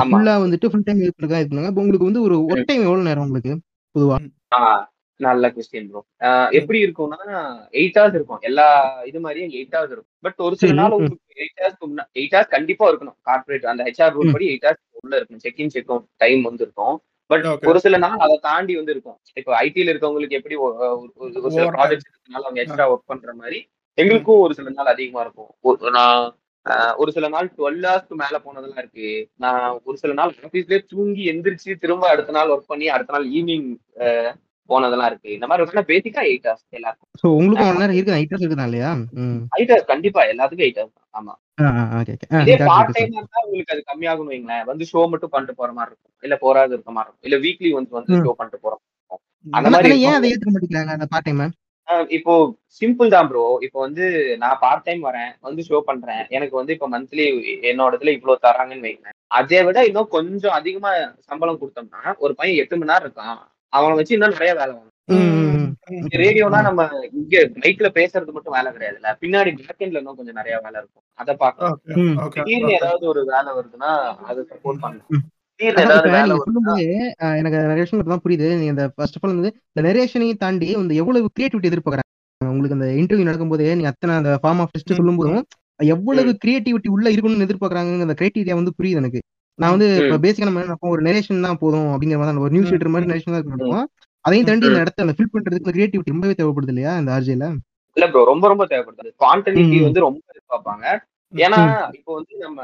[0.06, 3.54] ஃபுல்லா வந்துட்டு ஃபுல் டைம் ஏத்துக்கா இருக்குனாங்க அப்ப உங்களுக்கு வந்து ஒரு ஒர்க் டைம் எவ்வளவு நேரம் உங்களுக்கு
[3.96, 4.18] பொதுவா?
[5.16, 6.06] நல்ல கொஸ்டின் ப்ரோ
[6.50, 7.28] எப்படி இருக்கும்னா
[7.72, 8.38] எயிட் ஹவர்ஸ் இருக்கும்.
[8.40, 10.06] எல்லா இது மாதிரியும் எயிட் ஹவர்ஸ் இருக்கும்.
[10.20, 10.90] பட் ஒரு சில நாள்.
[10.92, 13.16] உங்களுக்கு எயிட் ஹவர்ஸ் எயிட் ஹவர்ஸ் கண்டிப்பா இருக்கணும்.
[13.26, 14.32] கார்பரேட் அந்த ஹெச்ஆர் ரூல்.
[14.32, 17.02] படி எயிட் ஹவர்ஸ் உள்ள இருக்கும் check in check out time வந்து இருக்கும்.
[17.26, 17.46] பட்.
[17.66, 19.20] ஒரு சில நாள் அதை தாண்டி வந்து இருக்கும்.
[19.34, 21.12] இப்போ ஐடில இருக்கவங்களுக்கு எப்படி ஒரு
[21.50, 21.70] சில.
[21.72, 25.56] ப்ராஜெக்ட்ஸ் இருக்கனால அவங்க எக்ஸ்ட்ரா ஒர்க் பண்ற மாதிரி எங்களுக்கும் ஒரு சில நாள் அதிகமா இருக்கும்.
[25.64, 26.38] ஒரு- நான்
[26.96, 29.30] ஒரு சில நாள் டுவெல் ஹவர்ஸ்க்கு மேல போனதெல்லாம் இருக்கு.
[29.36, 33.78] நான் ஒரு சில நாள் ஆஃபீஸ்லயே தூங்கி எந்திரிச்சு திரும்ப அடுத்த நாள் ஒர்க் பண்ணி அடுத்த நாள் ஈவினிங்
[34.70, 35.30] போனதெல்லாம் இருக்கு.
[35.36, 37.10] இந்த மாதிரி இருக்குன்னா பேசிக்கா எயிட் ஹவர்ஸ் எல்லாருக்கும்.
[37.22, 38.92] சோ உங்களுக்கும் அவ்வளவு நேரம் இருக்கு ஐட்டர்ஸ் இருக்குதா இல்லையா?
[39.58, 41.34] எயிட் ஹவர்ஸ் கண்டிப்பா எல்லாத்துக்கும் எயிட் ஹவர்ஸ் ஆமா.
[42.44, 44.64] இதே பார்ட் டைமா இருந்தா உங்களுக்கு அது கம்மியாகும் வைங்களேன்.
[44.72, 46.14] வந்து ஷோ மட்டும் பண்ணிட்டு போற மாதிரி இருக்கும்.
[46.24, 47.28] இல்ல போறாது இருக்க மாதிரி இருக்கும்.
[47.30, 48.24] இல்ல வீக்லி வந்து ம்.
[48.28, 48.84] ஷோ பண்ணிட்டு போறோம்
[49.54, 50.18] அந்த மாதிரி ஆனா ஏன் இருக்கும்.
[50.20, 51.44] அதை ஏத்துக்க மாட்டேங்கிறாங்க அந்த பார்ட் டைம்
[51.88, 52.34] ஆஹ் இப்போ
[52.82, 54.06] சிம்பிள் தான் ப்ரோ இப்போ வந்து
[54.44, 56.22] நான் பார்ட் டைம் வரேன் வந்து ஷோ பண்றேன்.
[56.36, 57.26] எனக்கு வந்து இப்போ மந்த்லி
[57.72, 59.18] என்னோட இதுல இவ்வளவு தராங்கன்னு வைங்களேன்.
[59.40, 60.92] அதை விட இன்னும் கொஞ்சம் அதிகமா
[61.30, 63.42] சம்பளம் கொடுத்தோம்னா ஒரு பையன் எட்டு மணி நேரம் இருக்கான்.
[63.74, 64.92] அவனை வச்சு இன்னும் நிறைய வேலை வாங்க
[66.16, 66.82] ரேடியோனா நம்ம
[67.14, 69.10] இங்க மைக்ல பேசுறது மட்டும் வேலை கிடையாதுல்ல.
[69.22, 71.04] பின்னாடி பேக் எண்ட்ல இன்னும் கொஞ்சம் நிறைய வேலை இருக்கும்.
[71.20, 72.18] அதை பார்க்கணும் Okay, ம்.
[72.20, 72.72] okay, திடீர்னு.
[72.72, 73.92] ஏதாவது ஒரு வேலை வருதுன்னா
[74.30, 75.22] அதை சப்போர்ட் பண்ணணும்.
[75.60, 75.90] எனக்கு
[78.12, 78.48] தான் புரியுது.
[78.54, 82.08] நீங்க இந்த ஃபர்ஸ்ட் ஆஃப் ஆல் வந்து இந்த நரேஷனையும் தாண்டி இந்த எவ்வளவு கிரியேட்டிவிட்டி எதிர்பார்க்கறாங்க?
[82.54, 84.98] உங்களுக்கு அந்த இன்டர்வியூ நடக்கும்போதே நீங்க அத்தனை அந்த ஃபார்ம் ஆஃப் டெஸ்ட்.
[85.00, 85.44] சொல்லும் போதும்
[85.84, 89.22] எவ்வளவு கிரியேட்டிவிட்டி உள்ள இருக்கணும்னு எதிர்பார்க்கறாங்க அந்த கிரைட்டீரியா வந்து புரியுது எனக்கு.
[89.60, 93.12] நான் வந்து இப்ப பேசிக்கா நம்ம ஒரு நரேஷன் தான் போதும் அப்படிங்கிற மாதிரி ஒரு நியூஸ் ரீடர் மாதிரி
[93.12, 93.86] நரேஷன் தான் இருக்கணும்
[94.26, 94.68] அதையும் தாண்டி.
[94.68, 97.48] இந்த இடத்த அந்த ஃபில் பண்றதுக்கு கிரியேட்டிவிட்டி ரொம்பவே தேவைப்படுது இல்லையா இந்த ஆர்ஜேல
[97.98, 99.10] இல்ல ப்ரோ ரொம்ப ரொம்ப தேவைப்படுது.
[99.18, 99.80] ஸ்பான்டனிட்டி.
[99.82, 100.86] வந்து ரொம்ப எதிர்பார்ப்பாங்க
[101.34, 101.60] ஏன்னா.
[101.92, 102.60] இப்போ வந்து நம்ம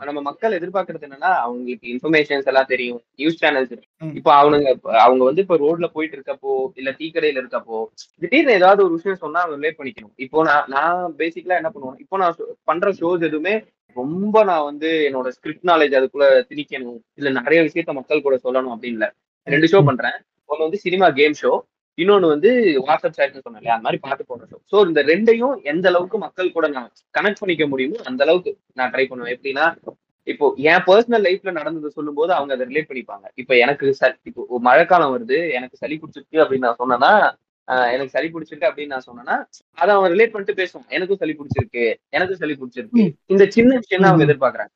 [0.00, 3.00] நம்ம- மக்கள் எதிர்பார்க்கறது என்னன்னா அவங்களுக்கு இன்ஃபர்மேஷன்ஸ் எல்லாம் தெரியும்.
[3.14, 3.72] News channels.
[4.14, 4.68] இப்போ அவனுங்க
[4.98, 7.78] அவங்க வந்து இப்போ ரோட்ல போயிட்டு இருக்கப்போ இல்ல டீ கடையில இருக்கப்போ
[8.22, 10.14] திடீர்னு ஏதாவது ஒரு விஷயம் சொன்னா அவங்க ரிலேட் பண்ணிக்கணும்.
[10.16, 13.54] இப்போ நான் நான் பேசிக்கலா என்ன பண்ணுவேன் இப்போ நான் பண்ற ஷோஸ் எதுவுமே
[13.94, 17.00] ரொம்ப நான் வந்து என்னோட ஸ்கிரிப்ட் நாலேஜ் அதுக்குள்ள திணிக்கணும்.
[17.14, 19.14] இல்ல நிறைய விஷயத்த மக்கள் கூட சொல்லணும் அப்படின்னு இல்ல.
[19.42, 20.12] ரெண்டு ஷோ பண்றேன்.
[20.44, 21.60] ஒன்னு வந்து சினிமா கேம் ஷோ
[21.96, 22.50] இன்னொன்னு வந்து
[22.86, 26.68] வாட்ஸ்அப் சேட்னு சொன்னேன் அந்த மாதிரி பாட்டு போடுற ஷோ ஸோ இந்த ரெண்டையும் எந்த அளவுக்கு மக்கள் கூட
[26.68, 29.38] நான் கனெக்ட் பண்ணிக்க முடியுமோ அந்த அளவுக்கு நான் ட்ரை பண்ணுவேன்.
[29.38, 29.76] எப்படின்னா
[30.22, 33.26] இப்போ என் பர்சனல் லைஃப்ல நடந்ததை சொல்லும்போது அவங்க அதை ரிலேட் பண்ணிப்பாங்க.
[33.34, 35.52] இப்போ எனக்கு ச- இப்போ மழைக்காலம் வருது.
[35.52, 37.34] எனக்கு சளி பிடிச்சிருக்கு அப்படின்னு நான் சொன்னேன்னா
[37.66, 39.44] எனக்கு சளி பிடிச்சிருக்கு அப்படின்னு நான் சொன்னேன்னா
[39.74, 43.14] அதை அவன் ரிலேட் பண்ணிட்டு பேசுவான் எனக்கும் சளி பிடிச்சிருக்கு எனக்கும் சளி பிடிச்சிருக்கு.
[43.26, 44.72] இந்த சின்ன விஷயம் அவங்க எதிர்பார்க்கறாங்க.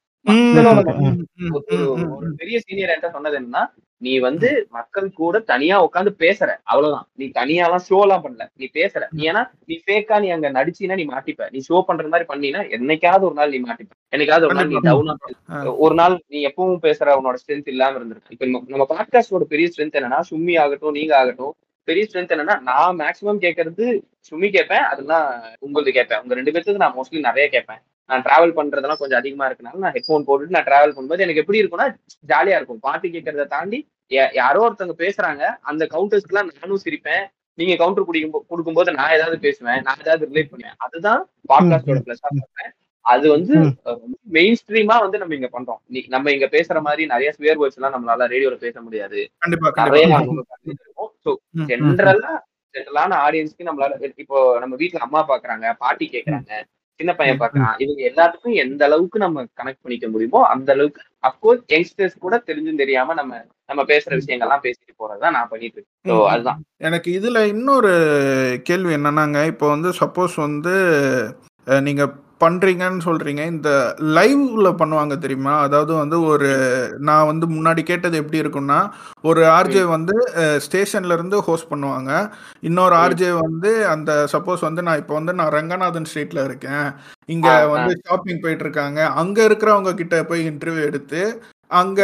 [2.17, 3.67] ஒரு பெரிய சீனியர் என்கிட்ட சொன்னது என்னன்னா
[3.97, 6.57] நீ வந்து மக்கள் கூட தனியா உட்காந்து பேசுற.
[6.63, 7.09] அவ்வளவுதான்.
[7.15, 8.49] நீ தனியாலாம் ஷோ எல்லாம் பண்ணல.
[8.55, 9.07] நீ பேசுற.
[9.11, 11.51] நீ ஏன்னா நீ ஃபேக்கா நீ அங்க நடிச்சீனா நீ மாட்டிப்ப.
[11.51, 13.91] நீ ஷோ பண்ற மாதிரி பண்ணீனா என்னைக்காவது ஒரு நாள் நீ மாட்டிப்ப.
[14.17, 15.15] என்னைக்காவது ஒரு நாள் நீ டவுனா
[15.77, 19.97] ஒரு நாள் நீ எப்பவும் பேசுற உன்னோட ஸ்ட்ரென்த் இல்லாம இருந்திருக்கு இப்ப நம்ம- நம்ம பாட்காஸ்டோட பெரிய ஸ்ட்ரென்த்
[19.97, 21.55] என்னன்னா சும்மி ஆகட்டும் நீங்க ஆகட்டும்
[21.91, 23.85] பெரிய ஸ்ட்ரென்த் என்னன்னா நான் மேக்ஸிமம் கேட்கறது
[24.29, 25.27] சும்மி கேட்பேன் அதெல்லாம்
[25.67, 26.21] உங்களுக்கு கேட்பேன்.
[26.23, 27.81] உங்க ரெண்டு பேருக்கு நான் மோஸ்ட்லி நிறைய கேட்பேன்.
[28.11, 31.87] நான் டிராவல் பண்றதெல்லாம் கொஞ்சம் அதிகமா இருக்கனால நான் ஹெட்ஃபோன் போட்டுட்டு நான் டிராவல் பண்ணும்போது எனக்கு எப்படி இருக்கும்னா
[32.33, 32.83] ஜாலியா இருக்கும்.
[32.87, 33.81] பாட்டு கேட்கறத தாண்டி
[34.41, 37.25] யாரோ ஒருத்தவங்க பேசுறாங்க அந்த கவுண்டர்ஸ்க்குலாம் நானும் சிரிப்பேன்.
[37.59, 40.79] நீங்க கவுண்டர் குடிக்கும் கொடுக்கும்போது நான் ஏதாவது பேசுவேன் நான் ஏதாவது ரிலேட் பண்ணுவேன்.
[40.87, 42.73] அதுதான் பாட்காஸ்டோட பிளஸ் பண்றேன்
[43.09, 43.55] அது வந்து
[44.31, 45.81] மெயின் ஸ்ட்ரீமா வந்து நம்ம இங்க பண்றோம்.
[46.09, 49.21] நம்ம இங்க பேசுற மாதிரி நிறைய ஸ்வேர் வேர்ட்ஸ் எல்லாம் நம்மளால ரேடியோல பேச முடியாது.
[49.83, 50.07] நிறைய.
[51.71, 52.33] ஜென்ரலா
[52.75, 56.53] ஜென்ரலான ஆடியன்ஸ்க்கு நம்மளால இப்போ நம்ம வீட்ல அம்மா பாக்குறாங்க பாட்டி கேக்குறாங்க
[57.01, 62.17] சின்ன பையன் பாக்குறான் இவங்க எல்லாத்துக்கும் எந்த அளவுக்கு நம்ம கனெக்ட் பண்ணிக்க முடியுமோ அந்த அளவுக்கு அப்கோர்ஸ் யங்ஸ்டர்ஸ்
[62.19, 63.39] கூட தெரிஞ்சும் தெரியாம நம்ம
[63.69, 66.09] நம்ம பேசுற விஷயங்கள்லாம் பேசிட்டு போறதுதான் நான் பண்ணிட்டு இருக்கேன்.
[66.11, 66.15] ஸோ.
[66.31, 66.61] அதுதான்.
[66.81, 67.93] எனக்கு இதுல இன்னொரு
[68.63, 70.75] கேள்வி என்னன்னாங்க இப்போ வந்து சப்போஸ் வந்து
[71.83, 72.03] நீங்க
[72.41, 73.43] பண்றீங்கன்னு சொல்றீங்க.
[73.53, 73.71] இந்த
[74.17, 75.55] லைவ்ல பண்ணுவாங்க தெரியுமா?
[75.67, 76.49] அதாவது வந்து ஒரு
[77.09, 78.79] நான் வந்து முன்னாடி கேட்டது எப்படி இருக்கும்னா
[79.25, 80.15] ஒரு ஆர்ஜே வந்து
[80.67, 82.11] ஸ்டேஷன்ல இருந்து ஹோஸ்ட் பண்ணுவாங்க.
[82.63, 82.97] இன்னொரு.
[83.03, 86.87] ஆர்ஜே வந்து அந்த சப்போஸ் வந்து நான் இப்போ வந்து நான் ரங்கநாதன் ஸ்ட்ரீட்ல இருக்கேன்.
[87.29, 87.49] இங்க.
[87.75, 89.01] வந்து ஷாப்பிங் போயிட்டு இருக்காங்க.
[89.23, 91.23] அங்க இருக்கிறவங்க கிட்ட போய் இன்டர்வியூ எடுத்து
[91.71, 92.01] அங்க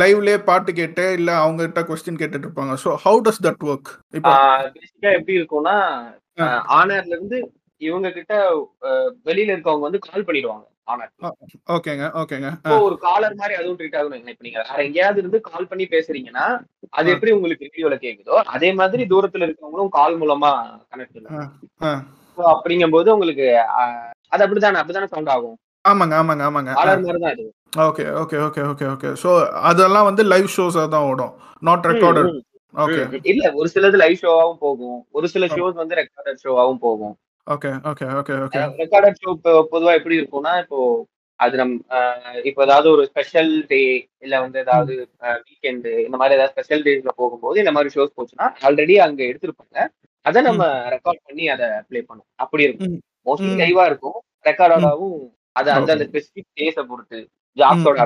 [0.00, 2.74] லைவ்லயே பாட்டு கேட்டு இல்ல அவங்க கிட்ட கொஸ்டின் கேட்டுட்டு இருப்பாங்க.
[2.84, 4.32] So how does that work இப்போ
[4.76, 5.76] பேசிக்கா எப்படி இருக்கும்னா.
[6.78, 7.38] ஆனர்ல இருந்து
[7.80, 8.34] இவங்க கிட்ட
[9.26, 10.64] வெளியில இருக்கவங்க வந்து கால் பண்ணிடுவாங்க
[11.74, 12.48] ஓகேங்க ஓகேங்க.
[12.80, 16.44] ஒரு காலர் மாதிரி அதுவும் ட்ரீட் ஆகணும் இப்ப நீங்க வேற எங்கேயாவது இருந்து கால் பண்ணி பேசுறீங்கன்னா
[16.92, 17.08] அது.
[17.14, 20.50] எப்படி உங்களுக்கு ரேடியோல கேக்குதோ அதே மாதிரி தூரத்துல இருக்கவங்களும் கால் மூலமா
[20.92, 21.32] கனெக்ட்
[21.82, 21.92] ஆ.
[22.52, 23.46] அப்படிங்கும்போது உங்களுக்கு
[23.76, 23.98] ஆஹ்,
[24.32, 25.56] அது அப்படித்தானே அப்படித்தானே சவுண்ட் ஆகும்.
[25.84, 26.70] ஆமாங்க ஆமாங்க ஆமாங்க.
[26.78, 27.46] காலர் மாதிரி தான் இது.
[27.82, 29.10] Okay okay okay okay okay.
[29.22, 29.30] So
[29.70, 32.32] அதெல்லாம் வந்து லைவ் ஷோஸாக தான் ஓடும் நாட் ரெக்கார்டட்
[32.74, 33.02] ஓகே.
[33.32, 34.98] இல்ல ஒரு சிலது லைவ் ஷோவாவும் போகும்.
[35.12, 37.14] ஒரு சில ஷோஸ் வந்து ரெக்கார்டட் ஷோவாவும் போகும்.
[37.46, 40.78] Okay okay okay okay recorded show இப்போ பொதுவா எப்படி இருக்கும்னா இப்போ
[41.40, 41.74] அது நம்
[42.44, 43.80] இப்போ ஏதாவது ஒரு ஸ்பெஷல் டே
[44.20, 44.94] இல்ல வந்து ஏதாவது
[45.46, 49.76] வீக்கெண்டு இந்த மாதிரி ஏதாவது ஸ்பெஷல் டேஸ்ல போகும்போது இந்த மாதிரி ஷோஸ் போச்சுன்னா ஆல்ரெடி அங்க எடுத்திருப்பாங்க.
[50.26, 50.62] அதை நம்ம
[50.94, 52.94] ரெக்கார்ட் பண்ணி அதை ப்ளே பண்ணும் அப்படி இருக்கும்.
[53.26, 53.52] மோஸ்ட்லி.
[53.62, 54.18] லைவா இருக்கும்.
[54.46, 55.18] ரெக்கார்டாகவும்
[55.56, 57.18] அது அந்த அந்த ஸ்பெசிபிக் டேஸை பொறுத்து
[57.56, 58.02] ஜாப்ஸோட ம்.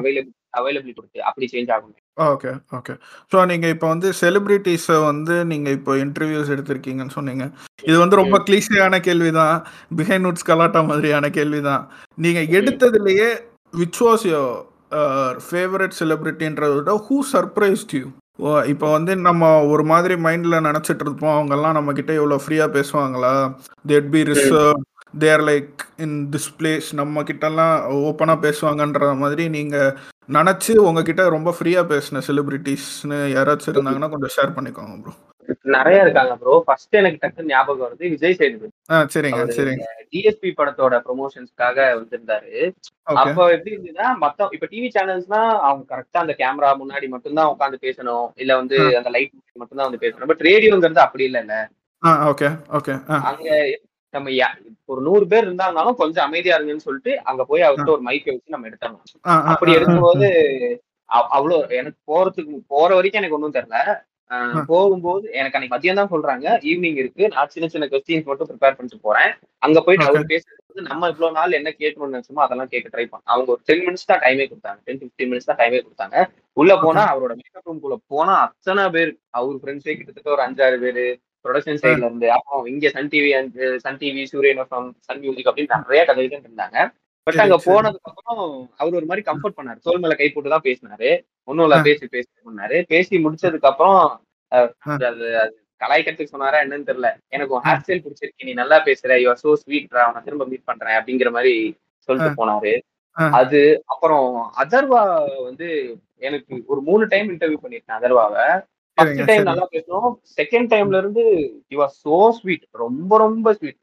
[0.59, 1.94] அவைலபிள் பொறுத்து அப்படி சேஞ்ச் ஆகும்.
[2.32, 2.94] ஓகே ஓகே
[3.32, 7.44] ஸோ நீங்கள் இப்போ வந்து செலிபிரிட்டிஸை வந்து நீங்கள் இப்போ இன்டர்வியூஸ் எடுத்திருக்கீங்கன்னு சொன்னீங்க.
[7.88, 9.55] இது வந்து ரொம்ப கிளீஷியான கேள்வி தான்
[10.01, 11.84] பிஹைண்ட் நோட்ஸ் கலாட்டா மாதிரியான கேள்வி தான்
[12.26, 13.30] நீங்கள் எடுத்ததுலேயே
[13.82, 14.59] விச் வாஸ் யோர்
[15.48, 18.07] ஃபேவரட் செலிபிரிட்டின்றத விட ஹூ சர்ப்ரைஸ்ட் யூ
[18.72, 21.34] இப்போ வந்து நம்ம ஒரு மாதிரி மைண்டில் நினச்சிட்டு இருப்போம்.
[21.36, 23.32] அவங்கெல்லாம் நம்ம கிட்ட இவ்வளோ ஃப்ரீயாக பேசுவாங்களா?
[23.90, 24.80] That be reserve
[25.22, 27.76] there like in this place நம்ம கிட்டலாம்
[28.09, 29.94] ஓப்பனாக பேசுவாங்கன்ற மாதிரி நீங்கள்
[30.30, 35.14] நினச்சி உங்ககிட்ட ரொம்ப ஃப்ரீயாக பேசின செலிபிரிட்டிஸ்னு யாராச்சும் இருந்தாங்கன்னா கொஞ்சம் ஷேர் பண்ணிக்கோங்க ப்ரோ
[35.74, 38.70] நிறைய இருக்காங்க ப்ரோ ஃபர்ஸ்ட் எனக்கு டக்குன்னு ஞாபகம் வருது விஜய் சேதுபதி.
[38.90, 39.86] ஆ சரிங்க சரிங்க.
[40.12, 42.52] டிஎஸ்பி படத்தோட ப்ரொமோஷன்ஸ்க்காக வந்திருந்தாரு.
[43.14, 48.26] அப்ப எப்படி இருந்ததுன்னா மத்த இப்ப டிவி சேனல்ஸ்னா அவங்க கரெக்டா அந்த கேமரா முன்னாடி மட்டும்தான் உட்காந்து பேசணும்
[48.36, 48.78] இல்ல வந்து.
[49.00, 50.30] அந்த லைட் மட்டும்தான் வந்து பேசணும்.
[50.32, 51.56] பட் ரேடியோங்கிறது அப்படி இல்லைல்ல.
[52.02, 52.94] ஆ ஓகே ஓகே
[53.30, 53.48] அங்க
[54.11, 54.30] நம்ம
[54.84, 58.66] ஒரு நூறு பேர் இருந்தாலும் கொஞ்சம் அமைதியா இருங்கன்னு சொல்லிட்டு அங்க போய் அவர்கிட்ட ஒரு மைக்கை வச்சு நம்ம
[58.66, 59.00] எடுத்தோம்
[59.52, 60.28] அப்படி எடுக்கும்போது
[61.11, 63.78] அவ்- அவ்வளோ எனக்கு போறதுக்கு போற வரைக்கும் எனக்கு ஒன்றும் தெரியல.
[64.66, 66.46] போகும்போது எனக்கு அன்னைக்கு மதியம் தான் சொல்றாங்க.
[66.62, 67.28] ஈவினிங் இருக்கு.
[67.28, 69.32] நான் சின்ன சின்ன கொஸ்டின்ஸ் மட்டும் ப்ரிப்பேர் பண்ணிட்டு போறேன்.
[69.58, 70.06] அங்க போயிட்டு.
[70.06, 73.86] அவர் பேசுறது நம்ம இவ்வளவு நாள் என்ன கேட்கணும்னு நினைச்சோமோ அதெல்லாம் கேட்க ட்ரை பண்ணோம் அவங்க ஒரு டென்
[73.86, 74.78] மினிட்ஸ் தான் டைமே கொடுத்தாங்க.
[74.84, 76.16] டென் பிப்டீன் மினிட்ஸ் தான் டைமே கொடுத்தாங்க.
[76.52, 79.18] உள்ள போனா அவரோட மேக்கப் ரூம்குள்ள போனா அத்தனை பேர்.
[79.30, 81.04] அவர் ஃப்ரெண்ட்ஸே கிட்டத்தட்ட ஒரு அஞ்சாறு பேர்.
[81.45, 83.30] ப்ரொடக்ஷன் சைட்ல இருந்து அப்புறம் இங்க Sun TV
[83.84, 84.61] Sun TV Suryan
[85.07, 86.78] Sun Music அப்படின்னு நிறைய கதைகள் இருந்தாங்க.
[87.26, 87.57] பட் அங்க.
[87.66, 88.43] போனதுக்கு அப்புறம்
[88.76, 89.80] அவர் ஒரு மாதிரி கம்ஃபர்ட் பண்ணாரு.
[89.86, 91.11] தோல் மேல கை போட்டு தான் பேசினாரு.
[91.49, 91.78] ஒன்னும் இல்ல.
[91.88, 92.76] பேசி பேசி பண்ணாரு.
[92.93, 94.01] பேசி முடிச்சதுக்கு அப்புறம்.
[94.86, 95.26] அது அது
[95.80, 97.11] கலாய்க்கிறதுக்கு சொன்னாரா என்னன்னு தெரியல.
[97.28, 98.47] எனக்கு உன் ஹேர் ஸ்டைல் பிடிச்சிருக்கு.
[98.49, 99.20] நீ நல்லா பேசுற.
[99.22, 101.55] யூ ஆர் சோ ஸ்வீட் நான் திரும்ப மீட் பண்றேன் அப்படிங்கிற மாதிரி
[102.09, 102.72] சொல்லிட்டு போனாரு.
[103.34, 104.26] அது அப்புறம்
[104.62, 105.03] அதர்வா
[105.45, 105.68] வந்து
[106.22, 108.45] எனக்கு ஒரு மூணு டைம் இன்டர்வியூ பண்ணிருக்கேன் அதர்வாவை.
[109.03, 111.24] ஃபர்ஸ்ட் டைம் நல்லா பேசணும் செகண்ட் டைம்ல இருந்து
[111.72, 113.80] யூ ஆர் சோ ஸ்வீட் ரொம்ப ரொம்ப ஸ்வீட்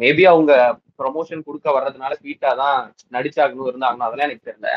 [0.00, 0.52] மேபி அவங்க
[1.00, 2.78] ப்ரொமோஷன் கொடுக்க வர்றதுனால ஸ்வீட்டா தான்
[3.12, 4.70] நடிச்சாகணும் இருந்தாகணும் அதெல்லாம் எனக்கு தெரியல.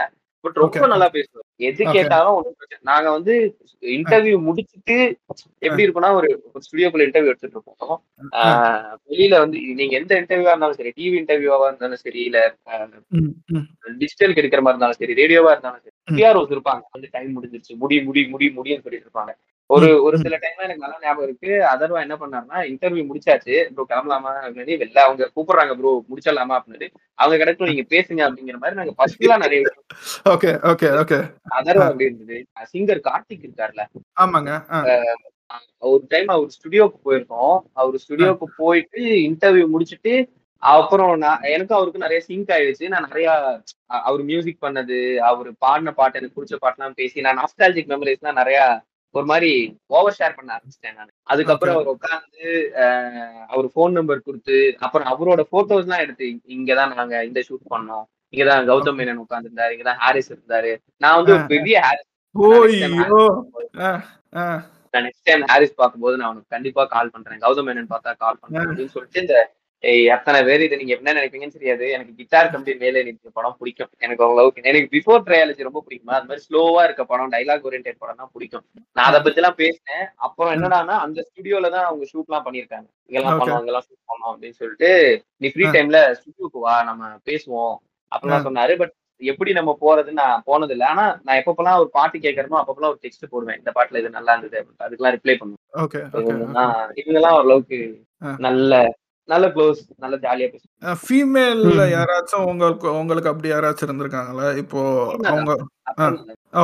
[0.44, 0.88] பட் ரொம்ப.
[0.92, 1.84] நல்லா பேசுவார் எது.
[1.96, 3.34] கேட்டாலும் ஒண்ணும் பிரச்சனை நாங்க வந்து
[3.84, 4.96] இன்டர்வியூ முடிச்சிட்டு
[5.62, 6.28] எப்படி இருக்கும்னா ஒரு
[6.66, 8.00] ஸ்டுடியோக்குள்ள இன்டர்வியூ எடுத்துட்டு இருப்போம்.
[9.10, 12.40] வெளியில வந்து நீங்க எந்த இன்டர்வியூவா இருந்தாலும் சரி டிவி இன்டர்வியூவா இருந்தாலும் சரி இல்ல
[13.18, 13.66] ம், ம்,
[14.02, 16.18] டிஜிட்டல் கிடைக்கிற மாதிரி இருந்தாலும் சரி ரேடியோவா இருந்தாலும் சரி ம்.
[16.18, 16.84] பிஆர்ஓஸ் இருப்பாங்க.
[16.96, 19.34] வந்து டைம் முடிஞ்சிருச்சு முடி முடி முடி முடின்னு சொல்லிட்டு இருப்பாங்க.
[19.70, 21.52] ஒரு ஒரு சில டைம்ல எனக்கு நல்லா ஞாபகம் இருக்கு.
[21.72, 23.56] அதர்வா என்ன பண்ணாருன்னா இன்டர்வியூ முடிச்சாச்சு.
[23.74, 24.80] ப்ரோ கிளம்பலாமா அப்படின்னு.
[24.82, 26.88] வெளில அவங்க கூப்பிடுறாங்க ப்ரோ முடிச்சிடலாமா அப்படின்னு.
[27.20, 29.62] அவங்க கிடைக்கும் நீங்க பேசுங்க அப்படிங்கிற மாதிரி நாங்க ஃபர்ஸ்ட்லாம் நிறைய
[30.34, 31.20] ஓகே ஓகே ஓகே
[31.60, 32.40] அதர்வா அப்படி இருந்தது.
[32.74, 33.86] சிங்கர் கார்த்திக் இருக்கார்ல.
[34.24, 34.52] ஆமாங்க
[35.92, 40.14] ஒரு டைம் அவர் ஸ்டுடியோக்கு போயிருக்கோம் அவர் ஸ்டுடியோக்கு போயிட்டு இன்டர்வியூ முடிச்சிட்டு
[40.64, 42.86] அப்புறம் நான் எனக்கும் அவருக்கு நிறைய சிங்க் ஆயிடுச்சு.
[42.94, 43.28] நான் நிறைய
[44.08, 44.98] அவர் மியூசிக் பண்ணது
[45.30, 48.60] அவர் பாடின பாட்டு எனக்கு பிடிச்ச பாட்டுலாம் பேசி நான் நாஸ்டாலஜிக் மெமரிஸ்லாம் நிறைய
[49.18, 49.52] ஒரு மாதிரி
[49.98, 51.14] ஓவர் ஷேர் பண்ண ஆரம்பிச்சிட்டேன் நான்.
[51.24, 52.44] அதுக்கப்புறம் அவர் உட்காந்து
[53.54, 56.26] அவர் ஃபோன் நம்பர் கொடுத்து அப்புறம் அவரோட போட்டோஸ் எல்லாம் எடுத்து
[56.58, 58.06] இங்கதான் நாங்க இந்த ஷூட் பண்ணோம்.
[58.34, 60.72] இங்கதான் கௌதம் மேனன் உட்காந்துருந்தாரு இங்கதான் ஹாரிஸ் இருந்தாரு.
[61.04, 62.08] நான் வந்து பெரிய ஹாரிஸ்
[64.92, 67.42] நான் நெக்ஸ்ட் டைம் ஹாரிஸ் பார்க்கும்போது நான் உனக்கு கண்டிப்பா கால் பண்றேன்.
[67.46, 69.36] கௌதம் மேனன் பார்த்தா கால் பண்றேன் அப்படின்னு சொல்லிட்டு இந்த
[69.84, 71.86] ஏய், எத்தனை பேர் இதை நீங்க என்ன நினைப்பீங்கன்னு தெரியாது.
[71.96, 73.92] எனக்கு கிட்டார் கம்பி மேலே நிற்கிற படம் பிடிக்கும்.
[74.06, 76.16] எனக்கு அவ்வளவுக்கு எனக்கு பிஃபோர் ட்ரையாலஜி ரொம்ப பிடிக்குமா?
[76.18, 78.66] அது மாதிரி ஸ்லோவா இருக்க படம் டைலாக் ஓரியன்டேட் படம் தான் பிடிக்கும்.
[78.96, 80.06] நான் அதை பத்தி எல்லாம் பேசினேன்.
[80.28, 83.40] அப்புறம் என்னடான்னா அந்த ஸ்டுடியோல தான் அவங்க ஷூட் எல்லாம் பண்ணிருக்காங்க இங்கெல்லாம்.
[83.42, 84.92] பண்ணோம் இங்கெல்லாம் ஷூட் பண்ணோம் அப்படின்னு சொல்லிட்டு
[85.42, 87.76] நீ ஃப்ரீ டைம்ல ஸ்டுடியோக்கு வா நம்ம பேசுவோம்
[88.12, 88.76] அப்படிலாம் சொன்னாரு.
[88.82, 93.04] பட் எப்படி நம்ம போறதுன்னு நான் போனது இல்லை ஆனா நான் எப்பப்பெல்லாம் ஒரு பாட்டு கேட்கறனோ அப்பப்பெல்லாம் ஒரு
[93.06, 93.60] டெக்ஸ்ட் போடுவேன்.
[93.62, 94.86] இந்த பாட்டுல இது நல்லா இருந்தது அப்படின்னு.
[94.86, 95.62] அதுக்கெல்லாம் ரிப்ளை பண்ணுவேன்.
[97.00, 97.80] இவங்கெல்லாம் ஓரளவுக்கு.
[98.48, 98.74] நல்ல
[99.30, 104.46] நல்ல க்ளோஸ் நல்ல ஜாலியா பேசுவாங்க ஃபீமேல்ல யாராச்சும் உங்களுக்கு உங்களுக்கு அப்படி யாராச்சும் இருந்திருக்காங்களா?
[104.58, 104.82] இப்போ
[105.32, 105.52] அவங்க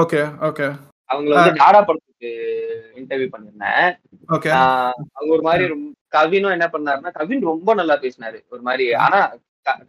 [0.02, 0.68] ஓகே ஓகே
[1.10, 2.30] அவங்கள வந்து டாடா படத்துக்கு
[3.00, 3.90] இன்டர்வியூ பண்ணிருந்தேன்
[4.30, 5.66] ஓகே அவங்க ஒரு மாதிரி
[6.14, 8.40] கவினும் என்ன பண்ணாருன்னா கவின் ரொம்ப நல்லா பேசினாரு.
[8.50, 9.20] ஒரு மாதிரி ஆனா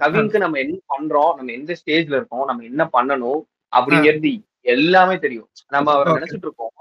[0.02, 4.32] கவினுக்கு நம்ம என்ன பண்றோம் நம்ம எந்த ஸ்டேஜ்ல இருக்கோம் நம்ம என்ன பண்ணணும் அப்படிங்கிறது
[4.74, 5.48] எல்லாமே தெரியும்.
[5.68, 6.12] நம்ம அவரை.
[6.14, 6.72] நினைச்சிட்டு இருக்கோம்.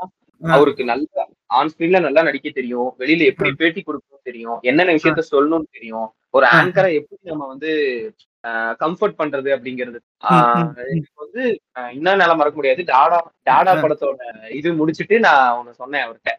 [0.52, 2.96] அவருக்கு நல்ல ஆன் ஸ்கிரீன்ல நல்லா நடிக்க தெரியும்.
[3.00, 4.58] வெளியில எப்படி பேட்டி கொடுக்கணும் தெரியும்.
[4.62, 6.14] என்னென்ன விஷயத்த சொல்லணும்னு தெரியும்.
[6.30, 6.48] ஒரு.
[6.52, 7.72] ஆங்கரை எப்படி நம்ம வந்து
[8.80, 10.00] கம்ஃபர்ட் பண்றது அப்படிங்கிறது.
[10.76, 12.84] எனக்கு வந்து இன்னும் நல்லா மறக்க முடியாது.
[12.84, 13.74] டாடா டாடா.
[13.74, 16.34] படத்தோட இது முடிச்சிட்டு நான் ஒண்ணு சொன்னேன் அவர்கிட்ட.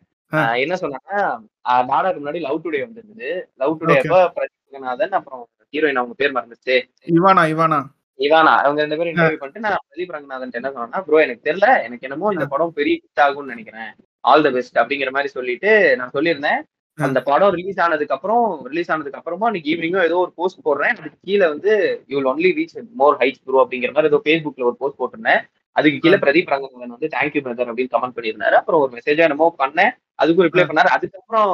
[0.56, 0.74] என்ன
[1.10, 3.50] ஆஹ் டாடாக்கு முன்னாடி லவ் டுடே வந்திருந்தது.
[3.54, 4.08] Love Today.
[4.08, 6.76] அப்ப பிரதீப் அப்புறம் ஹீரோயின் அவங்க பேர் மறந்துச்சு.
[7.06, 7.80] Ivana Ivana?
[8.18, 8.52] இவானா?
[8.64, 11.68] அவங்க ரெண்டு பேரும் இன்டர்வியூ பண்ணிட்டு நான் பிரதீப் ரங்கநாதன் என்ன சொன்னேன்னா ப்ரோ எனக்கு தெரியல.
[11.86, 13.90] எனக்கு என்னமோ இந்த படம் பெரிய ஹிட் ஆகும்னு நினைக்கிறேன்.
[14.30, 16.62] ஆல் த பெஸ்ட் அப்படிங்கிற மாதிரி சொல்லிட்டு நான் சொல்லியிருந்தேன்.
[16.98, 20.94] அந்த படம் ரிலீஸ் ஆனதுக்கு அப்புறம் ரிலீஸ் ஆனதுக்கு அப்புறமா இன்னைக்கு ஈவினிங்கும் ஏதோ ஒரு போஸ்ட் போடுறேன்.
[21.00, 21.72] அதுக்கு கீழே வந்து
[22.12, 25.42] you only reach more heights bro அப்படிங்கிற மாதிரி ஏதோ ஃபேஸ்புக்ல ஒரு போஸ்ட் போட்டிருந்தேன்.
[25.76, 28.56] அதுக்கு கீழே பிரதீப் ரங்கநாதன் வந்து தேங்க்யூ பிரதர் அப்படின்னு கமெண்ட் பண்ணியிருந்தாரு.
[28.60, 29.92] அப்புறம் ஒரு மெசேஜா என்னமோ பண்ணேன்.
[30.22, 30.90] அதுக்கும் ரிப்ளை பண்ணாரு.
[30.96, 31.52] அதுக்கப்புறம்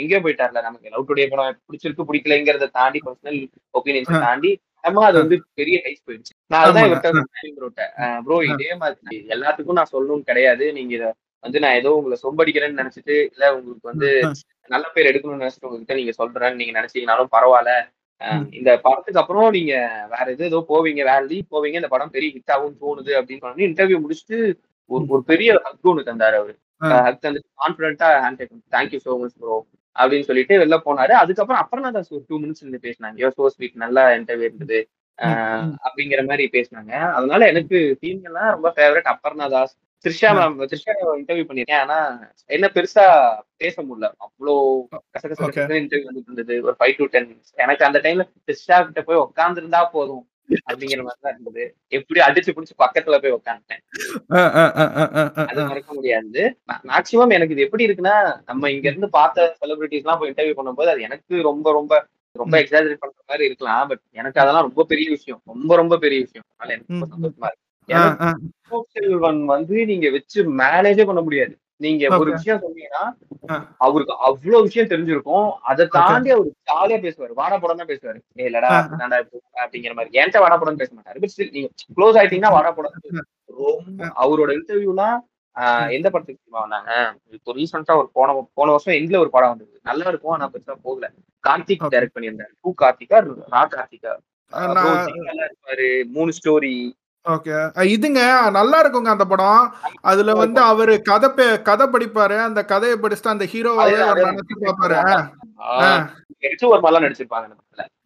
[0.00, 3.40] எங்கேயோ போயிட்டார்ல நமக்கு லவ் டுடே படம் பிடிச்சிருக்கு பிடிக்கலைங்கிறத தாண்டி பர்சனல்
[3.78, 4.52] ஒப்பீனியன்ஸ் தாண்டி
[4.84, 6.32] நம்ம அது வந்து பெரிய ஹைஸ் போயிடுச்சு.
[6.50, 6.64] நான்.
[6.80, 7.10] இவர்கிட்ட
[7.58, 7.84] ப்ரோட்ட
[8.26, 10.64] ப்ரோ இதே மாதிரி எல்லாத்துக்கும் நான் சொல்லணும்னு கிடையாது.
[10.72, 11.06] நீங்க இத
[11.44, 14.08] வந்து நான் ஏதோ உங்களை சொம்படிக்கிறேன்னு நினைச்சிட்டு இல்ல உங்களுக்கு வந்து
[14.70, 17.72] நல்ல பேர் எடுக்கணும்னு நினைச்சிட்டு உங்ககிட்ட நீங்க சொல்றேன்னு நீங்க நினைச்சீங்கனாலும் பரவாயில்ல.
[18.58, 19.72] இந்த படத்துக்கு அப்புறம் நீங்க
[20.12, 21.22] வேற எது ஏதோ போவீங்க வேற
[21.52, 24.38] போவீங்க இந்த படம் பெரிய ஹிட் ஆகும் தோணுது அப்படின்னு சொல்லி இன்டர்வியூ முடிச்சுட்டு
[24.90, 26.54] ஒரு ஒரு பெரிய ஹக் ஒன்று தந்தாரு அவரு.
[27.04, 29.56] ஹக் தந்துட்டு கான்பிடண்டா hand take thank you so much bro
[29.96, 31.14] அப்படின்னு சொல்லிட்டு வெளில போனாரு.
[31.22, 33.16] அதுக்கப்புறம் அப்புறம் தான் ஒரு டூ மினிட்ஸ் இருந்து பேசினாங்க.
[33.22, 34.80] யோ சோ ஸ்வீட் நல்ல இன்டர்வியூ இருந்தது.
[35.86, 36.92] அப்படிங்கிற மாதிரி பேசினாங்க.
[37.16, 39.74] அதனால எனக்கு ஃபீமேல்லாம் ரொம்ப favourite Aparna Das.
[40.04, 41.98] Trisha ma'am Trisha interview பண்ணிருக்கேன் ஆனா
[42.50, 43.04] என்ன பெருசா
[43.62, 44.08] பேச முடியல.
[44.24, 44.54] அவ்வளோ
[45.14, 45.40] கசகச.
[45.82, 46.56] இன்டர்வியூ வந்துட்டு இருந்தது.
[46.66, 47.28] ஒரு ஃபைவ் டு டென்
[47.64, 50.24] எனக்கு அந்த டைம்ல த்ரிஷா கிட்ட போய் உட்கார்ந்து இருந்தா போதும்.
[50.68, 51.64] அப்படிங்கிற மாதிரி தான் இருந்தது.
[51.98, 53.82] எப்படி அடிச்சு பிடிச்சு பக்கத்துல போய் உட்காந்துட்டேன்
[55.50, 56.42] அது மறக்க முடியாது.
[56.90, 58.16] மேக்சிமம் எனக்கு இது எப்படி இருக்குன்னா
[58.50, 61.92] நம்ம இங்க இருந்து பார்த்த செலிபிரிட்டிஸ் எல்லாம் போய் இன்டர்வியூ பண்ணும்போது அது எனக்கு ரொம்ப ரொம்ப
[62.36, 63.84] ரொம்ப எக்ஸாஜரேட் பண்ற மாதிரி இருக்கலாம்.
[63.88, 65.40] பட் எனக்கு அதெல்லாம் ரொம்ப பெரிய விஷயம்.
[65.44, 66.46] ரொம்ப ரொம்ப பெரிய விஷயம்.
[66.50, 67.62] அதனால எனக்கு ரொம்ப சந்தோஷமா இருக்கு.
[68.94, 71.54] செல்வன் வந்து நீங்க வச்சு மேனேஜே பண்ண முடியாது.
[71.80, 72.30] நீங்க ஒரு.
[72.36, 73.04] விஷயம் சொன்னீங்கன்னா.
[73.84, 75.46] அவருக்கு அவ்வளவு விஷயம் தெரிஞ்சிருக்கும்.
[75.70, 77.32] அதை தாண்டி அவர் ஜாலியா பேசுவாரு.
[77.40, 78.18] வாடா படம் தான் பேசுவாரு.
[78.40, 78.70] ஏய் இல்லடா
[79.22, 80.18] இப்படி அப்படிங்கிற மாதிரி.
[80.20, 81.20] என்கிட்ட வாடா படம் பேச மாட்டாரு.
[81.24, 82.98] பட் ஸ்டில் நீங்க க்ளோஸ் ஆயிட்டீங்கன்னா வாடா படம்
[83.60, 85.18] ரொம்ப அவரோட இன்டர்வியூலாம்
[85.96, 86.92] எந்த படத்துக்கு தெரியுமா வந்தாங்க?
[87.36, 89.74] இப்போ ரீசெண்டா ஒரு போன போன வருஷம் எண்ட்ல ஒரு படம் வந்தது.
[89.90, 91.08] நல்லா இருக்கும் ஆனா பெருசா போகல.
[91.44, 91.84] கார்த்திக்.
[91.94, 92.52] டைரக்ட் பண்ணியிருந்தாரு.
[92.62, 93.18] டூ கார்த்திகா
[93.54, 94.12] ரா கார்த்திகா.
[95.06, 95.88] சிங்கலா இருப்பாரு.
[96.16, 96.74] மூணு ஸ்டோரி
[97.28, 99.74] ஓகே இதுங்க நல்லா இருக்குங்க அந்த படம்.
[100.00, 102.38] அதுல வந்து அவரு கதை கதை படிப்பாரு.
[102.42, 105.28] அந்த கதையை படிச்சுட்டு அந்த ஹீரோவே நினைச்சு பார்ப்பாரு.
[105.60, 106.10] ஆ,
[106.60, 107.48] ஒரு மாதிரிலாம் நடிச்சிருப்பாங்க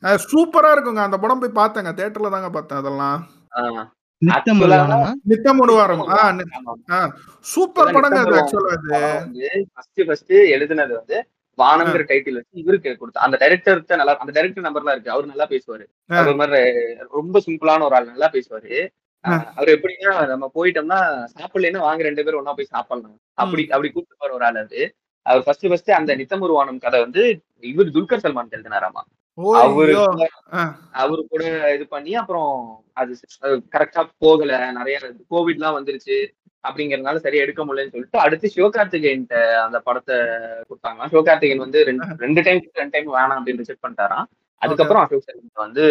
[0.02, 0.94] சூப்பரா இருக்குங்க.
[0.94, 1.88] அந்த படம் போய் பார்த்தேங்க.
[1.92, 3.26] தியேட்டர்ல தாங்க பார்த்தேன் அதெல்லாம்.
[3.56, 3.92] ஆ.
[4.18, 5.12] நித்தம் Actually, வருவானா?
[5.24, 6.92] நித்தம் ஒரு வாரம் ஆ நி- ஆமா.
[6.92, 9.66] ஆ, சூப்பர் படங்க அது ஆக்சுவலா அது.
[9.74, 14.90] ஃபர்ஸ்ட் ஃபர்ஸ்ட் எழுதுனது வந்து வானங்கிற டைட்டில் வச்சு இவருக்கு கொடுத்தா அந்த டைரக்டர் நல்லா அந்த டைரக்டர் நம்பர்லாம்
[14.90, 15.10] இருக்கு.
[15.10, 15.86] அவர் நல்லா பேசுவாரு.
[16.08, 16.74] அவர் ஒரு மாதிரி
[17.10, 18.88] ரொம்ப சிம்பிளான ஒரு ஆள் நல்லா பேசுவாரு.
[19.24, 20.98] அவர் எப்படின்னா நம்ம போயிட்டோம்னா
[21.36, 23.18] சாப்பிடலன்னா வாங்க ரெண்டு பேரும் ஒண்ணா போய் சாப்பிடலாம்.
[23.42, 24.80] அப்படி அப்படி கூப்பிட்டு போற ஒரு ஆள் அது
[25.26, 27.22] அவர் ஃபர்ஸ்ட் ஃபர்ஸ்ட் அந்த நித்தமுருவானம் கதை வந்து
[27.70, 29.02] இவர் துல்கர் சல்மான் எழுதினாராமா.
[29.64, 29.96] அவரு
[31.02, 31.42] அவரு கூட
[31.76, 32.52] இது பண்ணி அப்புறம்
[33.00, 33.12] அது
[33.74, 34.52] கரெக்டா போகல.
[34.78, 34.98] நிறைய
[35.32, 36.18] கோவிட்லாம் வந்துருச்சு.
[36.64, 39.26] அப்படிங்கறதுனால சரியா எடுக்க முடியலன்னு சொல்லிட்டு அடுத்து சிவகார்த்திகேயன்
[39.66, 40.16] அந்த படத்தை
[40.68, 44.26] கொடுத்தாங்க சிவகார்த்திகேயன் வந்து ரெண்டு ரெண்டு டைம் ரெண்டு டைம் வேணாம் அப்படின்னு ரிஜெக்ட் பண்ணிட்டாராம்.
[44.62, 45.84] அதுக்கப்புறம் அசோக் செல்வன் வந்து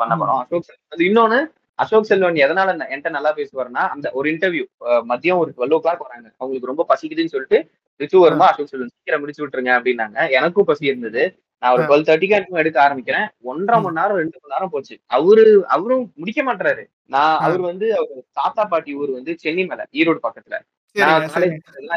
[0.00, 0.40] பண்ண படம்.
[0.42, 1.38] அசோக் செல்வன் அது இன்னொன்னு
[1.78, 4.64] அசோக் செல்வன் எதனால என்கிட்ட நல்லா பேசுவாருன்னா அந்த ஒரு இன்டர்வியூ
[5.10, 6.28] மதியம் ஒரு டுவெல் ஓ கிளாக் வராங்க.
[6.40, 7.58] அவங்களுக்கு ரொம்ப பசிக்குதுன்னு சொல்லிட்டு
[8.00, 8.92] ரிச்சு வருமா அசோக் செல்வன்?
[8.94, 10.18] சீக்கிரம் முடிச்சு விட்டுருங்க அப்படின்னாங்க.
[10.38, 11.22] எனக்கும் பசி இருந்தது.
[11.62, 13.28] நான் ஒரு டுவெல் தேர்ட்டிக்கு எடுக்க ஆரம்பிக்கிறேன்.
[13.50, 14.94] ஒன்றரை மணி நேரம் ரெண்டு மணி நேரம் போச்சு.
[15.16, 15.44] அவரு
[15.76, 20.58] அவரும் முடிக்க மாட்டாரு நான் அவர் வந்து அவர் தாத்தா பாட்டி ஊர் வந்து சென்னை மேல ஈரோடு பக்கத்துல.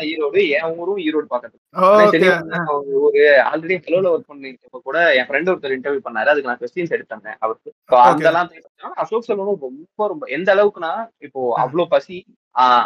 [0.10, 1.60] ஈரோடு என் ஊரும் ஈரோடு பக்கத்துல
[3.06, 3.22] ஒரு
[3.52, 6.32] ஆல்ரெடி ஹலோல ஒர்க் பண்ணிருக்கப்ப கூட என் ஃப்ரெண்ட் ஒருத்தர் இன்டர்வியூ பண்ணாரு.
[6.32, 7.72] அதுக்கு நான் கொஸ்டின்ஸ் எடுத்தேன் அவருக்கு.
[8.10, 8.50] அதெல்லாம்
[9.04, 10.94] அசோக் செல்வனும் ரொம்ப ரொம்ப எந்த அளவுக்குன்னா
[11.28, 12.18] இப்போ அவ்வளவு பசி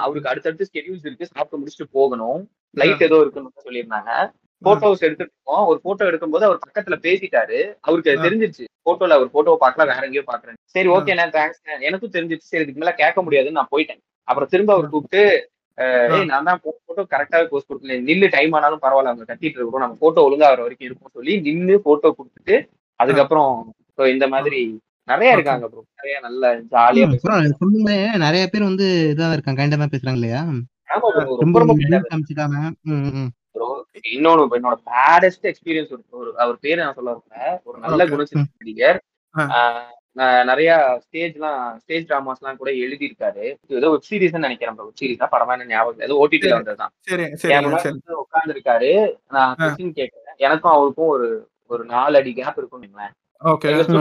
[0.05, 1.31] அவருக்கு அடுத்தடுத்து ஸ்கெடியூல்ஸ் இருக்கு.
[1.33, 2.41] சாப்பிட்டு முடிச்சுட்டு போகணும்.
[2.77, 4.11] ஃபிளைட் ஏதோ இருக்குன்னு சொல்லியிருந்தாங்க.
[4.61, 5.65] போட்டோஸ் எடுத்துட்டு இருக்கோம்.
[5.71, 7.57] ஒரு போட்டோ எடுக்கும்போது அவர் பக்கத்துல பேசிட்டாரு.
[7.87, 8.13] அவருக்கு.
[8.25, 8.65] தெரிஞ்சிருச்சு.
[8.87, 12.51] போட்டோல அவர் போட்டோ பார்க்கல வேற எங்கேயோ பாக்குறேன் சரி ஓகே நான் தேங்க்ஸ் எனக்கும் தெரிஞ்சிருச்சு.
[12.51, 14.01] சரி இதுக்கு மேல கேட்க முடியாதுன்னு நான் போயிட்டேன்.
[14.27, 15.21] அப்புறம் திரும்ப அவர் கூப்பிட்டு
[15.78, 19.97] ஏய் நான் தான் போட்டோ கரெக்டாவே போஸ்ட் கொடுக்கல நில்லு டைம் ஆனாலும் பரவாயில்ல அவங்க கட்டிட்டு இருக்கோம் நம்ம
[20.03, 22.57] போட்டோ ஒழுங்கா வர வரைக்கும் இருக்கும் சொல்லி நின்னு போட்டோ கொடுத்துட்டு
[22.99, 23.51] அதுக்கப்புறம்
[23.97, 24.61] இந்த மாதிரி
[25.07, 27.07] நிறைய இருக்காங்க ப்ரோ நிறைய நல்ல ஜாலியா
[27.59, 30.41] சொல்லுமே நிறைய பேர் வந்து இதான் இருக்காங்க கைண்டா தான் பேசுறாங்க இல்லையா?
[31.41, 31.73] ரொம்ப ரொம்ப.
[33.53, 33.67] ப்ரோ
[34.11, 37.13] இன்னொன்னு என்னோட பேடஸ்ட் எக்ஸ்பீரியன்ஸ் ஒரு அவர் பேரு நான் சொல்ல
[37.67, 38.01] ஒரு நல்ல.
[38.11, 38.99] குணச்சித்திர நடிகர்.
[40.16, 43.43] நிறைய ஸ்டேஜ்லாம் ஸ்டேஜ் டிராமாஸ்லாம் கூட எழுதியிருக்காரு.
[43.43, 45.99] இது ஏதோ வெப் சீரிஸ் நினைக்கிறேன் வெப் சீரிஸ் படமா என்ன ஞாபகம்.
[45.99, 46.93] ஏதோ ஓடிடில வந்ததுதான்.
[47.84, 49.16] வந்து உட்கார்ந்துருக்காரு.
[49.30, 49.55] நான்.
[49.59, 52.59] கொஸ்டின் கேட்கறேன் எனக்கும் அவருக்கும் ஒரு ஒரு நாலு அடி கேப்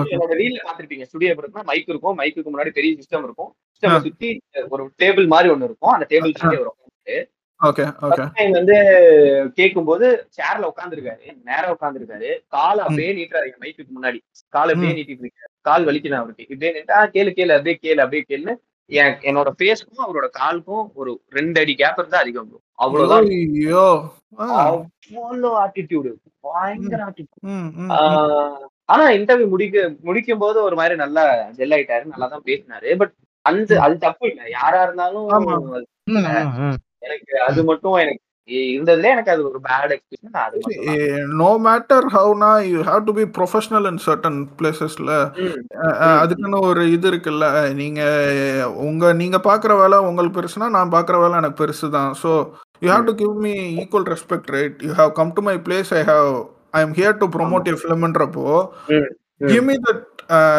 [0.04, 2.18] என்னோட ரீல்ல பாத்திருப்பீங்க ஸ்டுடியோ இருக்குன்னா மைக் இருக்கும்.
[2.18, 3.54] மைக்குக்கு முன்னாடி பெரிய சிஸ்டம் இருக்கும்.
[3.80, 4.00] சிஸ்டம்.
[4.00, 5.90] சுத்தி ஒரு டேபிள் மாதிரி ஒண்ணு இருக்கும்.
[5.90, 7.30] அந்த டேபிள் சுத்தி அவர் உட்கார்ந்து
[8.00, 8.76] ஃபர்ஸ்ட் டைம் வந்து
[9.54, 14.18] கேட்கும்போது சேர்ல உட்காந்துருக்காரு நேரா உட்காந்துருக்காரு காலை அப்படியே நீட்டுறாரு மைக்குக்கு முன்னாடி.
[14.48, 15.02] காலை அப்படியே.
[15.02, 15.52] நீட்டிட்டு இருக்காரு.
[15.66, 16.46] கால் வலிக்குது அவருக்கு.
[16.46, 18.54] இப்படியே நீட்டா கேளு கேளு அப்படியே கேளு அப்படியே கேளுன்னு
[18.90, 22.58] என் என்னோட ஃபேஸ்க்கும் அவரோட காலுக்கும் ஒரு ரெண்டு அடி கேப் இருந்தா அதிகம் bro.
[22.78, 23.28] அவ்வளவுதான்.
[23.38, 23.84] ஐயோ
[24.40, 24.46] ஆ.
[24.64, 26.10] அவ்வளோ ஆட்டிடியூடு
[26.46, 28.64] பயங்கர ஆட்டிடியூட்.
[28.88, 31.24] ஆனா இன்டர்வியூ முடிக்க முடிக்கும் போது ஒரு மாதிரி நல்லா
[31.58, 32.04] ஜெல் ஆயிட்டாரு.
[32.04, 32.88] நல்லா தான் பேசினாரு.
[33.02, 34.42] பட் அந்த அது தப்பு இல்ல.
[34.58, 35.30] யாரா இருந்தாலும்.
[37.06, 40.58] எனக்கு அது மட்டும் எனக்கு இருந்ததுல எனக்கு அது ஒரு பேட் எக்ஸ்பீரியன்ஸ் அது.
[41.38, 45.10] No matter ஹவுனா you have to be professional in certain பிளேசஸ்ல
[46.16, 48.02] அதுக்குன்னு ஒரு இது இருக்குல்ல நீங்க
[48.86, 52.32] உங்க நீங்க பாக்குற வேலை உங்களுக்கு பெருசுனா நான் பாக்குற வேலை எனக்கு பெருசு தான் so
[52.82, 56.04] you have to give me equal respect right you have come to my place I
[56.10, 56.30] have
[56.72, 58.46] I am here to promote you ஃபிலிம்ன்றப்போ.
[59.48, 60.02] Give me that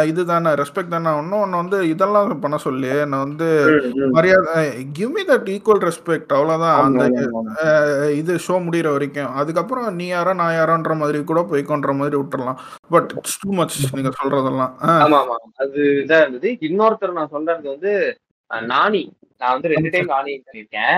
[0.10, 1.12] இதுதானே ரெஸ்பெக்ட் தானே.
[1.22, 2.92] இன்னும் ஒன்று வந்து இதெல்லாம் பண்ண சொல்லி.
[3.12, 3.48] நான் வந்து.
[4.18, 4.64] மரியாதை
[4.98, 7.06] give me that equal respect அவ்வளோதான் அந்த
[8.22, 9.34] இது ஷோ முடிகிற வரைக்கும்.
[9.42, 12.62] அதுக்கப்புறம் நீ யாரோ நான் யாரோன்ற மாதிரி கூட போய்க்கோன்ற மாதிரி விட்டுறலாம்.
[12.96, 14.74] பட் இட்ஸ் டூ மச் நீங்க சொல்றதெல்லாம்.
[15.06, 15.38] ஆமா ஆமா.
[15.66, 16.52] அது இதா இருந்தது.
[16.70, 17.94] இன்னொருத்தர் நான் சொல்றது வந்து
[18.74, 19.04] நானி.
[19.42, 20.98] நான் வந்து ரெண்டு டைம் நானி பண்ணியிருக்கேன்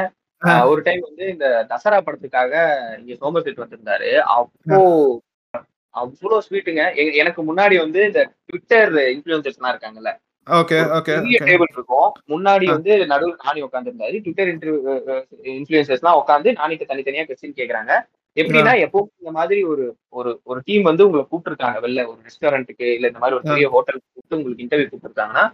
[0.72, 2.54] ஒரு டைம் வந்து இந்த தசரா படத்துக்காக
[3.00, 4.10] இங்க சோமர்செட் வந்திருந்தாரு.
[4.36, 4.78] அப்போ
[6.02, 6.84] அவ்வளவு ஸ்வீட்டுங்க
[7.22, 10.14] எனக்கு முன்னாடி வந்து இந்த ட்விட்டர் இன்ஃபுளுசர்ஸ்லாம் இருக்காங்கல்ல.
[10.48, 11.14] ஓகே ஓகே
[11.48, 12.10] டேபிள் இருக்கும்.
[12.34, 14.52] முன்னாடி வந்து நடுவில் நானி உட்காந்துருந்தாரு ட்விட்டர்
[15.56, 17.94] இன்ஃபுளுசர்ஸ் எல்லாம் உட்காந்து நானிக்கு தனித்தனியா கொஸ்டின் கேக்குறாங்க.
[18.38, 19.86] எப்படின்னா எப்பவும் இந்த மாதிரி ஒரு
[20.18, 21.78] ஒரு ஒரு டீம் வந்து உங்களை கூப்பிட்டுருக்காங்க.
[21.86, 25.46] வெளில ஒரு ரெஸ்டாரண்ட்டுக்கு இல்ல இந்த மாதிரி ஒரு பெரிய ஹோட்டல் கூப்பிட்டு உங்களுக்கு இன்டர்வியூ கூப்பிட்டுருக்காங்கன்னா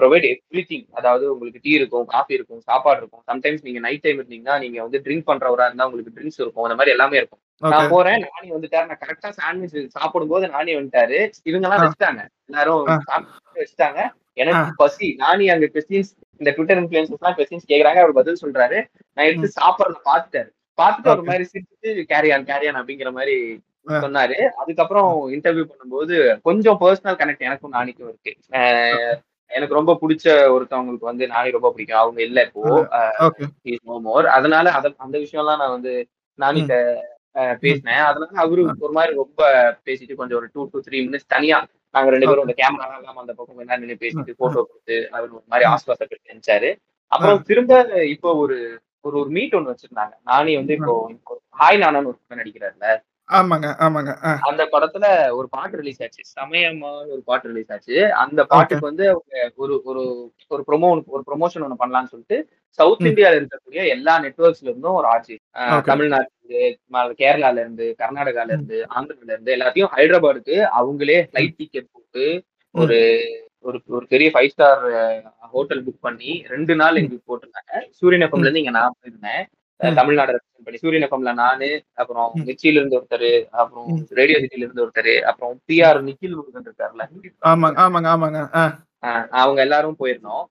[0.00, 3.22] ப்ரொவைட் எவ்ரி திங் அதாவது உங்களுக்கு டீ இருக்கும் காஃபி இருக்கும் சாப்பாடு இருக்கும்.
[3.30, 6.64] சம்டைம்ஸ் நீங்க நைட் டைம் இருந்தீங்கன்னா நீங்க வந்து ட்ரிங்க் பண்றவரா இருந்தா உங்களுக்கு ட்ரிங்க்ஸ் இருக்கும்.
[6.64, 7.42] அந்த மாதிரி எல்லாமே இருக்கும்.
[7.72, 11.18] நான் போறேன் நானி வந்துட்டாரு நான் கரெக்டா சாண்ட்விச் சாப்பிடும்போது நானி வந்துட்டாரு.
[11.50, 11.84] இவங்க எல்லாம்.
[11.84, 12.22] வச்சுட்டாங்க.
[12.50, 12.82] எல்லாரும்
[13.60, 14.00] வச்சுட்டாங்க.
[14.42, 15.06] எனக்கு பசி.
[15.18, 16.10] நானி அங்க கொஸ்டின்ஸ்
[16.40, 18.00] இந்த ட்விட்டர் இன்ஃபுளுசர்ஸ் எல்லாம் கொஸ்டின்ஸ் கேக்குறாங்க.
[18.04, 18.78] அவர் பதில் சொல்றாரு.
[19.16, 21.24] நான் எடுத்து சாப்பிடறத பாத்துட்டாரு பார்த்துட்டு ஒரு.
[21.30, 23.36] மாதிரி சிரிச்சுட்டு கேரியான் கேரியான் அப்படிங்கிற மாதிரி.
[24.04, 24.36] சொன்னாரு.
[24.62, 26.16] அதுக்கப்புறம் இன்டர்வியூ பண்ணும்போது
[26.48, 28.32] கொஞ்சம் பர்சனல் கனெக்ட் எனக்கும் நானிக்கும் இருக்கு.
[29.50, 32.02] எனக்கு ரொம்ப பிடிச்ச ஒருத்தவங்களுக்கு வந்து நானி ரொம்ப பிடிக்கும்.
[32.02, 32.62] அவங்க இல்ல இப்போ.
[34.08, 35.94] மோர் அதனால அத அந்த விஷயம்லாம் நான் வந்து
[36.38, 36.76] நானிட்ட
[37.64, 38.02] பேசினேன்.
[38.08, 39.42] அதனால அவரு ஒரு மாதிரி ரொம்ப
[39.86, 41.58] பேசிட்டு கொஞ்சம் ஒரு டூ டு த்ரீ மினிட்ஸ் தனியா
[41.94, 45.44] நாங்க ரெண்டு பேரும் இந்த கேமரா இல்லாம அந்த பக்கம் கொஞ்ச நேரம் பேசிட்டு போட்டோ கொடுத்து அவர் ஒரு
[45.52, 46.70] மாதிரி ஆஸ்வாசப்பட்டு நினைச்சாரு
[47.12, 47.72] அப்புறம் திரும்ப
[48.14, 48.56] இப்போ ஒரு
[49.04, 50.14] ஒரு ஒரு மீட் ஒண்ணு வச்சிருந்தாங்க.
[50.24, 50.94] நானி வந்து இப்போ
[51.58, 52.86] ஹாய் நானான்னு ஒரு படம் நடிக்கிறாருல.
[53.28, 54.12] ஆமாங்க ஆமாங்க.
[54.48, 55.04] அந்த படத்துல
[55.36, 56.22] ஒரு பாட்டு ரிலீஸ் ஆச்சு.
[56.36, 57.96] சமயமா ஒரு பாட்டு ரிலீஸ் ஆச்சு.
[58.22, 59.04] அந்த பாட்டுக்கு வந்து
[59.56, 60.02] ஒரு ஒரு
[60.50, 62.38] ஒரு ப்ரொமோ ஒரு ப்ரொமோஷன் ஒண்ணு பண்ணலாம்னு சொல்லிட்டு
[62.78, 63.04] சவுத்.
[63.10, 65.36] இந்தியால இருக்கக்கூடிய எல்லா நெட்வொர்க்ஸ்ல இருந்தும் ஒரு ஆட்சி.
[65.86, 72.26] தமிழ்நாட்டுல இருந்து கேரளால இருந்து கர்நாடகால இருந்து ஆந்திரால இருந்து எல்லாத்தையும் ஹைதராபாத்துக்கு அவங்களே ஃபிளைட் டிக்கெட் போட்டு
[72.74, 72.98] ஒரு
[73.62, 74.82] ஒரு ஒரு பெரிய ஃபைவ் ஸ்டார்
[75.52, 77.72] ஹோட்டல் புக் பண்ணி ரெண்டு நாள் எங்களுக்கு போட்டிருந்தாங்க.
[77.90, 79.42] சூரியன் எஃப்எம்ல இருந்து இங்க நான் போயிருந்தேன்.
[79.94, 80.78] தமிழ்நாடு represent பண்ணி.
[80.78, 82.40] சூரியன் எஃப்எம்ல நானு அப்புறம் ம்.
[82.40, 84.06] மிர்ச்சியில இருந்து ஒருத்தர் அப்புறம்.
[84.10, 87.04] ரேடியோ சிட்டில இருந்து ஒருத்தர் அப்புறம் பிஆர் நிக்கில் முருகன் இருக்காருல்ல.
[87.44, 88.40] ஆமாங்க ஆமாங்க ஆமாங்க.
[89.42, 90.44] அவங்க எல்லாரும் போயிருந்தோம்.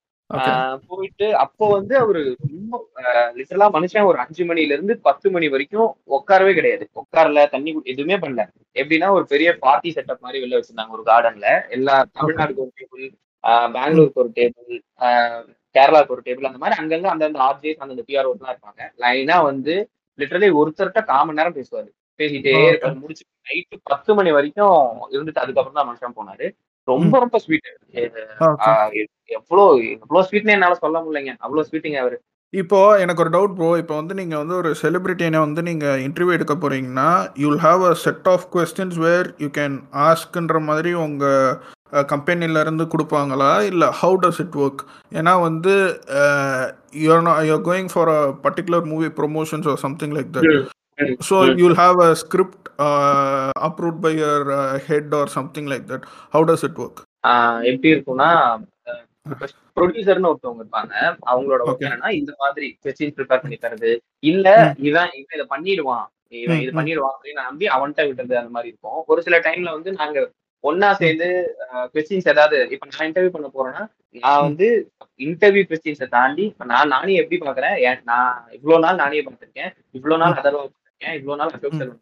[0.88, 2.90] போயிட்டு அப்போ வந்து அவரு ரொம்ப
[3.36, 6.90] லிட்டரலா மனுஷன் ஒரு அஞ்சு மணில இருந்து பத்து மணி வரைக்கும் உட்காரவே கிடையாது.
[6.96, 8.48] உட்காரல தண்ணி குடி- எதுவுமே பண்ணல.
[8.74, 13.12] எப்படின்னா ஒரு பெரிய பார்ட்டி செட்டப் மாதிரி வெளில வச்சிருந்தாங்க ஒரு கார்டன்ல எல்லா தமிழ்நாடுக்கு ஒரு டேபிள்
[13.74, 14.82] பெங்களூருக்கு ஒரு டேபிள்
[15.74, 18.82] கேரளாவுக்கு ஒரு டேபிள் அந்த மாதிரி அங்கங்க அந்தந்த ஆர்ஜேஸ் அந்தந்த பிஆர் எல்லாம் இருப்பாங்க.
[18.98, 22.00] லைனா வந்து லிட்டரலி ஒருத்தர்கிட்ட கால் மணி நேரம் பேசுவாரு.
[22.18, 22.56] பேசிட்டே.
[22.58, 23.00] இருப்பாரு.
[23.00, 26.52] முடிச்சு நைட்டு பத்து மணி வரைக்கும் இருந்துட்டு அதுக்கப்புறம் தான் மனுஷன் போனாரு.
[26.88, 27.68] ரொம்ப ரொம்ப ஸ்வீட்
[29.40, 29.64] எவ்வளோ
[29.96, 31.34] எவ்வளோ ஸ்வீட்னு என்னால சொல்ல முடியலைங்க.
[31.42, 32.18] அவ்வளோ ஸ்வீட்டுங்க அவரு.
[32.54, 36.54] இப்போ எனக்கு ஒரு டவுட் ப்ரோ இப்போ வந்து நீங்க வந்து ஒரு செலிபிரிட்டினை வந்து நீங்க இன்டர்வியூ எடுக்க
[36.56, 39.76] போறீங்கன்னா you'll have a set of questions where you can
[40.08, 41.26] ஆஸ்க்ன்ற மாதிரி உங்க
[42.10, 43.52] கம்பெனில இருந்து கொடுப்பாங்களா?
[43.70, 45.74] இல்ல ஹவு டஸ் இட் ஒர்க் ஏன்னா வந்து
[47.02, 50.52] you're you're going for a particular movie promotions or something like that
[51.30, 52.68] so you'll have a script
[53.68, 54.50] approved by your
[54.88, 57.02] head or something like that how does it work
[57.64, 58.30] எப்படி இருக்கும்னா
[59.78, 60.94] ப்ரொடியூசர்னு ஒருத்தவங்க இருப்பாங்க.
[61.32, 61.84] அவங்களோட work.
[61.88, 63.92] என்னன்னா இந்த மாதிரி கொஸ்டின் ப்ரிப்பேர் பண்ணி தரது.
[64.24, 64.48] இல்ல
[64.80, 66.08] இவன் இவன் இதை பண்ணிடுவான்.
[66.42, 66.72] இவன் இது.
[66.72, 69.04] பண்ணிடுவான் அப்படின்னு நம்பி அவன்கிட்ட விடுறது அந்த மாதிரி இருக்கும்.
[69.08, 70.20] ஒரு சில டைம்ல வந்து நாங்க
[70.64, 71.28] ஒன்னா சேர்ந்து
[71.94, 73.84] கொஸ்டின்ஸ் ஏதாவது இப்ப நான் இன்டர்வியூ பண்ண போறேன்னா
[74.16, 74.68] நான் வந்து
[75.20, 77.78] இன்டர்வியூ கொஸ்டின்ஸை தாண்டி இப்ப நான் நானே எப்படி பாக்குறேன்?
[78.04, 79.72] நான் இவ்வளவு நாள் நானே பார்த்திருக்கேன்.
[79.92, 81.54] இவ்வளவு நாள் அதர்வா பார்த்திருக்கேன் இவ்வளவு நாள்
[81.84, 81.98] ம்.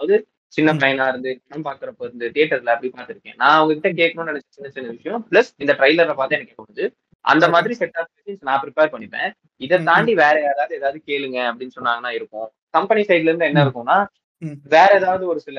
[0.00, 0.16] அதாவது
[0.52, 0.70] சின்ன.
[0.80, 4.88] பையனா இருந்து படம் பாக்குறப்ப இருந்து தியேட்டர்ல அப்படி பார்த்திருக்கேன் நான் அவங்க கிட்ட கேட்கணும்னு நினைச்ச சின்ன சின்ன
[4.94, 6.84] விஷயம் பிளஸ் இந்த ட்ரைலரை பார்த்து எனக்கு தோணுது
[7.24, 7.44] அந்த.
[7.48, 8.10] மாதிரி செட் ஆஃப்
[8.42, 9.30] நான் ப்ரிப்பேர் பண்ணிப்பேன்
[9.60, 13.64] இதை தாண்டி வேற யாராவது ஏதாவது கேளுங்க அப்படின்னு சொன்னாங்கன்னா இருக்கும் கம்பெனி சைட்ல இருந்து என்ன.
[13.66, 13.98] இருக்கும்னா.
[14.70, 15.58] வேற ஏதாவது ஒரு சில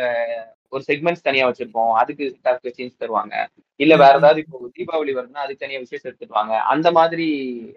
[0.74, 1.92] ஒரு செக்மெண்ட்ஸ் தனியா வச்சிருப்போம்.
[2.02, 3.34] அதுக்கு செட் ஆஃப் கொஸ்டின்ஸ் தருவாங்க.
[3.80, 4.14] இல்ல வேற.
[4.20, 7.28] ஏதாவது இப்போ தீபாவளி வருதுன்னா அதுக்கு தனியா விசேஷம் எடுத்துருவாங்க அந்த மாதிரி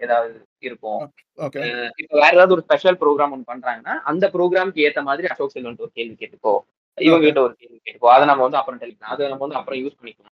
[0.05, 0.33] ஏதாவது
[0.67, 1.03] இருக்கும்.
[2.01, 5.93] இப்போ வேற ஏதாவது ஒரு ஸ்பெஷல் ப்ரோக்ராம் ஒன்று பண்றாங்கன்னா அந்த ப்ரோக்ராம்க்கு ஏத்த மாதிரி அசோக் செல்வன் ஒரு
[5.99, 6.55] கேள்வி கேட்டுக்கோ.
[6.97, 8.09] இவங்க கிட்ட ஒரு கேள்வி கேட்டுக்கோ.
[8.15, 10.33] அதை நம்ம வந்து அப்புறம் டெலிக்கலாம் அதை நம்ம வந்து அப்புறம் யூஸ் பண்ணிக்கலாம்.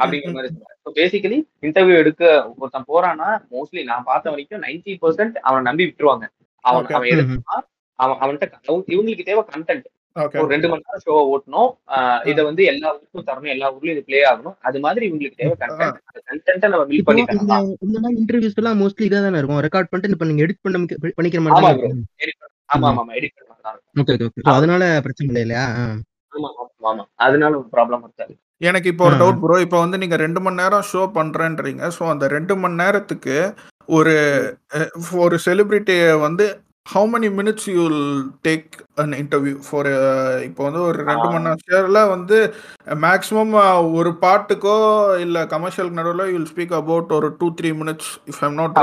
[0.00, 0.32] அப்படிங்கிற.
[0.36, 0.50] மாதிரி
[0.84, 2.24] ஸோ பேசிக்கலி இன்டர்வியூ எடுக்க
[2.60, 6.26] ஒருத்தன் போறான்னா மோஸ்ட்லி நான் பார்த்த வரைக்கும் நைன்டி பர்சன்ட் அவனை நம்பி விட்டுருவாங்க.
[6.64, 6.86] அவன்.
[6.98, 7.64] அவன் எடுப்பான்
[7.98, 8.46] அவன் அவன்கிட்ட
[8.94, 9.86] இவங்களுக்கு தேவை கண்டென்ட்
[10.40, 11.70] ஒரு ரெண்டு மணி நேரம் ஷோவை ஓட்டணும்.
[12.30, 13.52] இதை வந்து எல்லா ஊருக்கும் தரணும்.
[13.54, 14.56] எல்லா ஊர்லயும் இது ப்ளே ஆகணும்.
[14.68, 19.06] அது மாதிரி இவங்களுக்கு தேவை கண்டென்ட் அந்த கண்டென்ட்டை நம்ம இப்போ பண்ணி இந்த தரலாம் இன்டர்வியூஸ் எல்லாம் மோஸ்ட்லி
[19.08, 19.62] இதாக தானே இருக்கும்.
[19.68, 22.32] ரெக்கார்ட் பண்ணிட்டு இப்போ நீங்க எடிட் பண்ண பண்ணிக்கிற மாதிரி
[22.74, 25.66] ஆமா ஆமா எடிட் பண்ணலாம் ஓகே அதனால பிரச்சனை இல்லை இல்லையா.
[26.34, 28.32] ஆமா ஆமா ஆமா அதனால ஒரு ப்ராப்ளம் இருக்காது.
[28.68, 29.16] எனக்கு இப்போ ஒரு.
[29.20, 31.82] டவுட் ப்ரோ இப்போ வந்து நீங்க ரெண்டு மணி நேரம் ஷோ பண்றேன்றீங்க.
[31.96, 33.36] ஸோ அந்த ரெண்டு மணி நேரத்துக்கு
[33.96, 34.14] ஒரு
[35.24, 36.46] ஒரு செலிபிரிட்டியை வந்து
[36.86, 37.84] how many minutes you
[38.46, 38.66] take
[39.02, 39.88] an interview for
[40.48, 42.36] இப்போ வந்து ஒரு ரெண்டு மணி நேரம் ஷேரில் வந்து
[43.04, 43.54] மேக்ஸிமம்
[43.98, 44.76] ஒரு பாட்டுக்கோ
[45.24, 48.78] இல்லை கமர்ஷியலுக்கு நடுவில் யூல் ஸ்பீக் அபவுட் ஒரு two three minutes if I'm not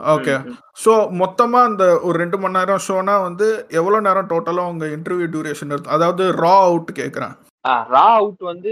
[0.00, 0.34] okay.
[0.82, 3.46] So மொத்தமாக அந்த ஒரு ரெண்டு மணி நேரம் ஷோனா வந்து
[3.80, 5.94] எவ்வளோ நேரம் டோட்டலாக உங்கள் இன்டர்வியூ டியூரேஷன் இருக்கு?
[5.96, 7.34] அதாவது ரா அவுட் கேட்குறேன்
[7.94, 8.70] ரா அவுட் வந்து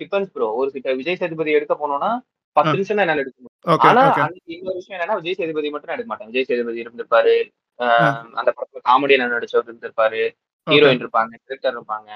[0.00, 2.10] டிபெண்ட்ஸ் ப்ரோ ஒரு இப்ப விஜய் சேதுபதி எடுக்க போனோம்னா
[2.56, 2.74] பத்து.
[2.74, 3.80] நிமிஷம் தான் என்னால எடுக்க முடியும்.
[3.88, 4.02] ஆனா
[4.56, 6.30] இன்னொரு விஷயம் என்னன்னா விஜய் சேதுபதி மட்டும் நான் எடுக்க மாட்டேன்.
[6.30, 7.34] விஜய் சேதுபதி இருந்திருப்பாரு.
[8.40, 10.22] அந்த படத்துல காமெடியன் நடிச்சவர் இருந்திருப்பாரு.
[10.66, 12.08] ஹீரோயின் இருப்பாங்க டிரெக்டர் இருப்பாங்க.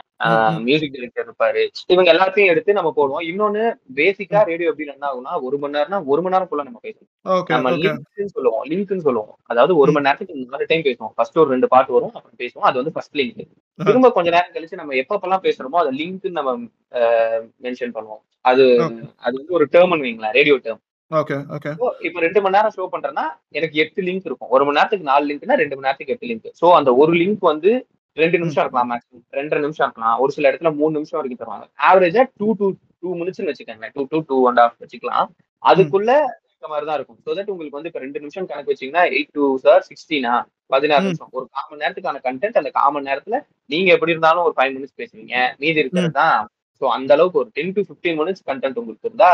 [0.65, 1.63] மியூசிக் டைரக்டர் இருப்பாரு.
[1.87, 3.25] இவங்க எல்லாத்தையும் எடுத்து நம்ம போடுவோம்.
[3.31, 3.63] இன்னொன்னு
[3.95, 7.71] பேசிக்கா ரேடியோ எப்படி ரன் ஆகும்னா ஒரு மணி நேரம்னா ஒரு மணி நேரம்குள்ள நம்ம பேசணும் ஓகே நம்ம
[7.71, 9.39] லிங்க்னு சொல்லுவோம் லிங்க்னு சொல்லுவோம்.
[9.45, 11.15] அதாவது ஒரு மணி நேரத்துக்கு நாலு டைம் பேசுவோம்.
[11.15, 12.67] ஃபர்ஸ்ட் ஒரு ரெண்டு பாட்டு வரும் அப்புறம் பேசுவோம்.
[12.69, 13.43] அது வந்து ஃபர்ஸ்ட் லிங்க்
[13.79, 16.53] திரும்ப கொஞ்ச நேரம் கழிச்சு நம்ம எப்பப்பெல்லாம் பேசுறோமோ அதை லிங்க் நம்ம
[17.63, 18.23] மென்ஷன் பண்ணுவோம்.
[18.41, 18.65] அது.
[19.17, 20.83] அது வந்து ஒரு டேர்ம்னு வைங்களேன் ரேடியோ டேர்ம்
[21.21, 21.71] ஓகே ஓகே
[22.07, 23.25] இப்போ ரெண்டு மணி நேரம் ஷோ பண்றேன்னா
[23.59, 24.53] எனக்கு எட்டு லிங்க் இருக்கும்.
[24.55, 27.73] ஒரு மணி நேரத்துக்கு நாலு லிங்க்னா ரெண்டு மணி நேரத்துக்கு எட்டு லிங்க் சோ அந்த ஒரு லிங்க் வந்து
[28.23, 30.17] ரெண்டு நிமிஷம் இருக்கலாம் மேக்ஸிமம் ரெண்டரை நிமிஷம் இருக்கலாம்.
[30.23, 31.67] ஒரு சில இடத்துல மூணு நிமிஷம் வரைக்கும் தருவாங்க.
[31.89, 32.67] ஆவரேஜா டூ டூ
[33.03, 35.29] டூ மினிட்ஸ்னு வச்சுக்கோங்க two two two and half வச்சுக்கலாம்.
[35.63, 36.13] அதுக்குள்ள
[36.73, 37.19] மாதிரி தான் இருக்கும்.
[37.25, 40.35] ஸோ தட் உங்களுக்கு வந்து இப்போ ரெண்டு நிமிஷம் கணக்கு வச்சீங்கன்னா எயிட் டூ சார் சிக்ஸ்டீனா
[40.75, 41.05] பதினாறு.
[41.07, 41.31] நிமிஷம்.
[41.37, 43.39] ஒரு கால் மணி நேரத்துக்கான கண்டென்ட் அந்த கால் மணி நேரத்துல
[43.73, 45.35] நீங்க எப்படி இருந்தாலும் ஒரு ஃபைவ் மினிட்ஸ் பேசுவீங்க.
[45.63, 46.39] மீதி இருக்கிறது தான்.
[46.81, 49.33] ஸோ அந்த அளவுக்கு ஒரு ten to fifteen minutes content உங்களுக்கு இருந்தா.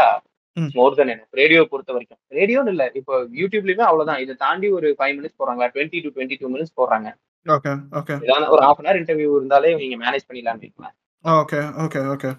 [0.78, 2.20] மோர் தென் என்ன ரேடியோ பொறுத்த வரைக்கும்.
[2.38, 2.84] ரேடியோன்னு இல்ல.
[3.01, 4.22] இப்போ யூடியூப்லயுமே அவ்வளவுதான்.
[4.24, 5.66] இதை தாண்டி ஒரு ஃபைவ் மினிட்ஸ் போடுறாங்க.
[5.74, 7.11] Twenty to twenty two minutes போடுறாங்க
[7.46, 8.14] ஓகே ஓகே
[8.55, 12.30] ஒரு ஹாஃப் அன் இன்டர்வியூ இருந்தாலே நீங்க மேனேஜ் பண்ணிடலாம்னு வைக்கலாம் ஓகே ஓகே ஓகே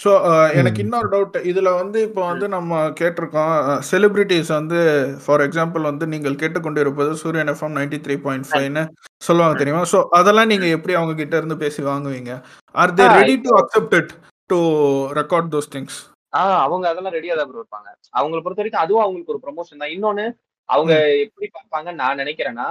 [0.00, 0.10] ஸோ
[0.58, 3.54] எனக்கு இன்னொரு டவுட் இதில் வந்து இப்போ வந்து நம்ம கேட்டிருக்கோம்
[3.88, 4.80] செலிபிரிட்டிஸ் வந்து
[5.24, 8.84] ஃபார் எக்ஸாம்பிள் வந்து நீங்கள் கேட்டுக்கொண்டிருப்பது சூரியன் எஃப்எம் நைன்டி த்ரீ பாயிண்ட் ஃபைவ்னு
[9.22, 9.82] சொல்லுவாங்க தெரியுமா?
[9.92, 12.34] ஸோ அதெல்லாம் நீங்கள் எப்படி அவங்க கிட்ட இருந்து பேசி வாங்குவீங்க?
[12.74, 14.12] Are they ready to accept it
[14.50, 14.60] to
[15.20, 15.98] record those things
[16.32, 17.88] ah அவங்க அதெல்லாம் ரெடியா தான் ப்ரோ இருப்பாங்க.
[18.14, 19.92] அவங்களை பொறுத்த வரைக்கும் அதுவும் அவங்களுக்கு ஒரு ப்ரொமோஷன் தான்.
[19.96, 20.24] இன்னொன்னு
[20.68, 20.92] அவங்க
[21.24, 22.66] எப்படி பார்ப்பாங்கன்னு நான் நினைக்கிறேன்னா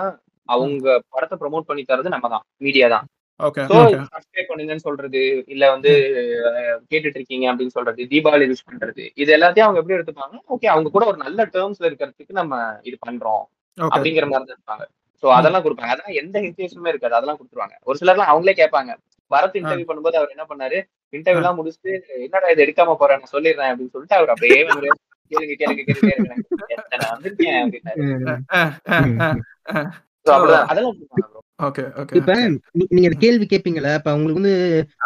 [0.50, 3.06] அவங்க படத்தை ப்ரோமோட் பண்ணி தரது நம்ம தான் மீடியா தான்.
[4.14, 5.20] சப்ஸ்கிரைப் பண்ணுங்கன்னு சொல்றது
[5.54, 5.92] இல்ல வந்து
[6.92, 10.38] கேட்டுட்டு இருக்கீங்க அப்படின்னு சொல்றது தீபாவளி விஷ் பண்றது இது எல்லாத்தையும் அவங்க எப்படி எடுத்துப்பாங்க?
[10.54, 12.56] ஓகே அவங்க கூட ஒரு நல்ல டேர்ம்ஸ்ல இருக்கிறதுக்கு நம்ம
[12.90, 13.44] இது பண்றோம்
[13.78, 14.86] அப்படிங்கிற மாதிரி தான் இருப்பாங்க.
[15.24, 15.94] சோ அதெல்லாம் கொடுப்பாங்க.
[15.94, 17.18] அதெல்லாம் எந்த ஹெசிடேஷனுமே இருக்காது.
[17.20, 17.76] அதெல்லாம் கொடுத்துருவாங்க.
[17.90, 18.92] ஒரு சிலர்லாம் அவங்களே கேட்பாங்க.
[19.32, 20.80] பரத் இன்டர்வியூ பண்ணும்போது அவர் என்ன பண்ணாரு?
[21.14, 21.92] இன்டர்வியூ எல்லாம் முடிச்சுட்டு
[22.26, 24.60] என்னடா இது எடுக்காம போறேன் நான் சொல்லிடுறேன் அப்படின்னு சொல்லிட்டு அவர் அப்படியே
[25.32, 26.34] கேளுங்க கேளுங்க கேளுங்க கேளுங்க.
[26.76, 28.04] எத்தனை வந்திருக்கேன் அப்படின்னாரு.
[32.20, 32.34] இப்ப
[32.92, 34.54] நீங்க கேள்வி கேட்பீங்கல்ல இப்ப உங்களுக்கு வந்து.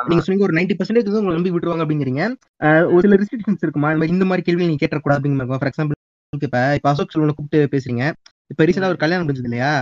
[0.10, 2.24] நீங்க சொன்னீங்க ஒரு நைன்டி பர்சன்டேஜ் வந்து உங்களை நம்பி விட்டுருவாங்க அப்படிங்கிறீங்க.
[2.94, 3.90] ஒரு சில ரெஸ்ட்ரிக்ஷன்ஸ் இருக்குமா?
[4.14, 5.98] இந்த மாதிரி கேள்வி நீங்க கேட்டக்கூடாது அப்படிங்கிற ஃபார் எக்ஸாம்பிள்
[6.34, 8.04] இப்ப இப்ப அசோக் செல்வனை கூப்பிட்டு பேசுறீங்க.
[8.52, 9.74] இப்ப ரீசெண்டா ஒரு கல்யாணம் முடிஞ்சது இல்லையா.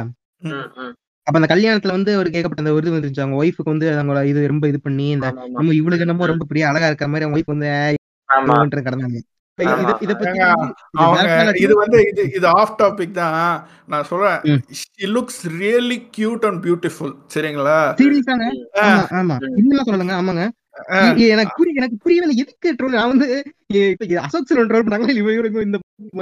[1.29, 4.51] அப்ப அந்த கல்யாணத்துல வந்து ஒரு கேட்கப்பட்ட அந்த ஒரு இது வந்துருச்சு அவங்க ஒய்ஃபுக்கு வந்து அவங்களோட இது
[4.51, 5.27] ரொம்ப இது பண்ணி இந்த.
[5.57, 7.67] நம்ம இவ்வளவு என்னமோ ரொம்ப பெரிய அழகா இருக்கிற மாதிரி அவங்க ஒய்ஃப் வந்து
[8.87, 9.19] கடந்தாங்க.
[9.57, 10.13] இத வந்து இது
[11.63, 13.37] இது வந்து இது இது ஆஃப் டாபிக் தான்.
[13.91, 14.37] நான் சொல்றேன்.
[15.01, 17.77] It looks really cute and beautiful சரிங்களா?
[17.99, 18.45] சீரியஸாங்க?
[18.83, 19.37] ஆமா ஆமா.
[19.63, 20.45] இல்ல சொல்லலங்க ஆமாங்க.
[21.29, 23.27] எனக்கு புரிய எனக்கு புரியல எதுக்கு ட்ரோல் நான் வந்து
[24.25, 25.11] அசோக் செல்வன் ட்ரோல் பண்றாங்களா?
[25.13, 25.79] இல்ல இவங்க இந்த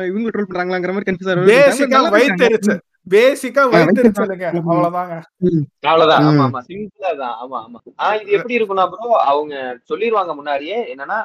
[0.10, 4.46] இவங்க ட்ரோல் பண்றாங்களாங்கிற மாதிரி கன்ஃபியூஸ் பேசிக்கா வயிற்றுச்சல் பேசிக்கா வயிற்றுச்சலுங்க.
[4.64, 5.16] அவ்வளவுதாங்க.
[5.84, 6.26] அவ்வளவுதான்.
[6.30, 6.46] ஆமா.
[6.46, 6.60] ஆமா.
[6.68, 7.36] சிம்பிளா தான்.
[7.42, 7.80] ஆமா ஆமா.
[8.04, 9.54] ஆஹ் இது எப்படி இருக்கும்னா ப்ரோ அவங்க
[9.90, 11.18] சொல்லிருவாங்க முன்னாடியே என்னன்னா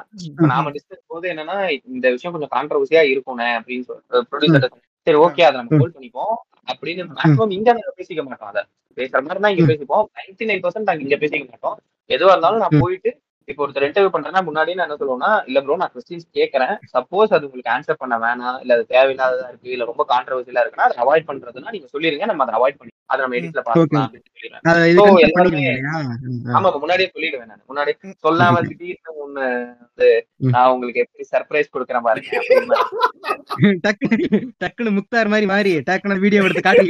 [0.51, 1.57] நாம டிஸ்கஸ் போது என்னன்னா
[1.91, 4.67] இந்த விஷயம் கொஞ்சம் கான்ட்ரவர்சியா இருக்கும்னே அப்படின்னு சொல்லி ப்ரொடியூசர்
[5.07, 6.35] சரி ஓகே அதை நம்ம ஹோல்ட் பண்ணிப்போம்.
[6.67, 8.51] அப்படின்னு மேக்ஸிமம் இங்க நாங்க பேசிக்க மாட்டோம்.
[8.51, 8.61] அதை
[8.97, 9.63] பேசுற மாதிரி தான் இங்க.
[9.71, 10.05] பேசிப்போம்.
[10.17, 11.77] நைன்டி நைன் பர்சன்ட் நாங்க இங்க பேசிக்க மாட்டோம்.
[12.09, 12.81] எதுவா இருந்தாலும் நான்.
[12.83, 13.11] போயிட்டு
[13.47, 16.73] இப்போ ஒருத்தர் இன்டர்வியூ பண்றேன்னா முன்னாடியே நான் என்ன சொல்லுவேன்னா இல்ல ப்ரோ நான் கொஸ்டின்ஸ் கேட்கறேன்.
[16.93, 20.97] சப்போஸ் அது உங்களுக்கு ஆன்சர் பண்ண வேணாம் இல்ல அது தேவையில்லாததா இருக்கு இல்ல ரொம்ப கான்ட்ரவர்சியலா இருக்குன்னா அதை
[21.03, 24.63] அவாய்ட் பண்றதுன்னா நீங்க சொல்லிருங்க நம்ம அதை அவாய்ட் பண்ணி அதை நம்ம எடிட்ல பாத்துக்கலாம் அப்படின்னு சொல்லிடுவேன்.
[24.69, 25.95] அத இது So, கன்ஃபார்ம் எல்லாருமே- பண்ணிடுவீங்க இல்லையா?
[26.27, 26.53] ம், ஆ.
[26.57, 27.63] ஆமா முன்னாடியே சொல்லிடுவேன் நான்.
[27.69, 27.91] முன்னாடி
[28.23, 29.43] சொல்லாம திடீர்னு ஒண்ணு
[29.81, 30.09] வந்து.
[30.49, 32.29] நான் உங்களுக்கு எப்படி சர்ப்ரைஸ் கொடுக்குறேன் பாருங்க
[33.85, 34.27] டக்குனு
[34.63, 36.87] டக்குனு முக்தார் மாதிரி மாறி டக்குனு வீடியோ எடுத்து காட்டி.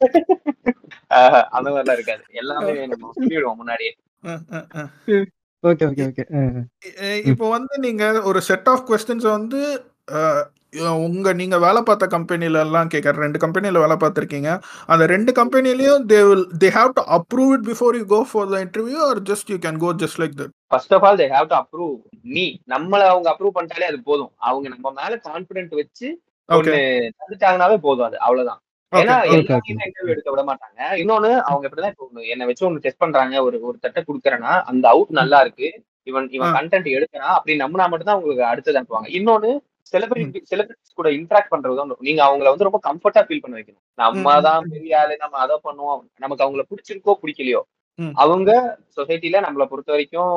[1.56, 2.22] அந்த மாதிரிலாம் இருக்காது.
[2.34, 3.92] எல்லாமே நம்ம சொல்லிடுவோம் முன்னாடியே.
[5.64, 6.24] Okay okay okay.
[7.30, 9.60] இப்போ வந்து நீங்க ஒரு செட் ஆஃப் கொஸ்டின்ஸ் வந்து
[11.06, 14.50] உங்க நீங்க வேலை பார்த்த கம்பெனில எல்லாம் கேட்கற ரெண்டு கம்பெனில வேலை பார்த்திருக்கீங்க.
[14.92, 18.58] அந்த ரெண்டு கம்பெனிலயும் they will they have to approve it before you go for the
[18.64, 21.56] interview or just you can go just like that first of all they have to
[21.62, 21.94] approve
[22.36, 24.32] நீ நம்மள அவங்க அப்ரூவ் பண்ணிட்டாலே அது போதும்.
[24.48, 26.08] அவங்க நம்ம மேல கான்பிடென்ட் வச்சு
[26.48, 28.18] ஓகே ஒண்ணு தந்துட்டாங்கனாவே போதும் அது.
[28.20, 28.60] அவ்வளவுதான்.
[28.92, 30.80] ஏன்னா எல்லாத்தையும் இன்டர்வியூ எடுக்க விட மாட்டாங்க.
[31.02, 35.12] இன்னொன்னு அவங்க இப்படிதான் இப்போ என்னை வச்சு ஒண்ணு டெஸ்ட் பண்றாங்க ஒரு ஒரு தட்டை குடுக்கறேன்னா அந்த அவுட்
[35.20, 35.68] நல்லா இருக்கு.
[36.06, 36.52] இவன் இவன்.
[36.58, 39.10] கண்டென்ட் எடுக்கிறான் அப்படி நம்பினா மட்டும் தான் உங்களுக்கு அடுத்தது அனுப்புவாங்க.
[39.18, 39.50] இன்னொன்னு
[39.92, 43.82] செலிபிரிட்டி செலிபிரிட்டிஸ் கூட இன்டராக்ட் பண்றது தான் நீங்க அவங்கள வந்து ரொம்ப கம்ஃபர்ட்டா ஃபீல் பண்ண வைக்கணும்.
[43.98, 44.34] நம்ம.
[44.48, 46.02] தான் பெரிய ஆளு நம்ம அதை பண்ணுவோம்.
[46.24, 47.62] நமக்கு அவங்கள பிடிச்சிருக்கோ பிடிக்கலையோ.
[48.22, 48.50] அவங்க
[48.96, 50.32] சொசைட்டில நம்மள பொறுத்த வரைக்கும்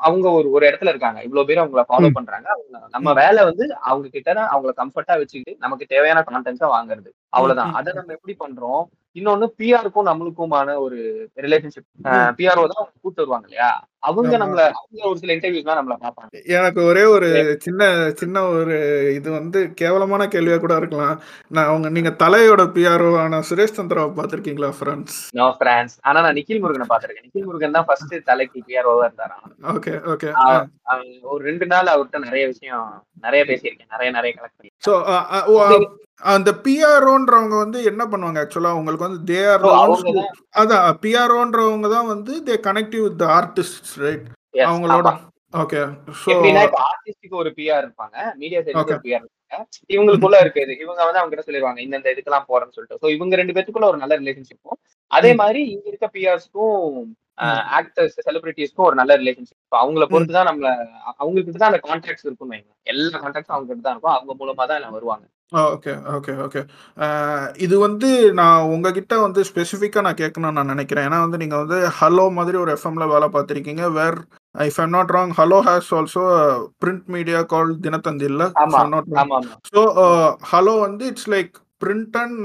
[0.00, 1.20] அவங்க ஒரு ஒரு இடத்துல இருக்காங்க.
[1.22, 2.08] இவ்வளவு பேர் அவங்கள ஃபாலோ.
[2.16, 2.48] பண்றாங்க.
[2.96, 7.10] நம்ம வேலை வந்து அவங்க கிட்ட அவங்கள கம்ஃபர்ட்டா வச்சுக்கிட்டு நமக்கு தேவையான கான்டென்ட்ஸா வாங்குறது.
[7.32, 7.76] அவ்வளவுதான்.
[7.80, 8.82] அதை நம்ம எப்படி பண்றோம்?
[9.16, 10.98] இன்னொன்னு பிஆருக்கும் நம்மளுக்குமான ஒரு
[11.36, 11.88] ரிலேஷன்ஷிப்.
[12.38, 13.70] பிஆர்ஓ தான் அவங்க கூட்டு வருவாங்க இல்லையா?
[14.02, 14.32] அவங்க.
[14.42, 16.40] நம்மள அவங்க ஒரு சில இன்டர்வியூஸ் தான் நம்மள பார்ப்பாங்க.
[16.56, 17.28] எனக்கு ஒரே ஒரு
[17.64, 17.82] சின்ன
[18.20, 18.76] சின்ன ஒரு
[19.18, 21.16] இது வந்து கேவலமான கேள்வியா கூட இருக்கலாம்.
[21.50, 26.62] நான் அவங்க நீங்க தலையோட பிஆர்ஓ ஆன சுரேஷ் சந்திராவை பார்த்திருக்கீங்களா ஃப்ரெண்ட்ஸ் நோ பிரான்ஸ் ஆனா நான் நிக்கில்
[26.64, 29.44] முருகனை பாத்திருக்கேன் நிக்கில் முருகன் தான் ஃபர்ஸ்ட் தலைக்கு பிஆர்ஓவா இருந்தாராம்.
[29.82, 30.30] ஓகே ஓகே
[31.30, 32.86] ஒரு ரெண்டு நாள் அவர்கிட்ட நிறைய விஷயம்
[33.24, 34.92] நிறைய பேசியிருக்கேன் நிறைய நிறைய கலெக்ட் பண்ணி ஸோ
[36.22, 39.64] அந்த பிஆர்ஓன்றவங்க வந்து என்ன பண்ணுவாங்க ஆக்சுவலா உங்களுக்கு வந்து தே ஆர்
[40.60, 44.26] அதான் பிஆர்ஓன்றவங்க தான் வந்து they connect with artist right
[44.66, 45.10] அவங்களோட.
[45.54, 45.80] ஓகே
[46.60, 48.94] இப்ப ஆர்டிஸ்டுக்கு ஒரு பிஆர் இருப்பாங்க மீடியா சைடுக்கு.
[48.94, 49.26] ஒரு பிஆர்
[49.90, 53.00] இவங்களுக்குள்ள இருக்குது இவங்க வந்து அவங்க கிட்ட சொல்லிடுவாங்க இந்த இதுக்கெல்லாம் போறேன்னு சொல்லிட்டு.
[53.02, 54.78] சோ இவங்க ரெண்டு பேத்துக்குள்ள ஒரு நல்ல ரிலேஷன்ஷிப்பும்
[55.10, 55.32] அதே.
[55.42, 57.02] மாதிரி இங்க இருக்க பிஆர்ஸ்க்கும்
[57.78, 60.70] ஆக்டர்ஸ் செலிபிரிட்டிஸ்க்கும் ஒரு நல்ல ரிலேஷன்ஷிப் அவங்கள பொறுத்து தான் நம்மள
[61.22, 62.72] அவங்களுக்கு தான் அந்த கான்டாக்ட்ஸ் இருக்கும்னு வைங்க.
[62.92, 64.16] எல்லா கான்டாக்ட்ஸும் அவங்க கிட்ட தான் இருக்கும்.
[64.16, 65.24] அவங்க மூலமா தான் எல்லாம் வருவாங்க.
[65.52, 66.60] ஓகே ஓகே ஓகே
[67.64, 71.06] இது வந்து நான் உங்ககிட்ட வந்து ஸ்பெசிஃபிக்காக நான் கேட்கணும்னு நான் நினைக்கிறேன்.
[71.08, 73.84] ஏன்னா வந்து நீங்கள் வந்து ஹலோ மாதிரி ஒரு எஃப்எம்ல வேலை பார்த்துருக்கீங்க.
[73.98, 74.18] Where
[74.54, 76.22] if I'm not wrong hello has also
[76.82, 78.46] print media call Dinathanthi இல்லை?
[79.72, 79.82] ஸோ
[80.52, 81.52] ஹலோ வந்து it's like
[81.84, 82.40] print and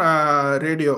[0.68, 0.95] radio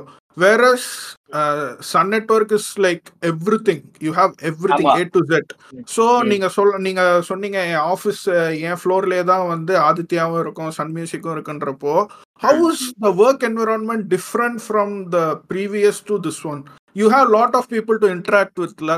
[2.52, 3.06] is like
[3.68, 4.32] everything you have
[4.74, 4.96] everything ஆமா.
[5.00, 5.52] ஏ டு ஜெட்
[5.96, 6.28] ஸோ ம்.
[6.32, 8.24] நீங்க சொல் நீங்க சொன்னீங்க என் ஆஃபீஸ்
[8.64, 11.96] என் ஃப்ளோர்லேயே தான் வந்து ஆதித்யாவும் இருக்கும் சன் மியூசிக்கும் இருக்குன்றப்போ
[12.42, 15.20] how is the work environment different from the
[15.50, 16.62] previous to this one
[16.96, 18.92] you have lot of people to interact வித்ல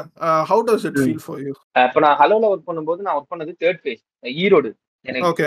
[0.50, 1.00] how does it.
[1.02, 1.54] Feel for you
[1.86, 4.04] இப்ப நான் ஹலோல ஒர்க் பண்ணும்போது நான் ஒர்க் பண்ணது தேர்ட் ஃபேஸ்
[4.40, 4.72] ஈரோடு.
[5.06, 5.46] எனக்கு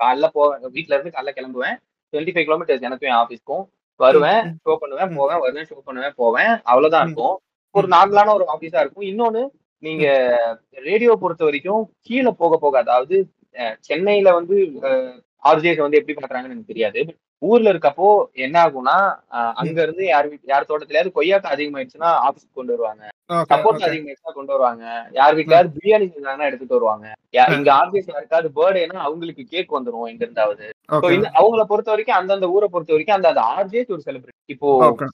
[0.00, 1.76] காலைல போவேன் வீட்ல இருந்து காலைல கிளம்புவேன்.
[2.12, 3.64] டுவெண்ட்டி ஃபைவ் கிலோமீட்டர்ஸ் எனக்கும் என் ஆஃபீஸ்க்கும்
[4.00, 5.14] வருவேன் ஷோ பண்ணுவேன்.
[5.16, 7.06] போவேன் வருவேன் ஷோ பண்ணுவேன் போவேன் அவ்வளவுதான்.
[7.06, 7.36] இருக்கும்
[7.74, 7.86] ஒரு.
[7.88, 9.42] நார்மலான ஒரு ஆஃபீஸா இருக்கும் இன்னொன்னு
[9.82, 10.06] நீங்க
[10.84, 13.16] ரேடியோ பொறுத்த வரைக்கும் கீழே போக போக அதாவது
[13.80, 14.56] சென்னையில வந்து
[15.42, 17.00] ஆர்ஜேஸ் வந்து எப்படி பண்றாங்கன்னு எனக்கு தெரியாது.
[17.42, 18.06] ஊர்ல இருக்கப்போ
[18.44, 18.94] என்ன ஆகும்னா
[19.60, 23.02] அங்க இருந்து யார் வீட் யார் தோட்டத்திலயாவது கொய்யாக்கா அதிகமாயிடுச்சுன்னா ஆபீஸ்க்கு கொண்டு வருவாங்க.
[23.30, 24.84] ஓகே அதிகமாயிடுச்சுன்னா கொண்டு வருவாங்க.
[25.18, 27.06] யார் வீட்லயாவது பிரியாணி செஞ்சாங்கன்னா எடுத்துட்டு வருவாங்க.
[27.56, 30.66] இங்க ஆர்பிஎஸ் யாருக்காவது பர்த்டேனா அவங்களுக்கு கேக் வந்துரும் எங்க இருந்தாவது.
[31.40, 34.68] அவங்கள பொறுத்த வரைக்கும் அந்தந்த ஊரை பொறுத்த வரைக்கும் அந்த ஆர்ஜேஸ் ஒரு செலிபிரிட்டி இப்போ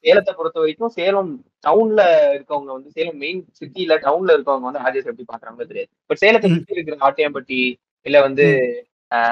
[0.07, 1.33] சேலத்தை பொறுத்த வரைக்கும் சேலம்
[1.67, 2.01] டவுன்ல
[2.37, 5.91] இருக்கவங்க வந்து சேலம் மெயின் சிட்டில டவுன்ல இருக்கவங்க வந்து ஆர்ஜேஸ் எப்படி பாக்குறாங்க தெரியாது.
[6.11, 6.51] பட் சேலத்தை.
[6.55, 7.61] சுத்தி இருக்கிற ஆட்டியம்பட்டி
[8.07, 8.47] இல்ல வந்து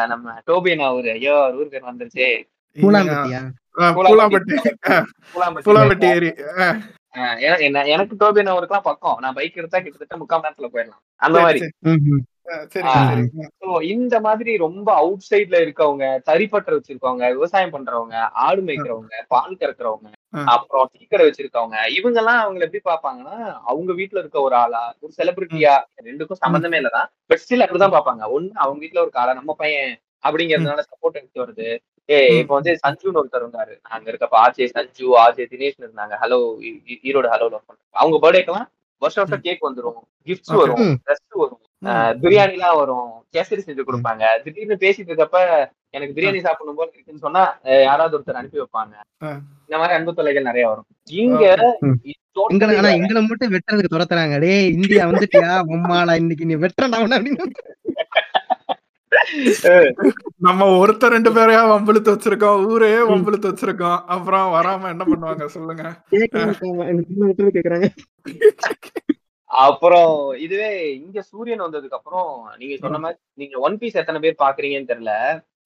[0.07, 2.27] நம்ம டோபியன் அவரு ஐயோ அவர் ஊர் பேர் வந்துருச்சு
[7.87, 9.19] எனக்கு டோபியன் அவருக்குலாம் பக்கம்.
[9.21, 11.03] நான் பைக் எடுத்தா கிட்டத்தட்ட முக்கால் நேரத்துல போயிடலாம்.
[11.17, 11.61] அந்த மாதிரி.
[13.81, 20.11] இந்த மாதிரி ரொம்ப அவுட் சைட்ல இருக்கவங்க தறிப்பற்ற வச்சிருக்கவங்க விவசாயம் பண்றவங்க ஆடு மேய்க்கிறவங்க பால் கறக்குறவங்க.
[20.33, 21.77] அப்புறம் டீ கடை வச்சிருக்கவங்க.
[21.97, 25.75] இவங்க எல்லாம் அவங்களை எப்படி பார்ப்பாங்கன்னா அவங்க வீட்ல இருக்க ஒரு ஆளா ஒரு செலிபிரிட்டியா
[26.05, 28.25] ரெண்டுக்கும் சம்பந்தமே இல்லதான் பட் ஸ்டில் அப்படிதான் பார்ப்பாங்க.
[28.37, 31.69] ஒண்ணு அவங்க வீட்ல ஒரு ஆளா நம்ம பையன் அப்படிங்கறதுனால சப்போர்ட் எடுத்து வருது.
[32.11, 32.39] ஏ.
[32.39, 33.75] இப்ப வந்து சஞ்சுன்னு ஒருத்தர் இருந்தாரு.
[33.83, 36.15] அங்க இருக்கப்ப ஆஜே சஞ்சு ஆஜே தினேஷ் இருந்தாங்க.
[36.23, 36.39] ஹலோ
[37.03, 37.49] ஈரோடு ஹலோ
[37.91, 38.69] அவங்க பர்த்டேக்கெல்லாம்
[39.03, 40.01] வருஷம் வருஷம் கேக் வந்துரும்.
[40.27, 40.57] கிஃப்ட்ஸ்.
[40.57, 40.99] வரும்.
[41.05, 41.61] ட்ரெஸ் வரும்.
[42.23, 43.11] பிரியாணி எல்லாம் வரும்.
[43.33, 44.25] கேசரி செஞ்சு கொடுப்பாங்க.
[44.43, 45.39] திடீர்னு பேசிட்டு இருக்கப்ப
[45.97, 47.43] எனக்கு பிரியாணி சாப்பிடணும் போல இருக்குன்னு சொன்னா
[47.87, 48.95] யாராவது ஒருத்தர் அனுப்பி வைப்பாங்க.
[49.67, 50.89] இந்த மாதிரி அன்பு தொலைகள் நிறைய வரும்.
[51.23, 51.45] இங்க
[52.99, 54.37] எங்களை மட்டும் வெட்டுறதுக்கு துரத்துறாங்க.
[54.45, 55.53] டேய் இந்தியா வந்துட்டியா?
[55.75, 57.47] உம்மாலா இன்னைக்கு நீ வெட்டுறா அப்படின்னு.
[60.47, 62.61] நம்ம ஒருத்தர் ரெண்டு பேரையா வம்பிழுத்து வச்சிருக்கோம்.
[62.73, 63.99] ஊரே வம்பிழுத்து வச்சிருக்கோம்.
[64.15, 65.45] அப்புறம் வராம என்ன பண்ணுவாங்க?
[65.57, 65.85] சொல்லுங்க.
[66.15, 67.89] கேக்குறாங்க கேக்குறாங்க
[69.51, 70.13] அப்புறம்
[70.45, 70.69] இதுவே
[71.03, 72.29] இங்க சூரியன் வந்ததுக்கு அப்புறம்
[72.61, 75.15] நீங்க சொன்ன மாதிரி நீங்க ஒன் பீஸ் எத்தனை பேர் பாக்குறீங்கன்னு தெரியல.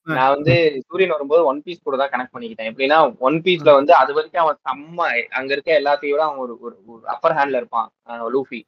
[0.07, 0.55] நான் வந்து
[0.87, 2.71] சூரியன் வரும்போது ஒன் பீஸ் கூட தான் கனெக்ட் பண்ணிக்கிட்டேன்.
[2.71, 5.07] எப்படின்னா ஒன் பீஸ்ல வந்து அது வரைக்கும் அவன் செம்ம
[5.39, 6.55] அங்க இருக்க எல்லாத்தையும் விட அவன் ஒரு
[6.93, 7.89] ஒரு அப்பர் ஹேண்ட்ல இருப்பான்
[8.35, 8.61] லூஃபி.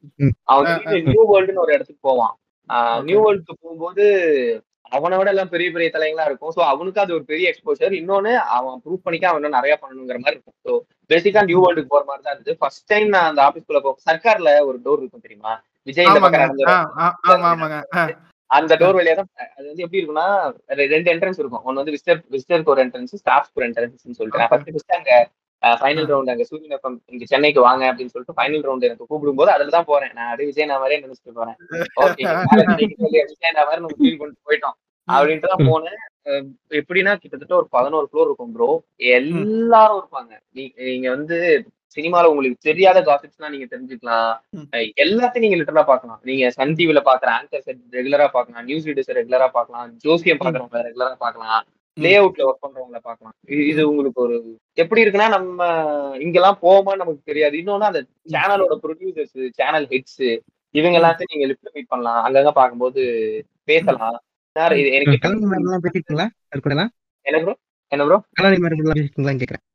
[0.53, 0.69] அவன்
[1.09, 2.33] நியூ வேர்ல்டுன்னு ஒரு இடத்துக்கு போவான்.
[3.09, 4.05] நியூ வேர்ல்டுக்கு போகும்போது
[4.97, 6.53] அவனை விட எல்லாம் பெரிய பெரிய தலைங்களா இருக்கும்.
[6.57, 10.37] ஸோ அவனுக்கு அது ஒரு பெரிய எக்ஸ்போஷர் இன்னொன்னு அவன் ப்ரூவ் பண்ணிக்க அவன் இன்னும் நிறைய பண்ணணுங்கிற மாதிரி
[10.37, 10.57] இருக்கும்.
[10.65, 10.71] ஸோ
[11.09, 12.59] பேசிக்கா நியூ வேர்ல்டுக்கு போற மாதிரி தான் இருந்தது.
[12.61, 15.53] ஃபர்ஸ்ட் டைம் நான் அந்த ஆபீஸ்க்குள்ள போ சர்க்கார்ல ஒரு டோர் இருக்கும் தெரியுமா?
[15.87, 16.55] விஜய் இந்த பக்கம்
[18.49, 20.27] அந்த டோர் வழியா தான் அது வந்து எப்படி இருக்கும்னா
[20.93, 21.63] ரெண்டு என்ட்ரன்ஸ் இருக்கும்.
[21.67, 24.41] ஒன்னு வந்து விசிட்டர் விசிட்டருக்கு ஒரு என்ட்ரன்ஸ் ஸ்டாஃப்க்கு ஒரு என்ட்ரன்ஸ் சொல்லிட்டு.
[24.41, 25.11] நான் ஃபர்ஸ்ட் ஃபர்ஸ்ட் அங்க
[25.63, 29.73] ஃபைனல் ரவுண்ட் அங்க சூரியன் எஃப்எம் இங்க சென்னைக்கு வாங்க அப்படின்னு சொல்லிட்டு ஃபைனல் ரவுண்ட் எனக்கு கூப்பிடும்போது அதுல
[29.77, 30.11] தான் போறேன்.
[30.17, 31.57] நான் அப்படியே விஜய் நான் மாதிரியே நினைச்சிட்டு போறேன்
[32.05, 32.23] ஓகே
[33.31, 34.77] விஜய் நான் மாதிரி நம்ம ஃபீல் பண்ணிட்டு போயிட்டோம்.
[35.07, 35.99] அப்படின்ட்டு தான் போனேன்.
[36.79, 38.69] எப்படின்னா கிட்டத்தட்ட ஒரு பதினோரு ஃப்ளோர் இருக்கும் ப்ரோ
[39.17, 40.31] எல்லாரும் இருப்பாங்க.
[40.57, 41.37] நீங்க வந்து
[41.95, 44.59] சினிமால உங்களுக்கு தெரியாத காசிப்ஸ்லாம் நீங்க தெரிஞ்சுக்கலாம்.
[45.01, 46.19] எல்லாத்தையும் நீங்க லிட்டரலா பார்க்கலாம்.
[46.23, 48.63] நீங்க சன் டிவில பாக்குற ஆங்கர்ஸ் ரெகுலரா பார்க்கலாம்.
[48.63, 49.95] நியூஸ் ரீடர்ஸ் ரெகுலரா பார்க்கலாம்.
[49.95, 51.65] ஜோசியம் பாக்குறவங்க ரெகுலரா பார்க்கலாம்.
[51.93, 53.33] லே அவுட்ல ஒர்க் பண்றவங்கள பார்க்கலாம்.
[53.47, 55.65] இது- உங்களுக்கு ஒரு எப்படி இருக்குன்னா நம்ம
[56.19, 57.57] இங்கெல்லாம் போவோமா நமக்கு தெரியாது.
[57.57, 60.39] இன்னொன்னு அந்த சேனலோட ப்ரொடியூசர்ஸ் சேனல் ஹெட்ஸ்
[60.71, 62.33] இவங்க எல்லாத்தையும் நீங்க லிப்ட் மீட் பண்ணலாம்.
[62.33, 63.01] அங்கங்க பார்க்கும்போது
[63.63, 64.21] பேசலாம்.
[64.51, 65.29] சார் இது எனக்கு
[67.21, 67.57] என்ன ப்ரோ
[67.87, 69.66] என்ன ப்ரோ கல்யாணி மாதிரி கேக்குறேன்.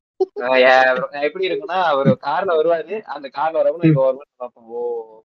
[1.27, 2.95] எப்படி இருக்குன்னா அவர் கார்ல வருவாரு.
[3.15, 4.69] அந்த கார்ல வரவங்க இங்க வருவாரு பார்ப்போம்.
[4.77, 4.81] ஓ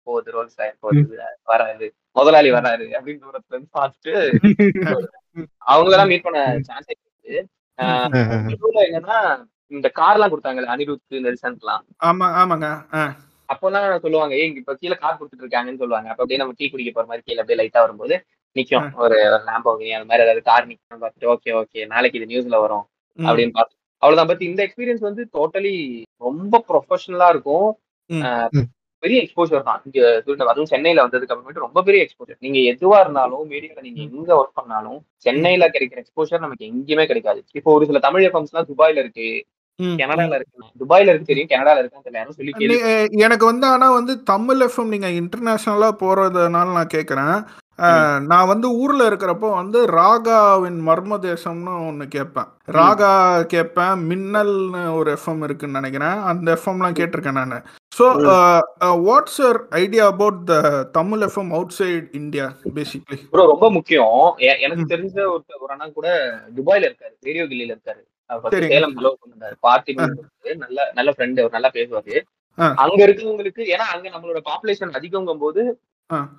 [0.06, 1.18] போகுது ரோல்ஸ் போகுது
[1.52, 1.88] வராரு.
[2.18, 4.12] முதலாளி வராரு அப்படின்னு தூரத்துல இருந்து பார்த்துட்டு
[5.72, 7.34] அவங்க எல்லாம் மீட் பண்ண சான்ஸ் இருக்கு
[8.86, 9.18] என்னன்னா
[9.76, 11.84] இந்த கார் எல்லாம் கொடுத்தாங்கல்ல அனிருத் நெல்சன்லாம்.
[12.08, 12.68] ஆமா ஆமாங்க.
[13.52, 16.08] அப்பெல்லாம் சொல்லுவாங்க ஏங்க இப்ப கீழே கார் கொடுத்துட்டு இருக்காங்கன்னு சொல்லுவாங்க.
[16.10, 18.14] அப்ப அப்படியே நம்ம டீ குடிக்க போற மாதிரி கீழே அப்படியே லைட்டா வரும்போது
[18.56, 18.88] நிக்கும்.
[19.04, 19.16] ஒரு
[19.48, 22.84] லேம்போகினி அந்த மாதிரி ஏதாவது கார் நிக்கும் பார்த்துட்டு ஓகே ஓகே நாளைக்கு இது நியூஸ்ல வரும்.
[23.18, 24.30] அப்படின்னு பார்த்து அவ்வளவுதான்.
[24.30, 25.76] பட் இந்த எக்ஸ்பீரியன்ஸ் வந்து டோட்டலி
[26.22, 27.68] ரொம்ப ப்ரொஃபஷனலா இருக்கும்.
[29.02, 29.80] பெரிய எக்ஸ்போஷர் தான்.
[29.86, 30.00] இங்க
[30.50, 35.00] அதுவும் சென்னையில வந்ததுக்கு அப்புறமேட்டு ரொம்ப பெரிய எக்ஸ்போஷர் நீங்க எதுவா இருந்தாலும் மீடியால நீங்க எங்க ஒர்க் பண்ணாலும்
[35.26, 37.40] சென்னையில கிடைக்கிற எக்ஸ்போஷர் நமக்கு எங்கேயுமே கிடைக்காது.
[37.54, 39.28] இப்போ ஒரு சில தமிழ் எஃப்எம்ஸ் எல்லாம் துபாயில இருக்கு.
[39.98, 40.68] கனடால இருக்கு.
[40.80, 41.50] துபாயில இருக்கு தெரியும்.
[41.52, 42.20] கனடால இருக்குன்னு தெரியல.
[42.20, 47.36] யாரும் சொல்லி எனக்கு வந்து ஆனா வந்து தமிழ் எஃப்எம் நீங்க இன்டர்நேஷனலா போறதுனால நான் கேக்குறேன்.
[48.30, 52.48] நான் வந்து ஊர்ல இருக்கிறப்போ வந்து ராகாவின் மர்ம தேசம்னு ஒண்ணு கேட்பேன்.
[52.78, 53.12] ராகா
[53.52, 56.18] கேட்பேன் மின்னல்னு ஒரு எஃப்எம் இருக்குன்னு நினைக்கிறேன்.
[56.30, 57.56] அந்த எஃப்எம்லாம் கேட்டிருக்கேன் நான்.
[57.98, 58.06] So
[59.08, 60.56] what's your idea about the
[60.98, 62.46] Tamil FM outside India
[62.78, 64.20] basically bro ரொம்ப முக்கியம்.
[64.66, 64.86] எனக்கு.
[64.94, 66.08] தெரிஞ்ச ஒரு ஒரு அண்ணா கூட
[66.58, 68.02] துபாயில இருக்காரு ரேடியோ கில்லில இருக்காரு.
[68.72, 69.56] சேலம் ஹலோ பண்ணாரு.
[69.66, 69.94] பார்ட்டி
[70.64, 72.14] நல்ல நல்ல ஃப்ரெண்ட் அவர் நல்லா பேசுவாரு.
[72.84, 75.62] அங்க இருக்கிறவங்களுக்கு ஏன்னா அங்க நம்மளோட பாப்புலேஷன் அதிகங்கும் போது.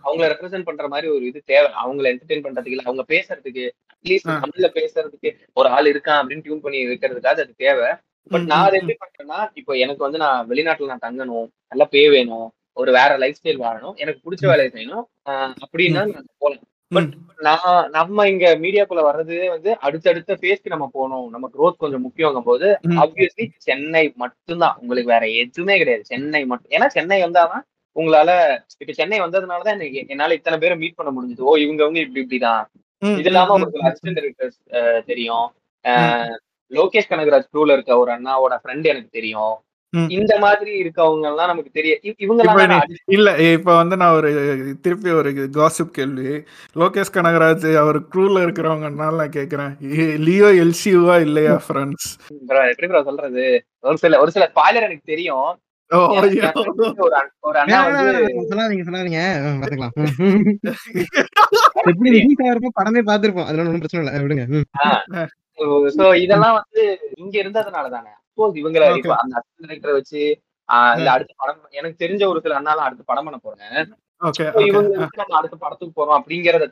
[0.05, 1.69] அவங்கள ரெப்ரசென்ட் பண்ற மாதிரி ஒரு இது தேவை.
[1.83, 3.63] அவங்கள என்டர்டெயின் பண்றதுக்கு இல்ல அவங்க பேசுறதுக்கு
[3.93, 4.31] அட்லீஸ்ட்.
[4.43, 7.89] தமிழ்ல பேசுறதுக்கு ஒரு ஆள் இருக்கான் அப்படின்னு டியூன் பண்ணி வைக்கிறதுக்காக அது தேவை.
[8.31, 12.45] பட் நான் அதை எப்படி பண்றேன்னா இப்போ எனக்கு வந்து நான் வெளிநாட்டுல நான் தங்கணும் நல்ல பே வேணும்
[12.77, 15.07] ஒரு வேற லைஃப் ஸ்டைல் வாழணும் எனக்கு பிடிச்ச வேலையை செய்யணும்.
[15.63, 17.13] அப்படின்னா நான் போகலாம் பட்
[17.47, 21.27] நான் நம்ம இங்க மீடியாக்குள்ள வர்றதே வந்து அடுத்தடுத்த ஃபேஸ்க்கு நம்ம போகணும்.
[21.29, 22.67] நம்ம growth கொஞ்சம் முக்கியங்கும் போது.
[23.03, 24.75] ஆப்வியஸ்லி சென்னை மட்டும்தான்.
[24.81, 26.03] உங்களுக்கு வேற எதுவுமே கிடையாது.
[26.11, 27.63] சென்னை மட்டும் ஏன்னா சென்னை வந்தாதான்
[27.95, 31.39] உங்களால இப்ப சென்னை வந்ததுனாலதான் என்னால இத்தனை பேரை மீட் பண்ண முடிஞ்சது.
[31.39, 32.65] ஓ இவங்க இவங்க இப்படி இப்படிதான்.
[32.97, 35.53] இது இல்லாம ம், உங்களுக்கு அசிஸ்டன்ட் டைரக்டர்ஸ் தெரியும்.
[36.69, 39.57] லோகேஷ் கனகராஜ் க்ரூல இருக்க ஒரு அண்ணாவோட ஃப்ரெண்ட் எனக்கு தெரியும்.
[40.07, 41.99] இந்த மாதிரி இருக்கவங்க எல்லாம் நமக்கு தெரியும்.
[42.01, 46.43] இவ- இவங்க இல்ல இப்ப வந்து நான் ஒரு திருப்பி ஒரு காசிப் கேள்வி.
[46.75, 49.79] லோகேஷ் கனகராஜ் அவர் க்ரூல இருக்கிறவங்கனால நான் கேக்குறேன்.
[50.17, 53.65] லியோ எல்சியூவா இல்லையா ஃப்ரெண்ட்ஸ் எப்படி சொல்றது?
[53.79, 55.59] ஒரு சில ஒரு சில ஸ்பாய்லர் எனக்கு தெரியும்.
[62.73, 64.13] படமே பார்த்திருப்போம் அதனால பிரச்சனை இல்லை.
[64.23, 64.43] விடுங்க.
[64.49, 64.67] ம்.
[65.97, 66.83] சோ இதெல்லாம் வந்து
[67.15, 68.11] இங்க இருந்ததுனால தானே.
[68.55, 68.83] இவங்கள.
[68.97, 70.21] இப்ப அந்த டைரக்டரை வச்சு
[70.69, 73.91] ஆஹ் இல்ல அடுத்த படம் எனக்கு தெரிஞ்ச ஒரு சில அண்ணாலாம் அடுத்த படம் பண்ண போறேன்
[75.19, 76.65] நம்ம அடுத்த படத்துக்கு போறோம் அப்படிங்கறத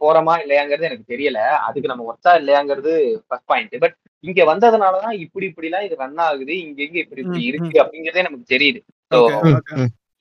[0.00, 1.38] போறோமா இல்லையாங்கிறது எனக்கு தெரியல.
[1.60, 2.92] அதுக்கு நம்ம ஒர்த்தா இல்லையாங்கிறது
[3.26, 7.42] ஃபர்ஸ்ட் பாயிண்ட் பட் இங்க வந்ததுனாலதான் இப்படி இப்படி எல்லாம் இது ரன் ஆகுது இங்க இங்க இப்படி இப்படி
[7.50, 8.80] இருக்கு அப்படிங்கறதே நமக்கு தெரியுது
[9.10, 9.18] ஸோ.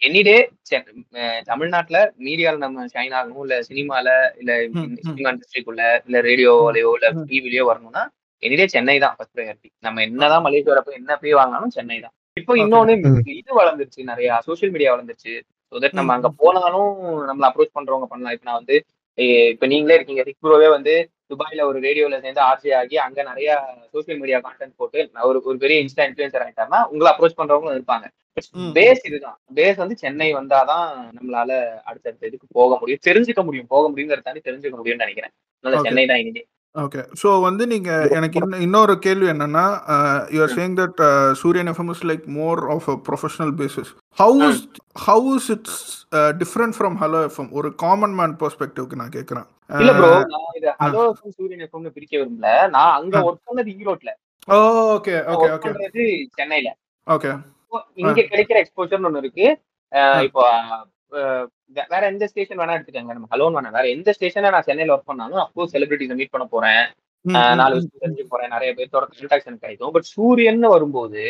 [0.02, 0.36] எனிடே
[1.48, 4.08] தமிழ்நாட்டுல மீடியால நம்ம ஷைன் ஆகணும் இல்ல சினிமால
[4.42, 4.52] இல்ல.
[5.08, 7.08] சினிமா இண்டஸ்ட்ரிக்குள்ள இல்ல ரேடியோலயோ இல்ல.
[7.30, 8.04] டிவிலயோ வரணும்னா
[8.44, 12.54] எனிடே சென்னை தான் ஃபர்ஸ்ட் ப்ரையாரிட்டி நம்ம என்னதான் மலேசியா வரப்ப என்ன போய் வாங்கினாலும் சென்னை தான் இப்போ.
[12.62, 12.96] இன்னொன்னு.
[13.34, 15.34] இது வளர்ந்துருச்சு நிறைய சோஷியல் மீடியா வளர்ந்துருச்சு
[15.74, 16.30] ஸோ தட் நம்ம அங்க.
[16.42, 16.92] போனாலும்
[17.30, 18.78] நம்மள அப்ரோச் பண்றவங்க பண்ணலாம் இப்போ நான் வந்து
[19.50, 20.94] இப்ப நீங்களே இருக்கீங்க ரிக்ரோவே வந்து
[21.32, 23.50] துபாயில ஒரு ரேடியோல சேர்ந்து ஆர்ஜி ஆகி அங்க நிறைய
[23.94, 28.06] சோஷியல் மீடியா கான்டென்ட் போட்டு ஒரு ஒரு பெரிய இன்ஸ்டா இன்ஃபுளுசர் ஆயிட்டாருன்னா உங்களை அப்ரோச் பண்றவங்களும் இருப்பாங்க.
[28.76, 31.52] பேஸ் இதுதான் பேஸ் வந்து சென்னை வந்தாதான் நம்மளால
[31.86, 35.34] அடுத்தடுத்த இதுக்கு போக முடியும் தெரிஞ்சுக்க முடியும் போக முடியுங்கிறத தாண்டி தெரிஞ்சுக்க முடியும்னு நினைக்கிறேன்
[35.64, 35.84] அதனால.
[35.88, 36.44] சென்னை தான் இனிமே
[36.78, 39.64] ஓகே ஸோ வந்து நீங்க எனக்கு இன்னும் இன்னொரு கேள்வி என்னன்னா
[40.36, 41.00] you're saying that
[41.42, 44.62] Suryan FM is like more of a professional basis how is
[45.06, 45.80] how is it's
[46.42, 49.48] different from hello FM ஒரு காமன் மேன் பெர்ஸ்பெக்டிவ்க்கு நான் கேட்குறேன்
[49.80, 52.52] இல்ல ப்ரோ நான் இத ஹலோ எஃப்எம் சூரியன் எஃப்எம்னு பிரிக்க விரும்பல.
[52.76, 53.16] நான் அங்க.
[53.28, 54.12] ஒர்க் பண்ணது ஈரோட்ல.
[54.94, 55.72] ஓகே ஓகே ஓகே
[56.38, 56.70] சென்னையில.
[57.08, 57.32] ஓகே
[58.02, 59.48] இங்க கிடைக்கிற எக்ஸ்போஜர்னு ஒண்ணு இருக்கு.
[59.92, 60.04] ஆ.
[60.28, 60.44] இப்போ
[61.92, 63.16] வேற எந்த ஸ்டேஷன் வேணா எடுத்துக்கங்க.
[63.18, 66.84] நம்ம ஹலோன் வேணா வேற எந்த ஸ்டேஷன்ல நான் சென்னையில ஒர்க் பண்ணாலும் அப்போ செலிபிரிட்டிஸ் மீட் பண்ண போறேன்.
[67.60, 68.52] நாலு விஷயம் தெரிஞ்சு போறேன்.
[68.56, 69.92] நிறைய பேர்த்தோட கான்டாக்ட் கிடைக்கும்.
[69.92, 71.24] பட் சூரியன் வரும்போது.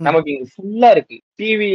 [0.00, 1.16] நமக்கு இங்க ஃபுல்லா இருக்கு.
[1.40, 1.68] டிவி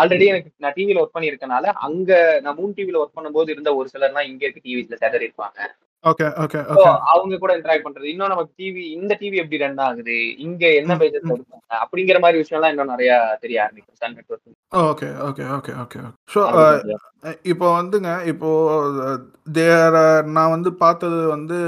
[0.00, 4.28] ஆல்ரெடி எனக்கு நான் டிவில ஒர்க் பண்ணியிருக்கனால அங்க நான் மூன் டிவில ஒர்க் பண்ணும்போது இருந்த ஒரு சிலர்லாம்
[4.30, 5.58] இங்க இருக்க டிவிஸ்ல சேதர் இருப்பாங்க.
[6.04, 8.10] ஓகே ஓகே ஓகே அவங்க கூட இன்டராக்ட் பண்றது.
[8.10, 10.16] இன்னும் நமக்கு டிவி இந்த டிவி எப்படி ரன் ஆகுது?
[10.44, 13.10] இங்க என்ன ம், பேஜஸ்ல இருக்காங்க அப்படிங்கிற மாதிரி விஷயம்லாம் இன்னும் நிறைய
[13.42, 16.00] தெரிய ஆரம்பிக்கும் Sun network okay okay okay okay
[16.32, 16.40] so
[17.46, 18.50] இப்போ வந்துங்க இப்போ
[19.56, 19.96] தேர்
[20.34, 21.58] நான் வந்து பார்த்தது வந்து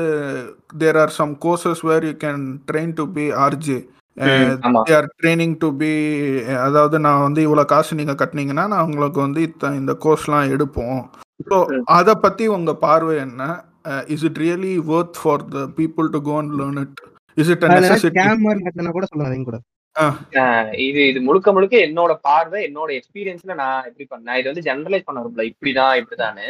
[0.80, 3.78] there are some courses where you can train to be RJ
[4.94, 5.92] or training to be
[6.64, 9.42] அதாவது நான் வந்து இவ்வளோ காசு நீங்கள் கட்டினீங்கன்னா நான் உங்களுக்கு வந்து
[9.76, 11.00] இந்த கோர்ஸ்லாம் எடுப்போம்.
[11.44, 11.58] ஸோ.
[11.94, 13.42] அதை பற்றி உங்கள் பார்வை என்ன?
[14.14, 17.00] Is it really worth for the people to go and learn it
[17.36, 19.60] is it நடக்குதுன்னா கூட சொல்லாதீங்க கூட.
[19.96, 25.06] ஆஹ் இது இது முழுக்க முழுக்க என்னோட பார்வை என்னோட எக்ஸ்பீரியன்ஸ்ல நான் எப்படி பண்ணேன் இது வந்து ஜெனரலைஸ்
[25.06, 25.46] பண்ண விரும்பல.
[25.52, 26.46] இப்படிதான் இப்படிதானு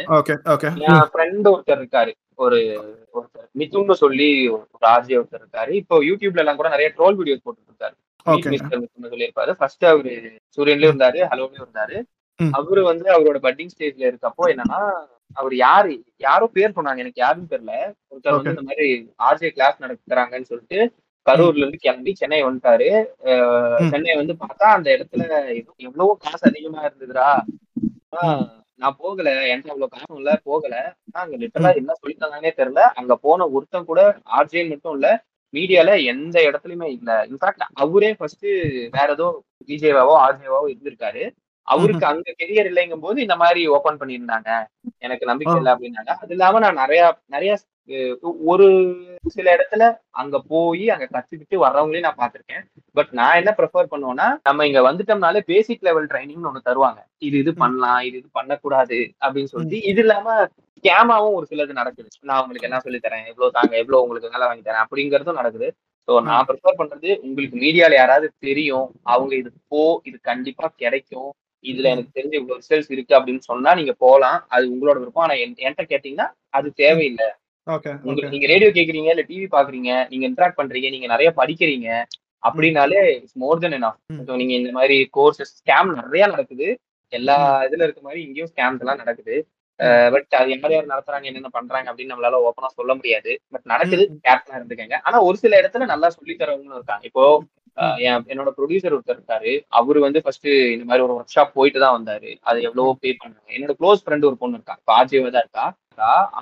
[0.89, 2.11] என் ஃப்ரெண்ட் ஒருத்தர் இருக்காரு.
[2.43, 2.59] ஒரு
[3.17, 5.71] ஒருத்தர் மிதுன்னு சொல்லி ஒரு ஆர்ஜி ஒருத்தர் இருக்காரு.
[5.81, 7.97] இப்போ யூடியூப்ல எல்லாம் கூட நிறைய ட்ரோல் வீடியோஸ் போட்டுட்டு இருக்காரு
[9.13, 9.51] சொல்லியிருப்பாரு.
[9.59, 10.13] ஃபர்ஸ்ட் அவரு
[10.57, 11.97] சூரியன்லயும் இருந்தாரு ஹலோலயும் இருந்தாரு.
[12.39, 14.79] அவரு வந்து அவரோட பட்டிங் ஸ்டேஜ்ல இருக்கப்போ என்னன்னா
[15.33, 16.03] அவர் யாரு?
[16.17, 17.93] யாரோ பேர் சொன்னாங்க எனக்கு யாருன்னு தெரியல.
[18.09, 18.49] ஒருத்தர் வந்து.
[18.49, 20.93] இந்த மாதிரி ஆர்ஜே கிளாஸ் நடத்துறாங்கன்னு சொல்லிட்டு
[21.29, 23.05] கரூர்ல இருந்து கிளம்பி சென்னை வந்துட்டாரு.
[23.89, 25.23] சென்னை வந்து பார்த்தா அந்த இடத்துல
[25.55, 27.41] எவ்வ- எவ்வளவோ காசு அதிகமா இருந்ததுடா.
[28.75, 29.31] நான் போகல.
[29.31, 30.95] என்கிட்ட அவ்வளவு காசும் இல்ல போகல.
[31.11, 32.79] ஆனா அங்க லிட்டரலா என்ன சொல்லிட்டாங்கன்னே தெரியல.
[32.79, 37.25] அங்க போன ஒருத்தன் கூட ஆர்ஜே மட்டும் இல்ல மீடியால எந்த இடத்துலயுமே இல்ல.
[37.25, 38.45] இன்ஃபேக்ட் அவரே ஃபர்ஸ்ட்
[38.91, 41.31] வேற ஏதோ விஜேவாவோ ஆர்ஜேவாவோ இருந்திருக்காரு.
[41.67, 44.49] அவருக்கு அங்க கெரியர் இல்லைங்கும் போது இந்த மாதிரி ஓபன் பண்ணியிருந்தாங்க.
[45.05, 46.13] எனக்கு நம்பிக்கை இல்லை அப்படின்னாங்க.
[46.23, 47.01] அது இல்லாம நான் நிறைய
[47.35, 47.51] நிறைய
[48.51, 48.65] ஒரு
[49.35, 49.83] சில இடத்துல
[50.21, 52.63] அங்க போய் அங்க கத்துக்கிட்டு வர்றவங்களையும் நான் பார்த்திருக்கேன்.
[52.97, 56.99] பட் நான் என்ன ப்ரிஃபர் பண்ணுவேன்னா நம்ம இங்க வந்துட்டோம்னாலே பேசிக் லெவல் ட்ரைனிங்னு ஒண்ணு தருவாங்க.
[57.27, 60.35] இது இது பண்ணலாம் இது இது பண்ணக்கூடாது அப்படின்னு சொல்லிட்டு இது இல்லாம
[60.77, 62.09] ஸ்கேமாவும் ஒரு சிலது நடக்குது.
[62.29, 63.25] நான் உங்களுக்கு என்ன சொல்லி தரேன்?
[63.31, 65.69] எவ்வளவு தாங்க எவ்வளவு உங்களுக்கு வேலை வாங்கி தரேன் அப்படிங்கறதும் நடக்குது.
[66.07, 71.29] ஸோ நான் ப்ரிஃபர் பண்றது உங்களுக்கு மீடியால யாராவது தெரியும் அவங்க இது போ இது கண்டிப்பா கிடைக்கும்.
[71.63, 74.45] இதுல எனக்கு தெரிஞ்ச இவ்வளவு ரிசல்ட்ஸ் இருக்கு அப்படின்னு சொன்னா நீங்க போலாம்.
[74.47, 75.23] அது உங்களோட விருப்பம்.
[75.23, 77.29] ஆனா என்- என்கிட்ட கேட்டீங்கன்னா அது தேவையில்லை.
[78.03, 81.89] உங்களுக்கு நீங்க ரேடியோ கேக்குறீங்க இல்ல டிவி பாக்குறீங்க நீங்க இன்டராக்ட் பண்றீங்க நீங்க நிறைய படிக்கிறீங்க
[82.47, 84.21] அப்படின்னாலே இட்ஸ் மோர் தென் ம்.
[84.27, 86.79] ஸோ நீங்க இந்த மாதிரி கோர்சஸ் ஸ்கேம் நிறைய நடக்குது.
[87.13, 89.35] எல்லா இதுல இருக்க மாதிரி இங்கேயும் ஸ்கேம்ஸ் எல்லாம் நடக்குது.
[90.11, 93.41] பட் அது யார் யார் நடத்துறாங்க என்னென்ன பண்றாங்க அப்படின்னு நம்மளால ஓப்பனா சொல்ல முடியாது.
[93.49, 94.97] பட் நடக்குது கேர்ஃபுல்லா இருந்துக்கங்க.
[95.03, 97.05] ஆனா ஒரு சில இடத்துல நல்லா சொல்லி தரவங்களும் இருக்காங்க.
[97.05, 97.43] இப்போ
[98.07, 99.51] என் என்னோட ப்ரொடியூசர் ஒருத்தர் இருக்காரு.
[99.79, 102.31] அவரு வந்து ஃபர்ஸ்ட் இந்த மாதிரி ஒரு ஒர்க் ஷாப் போயிட்டு தான் வந்தாரு.
[102.49, 103.49] அது எவ்வளவோ பே பண்ணாங்க.
[103.57, 104.75] என்னோட க்ளோஸ் ஃப்ரெண்ட் ஒரு பொண்ணு இருக்கா.
[104.97, 105.65] ஆர்ஜேவா தான் இருக்கா.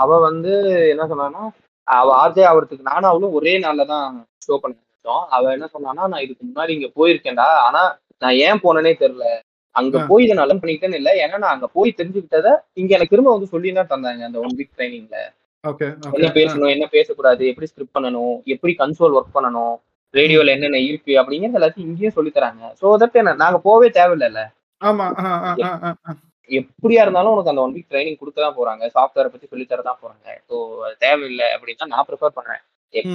[0.02, 0.54] அவ வந்து
[0.94, 1.44] என்ன சொன்னான்னா
[1.88, 4.08] அவ ஆர்ஜே ஆகிறதுக்கு நானும் அவளும் ஒரே நாள்ல தான்
[4.46, 5.24] ஷோ பண்ண ஆரம்பிச்சோம்.
[5.36, 7.48] அவ என்ன சொன்னான்னா நான் இதுக்கு முன்னாடி இங்க போயிருக்கேன்டா.
[7.68, 7.82] ஆனா
[8.22, 9.28] நான் ஏன் போனேனே தெரியல
[9.76, 9.98] அங்க.
[10.12, 11.10] போய் இதை நல்லா பண்ணிக்கிட்டேன்னு இல்ல.
[11.24, 12.50] ஏன்னா நான் அங்க போய் தெரிஞ்சுக்கிட்டத
[12.82, 15.18] இங்க எனக்கு திரும்ப வந்து சொல்லி தான் தந்தாங்க அந்த ஒன் வீக் ட்ரைனிங்ல
[16.18, 17.44] என்ன பேசணும் என்ன பேசக்கூடாது?
[17.52, 18.36] எப்படி ஸ்கிரிப்ட் பண்ணணும்?
[18.54, 19.76] எப்படி கன்சோல் ஒர்க் பண்ணணும்?
[20.14, 22.64] ரேடியோல என்னென்ன இருக்கு அப்படிங்கறது எல்லாத்தையும் இங்கேயும் சொல்லி தராங்க.
[22.82, 24.42] சோ தட் என்ன நாங்க போவே தேவையில்லைல்ல.
[24.82, 25.08] ஆமா.
[26.50, 28.84] எப்படியா இருந்தாலும் உனக்கு அந்த ஒன் வீக் ட்ரைனிங் கொடுக்க தான் போறாங்க.
[28.96, 30.28] சாஃப்ட்வேரை பத்தி சொல்லி தர தான் போறாங்க.
[30.50, 30.56] ஸோ
[31.06, 32.62] தேவையில்லை அப்படின்னு நான் ப்ரிஃபர் பண்றேன்.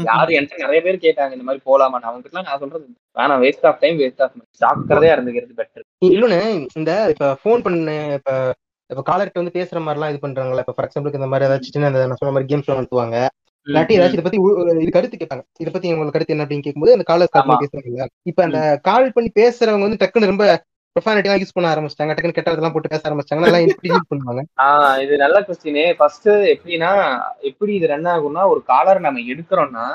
[0.08, 1.98] யாரு என்கிட்ட நிறைய பேர் கேட்டாங்க இந்த மாதிரி போலாமா?
[2.10, 2.84] அவங்க நான் சொல்றது
[3.16, 6.38] வேணாம் waste of time waste of சாப்பிட்றதே இருந்துக்கிறது பெட்டர் இன்னொன்னு
[6.80, 8.32] இந்த இப்ப ஃபோன் பண்ண இப்ப
[8.90, 10.64] இப்ப காலர்கிட்ட வந்து பேசுற மாதிரிலாம் இது பண்றாங்கல்ல.
[10.64, 13.18] இப்ப ஃபார் எக்ஸாம்பிளுக்கு இந்த மாதிரி ஏதாச்சும் நான் சொன்ன மாதிரி கேம்ஸ் நடத்துவாங்க.
[13.66, 14.38] இல்லாட்டி ஏதாச்சும் இதை பத்தி
[14.84, 15.44] இது கருத்து கேட்பாங்க.
[15.62, 18.06] இதை பத்தி உங்களுக்கு கருத்து என்ன அப்படின்னு கேட்கும்போது அந்த காலர் கால் பேசுறாங்கல்ல.
[18.30, 20.46] இப்ப அந்த கால் பண்ணி பேசுறவங்க வந்து டக்குன்னு ரொம்ப
[20.96, 22.14] ப்ரொஃபானிட்டி எல்லாம் யூஸ் பண்ண ஆரம்பிச்சிட்டாங்க.
[22.14, 24.42] டக்குன்னு கெட்டதெல்லாம் போட்டு பேச ஆரம்பிச்சாங்க நல்லா எப்படி யூஸ் பண்ணுவாங்க
[25.04, 26.90] இது நல்ல கொஸ்டின் ஃபர்ஸ்ட் எப்படின்னா
[27.50, 29.86] எப்படி இது ரன் ஆகும்னா ஒரு காலர் நம்ம எடுக்கிறோம்னா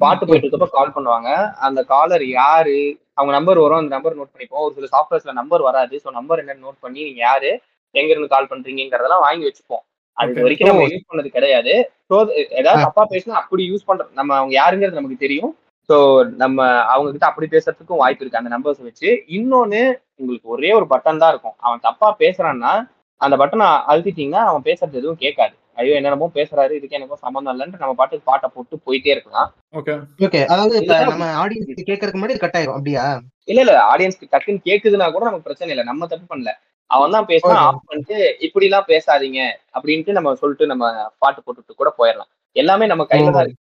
[0.00, 1.28] பாட்டு போயிட்டு இருக்கப்ப கால் பண்ணுவாங்க.
[1.66, 2.78] அந்த காலர் யாரு?
[3.18, 4.64] அவங்க நம்பர் வரும் அந்த நம்பர் நோட் பண்ணிப்போம்.
[4.66, 5.94] ஒரு சில சாஃப்ட்வேர்ஸ்ல நம்பர் வராது.
[6.04, 7.50] ஸோ நம்பர் என்னன்னு நோட் பண்ணி நீங்க யாரு?
[7.94, 9.84] எங்க இருந்து கால் பண்றீங்கிறதெல்லாம் வாங்கி வச்சுப்போம்.
[10.18, 10.42] அது.
[10.42, 11.74] வரைக்கும் நம்ம யூஸ் பண்ணது கிடையாது.
[12.10, 12.14] ஸோ
[12.60, 15.52] ஏதாவது தப்பா பேசினா அப்படி யூஸ் பண்ற நம்ம அவங்க யாருங்கிறது நமக்கு தெரியும்.
[15.88, 15.96] ஸோ
[16.36, 16.58] நம்ம
[16.92, 18.40] அவங்க கிட்ட அப்படி பேசுறதுக்கும் வாய்ப்பு இருக்கு.
[18.40, 19.08] அந்த நம்பர்ஸ் வச்சு.
[19.28, 19.82] இன்னொன்னு
[20.16, 21.56] உங்களுக்கு ஒரே ஒரு பட்டன் தான் இருக்கும்.
[21.58, 22.72] அவன் தப்பா பேசுறான்னா
[23.20, 25.54] அந்த பட்டனை அழுத்திட்டீங்கன்னா அவன் பேசுறது எதுவும் கேட்காது.
[25.76, 29.48] ஐயோ என்னென்னமோ பேசுறாரு இதுக்கு எனக்கும் சம்மந்தம் இல்லைன்ட்டு நம்ம பாட்டுக்கு பாட்டை போட்டு போயிட்டே இருக்கலாம்.
[29.74, 30.98] ஓகே ஓகே அதாவது இப்ப.
[31.04, 32.76] நம்ம ஆடியன்ஸ் கேட்கறதுக்கு முன்னாடி கட் ஆயிரும்.
[32.78, 33.04] அப்படியா?
[33.44, 33.74] இல்ல இல்ல.
[33.92, 35.84] ஆடியன்ஸ்க்கு டக்குன்னு கேக்குதுன்னா கூட நமக்கு பிரச்சனை இல்லை.
[35.84, 36.52] நம்ம தப்பு பண்ணல.
[36.90, 37.58] அவன் தான் பேசினா.
[37.68, 38.16] ஆஃப் பண்ணிட்டு
[38.46, 39.40] இப்படி எல்லாம் பேசாதீங்க
[39.76, 40.84] அப்படின்ட்டு நம்ம சொல்லிட்டு நம்ம
[41.22, 42.30] பாட்டு போட்டுட்டு கூட போயிடலாம்.
[42.56, 43.62] எல்லாமே நம்ம கையில தான் இருக்கு.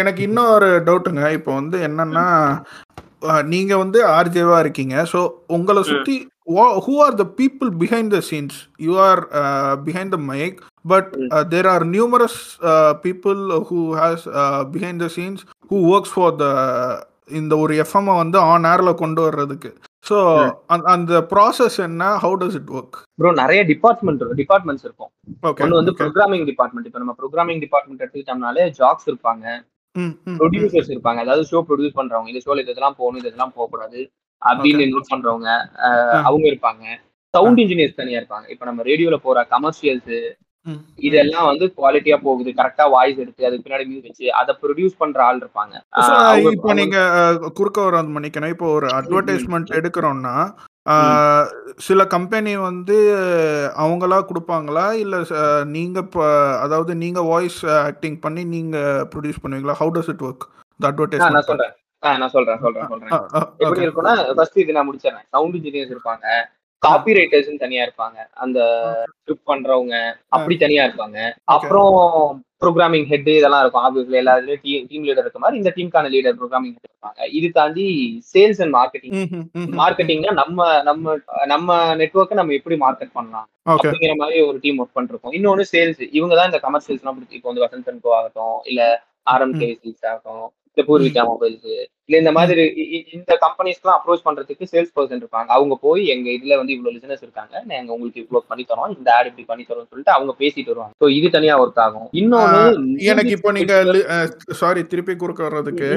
[0.00, 2.26] எனக்கு இன்னொரு டவுட்டுங்க இப்போ வந்து என்னன்னா
[3.52, 4.94] நீங்க வந்து ஆர்ஜேவா இருக்கீங்க.
[5.12, 5.20] ஸோ
[5.56, 6.16] உங்களை சுத்தி
[6.86, 8.56] who are the people behind the scenes
[8.86, 9.20] you are
[9.86, 10.58] behind the mic
[10.92, 11.10] but
[11.52, 12.38] there are numerous
[13.04, 13.40] people
[13.70, 14.26] who has
[14.74, 16.46] behind the scenes who works for the
[17.40, 19.72] இந்த ஒரு எஃப்எம் வந்து ஆன் ஏர்ல கொண்டு வர்றதுக்கு.
[20.08, 20.16] ஸோ
[20.94, 22.04] அந்த ப்ராசஸ் என்ன?
[22.24, 25.10] How does it work bro நிறைய department departments இருக்கும்.
[25.62, 29.46] ஒன்று வந்து ப்ரோக்ராமிங் டிபார்ட்மெண்ட் இப்போ நம்ம ப்ரோக்ராமிங் டிபார்ட்மெண்ட் எடுத்துக்கிட்டோம்னாலே ஜாப்ஸ் இருப்பாங்க.
[30.40, 31.18] ப்ரொடியூசர்ஸ் இருப்பாங்க.
[31.24, 32.30] அதாவது ஷோ ப்ரொடியூஸ் பண்றவங்க.
[32.32, 34.00] இந்த ஷோல இதெல்லாம் போகணும் இதெல்லாம் போகக்கூடாது
[34.42, 35.50] அப்படின்னு நோட் பண்றவங்க
[36.28, 36.84] அவங்க இருப்பாங்க.
[37.34, 38.46] சவுண்ட் இன்ஜினியர்ஸ் தனியா இருப்பாங்க.
[38.54, 40.14] இப்போ நம்ம ரேடியோல போற கமர்ஷியல்ஸ்
[41.06, 42.50] இதெல்லாம் வந்து குவாலிட்டியா போகுது.
[42.60, 45.74] கரெக்டா வாய்ஸ் எடுத்து அதுக்கு பின்னாடி மியூசிக் வச்சு அதை ப்ரொடியூஸ் பண்ற ஆள் இருப்பாங்க.
[46.56, 46.98] இப்போ நீங்க
[47.58, 50.36] குறுக்க வர மன்னிக்கணும் இப்போ ஒரு அட்வர்டைஸ்மெண்ட் எடுக்கிறோம்னா
[51.86, 52.96] சில கம்பெனி வந்து
[53.84, 54.86] அவங்களா கொடுப்பாங்களா?
[55.02, 55.14] இல்ல
[55.76, 55.98] நீங்க
[56.64, 57.60] அதாவது நீங்க வாய்ஸ்
[57.90, 58.76] ஆக்டிங் பண்ணி நீங்க
[59.12, 59.78] ப்ரொடியூஸ் பண்ணுவீங்களா?
[59.80, 60.44] How does it work
[60.80, 61.74] the ah, நான் அட்வர்டைஸ்மெண்ட் சொல்றேன்.
[62.02, 63.12] நான் சொல்றேன் சொல்றேன் சொல்றேன்.
[63.64, 65.26] எப்படி இருக்கும்னா ஃபர்ஸ்ட் இது நான் முடிச்சிடறேன்.
[65.34, 66.26] சவுண்ட் இன்ஜினியர்ஸ் இருப்பாங்க.
[66.86, 68.18] காப்பி ரைட்டர்ஸ் தனியா இருப்பாங்க.
[68.44, 68.58] அந்த
[69.12, 69.94] ஸ்கிரிப்ட் பண்றவங்க
[70.36, 71.18] அப்படி தனியா இருப்பாங்க.
[71.54, 71.94] அப்புறம்
[72.62, 73.84] ப்ரோக்ராமிங் ஹெட் இதெல்லாம் இருக்கும்.
[73.86, 77.20] ஆப்வியஸ்லி எல்லா இதுலயும் டீம் லீடர் இருக்க மாதிரி இந்த டீமுக்கான லீடர் ப்ரோக்ராமிங் ஹெட் இருப்பாங்க.
[77.38, 77.86] இது தாண்டி
[78.32, 79.16] சேல்ஸ் அண்ட் மார்க்கெட்டிங்
[79.82, 81.16] மார்க்கெட்டிங்னா நம்ம நம்ம
[81.52, 85.34] நம்ம நெட்வொர்க்கை நம்ம எப்படி மார்க்கெட் பண்ணலாம் அப்படிங்கிற மாதிரி ஒரு டீம் ஒர்க் பண்ணிருக்கோம்.
[85.38, 88.82] இன்னொன்னு சேல்ஸ் இவங்க தான் இந்த கமர்ஷியல்ஸ் எல்லாம் இப்போ வந்து வசந்த் ஆகட்டும் இல்ல
[89.32, 90.46] ஆர்எம்கே சேல்ஸ் ஆகட்டும்
[90.76, 91.66] இல்ல பூர்விகா மொபைல்ஸ்
[92.06, 92.62] இல்ல இந்த மாதிரி
[93.16, 95.48] இந்த கம்பெனிஸ்க்குலாம் அப்ரோச் பண்றதுக்கு சேல்ஸ் பர்சன் இருப்பாங்க.
[95.56, 99.28] அவங்க போய் எங்க இதுல வந்து இவ்வளவு லிசனஸ் இருக்காங்க நாங்க உங்களுக்கு இவ்வளவு பண்ணி தரோம் இந்த ஆட்
[99.30, 100.94] இப்படி பண்ணி தரோம்னு சொல்லிட்டு அவங்க பேசிட்டு வருவாங்க.
[101.02, 102.08] ஸோ இது தனியா ஒர்க் ஆகும்.
[102.20, 102.62] இன்னொன்னு
[103.12, 103.76] எனக்கு இப்போ நீங்க
[104.62, 105.88] சாரி திருப்பி குறுக்க வர்றதுக்கு.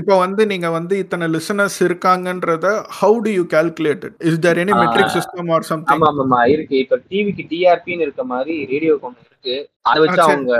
[0.00, 2.66] இப்போ வந்து நீங்க வந்து இத்தனை listeners இருக்காங்கன்றத
[3.00, 4.74] how do you calculate is there any.
[4.82, 6.76] Metric system or something ஆமா ஆமா இருக்கு.
[6.84, 9.56] இப்ப டிவிக்கு டிஆர்பின்னு இருக்க மாதிரி ரேடியோக்கு ஒண்ணு இருக்கு.
[9.90, 10.22] அதை வச்சு.
[10.24, 10.52] அவங்க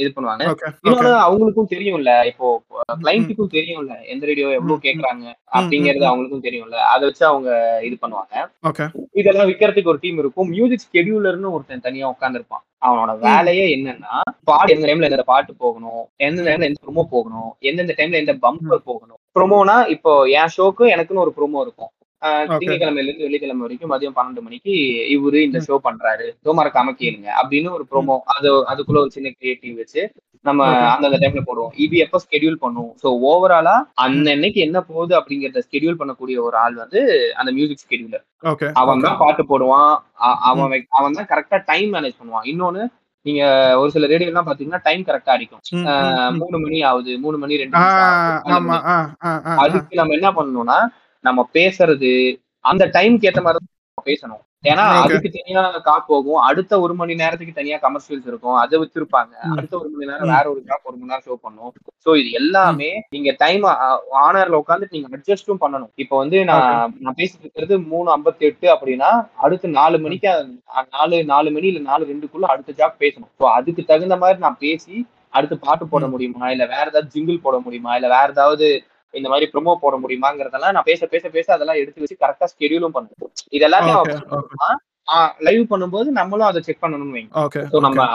[0.00, 0.44] இது பண்ணுவாங்க.
[0.84, 2.46] இன்னொன்னு அவங்களுக்கும் தெரியும்ல இப்போ
[3.02, 5.24] கிளைண்ட்டுக்கும் தெரியும்ல எந்த ரேடியோ எவ்வளவு கேக்குறாங்க
[5.56, 6.76] அப்படிங்கறது அவங்களுக்கும் தெரியும்ல.
[6.92, 7.50] அதை வச்சு அவங்க
[7.88, 8.34] இது பண்ணுவாங்க.
[9.20, 10.50] இதெல்லாம் விற்கிறதுக்கு ஒரு டீம் இருக்கும்.
[10.54, 14.12] மியூசிக் ஸ்கெடியூலர்னு ஒருத்தன் தனியா உட்காந்துருப்பான் அவனோட வேலையே என்னன்னா
[14.50, 18.86] பாட்டு எந்த டைம்ல எந்த பாட்டு போகணும் எந்த டைம்ல எந்த ப்ரோமோ போகணும் எந்தெந்த டைம்ல எந்த பம்பர்
[18.90, 19.18] போகணும்.
[19.36, 21.92] ப்ரோமோனா இப்போ என் ஷோக்கு எனக்குன்னு ஒரு ப்ரோமோ இருக்கும்.
[22.60, 24.72] திங்கட்கிழமையில இருந்து வெள்ளிக்கிழமை வரைக்கும் மதியம் பன்னெண்டு மணிக்கு
[25.14, 26.26] இவரு இந்த ஷோ பண்றாரு.
[26.44, 30.02] ஷோ மறக்காம கேளுங்க அப்படின்னு ஒரு ப்ரோமோ அது அதுக்குள்ள ஒரு சின்ன கிரியேட்டிவ் வச்சு
[30.44, 30.66] நம்ம.
[30.92, 31.72] அந்தந்த டைம்ல போடுவோம்.
[31.84, 33.74] இது எப்ப ஸ்கெடியூல் பண்ணுவோம் ஸோ ஓவராலா
[34.04, 37.00] அந்த அன்னைக்கு என்ன போகுது அப்படிங்கறத ஸ்கெடியூல் பண்ணக்கூடிய ஒரு ஆள் வந்து
[37.40, 38.24] அந்த மியூசிக் ஸ்கெடியூலர்
[38.82, 39.92] அவன் தான் பாட்டு போடுவான்.
[40.50, 42.48] அவன் அவன் தான் கரெக்டா டைம் மேனேஜ் பண்ணுவான்.
[42.52, 42.84] இன்னொன்னு
[43.26, 43.42] நீங்க
[43.80, 45.62] ஒரு சில ரேடியோ எல்லாம் பாத்தீங்கன்னா டைம் கரெக்டா அடிக்கும்.
[46.40, 47.84] மூணு மணி ஆகுது மூணு மணி ரெண்டு
[49.64, 50.78] அதுக்கு நம்ம என்ன பண்ணணும்னா
[51.24, 52.12] நம்ம பேசுறது
[52.64, 53.66] அந்த டைம்க்கு ஏத்த மாதிரி
[54.06, 54.42] பேசணும்.
[54.64, 54.84] ஏன்னா.
[55.02, 56.38] அதுக்கு தனியா காப் போகும்.
[56.38, 58.56] அடுத்த ஒரு மணி நேரத்துக்கு தனியா கமர்ஷியல்ஸ் இருக்கும்.
[58.56, 59.34] அதை வச்சிருப்பாங்க.
[59.56, 61.70] அடுத்த ஒரு மணி நேரம் வேற ஒரு ஜாப் ஒரு மணி நேரம் ஷோ பண்ணும்.
[62.06, 63.64] சோ இது எல்லாமே நீங்க டைம்
[64.24, 65.92] ஆனர்ல உட்காந்துட்டு நீங்க அட்ஜஸ்டும் பண்ணணும்.
[65.94, 66.66] இப்போ வந்து நான்
[67.00, 70.28] நான் பேசிட்டு இருக்கிறது மூணு ஐம்பத்தி எட்டு அப்படின்னா அடுத்து நாலு மணிக்கு
[70.92, 73.32] நாலு நாலு மணி இல்ல நாலு ரெண்டுக்குள்ள அடுத்த ஜாப் பேசணும்.
[73.40, 74.94] ஸோ அதுக்கு தகுந்த மாதிரி நான் பேசி
[75.32, 76.50] அடுத்து பாட்டு போட முடியுமா?
[76.50, 77.94] இல்ல வேற ஏதாவது ஜிங்கிள் போட முடியுமா?
[77.94, 78.68] இல்ல வேற ஏதாவது
[79.14, 83.32] இந்த மாதிரி ப்ரோமோ போட முடியுமாங்கிறதெல்லாம் நான் பேச பேச பேச அதெல்லாம் எடுத்து வச்சு கரெக்டா ஸ்கெடியூலும் பண்ணுவேன்.
[83.48, 83.64] இது
[85.46, 87.32] லைவ் பண்ணும்போது நம்மளும் அதை செக் பண்ணணும்னு வைங்க.
[87.44, 88.06] ஓகே ஸோ நம்ம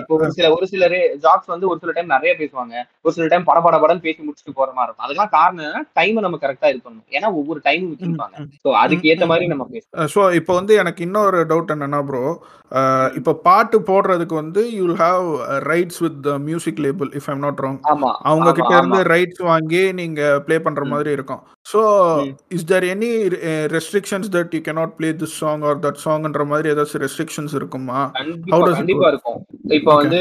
[0.00, 0.86] இப்போ ஒரு சில ஒரு சில
[1.24, 2.74] ஜாப்ஸ் வந்து ஒரு சில டைம் நிறைய பேசுவாங்க.
[3.04, 5.06] ஒரு சில டைம் பட பட படன்னு பேசி முடிச்சுட்டு போற மாதிரி இருக்கும்.
[5.08, 7.08] அதெல்லாம் காரணம் டைம் நம்ம கரெக்டா இது பண்ணணும்.
[7.16, 8.46] ஏன்னா ஒவ்வொரு டைமும் வச்சிருப்பாங்க.
[8.64, 10.10] ஸோ அதுக்கு ஏத்த மாதிரி நம்ம பேசணும்.
[10.14, 12.24] ஸோ இப்போ வந்து எனக்கு இன்னொரு டவுட் என்னன்னா ப்ரோ
[13.18, 15.26] இப்போ பாட்டு போடுறதுக்கு வந்து you'll have
[15.70, 17.78] rights with the music label if I'm not wrong
[18.30, 20.82] அவங்க கிட்ட இருந்து ரைட்ஸ் வாங்கி நீங்க ப்ளே பண்ற.
[20.92, 21.40] மாதிரி இருக்கும்.
[21.66, 21.80] So.
[22.56, 23.10] Is there any
[23.76, 29.08] restrictions that you cannot play this song or that சாங்ன்ற மாதிரி ஏதாச்சும் ரெஸ்ட்ரிக்ஷன்ஸ் இருக்குமா கண்டிப்பா?
[29.08, 29.38] இருக்கும்
[29.76, 29.92] இப்போ.
[29.98, 30.20] வந்து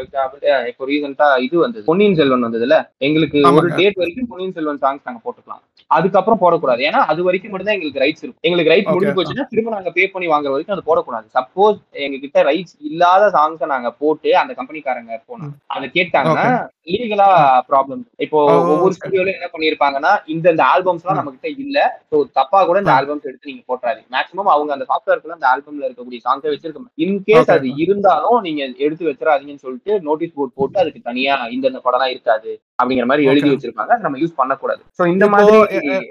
[0.00, 2.76] example, அஹ் இப்போ ரீசெண்டா இது வந்தது பொன்னியின் செல்வன் வந்ததுல
[3.06, 3.68] எங்களுக்கு ஒரு.
[3.78, 8.02] டேட் வரைக்கும் பொன்னியின் செல்வன் சாங்ஸ் நாங்க போட்டுக்கலாம் அதுக்கப்புறம் போடக்கூடாது ஏன்னா அது வரைக்கும் மட்டும் தான் எங்களுக்கு
[8.02, 8.86] ரைட்ஸ் இருக்கும் எங்களுக்கு ரைட்.
[8.90, 13.26] முடிஞ்சு போச்சுன்னா திரும்ப நாங்க பே பண்ணி வாங்குற வரைக்கும் அது போடக்கூடாது சப்போஸ் எங்க கிட்ட ரைட்ஸ் இல்லாத
[13.34, 16.46] சாங்ஸை நாங்க போட்டு அந்த கம்பெனிக்காரங்க போனோம் அதை கேட்டாங்கன்னா
[16.90, 17.28] லீகலா
[17.68, 18.94] ப்ராப்ளம் இப்போ ஒவ்வொரு.
[18.96, 21.18] ஸ்டுடியோல என்ன பண்ணிருப்பாங்கன்னா இந்த இந்த ஆல்பம்ஸ் எல்லாம்.
[21.20, 21.78] நம்ம கிட்ட இல்ல
[22.10, 22.92] ஸோ தப்பா கூட இந்த.
[22.96, 27.50] ஆல்பம்ஸ் எடுத்து நீங்க போட்டுறாது மேக்ஸிமம் அவங்க அந்த சாஃப்ட்வேர்க்குள்ள அந்த ஆல்பம்ல இருக்கக்கூடிய சாங்ஸை வச்சிருக்க இன்கேஸ்.
[27.54, 33.06] அது இருந்தாலும் நீங்க எடுத்து வச்சிடாதீங்கன்னு சொல்லிட்டு நோட்டீஸ் போர்ட் போட்டு அதுக்கு தனியா இந்த படம் இருக்காது அப்படிங்கிற
[33.08, 33.50] மாதிரி எழுதி.
[33.50, 35.58] வச்சிருப்பாங்க நம்ம யூஸ் பண்ணக்கூடாது ஸோ இந்த மாதிரி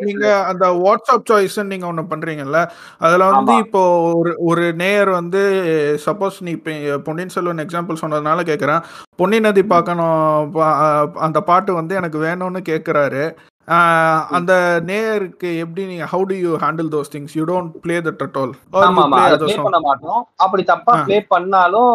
[0.01, 2.59] நீங்க அந்த வாட்ஸ்அப் சாய்ஸ் நீங்க ஒண்ணு பண்றீங்கல்ல
[3.01, 3.55] அதுல வந்து.
[3.63, 3.81] இப்போ
[4.13, 5.41] ஒரு ஒரு நேயர் வந்து
[6.05, 6.73] சப்போஸ் நீ இப்போ
[7.07, 8.83] பொன்னியின் செல்வன் எக்ஸாம்பிள் சொன்னதுனால கேக்குறேன்
[9.19, 10.55] பொன்னி நதி பார்க்கணும்
[11.25, 13.52] அந்த பாட்டு வந்து எனக்கு வேணும்னு கேக்குறாரு ஆஹ்
[14.37, 14.53] அந்த
[14.83, 18.53] நேயருக்கு எப்படி நீங்க how do you handle those things you don't play that at all
[18.81, 20.95] ஆமா ஆமா அதை ப்ளே பண்ண மாட்டோம் அப்படி தப்பா.
[21.05, 21.93] ப்ளே பண்ணாலும்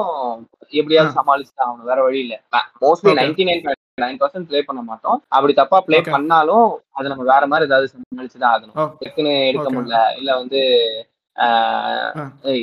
[0.72, 1.12] எப்படியாவது.
[1.18, 2.36] சமாளிச்சு ஆகணும் வேற வழி இல்ல
[2.82, 3.18] mostly Okay.
[3.20, 3.62] Ninety nine
[3.98, 5.98] nine percent play பண்ண மாட்டோம் அப்படி தப்பா ப்ளே.
[6.08, 8.76] பண்ணாலும் அதை நம்ம வேற மாதிரி ஏதாவது சமாளிச்சு தான் ஆகணும்.
[9.00, 9.68] டக்குன்னு எடுக்க.
[9.76, 10.60] முடியல இல்ல வந்து.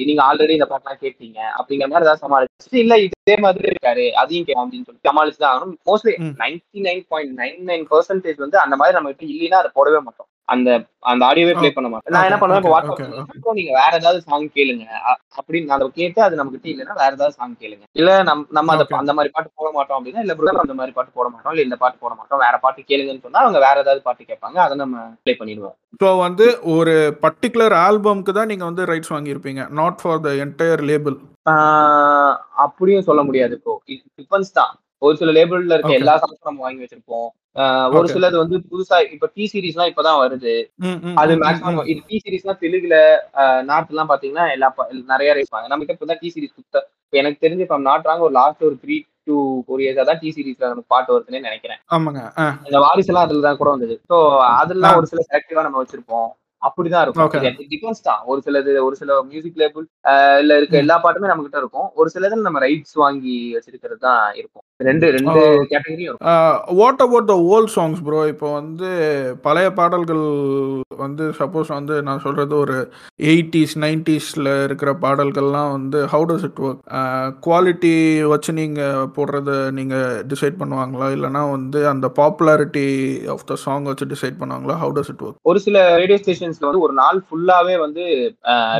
[0.07, 1.39] நீங்க ஆல்ரெடி இந்த பாட்டெல்லாம் கேட்டீங்க.
[1.57, 5.75] அப்படிங்கிற மாதிரி ஏதாவது சமாளிச்சு இல்ல இதே மாதிரி இருக்காரு அதையும் கேட்கும் அப்படின்னு சொல்லி சமாளிச்சு தான் ஆகணும்.
[5.89, 6.13] Mostly.
[6.43, 10.29] Ninety nine point nine nine percentage வந்து அந்த மாதிரி நம்ம கிட்ட இல்லைன்னா அதை போடவே மாட்டோம்.
[10.53, 10.69] அந்த
[11.11, 12.99] அந்த ஆடியோவே ப்ளே பண்ண மாட்டோம் நான் என்ன பண்ணுவேன் இப்போ வாட்ஸ்அப்.
[13.37, 14.85] இப்போ நீங்க வேற ஏதாவது சாங் கேளுங்க.
[15.39, 17.83] அப்படின்னு அதை கேட்டு அது நம்ம கிட்ட இல்லைன்னா வேற ஏதாவது சாங் கேளுங்க.
[17.99, 18.85] இல்ல நம் நம்ம அந்த.
[19.01, 21.77] அந்த மாதிரி பாட்டு போட மாட்டோம் அப்படின்னா இல்ல ப்ரோ அந்த மாதிரி பாட்டு போட மாட்டோம் இல்ல இந்த
[21.83, 25.35] பாட்டு போட மாட்டோம் வேற பாட்டு கேளுங்கன்னு சொன்னா அவங்க வேற ஏதாவது பாட்டு கேட்பாங்க அதை நம்ம ப்ளே
[25.41, 25.75] பண்ணிடுவோம்.
[26.01, 26.47] ஸோ வந்து
[26.77, 26.95] ஒரு
[27.25, 29.63] பர்டிகுலர் ஆல்பம்க்கு தான் நீங்க வந்து rights வாங்கியிருப்பீங்க.
[29.81, 31.17] Not for the entire label
[32.65, 33.73] அப்படியும் சொல்ல முடியாது ப்ரோ
[34.19, 34.73] டிஃபென்ஸ் தான்.
[35.01, 35.99] ஒரு சில லேபிள்ல இருக்க.
[35.99, 37.27] எல்லா சாங்ஸும் நம்ம வாங்கி வச்சிருப்போம்.
[37.95, 38.07] ஒரு.
[38.13, 40.53] சிலது வந்து புதுசா இப்ப டி சீரிஸ்லாம் இப்பதான் வருது.
[41.21, 42.97] அது மேக்ஸிமம் இது டி சீரிஸ்லாம் தெலுங்குல
[43.69, 44.69] நார்த் எல்லாம் பாத்தீங்கன்னா எல்லா
[45.13, 46.81] நிறைய இருப்பாங்க நம்ம கிட்ட இப்பதான் டி சீரிஸ் இப்ப
[47.13, 48.97] எனக்கு தெரிஞ்சு இப்ப நாட்டுறாங்க ஒரு லாஸ்ட் ஒரு த்ரீ
[49.27, 49.35] டூ
[49.65, 51.79] ஃபோர் இயர்ஸா தான் டி சீரிஸ்ல நமக்கு பாட்டு வருதுன்னு நினைக்கிறேன்.
[51.95, 52.21] ஆமாங்க
[52.67, 53.95] இந்த வாரிசு எல்லாம் அதுல தான் கூட வந்தது.
[54.11, 54.17] ஸோ
[54.55, 54.97] அதெல்லாம்.
[54.99, 56.27] ஒரு சில செலக்டிவா நம்ம வச்சிருப்போம்.
[56.61, 57.03] அப்படிதான்.
[57.05, 57.23] இருக்கும்.
[58.05, 58.21] தான்.
[58.31, 59.85] ஒரு சிலது ஒரு சில மியூசிக் லேபிள்
[60.41, 60.75] இல்ல இருக்க.
[60.77, 61.87] எல்லா பாட்டுமே நம்ம கிட்ட இருக்கும்.
[61.95, 64.63] ஒரு சிலதுல நம்ம ரைட்ஸ் வாங்கி வச்சிருக்கிறது தான் இருக்கும்.
[64.79, 66.17] ரெண்டு ரெண்டு இருக்கும்.
[66.79, 68.89] What about the old songs bro இப்போ வந்து
[69.45, 70.23] பழைய பாடல்கள்
[71.03, 72.75] வந்து சப்போஸ் வந்து நான் சொல்றது ஒரு
[73.31, 76.81] எயிட்டிஸ் நைன்டிஸில் இருக்கிற பாடல்கள்லாம் வந்து how does it work
[77.45, 77.93] quality
[78.31, 81.07] வச்சு நீங்கள் போடுறத நீங்கள் டிசைட் பண்ணுவாங்களா?
[81.17, 82.85] இல்லைனா வந்து அந்த பாப்புலாரிட்டி
[83.35, 84.77] ஆஃப் த சாங் வச்சு டிசைட் பண்ணுவாங்களா?
[84.83, 88.03] ஹவு டஸ் இட் ஒர்க் ஒரு சில ரேடியோ ஸ்டேஷன்ஸ்ல வந்து ஒரு நாள் ஃபுல்லாவே வந்து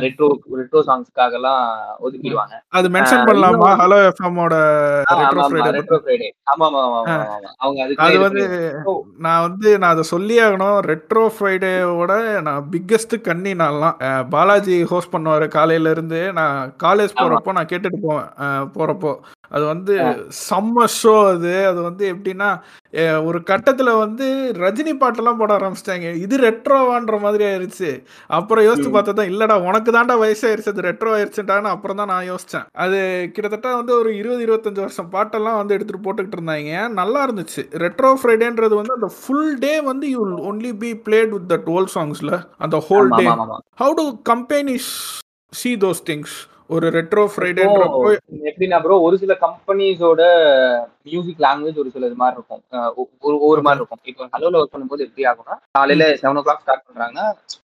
[0.06, 1.64] ரெட்ரோ ரெட்ரோ சாங்ஸ்க்காக எல்லாம்
[2.06, 2.54] ஒதுக்கிடுவாங்க.
[2.78, 3.72] அது மென்ஷன் பண்ணலாமா?
[3.84, 4.54] ஹலோ எஃப்எம்மோட
[5.22, 5.84] ரெட்ரோ
[6.44, 7.02] ஆமா ஆமா ஆமா
[8.06, 8.42] அது வந்து
[9.18, 10.78] நான் வந்து நான் அதை சொல்லி ஆகணும்.
[10.86, 13.96] ரெட்ரோ ஃப்ரைடேவோட நான் பிக்கெஸ்ட் கண்ணி நான்லாம்
[14.28, 16.32] பாலாஜி ஹோஸ்ட் பண்ணுவார் காலையில இருந்து.
[16.32, 18.28] நான் காலேஜ் போறப்போ நான் கேட்டுட்டு போவேன்.
[18.76, 19.12] போறப்போ.
[19.54, 19.94] அது வந்து
[20.46, 21.54] செம்ம ஷோ அது.
[21.70, 22.50] அது வந்து எப்படின்னா
[23.28, 24.26] ஒரு கட்டத்துல வந்து
[24.64, 26.10] ரஜினி பாட்டெல்லாம் போட ஆரம்பிச்சிட்டாங்க.
[26.24, 27.90] இது ரெட்ரோவான்ற மாதிரி ஆயிருச்சு.
[28.38, 28.90] அப்புறம் யோசிச்சு.
[28.94, 30.72] பார்த்தா தான் இல்லடா உனக்கு தாண்டா வயசாயிருச்சு.
[30.74, 32.66] அது ரெட்ரோ ஆயிருச்சுட்டான்னு அப்புறம் தான் நான் யோசிச்சேன்.
[32.84, 32.98] அது
[33.34, 36.88] கிட்டத்தட்ட வந்து ஒரு இருபது இருபத்தஞ்சு வருஷம் பாட்டெல்லாம் வந்து எடுத்துட்டு போட்டுக்கிட்டு இருந்தாங்க.
[37.00, 37.64] நல்லா இருந்துச்சு.
[37.84, 42.42] ரெட்ரோ ஃப்ரைடேன்றது வந்து அந்த ஃபுல் டே வந்து you only be played with that old சாங்ஸ்ல
[42.66, 43.26] அந்த whole day
[43.82, 44.90] how do companies
[45.52, 46.36] see those things
[46.74, 48.08] ஒரு ரெட்ரோ ஃப்ரைடேன்றப்போ
[48.50, 50.22] எப்படின்னா ப்ரோ ஒரு சில கம்பெனிஸோட
[51.08, 52.62] மியூசிக் லாங்குவேஜ் ஒரு சில இது மாதிரி இருக்கும்.
[53.26, 54.02] ஒரு ஒரு மாதிரி இருக்கும்.
[54.10, 57.20] இப்போ ஹலோல ஒர்க் பண்ணும்போது எப்படி ஆகும்னா காலையில செவன் ஓ கிளாக் ஸ்டார்ட் பண்றாங்க.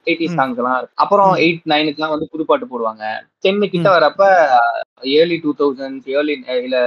[0.10, 0.28] எயிட்டி.
[0.40, 1.32] சாங்ஸ் எல்லாம் இருக்கும் அப்புறம்.
[1.46, 3.04] எயிட் நைனுக்குலாம் வந்து புது பாட்டு போடுவாங்க.
[3.46, 3.88] டென்னு கிட்ட.
[3.98, 4.24] வரப்ப
[5.18, 6.78] ஏர்லி டூ தௌசண்ட் ஏர்லி இல்ல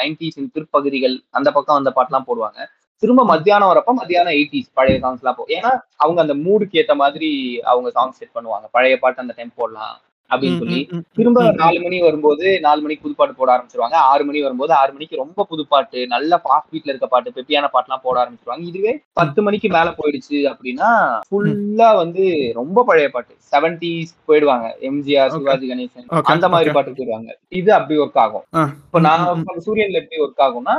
[0.00, 2.60] நைன்டிஸ் பிற்பகுதிகள் அந்த பக்கம் அந்த பாட்டுலாம் போடுவாங்க.
[3.02, 5.72] திரும்ப மத்தியானம் வரப்ப மத்தியானம் எயிட்டிஸ் பழைய சாங்ஸ் எல்லாம் போ ஏன்னா
[6.04, 7.30] அவங்க அந்த மூடுக்கு ஏத்த மாதிரி
[7.70, 8.66] அவங்க சாங்ஸ் செட் பண்ணுவாங்க.
[8.76, 9.96] பழைய பாட்டு அந்த டைம் போடலாம்.
[10.30, 10.80] அப்படின்னு சொல்லி
[11.18, 13.96] திரும்ப நாலு மணி வரும்போது நாலு மணிக்கு புதுப்பாட்டு போட ஆரம்பிச்சிருவாங்க.
[14.12, 18.16] ஆறு மணி வரும்போது ஆறு மணிக்கு ரொம்ப புதுப்பாட்டு நல்ல ஃபாஸ்ட் பீட்ல இருக்க பாட்டு பெப்பியான பாட்டுலாம் போட
[18.22, 18.64] ஆரம்பிச்சிருவாங்க.
[18.72, 20.90] இதுவே பத்து மணிக்கு மேல போயிடுச்சு அப்படின்னா
[21.28, 22.24] ஃபுல்லா வந்து
[22.60, 23.32] ரொம்ப பழைய பாட்டு.
[23.52, 24.68] செவன்டிஸ் போயிடுவாங்க.
[24.90, 25.32] எம்ஜிஆர்.
[25.36, 26.74] சிவாஜி கணேசன் அந்த மாதிரி.
[26.76, 27.32] பாட்டுக்கு போயிடுவாங்க.
[27.60, 28.46] இது அப்படி ஒர்க் ஆகும்.
[28.86, 29.24] இப்போ நான்
[29.66, 30.76] சூரியன்ல எப்படி ஒர்க் ஆகும்னா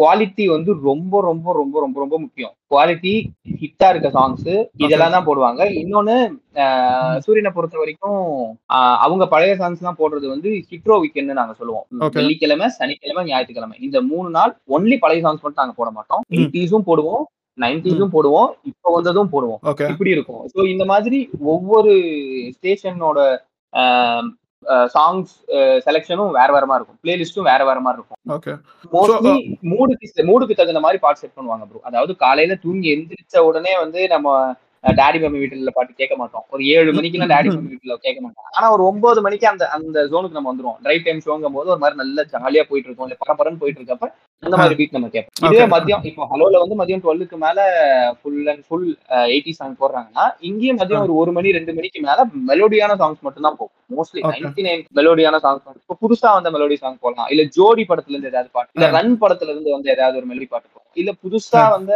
[0.00, 2.54] குவாலிட்டி வந்து ரொம்ப ரொம்ப ரொம்ப ரொம்ப ரொம்ப முக்கியம்.
[2.72, 3.14] குவாலிட்டி
[3.62, 4.50] ஹிட்டா இருக்க சாங்ஸ்
[4.84, 5.62] இதெல்லாம் தான் போடுவாங்க.
[5.82, 6.16] இன்னொன்னு
[7.24, 8.22] சூரியனை பொறுத்த வரைக்கும்
[9.04, 11.84] அவங்க பழைய சாங்ஸ் எல்லாம் போடுறது வந்து ஹிட்ரோ வீக்கெண்ட் நாங்க சொல்லுவோம்.
[12.18, 13.76] வெள்ளிக்கிழமை சனிக்கிழமை ஞாயிற்றுக்கிழமை.
[13.88, 16.24] இந்த மூணு நாள் ஒன்லி பழைய சாங்ஸ் மட்டும் நாங்க போட மாட்டோம்.
[16.38, 17.24] எயிட்டிஸும் போடுவோம்
[17.58, 19.62] நைன்டிஸும் போடுவோம் இப்போ வந்ததும் போடுவோம்.
[19.92, 20.42] இப்படி இருக்கும்.
[20.52, 21.18] ஸோ இந்த மாதிரி
[21.54, 21.94] ஒவ்வொரு
[22.56, 23.18] ஸ்டேஷனோட
[24.94, 25.32] சாங்ஸ்
[25.86, 26.98] செலெக்ஷனும் வேற வேற மாதிரி இருக்கும்.
[27.04, 28.20] பிளேலிஸ்டும் வேற வேற மாதிரி இருக்கும்.
[28.36, 28.52] ஓகே
[28.96, 29.34] மோஸ்ட்லி
[29.72, 34.34] மூடுக்கு மூடுக்கு தகுந்த மாதிரி பாட்டு செட் பண்ணுவாங்க ப்ரோ அதாவது காலையில தூங்கி எந்திரிச்ச உடனே வந்து நம்ம
[34.84, 36.44] டாடி மம்மி வீட்டுல பாட்டு கேட்க மாட்டோம்.
[36.54, 38.46] ஒரு ஏழு மணிக்கெல்லாம் டாடி மம்மி வீட்டுல கேட்க மாட்டோம்.
[38.56, 40.78] ஆனா ஒரு ஒன்பது மணிக்கு அந்த அந்த ஜோனுக்கு நம்ம வந்துருவோம்.
[40.84, 43.08] டிரைவ் டைம் ஷோங்கும் போது ஒரு மாதிரி நல்ல ஜாலியா போயிட்டு இருக்கோம்.
[43.08, 44.08] இல்ல பரபரன்னு போயிட்டு இருக்கப்ப
[44.42, 45.34] அந்த மாதிரி பீட் நம்ம கேட்போம்.
[45.48, 45.64] Okay.
[45.72, 47.58] மதியம் இப்போ ஹலோல வந்து மதியம் டுவெல்லுக்கு மேல
[48.20, 48.86] full and full
[49.32, 53.58] eighty song போடுறாங்கன்னா இங்கேயும் மதியம் ஒரு ஒரு மணி ரெண்டு மணிக்கு மேல மெலோடியான சாங்ஸ் மட்டும் தான்
[53.60, 54.22] போகும் மோஸ்ட்லி.
[54.32, 57.28] நைன்டி நைன் மெலோடியான சாங்ஸ் இப்போ புதுசா வந்த மெலோடி சாங் போடலாம்.
[57.34, 58.72] இல்ல ஜோடி படத்துல இருந்து ஏதாவது பாட்டு.
[58.78, 61.92] இல்ல ரன் படத்துல இருந்து வந்து ஏதாவது ஒரு மெலோடி பாட்டு போகும் இல்ல புதுசா வந்த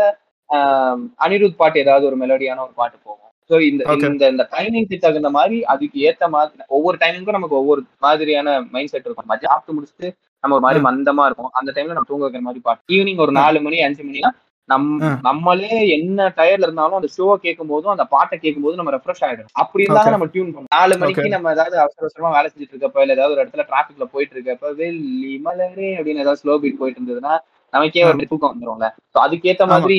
[1.20, 3.82] அனிருத் பாட்டு ஏதாவது ஒரு மெலோடியான ஒரு பாட்டு போகும் ஸோ இந்த.
[4.04, 9.06] இந்த இந்த டைமிங்க்கு தகுந்த மாதிரி அதுக்கு ஏத்த மாதிரி ஒவ்வொரு டைமிங்க்கும் நமக்கு ஒவ்வொரு மாதிரியான மைண்ட் செட்
[9.06, 10.08] இருக்கும் மதியம் சாப்பிட்டு முடிச்சுட்டு
[10.44, 10.80] நம்ம ஒரு மாதிரி.
[10.86, 14.30] மந்தமா இருக்கும் அந்த டைம்ல நம்ம தூங்க வைக்கிற மாதிரி பாட்டு ஈவினிங் ஒரு நாலு மணி அஞ்சு மணினா
[14.68, 14.86] நம்.
[15.26, 19.50] நம்மளே என்ன டயர்ல இருந்தாலும் அந்த ஷோவை கேட்கும் போதும் அந்த பாட்டை கேட்கும் போது நம்ம ரெஃப்ரெஷ் ஆயிடும்
[19.62, 20.14] அப்படி இருந்தாலும்.
[20.16, 21.34] நம்ம டியூன் பண்ணுவோம் நாலு மணிக்கு.
[21.34, 25.34] நம்ம ஏதாவது அவசர அவசரமா வேலை செஞ்சுட்டு இருக்கப்ப இல்ல ஏதாவது ஒரு இடத்துல டிராபிக்ல போயிட்டு இருக்கப்ப வெள்ளி
[25.46, 27.34] மலரே அப்படின்னு ஏதாவது ஸ்லோ பீட் போயிட்டு இருந்ததுன்னா
[27.74, 28.88] நமக்கே ஒரு தூக்கம் வந்துரும்ல.
[29.14, 29.74] ஸோ அதுக்கேத்த ஆமா.
[29.74, 29.98] மாதிரி.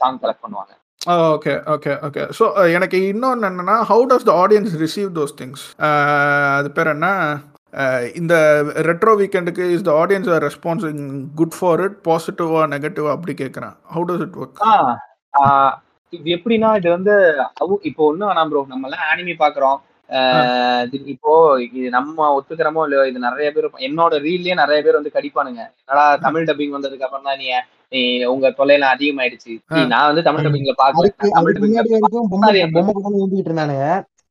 [0.00, 0.72] சாங் செலக்ட் பண்ணுவாங்க.
[1.30, 2.44] ஓகே ஓகே ஓகே ஸோ
[2.74, 5.64] எனக்கு இன்னொன்று என்னன்னா how does the audience receive those things
[6.58, 7.08] அது பேர் என்ன?
[8.14, 8.34] இந்த
[8.88, 11.00] retro வீக்கெண்டுக்கு is the audience are responding
[11.34, 14.60] good for it பாசிட்டிவா நெகட்டிவா அப்படி கேட்குறேன் ஹவு டஸ் இட் ஒர்க்
[16.12, 17.14] இது எப்படின்னா இது வந்து
[17.90, 19.72] இப்போ ஒண்ணும் வேணாம் ப்ரோ நம்ம எல்லாம் ஆனிமி இது
[21.14, 21.34] இப்போ
[21.66, 25.62] இது நம்ம ஒத்துக்கிறோமோ இல்லையோ இது நிறைய பேர் என்னோட ரீல்லயே நிறைய பேர் வந்து கடிப்பானுங்க.
[25.82, 27.48] என்னடா தமிழ் டப்பிங் வந்ததுக்கு அப்புறம் தான் நீ
[27.94, 28.00] நீ
[28.32, 29.52] உங்க தொல்லையில அதிகமாயிடுச்சு.
[29.92, 30.74] நான் வந்து தமிழ் டப்பிங்ல
[33.46, 33.86] இருந்தானுங்க.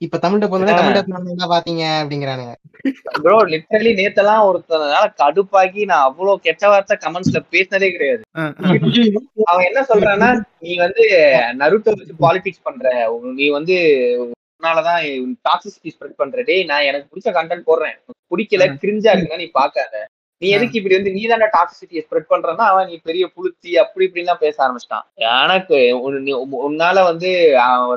[0.05, 2.53] இப்ப தமிழ் டப் வந்து தமிழ் டப் என்ன பாத்தீங்க அப்படிங்கிறானுங்க.
[3.23, 8.23] ப்ரோ லிட்டரலி நேத்தெல்லாம் ஒருத்தனால கடுப்பாக்கி நான் அவ்வளவு கெட்ட வார்த்தை கமெண்ட்ஸ்ல பேசினதே கிடையாது.
[9.49, 10.29] அவன் என்ன சொல்றான்னா
[10.65, 11.03] நீ வந்து
[11.61, 12.85] நருட்டோ வச்சு பாலிடிக்ஸ் பண்ற.
[13.41, 13.77] நீ வந்து
[14.61, 15.03] உன்னாலதான்
[15.47, 17.95] டாக்ஸிசிட்டி ஸ்ப்ரெட் பண்ற டேய் நான் எனக்கு பிடிச்ச கண்டென்ட் போடுறேன்.
[18.31, 19.93] பிடிக்கல கிரிஞ்சா இருக்குன்னா நீ பாக்காத
[20.41, 24.39] நீ எதுக்கு இப்படி வந்து நீ தானே டாக்ஸிசிட்டியை ஸ்ப்ரெட் பண்றன்னா அவன் நீ பெரிய புளுத்தி அப்படி இப்படிலாம்
[24.43, 25.05] பேச ஆரம்பிச்சிட்டான்.
[25.41, 25.77] எனக்கு
[26.69, 27.29] உன்னால வந்து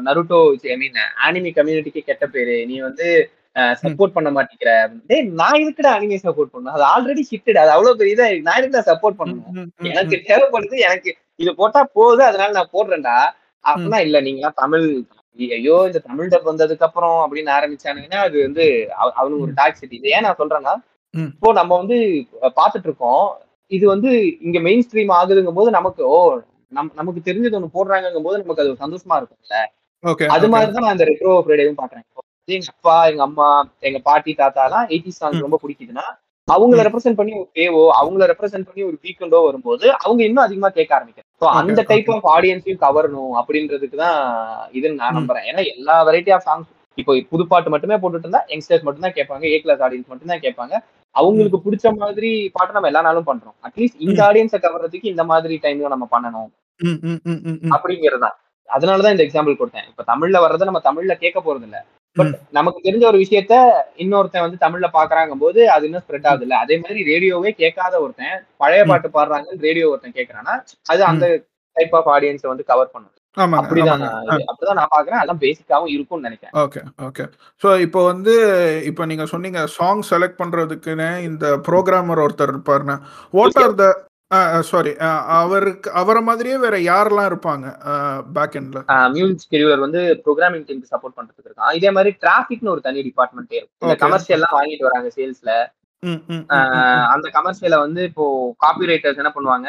[0.08, 0.40] நருட்டோ
[0.74, 2.56] ஐ மீன் ஆனிமி கம்யூனிட்டிக்கு கெட்ட பேரு.
[2.70, 3.06] நீ வந்து
[3.84, 4.70] சப்போர்ட் பண்ண மாட்டேங்கிற.
[5.10, 6.76] டேய் நான் எதுக்குடா அனிமே சப்போர்ட் பண்ணணும்?
[6.76, 8.48] அது ஆல்ரெடி ஹிட்டட் அது அவ்வளவு பெரிய இதா இருக்கு.
[8.48, 9.70] நான் எதுக்கு சப்போர்ட் பண்ணணும்?
[9.92, 11.10] எனக்கு தேவைப்படுது எனக்கு
[11.42, 13.16] இது போட்டா போகுது அதனால நான் போடுறேன்டா.
[13.64, 14.16] அப்படின்னா இல்ல.
[14.28, 14.86] நீங்க தமிழ்
[15.38, 18.64] ஐயோ இந்த தமிழ் டப் வந்ததுக்கு அப்புறம் அப்படின்னு ஆரம்பிச்சானுங்கன்னா அது வந்து
[18.96, 20.74] அவ- அவனுக்கு ஒரு டாக்ஸிட்டி இது ஏன் நான் சொல்றேன்னா.
[21.34, 21.96] இப்போ நம்ம வந்து
[22.56, 23.24] பாத்துட்டு இருக்கோம்
[23.70, 26.18] இது வந்து இங்க மெயின் ஸ்ட்ரீம் ஆகுதுங்கும் போது நமக்கு ஓ
[26.72, 29.58] நம் நமக்கு தெரிஞ்சது ஒண்ணு போடுறாங்கங்கும் போது நமக்கு அது சந்தோஷமா இருக்கும்ல.
[30.28, 32.06] அது மாதிரிதான் நான் இந்த ரெட்ரோ ஃப்ரைடேவும் பாக்குறேன்
[32.48, 33.48] எங்க அப்பா எங்க அம்மா
[33.80, 36.06] எங்க பாட்டி தாத்தா எல்லாம் எயிட்டி சாங்ஸ் ரொம்ப பிடிக்குதுன்னா
[36.48, 40.92] அவங்கள ரெப்ரசென்ட் பண்ணி ஒரு பேவோ அவங்கள ரெப்ரசென்ட் பண்ணி ஒரு வீக்கெண்டோ வரும்போது அவங்க இன்னும் அதிகமா கேட்க
[40.96, 41.23] ஆரம்பிக்கிறாங்க.
[41.42, 41.80] ஸோ அந்த.
[41.90, 44.18] டைப் ஆஃப் ஆடியன்ஸையும் கவரணும் அப்படின்றதுக்கு தான்
[44.78, 45.16] இதுன்னு நான்.
[45.18, 45.46] நம்புறேன்.
[45.50, 49.44] ஏன்னா எல்லா வெரைட்டி ஆஃப் சாங்ஸ் இப்போ புது பாட்டு மட்டுமே போட்டுட்டு இருந்தா யங்ஸ்டர்ஸ் மட்டும் தான் கேட்பாங்க
[49.52, 50.74] ஏ கிளாஸ் ஆடியன்ஸ் மட்டும் தான் கேட்பாங்க.
[51.14, 53.56] அவங்களுக்கு பிடிச்ச மாதிரி பாட்டு நம்ம எல்லா நாளும் பண்றோம்.
[53.66, 56.48] அட்லீஸ்ட் இந்த ஆடியன்ஸை கவர்றதுக்கு இந்த மாதிரி டைம்ல நம்ம பண்ணணும்.
[56.80, 57.72] ம் ம் ம் ம் ம்.
[57.74, 58.36] அப்படிங்கிறது தான்.
[58.68, 59.88] அதனாலதான் இந்த எக்ஸாம்பிள் கொடுத்தேன்.
[59.90, 61.78] இப்ப தமிழ்ல வர்றதை நம்ம தமிழ்ல கேட்க போறது இல்ல
[62.16, 62.34] பட்.
[62.58, 63.54] நமக்கு தெரிஞ்ச ஒரு விஷயத்த
[64.02, 66.56] இன்னொருத்தன் வந்து தமிழ்ல பாக்குறாங்க போது அது இன்னும் ஸ்ப்ரெட் ஆகுது இல்ல.
[66.64, 68.84] அதே மாதிரி ரேடியோவே கேட்காத ஒருத்தன் பழைய.
[68.90, 70.54] பாட்டு பாடுறாங்கன்னு ரேடியோ ஒருத்தன் கேட்கறான்னா
[70.92, 71.26] அது அந்த
[71.76, 73.10] டைப் ஆஃப் ஆடியன்ஸை வந்து கவர் பண்ணும்.
[73.36, 73.60] ஆமாங்க.
[73.60, 74.02] அப்படிதான்
[74.50, 75.20] அப்படிதான் நான் பாக்குறேன்.
[75.22, 76.54] அதான் பேசிக்காவும் இருக்கும்னு நினைக்கிறேன்.
[76.64, 77.24] ஓகே ஓகே
[77.62, 78.34] ஸோ இப்போ வந்து
[78.90, 82.96] இப்போ நீங்க சொன்னீங்க சாங் செலக்ட் பண்றதுக்குன்னு இந்த ப்ரோக்ராமர் ஒருத்தர் இருப்பாருன்னு.
[83.34, 83.86] வாட் ஆர் த
[84.70, 84.92] சாரி
[85.38, 87.66] அவருக்கு அவரை மாதிரியே வேற யாரெல்லாம் இருப்பாங்க?
[88.36, 88.80] பேக் எண்ட்ல
[89.16, 93.84] மியூசிக் ஸ்கெடியூலர் வந்து ப்ரோக்ராமிங் டீமுக்கு சப்போர்ட் பண்றதுக்கு இருக்கான் இதே மாதிரி டிராஃபிக்னு ஒரு தனி டிபார்ட்மெண்ட்டே இருக்கும்
[93.84, 94.04] இந்த Okay.
[94.04, 95.52] கமர்ஷியல் எல்லாம் வாங்கிட்டு வராங்க சேல்ஸ்ல
[97.12, 98.24] அந்த கமர்ஷியலை வந்து இப்போ
[98.64, 99.68] காப்பி ரைட்டர்ஸ் என்ன பண்ணுவாங்க?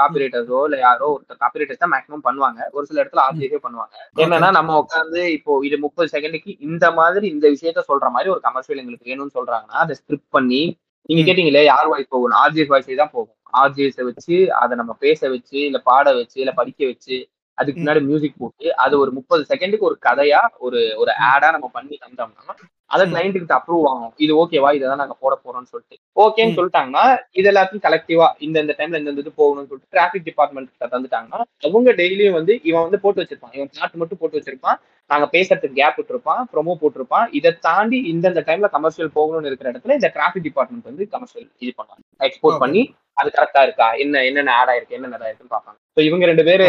[0.00, 2.60] காப்பி ரைட்டர்ஸோ இல்ல யாரோ ஒருத்தர் காப்பி ரைட்டர்ஸ் தான் மேக்ஸிமம் பண்ணுவாங்க.
[2.76, 3.94] ஒரு சில இடத்துல ஆர்டிஎஃபே பண்ணுவாங்க.
[4.24, 8.82] என்னன்னா நம்ம உட்காந்து இப்போ இது முப்பது செகண்டுக்கு இந்த மாதிரி இந்த விஷயத்த சொல்ற மாதிரி ஒரு கமர்ஷியல்
[8.82, 10.62] எங்களுக்கு வேணும்னு சொல்றாங்கன்னா அதை ஸ்கிரிப்ட் பண்ணி
[11.08, 11.22] நீங்க.
[11.26, 15.78] கேட்டீங்களே யார் வாய்ஸ் போகணும் ஆர்ஜிஎஸ் வாய்ஸே தான் போகும் ஆர்ஜிஎஸை வச்சு அதை நம்ம பேச வச்சு இல்ல
[15.84, 17.16] பாட வச்சு இல்ல படிக்க வச்சு
[17.58, 17.80] அதுக்கு.
[17.80, 22.54] முன்னாடி மியூசிக் போட்டு அது ஒரு முப்பது செகண்டுக்கு ஒரு கதையா ஒரு ஒரு ஆடா நம்ம பண்ணி தந்தோம்னா
[22.94, 23.04] அதை.
[23.12, 25.96] கிளைண்ட் கிட்ட அப்ரூவ் ஆகும் இது ஓகேவா இதை தான் நாங்க போட போறோம்னு சொல்லிட்டு.
[26.24, 26.56] ஓகேன்னு.
[26.58, 27.04] சொல்லிட்டாங்கன்னா
[27.40, 31.94] இது எல்லாத்தையும் கலெக்டிவா இந்த இந்த டைம்ல இந்த இது போகணும்னு சொல்லிட்டு டிராபிக் டிபார்ட்மெண்ட் கிட்ட தந்துட்டாங்கன்னா அவங்க
[32.00, 33.54] டெய்லியும் வந்து இவன் வந்து போட்டு வச்சிருப்பான்.
[33.58, 34.78] இவன் சார்ட் மட்டும் போட்டு வச்சிருப்பான்.
[35.10, 37.28] நாங்க பேசுறதுக்கு கேப் விட்டுருப்பான் ப்ரொமோ போட்டிருப்பான்.
[37.40, 42.04] இதை தாண்டி இந்தந்த டைம்ல கமர்ஷியல் போகணும்னு இருக்கிற இடத்துல இந்த டிராபிக் டிபார்ட்மெண்ட் வந்து கமர்ஷியல் இது பண்ணுவாங்க.
[42.28, 42.62] எக்ஸ்போர்ட்.
[42.64, 42.82] பண்ணி
[43.20, 43.86] அது கரெக்டா இருக்கா?
[44.02, 44.96] என்ன என்னென்ன ஆட் ஆயிருக்கு?
[44.98, 45.78] என்னென்ன இருக்குன்னு பார்ப்பாங்க.
[45.96, 46.66] ஸோ இவங்க ரெண்டு பேரு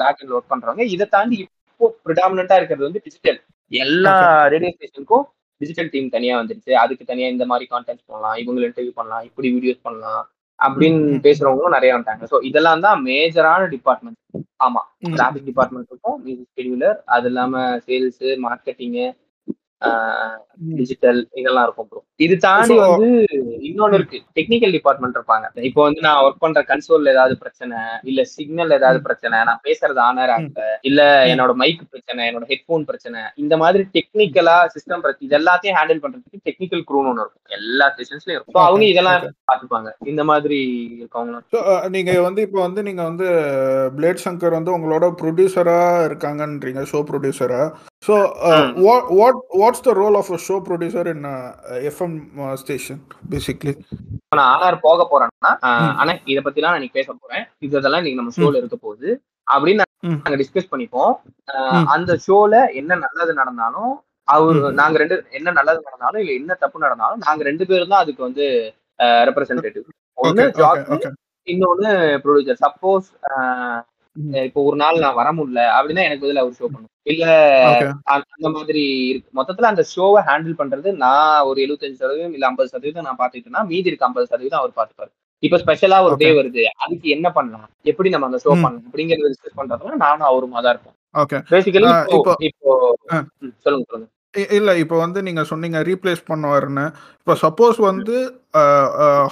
[0.00, 3.38] பேக் எண்ட் ஒர்க் பண்றாங்க இதை தாண்டி இப்போ ப்ரிடாமினா இருக்கிறது வந்து டிஜிட்டல்
[3.72, 4.14] எல்லா
[4.52, 5.26] ரேடியோ ஸ்டேஷனுக்கும்
[5.60, 9.82] டிஜிட்டல் டீம் தனியா வந்துருச்சு அதுக்கு தனியா இந்த மாதிரி கான்டென்ட் பண்ணலாம் இவங்களை இன்டர்வியூ பண்ணலாம் இப்படி வீடியோஸ்
[9.82, 10.22] பண்ணலாம்
[10.58, 11.20] அப்படின்னு.
[11.24, 14.18] பேசுறவங்களும் நிறைய வந்துட்டாங்க ஸோ இதெல்லாம் தான் மேஜரான டிபார்ட்மெண்ட்
[14.60, 14.80] ஆமா.
[15.12, 16.56] டிராபிக் டிபார்ட்மெண்ட் இருக்கும் மியூசிக்
[17.08, 17.54] அது இல்லாம
[17.86, 19.14] சேல்ஸ் மார்க்கெட்டிங் ம்.
[20.78, 23.08] டிஜிட்டல் இதெல்லாம் இருக்கும் ப்ரோ இது தாண்டி வந்து
[23.68, 24.18] இன்னொன்னு இருக்கு.
[24.38, 25.46] டெக்னிக்கல் டிபார்ட்மெண்ட் இருப்பாங்க.
[25.68, 27.78] இப்போ வந்து நான் ஒர்க் பண்ற கன்சோல்ல ஏதாவது பிரச்சனை
[28.10, 31.00] இல்ல சிக்னல் ஏதாவது பிரச்சனை நான் பேசுறது ஆனர் ஆகல இல்ல
[31.32, 36.44] என்னோட மைக் பிரச்சனை என்னோட ஹெட்போன் பிரச்சனை இந்த மாதிரி டெக்னிக்கலா சிஸ்டம் பிரச்சனை இது எல்லாத்தையும் ஹேண்டில் பண்றதுக்கு
[36.48, 37.54] டெக்னிக்கல் க்ரூன்னு ஒன்று இருக்கும்.
[37.58, 38.66] எல்லா ஸ்டேஷன்ஸ்லயும் இருக்கும்.
[38.68, 39.32] அவங்க இதெல்லாம் okay.
[39.50, 40.60] பாத்துப்பாங்க இந்த மாதிரி
[41.06, 43.28] uh, நீங்க வந்து இப்போ வந்து நீங்க வந்து
[43.96, 45.78] பிளேட் சங்கர் வந்து உங்களோட ப்ரொடியூசரா
[46.08, 47.62] இருக்காங்கன்றீங்க show ப்ரொடியூசரா
[48.06, 48.14] so
[48.84, 51.26] what what what's the role of a show producer in
[51.90, 52.14] FM
[52.62, 53.00] station
[53.32, 53.72] basically
[54.38, 55.50] நான் ஆனார் போக போறேன்னா.
[56.00, 59.08] ஆனா இத பத்திலாம் நான் இன்னைக்கு பேச போறேன் இது இதெல்லாம் இன்னைக்கு நம்ம ஷோல இருக்க போகுது
[59.46, 59.84] அப்படின்னு.
[60.22, 61.12] நாங்க டிஸ்கஸ் பண்ணிப்போம்.
[61.94, 63.92] அந்த ஷோல என்ன நல்லது நடந்தாலும்
[64.34, 64.60] அவரு.
[64.80, 68.46] நாங்க ரெண்டு என்ன நல்லது நடந்தாலும் இல்ல என்ன தப்பு நடந்தாலும் நாங்க ரெண்டு பேரும் தான் அதுக்கு வந்து
[69.30, 69.86] ரெப்ரசன்டேட்டிவ்
[70.60, 71.10] ஜாக் ஓகே
[71.46, 71.90] இன்னொன்னு
[72.24, 73.08] ப்ரொடியூசர் சப்போஸ்.
[74.46, 77.24] இப்போ ஒரு நாள் நான் வர முடியல அப்படின்னா எனக்கு பதிலா அவர் ஷோ பண்ணும் இல்ல
[78.14, 79.28] அந்த மாதிரி இருக்கு.
[79.38, 83.90] மொத்தத்துல அந்த ஷோவை ஹேண்டில் பண்றது நான் ஒரு எழுபத்தஞ்சு சதவீதம் இல்ல ஐம்பது சதவீதம் நான் பாத்துக்கிட்டேன்னா மீதி
[83.90, 85.10] இருக்க ஐம்பது சதவீதம் அவர் பாத்துப்பாரு.
[85.42, 86.30] இப்ப ஸ்பெஷலா ஒரு டே.
[86.38, 86.62] வருது.
[86.84, 87.68] அதுக்கு என்ன பண்ணலாம்?
[87.84, 88.50] எப்படி நம்ம அந்த ஷோ.
[88.56, 88.86] பண்ணலாம்?
[88.88, 91.88] அப்படிங்கறத டிஸ்கஸ் பண்றதுல நானும் அவருமா தான் இருப்போம் ஓகே பேசிக்கலி
[92.48, 92.72] இப்போ
[93.64, 94.08] சொல்லுங்க சொல்லுங்க.
[94.56, 96.84] இல்ல இப்போ வந்து நீங்க சொன்னீங்க ரீப்ளேஸ் பண்ணுவாருன்னு.
[97.20, 98.16] இப்போ சப்போஸ் வந்து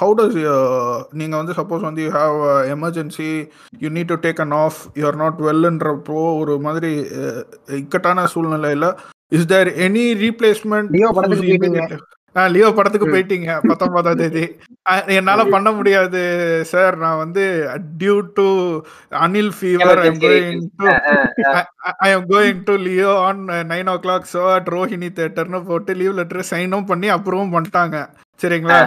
[0.01, 0.39] ஹவு டஸ்
[1.21, 2.39] நீங்க வந்து சப்போஸ் வந்து you have
[2.75, 3.31] emergency
[3.85, 6.93] you need to take an off you are not வெல்ன்றப்போ ஒரு மாதிரி
[7.81, 8.89] இக்கட்டான சூழ்நிலையில
[9.33, 10.93] is there any replacement
[12.55, 13.51] Leo படத்துக்கு போயிட்டீங்க.
[13.69, 14.45] பத்தொன்பதாம் தேதி.
[15.19, 16.21] என்னால பண்ண முடியாது
[16.73, 17.45] சார் நான் வந்து
[18.01, 18.47] due to
[19.25, 20.11] an ill fever I.
[20.25, 20.87] Going to
[22.07, 23.43] I am going to Leo on
[23.73, 27.99] nine o'clock so at Rohini தேட்டர்னு போட்டு லீவ் லெட்டர் சைனும் பண்ணி அப்ரூவும் பண்ணிட்டாங்க.
[28.41, 28.81] சரிங்களா?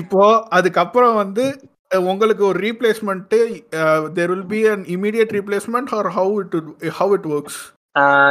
[0.00, 0.24] இப்போ
[0.58, 1.46] அதுக்கப்புறம் வந்து
[2.10, 3.32] உங்களுக்கு ஒரு replacement
[4.16, 6.54] there will be an immediate replacement or how it
[7.00, 7.60] how it works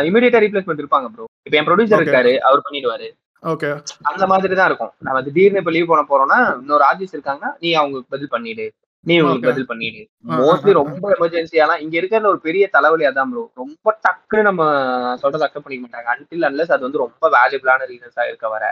[0.10, 2.02] இமீடியட்டா ரீப்ளேஸ்மெண்ட் இருப்பாங்க ப்ரோ இப்போ என் ப்ரொடியூசர்.
[2.06, 3.08] இருக்காரு அவர் பண்ணிடுவாரு.
[3.44, 3.70] ஓகே
[4.10, 4.94] அந்த மாதிரி தான் இருக்கும்.
[5.08, 8.66] நம்ம திடீர்னு இப்ப லீவ் போன போறோம்னா இன்னொரு ஆர்டிஸ்ட் இருக்காங்கன்னா நீ அவங்களுக்கு பதில் பண்ணிடு.
[9.06, 9.50] நீ உங்களுக்கு.
[9.50, 10.02] பதில் பண்ணிடு.
[10.40, 10.72] மோஸ்ட்லி.
[10.80, 14.64] ரொம்ப எமர்ஜென்சியானா இங்க இருக்கிற ஒரு பெரிய தலைவலி அதான் ப்ரோ ரொம்ப டக்குன்னு நம்ம
[15.24, 16.10] சொல்றதை அக்செப்ட் பண்ணிக்க மாட்டாங்க.
[16.16, 18.66] அன்டில் அன்லஸ் அது வந்து ரொம்ப வேல்யூபிளான ரீசன்ஸா இருக்க வர.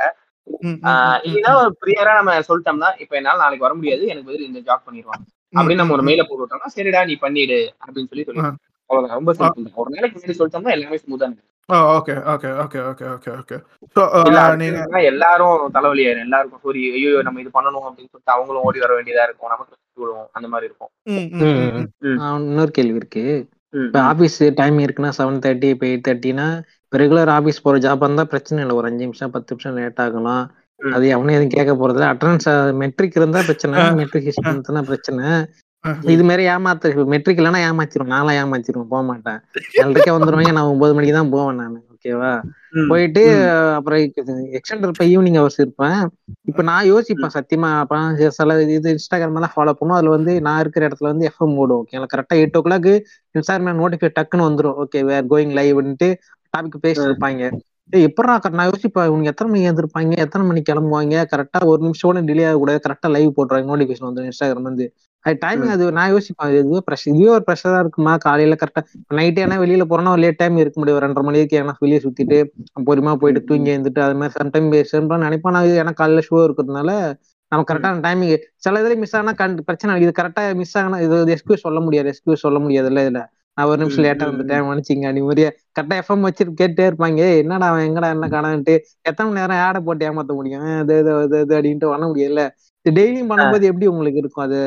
[1.28, 4.04] இல்லைன்னா ஒரு ப்ரியரா நம்ம சொல்லிட்டோம்னா இப்ப என்னால நாளைக்கு வர முடியாது.
[4.12, 5.26] எனக்கு பதில் இந்த ஜாப் பண்ணிடுவாங்க.
[5.54, 8.42] அப்படின்னு நம்ம ஒரு மெயில போட்டு விட்டோம்னா சரிடா நீ பண்ணிடு அப்படின்னு சொல்லி சொல்லி
[8.90, 9.18] அவ்வளவுதான்.
[9.20, 11.46] ரொம்ப சிம்பிள் ஒரு நாளைக்கு முன்னாடி சொல்லிட்டோம்னா எல்லாமே ஸ்மூத்தா இருக்கு
[11.98, 13.58] okay okay okay okay okay okay
[13.96, 14.02] so
[14.62, 16.26] நீங்க எல்லாரும் தலைவலி ஆயிரும்.
[16.28, 19.52] எல்லாருக்கும் சரி ஐயோ நம்ம இது பண்ணணும் அப்படின்னு சொல்லிட்டு அவங்களும் ஓடி வர வேண்டியதா இருக்கும்.
[19.54, 20.92] நமக்கு விழுவும் அந்த மாதிரி இருக்கும்.
[22.50, 23.26] இன்னொரு கேள்வி இருக்கு.
[23.86, 26.48] இப்போ டைம் இருக்குன்னா செவன் தேர்ட்டி இப்போ எயிட் தேர்ட்டினா
[26.86, 28.76] இப்போ ரெகுலர் ஆபீஸ் போற ஜாப் இருந்தா பிரச்சனை இல்லை.
[28.80, 30.46] ஒரு அஞ்சு நிமிஷம் பத்து நிமிஷம் லேட் ஆகலாம்.
[30.80, 32.50] அது எவனும் எதுவும் கேட்க போறது அட்டனன்ஸ்
[32.82, 33.84] மெட்ரிக் இருந்தா பிரச்சனை.
[34.00, 35.26] மெட்ரிக் இருந்தா பிரச்சனை.
[36.14, 38.10] இது மாதிரி ஏமாத்து மெட்ரிக் இல்லைன்னா ஏமாத்திரும்.
[38.14, 39.40] நான்லாம் ஏமாத்திருவேன் போக மாட்டேன்.
[39.82, 42.32] ஏழரைக்கே வந்துருவாங்க நான் ஒன்பது மணிக்கு தான் போவேன் நான் ஓகேவா.
[42.90, 43.22] போயிட்டு.
[43.78, 44.00] அப்புறம்
[44.58, 46.00] எக்ஸ்டெண்ட் இருப்பேன் ஈவினிங் ஹவர்ஸ் இருப்பேன்.
[46.50, 49.98] இப்ப நான் யோசிப்பேன் சத்தியமா அப்ப சில இது இன்ஸ்டாகிராம் எல்லாம் ஃபாலோ பண்ணும்.
[50.00, 52.92] அதுல வந்து நான் இருக்கிற இடத்துல வந்து எஃப்எம் ஓடும் ஓகே கரெக்டா eight o'clock
[53.36, 54.78] Instagram notify டக்குன்னு வந்துரும்.
[54.86, 56.10] ஓகே வேர் கோயிங் லைவ்ன்ட்டு
[56.54, 57.44] டாபிக் பேசிட்டு இருப்பாங்க.
[57.94, 61.16] எப்படா நான் யோசிப்பேன் இவங்க எத்தனை மணிக்கு எழுந்திருப்பாங்க எத்தனை மணிக்கு கிளம்புவாங்க?
[61.32, 64.86] கரெக்டா ஒரு நிமிஷம் கூட டிலே ஆகக்கூடாது கரெக்டா லைவ் போட்டுருவாங்க நோட்டிஃபிகேஷன் வந்துடும் இன்ஸ்டாகிராம் வந்து
[65.26, 68.14] அது டைமிங் அது நான் யோசிப்பேன் இதுவே ப்ரெஷர் இதுவே ஒரு ப்ரெஷரா இருக்குமா?
[68.26, 68.82] காலையில கரெக்டா
[69.18, 72.38] நைட் ஏன்னா வெளியில போறோம்னா ஒரு லேட் டைம் இருக்க முடியும் ஒரு ரெண்டரை மணிக்கு ஏன்னா வெளியே சுத்திட்டு
[72.88, 74.96] பொறுமையா போயிட்டு தூங்கி எழுந்துட்டு அது மாதிரி சம்டைம் பேசுறேன்
[75.26, 75.56] நினைப்பேன்.
[75.58, 76.92] நான் ஏன்னா காலையில ஷோ இருக்கிறதுனால
[77.52, 79.32] நம்ம கரெக்டான டைமிங் சில இதுல மிஸ் ஆனா
[79.70, 83.22] பிரச்சனை இது கரெக்டா மிஸ் ஆனா இது எஸ்கியூஸ் சொல்ல முடியாது எஸ்கியூஸ் சொல்ல முடியாதுல்ல இதுல.
[83.58, 85.12] நான் ஒரு நிமிஷம் லேட்டா வந்துட்டேன் மன்னிச்சிங்க.
[85.12, 87.18] நீ மாதிரியே கரெக்டா எஃப்எம் வச்சுட்டு கேட்டே இருப்பாங்க.
[87.20, 88.76] "ஏய், என்னடா அவன் எங்கடா என்ன காணான்ட்டு.
[89.02, 90.80] எத்தனை மணி நேரம் ஆடை போட்டு ஏமாத்த முடியும்?
[90.80, 92.44] அது இது அது இது அப்படின்ட்டு பண்ண முடியல
[92.86, 94.62] டெய்லியும் பண்ணும்போது எப்படி உங்களுக்கு இருக்கும் அது?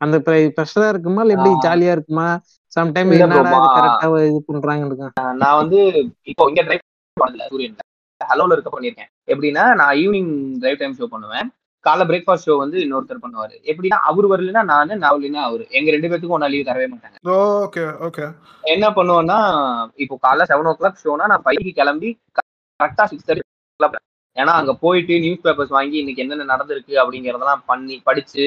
[0.00, 0.16] அந்த
[0.56, 1.20] ப்ரெஷரா இருக்குமா?
[1.20, 2.26] இல்ல எப்படி ஜாலியா இருக்குமா?
[2.76, 5.10] சம்டைம் என்னடா இது கரெக்டா இது பண்றாங்க
[5.42, 5.78] நான் வந்து
[6.22, 6.84] இப்போ இங்க டிரைவ்
[7.16, 7.82] பண்ணல சூரியன்ல.
[8.20, 9.10] ஹலோல இருக்க பண்ணிருக்கேன்.
[9.26, 11.48] எப்படின்னா நான் ஈவினிங் டிரைவ் டைம் ஷோ பண்ணுவேன்.
[11.86, 13.54] காலைல பிரேக்ஃபாஸ்ட் ஷோ வந்து இன்னொருத்தர் பண்ணுவாரு.
[13.70, 15.64] எப்படின்னா அவர் வரலன்னா நானு நான் வரலன்னா அவரு.
[15.78, 17.16] எங்க ரெண்டு பேத்துக்கும் ஒன்னா லீவ் தரவே மாட்டாங்க.
[17.64, 18.26] ஓகே ஓகே
[18.74, 19.38] என்ன பண்ணுவேன்னா
[20.04, 23.48] இப்போ காலைல செவன் ஓ கிளாக் ஷோனா நான் பைக்கு கிளம்பி கரெக்டா சிக்ஸ் தேர்ட்டி
[24.36, 28.44] ஏன்னா அங்க போயிட்டு நியூஸ் பேப்பர்ஸ் வாங்கி இன்னைக்கு என்னென்ன நடந்திருக்கு அப்படிங்கறதெல்லாம் பண்ணி படிச்சு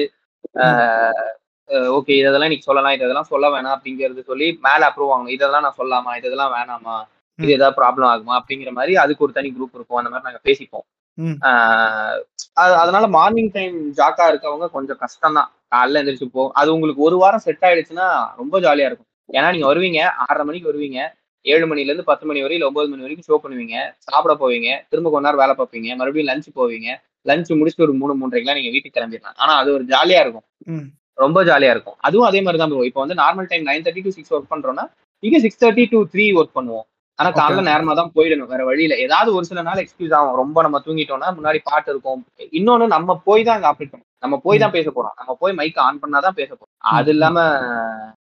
[1.96, 2.94] ஓகே இதெல்லாம் இன்னைக்கு சொல்லலாம்.
[2.96, 6.12] இதெல்லாம் சொல்ல வேணாம் அப்படிங்கறது சொல்லி மேல அப்ரூவ் ஆகணும் இதெல்லாம் நான் சொல்லலாமா?
[6.20, 6.96] இதெல்லாம் வேணாமா?
[7.38, 8.34] இது ஏதாவது ப்ராப்ளம் ஆகுமா?
[8.40, 9.98] அப்படிங்கிற மாதிரி அதுக்கு ஒரு தனி குரூப் இருக்கும்.
[10.00, 10.86] அந்த மாதிரி நாங்க பேசிப்போம்.
[12.56, 17.44] அதனால மார்னிங் டைம் ஜாக்கா இருக்கவங்க கொஞ்சம் கஷ்டம் தான் காலைல எந்திரிச்சு போ அது உங்களுக்கு ஒரு வாரம்
[17.46, 18.08] செட் ஆயிடுச்சுன்னா
[18.40, 19.08] ரொம்ப ஜாலியா இருக்கும்.
[19.36, 20.98] ஏன்னா நீங்க வருவீங்க ஆறரை மணிக்கு வருவீங்க
[21.46, 23.76] ஏழு மணில இருந்து பத்து மணி வரை இல்ல ஒன்பது மணி வரைக்கும் ஷோ பண்ணுவீங்க
[24.06, 26.88] சாப்பிட போவீங்க திரும்ப கொஞ்ச நேரம் வேலை பார்ப்பீங்க மறுபடியும் லஞ்ச் போவீங்க.
[27.30, 29.36] லஞ்ச் முடிச்சுட்டு ஒரு மூணு மூன்றரைக்கெல்லாம் நீங்க வீட்டுக்கு கிளம்பிடலாம்.
[29.42, 30.46] ஆனா அது ஒரு ஜாலியா இருக்கும்.
[31.24, 31.98] ரொம்ப ஜாலியா இருக்கும்.
[32.06, 34.84] அதுவும் அதே மாதிரி தான் இப்போ வந்து normal time nine thirty to six work பண்றோம்னா
[35.22, 36.86] இங்க six thirty to three work பண்ணுவோம்.
[37.18, 37.28] ஆனா.
[37.32, 38.48] காலைல நேரமா தான் போயிடணும்.
[38.48, 40.36] வேற வழியில ஏதாவது ஒரு சில நாள் எக்ஸ்கியூஸ் ஆகும்.
[40.36, 42.20] ரொம்ப நம்ம தூங்கிட்டோம்னா முன்னாடி பாட்டு இருக்கும்.
[42.52, 44.12] இன்னொன்னு நம்ம போய் தான் அங்க ஆப்ரேட் பண்ணணும்.
[44.22, 45.14] நம்ம போய் தான் பேச போறோம்.
[45.16, 46.72] நம்ம போய் மைக் ஆன் பண்ணாதான் பேச போறோம்.
[46.92, 47.38] அது இல்லாம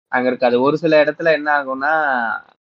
[0.09, 0.61] அங்க இருக்காது.
[0.61, 1.93] ஒரு சில இடத்துல என்ன ஆகும்னா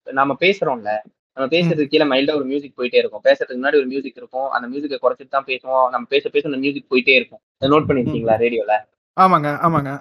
[0.08, 0.92] நம்ம பேசுறோம்ல.
[1.38, 3.24] நம்ம பேசுறதுக்கு கீழே மைல்டா ஒரு மியூசிக் போயிட்டே இருக்கும்.
[3.24, 4.50] பேசுறதுக்கு முன்னாடி ஒரு மியூசிக் இருக்கும்.
[4.50, 5.90] அந்த மியூசிக்கை குறைச்சிட்டு தான் பேசுவோம்.
[5.90, 7.42] நம்ம பேச பேச அந்த மியூசிக் போயிட்டே இருக்கும்.
[7.66, 8.76] நோட் பண்ணிருக்கீங்களா ரேடியோல
[9.18, 9.92] ஆமாங்க ஆமாங்க.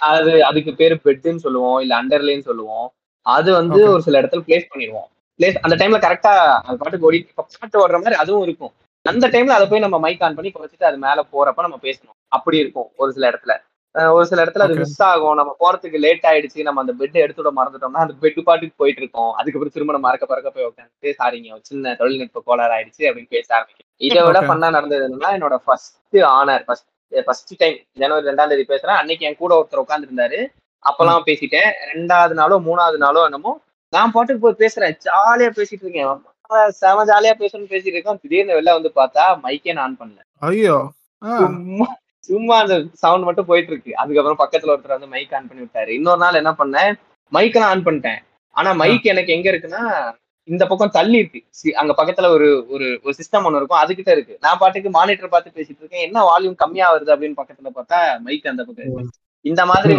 [0.00, 1.80] அது அதுக்கு பேரு பெட்னு சொல்லுவோம்.
[1.80, 2.86] இல்ல அண்டர்லைன்னு சொல்லுவோம்.
[3.26, 3.80] அது வந்து.
[3.92, 5.08] ஒரு சில இடத்துல பிளேஸ் பண்ணிடுவோம்.
[5.38, 6.32] பிளேஸ் அந்த டைம்ல கரெக்டா
[6.66, 8.72] அது பாட்டுக்கு ஓடி இப்ப பாட்டு ஓடுற மாதிரி அதுவும் இருக்கும்.
[9.06, 12.16] அந்த டைம்ல அதை போய் நம்ம மைக் ஆன் பண்ணி குறைச்சிட்டு அது மேல போறப்ப நம்ம பேசணும்.
[12.28, 13.54] அப்படி இருக்கும் ஒரு சில இடத்துல.
[14.16, 14.74] ஒரு சில இடத்துல அது.
[14.74, 15.34] மிஸ் ஆகும்.
[15.34, 16.60] நம்ம போறதுக்கு லேட் ஆயிடுச்சு.
[16.62, 19.30] நம்ம அந்த பெட் எடுத்து விட மறந்துட்டோம்னா அந்த பெட் பாட்டுக்கு போயிட்டு இருக்கோம்.
[19.38, 23.88] அதுக்கப்புறம் திரும்ப நம்ம மறக்க பறக்க போய் உட்காந்து சாரிங்க சின்ன தொழில்நுட்ப கோளாறு ஆயிடுச்சு அப்படின்னு பேச ஆரம்பிக்கும்.
[24.00, 24.40] இதை விட.
[24.50, 26.88] பண்ணா நடந்தது என்னன்னா என்னோட first honour first
[27.26, 28.98] first time ஜனவரி ரெண்டாம் தேதி பேசுறேன்.
[29.02, 30.40] அன்னைக்கு என் கூட ஒருத்தர் உட்கார்ந்து இருந்தாரு
[30.82, 31.70] அப்பெல்லாம் பேசிட்டேன்.
[31.92, 33.52] ரெண்டாவது நாளோ மூணாவது நாளோ என்னமோ
[33.90, 34.96] நான் பாட்டுக்கு போய் பேசுறேன்.
[35.04, 36.20] ஜாலியா பேசிட்டு இருக்கேன்.
[36.68, 38.18] செம ஜாலியா பேசணும்னு பேசிட்டு இருக்கோம்.
[38.22, 40.20] திடீர்னு வெளில வந்து பார்த்தா மைக்கே நான் ஆன் பண்ணல.
[40.38, 40.90] ஐயோ.
[42.20, 43.96] சும்மா அந்த சவுண்ட் மட்டும் போயிட்டு இருக்கு.
[43.96, 45.88] அதுக்கப்புறம் பக்கத்துல ஒருத்தர் வந்து மைக் ஆன் பண்ணி விட்டாரு.
[45.88, 46.94] இன்னொரு நாள் என்ன பண்ணேன்?
[47.28, 48.18] நான் ஆன் பண்ணிட்டேன்.
[48.50, 50.12] ஆனா மைக் எனக்கு எங்க இருக்குன்னா
[50.44, 51.74] இந்த பக்கம் தள்ளி இருக்கு.
[51.74, 53.82] அங்க பக்கத்துல ஒரு ஒரு ஒரு சிஸ்டம் ஒண்ணு இருக்கும்.
[53.82, 54.36] அதுகிட்ட இருக்கு.
[54.40, 56.04] நான் பாட்டுக்கு மானிட்டர் பார்த்து பேசிட்டு இருக்கேன்.
[56.04, 59.10] என்ன வால்யூம் கம்மியா வருது அப்படின்னு பக்கத்துல பார்த்தா மைக் அந்த பக்கம்
[59.44, 59.94] இந்த மாதிரி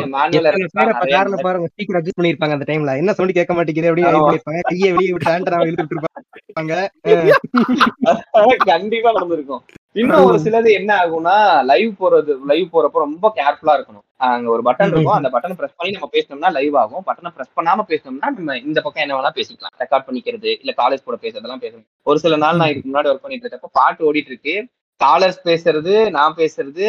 [1.14, 4.24] கார்ல பாருங்க ஸ்பீக்கர் அட்ஜஸ்ட் பண்ணிருப்பாங்க அந்த டைம்ல என்ன சவுண்ட் கேட்க மாட்டேங்குது அப்படின்னு.
[4.24, 6.74] பண்ணிருப்பாங்க கையை வெளியே விட்டு இழுத்துட்டு இருப்பாங்க.
[8.72, 9.62] கண்டிப்பா நடந்திருக்கும்.
[9.94, 14.04] இன்னும் ஒரு சிலது என்ன ஆகும்னா லைவ் போறது லைவ் போறப்ப ரொம்ப கேர்ஃபுல்லா இருக்கணும்.
[14.28, 15.18] அங்க ஒரு பட்டன் இருக்கும்.
[15.20, 17.04] அந்த பட்டனை பிரஸ் பண்ணி நம்ம பேசணும்னா லைவ் ஆகும்.
[17.06, 19.76] பட்டனை பிரஸ் பண்ணாம பேசணும்னா நம்ம இந்த பக்கம் என்ன வேணா பேசிக்கலாம்.
[19.80, 21.88] ரெக்கார்ட் பண்ணிக்கிறது இல்ல காலேஜ் கூட பேசுறதெல்லாம் பேசணும்.
[22.04, 24.56] ஒரு சில நாள் நான் இதுக்கு முன்னாடி ஒர்க் பண்ணிட்டு இருக்கப்ப பாட்டு ஓடிட்டு இருக்கு.
[25.02, 26.86] காலர்ஸ் பேசுறது நான் பேசுறது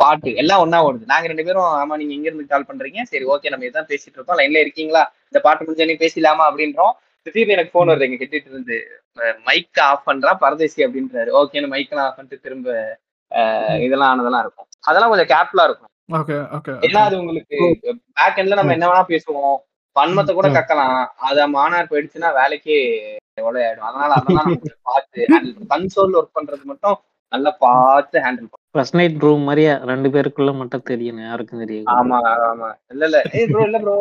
[0.00, 1.10] பாட்டு எல்லாம் ஒண்ணா ஓடுது.
[1.12, 3.02] நாங்க ரெண்டு பேரும் ஆமா நீங்க எங்க இருந்து கால் பண்றீங்க.
[3.10, 4.38] சரி ஓகே நம்ம இதான் பேசிட்டு இருக்கோம்.
[4.40, 5.02] லைன்ல இருக்கீங்களா?
[5.30, 6.94] இந்த பாட்டு முடிஞ்ச நீ பேசலாமா அப்படின்றோம்.
[7.26, 8.78] திடீர்னு எனக்கு போன் வருது எங்க கிட்ட இருந்து.
[9.48, 11.30] மைக் ஆஃப் பண்றா பரதேசி அப்படின்றாரு.
[11.40, 12.68] ஓகே மைக்கெல்லாம் ஆஃப் பண்ணிட்டு திரும்ப
[13.84, 14.68] இதெல்லாம் ஆனதெல்லாம் இருக்கும்.
[14.88, 15.90] அதெல்லாம் கொஞ்சம் கேர்ஃபுல்லா இருக்கும்.
[16.86, 17.56] ஏன்னா அது உங்களுக்கு
[18.18, 19.56] பேக் எண்ட்ல நம்ம என்ன வேணா பேசுவோம்.
[19.96, 21.00] வன்மத்தை கூட கக்கலாம்.
[21.28, 22.78] அத மானார் போயிடுச்சுன்னா வேலைக்கே
[23.40, 23.88] எவ்வளவு ஆயிடும்.
[23.88, 24.52] அதனால அதெல்லாம்
[24.88, 25.26] பார்த்து
[25.72, 26.96] கன்சோல் ஒர்க் பண்றது மட்டும்
[27.34, 31.86] நல்லா பார்த்து ஹேண்டில் பண்ணும் ஃபர்ஸ்ட் நைட் ரூம் மாதிரியே ரெண்டு பேருக்குள்ள மட்டும் தெரியணும் யாருக்கும் தெரியாது.
[31.94, 32.68] ஆமா ஆமா.
[32.92, 33.18] இல்ல இல்ல.
[33.36, 33.96] ஏய் ப்ரோ இல்ல ப்ரோ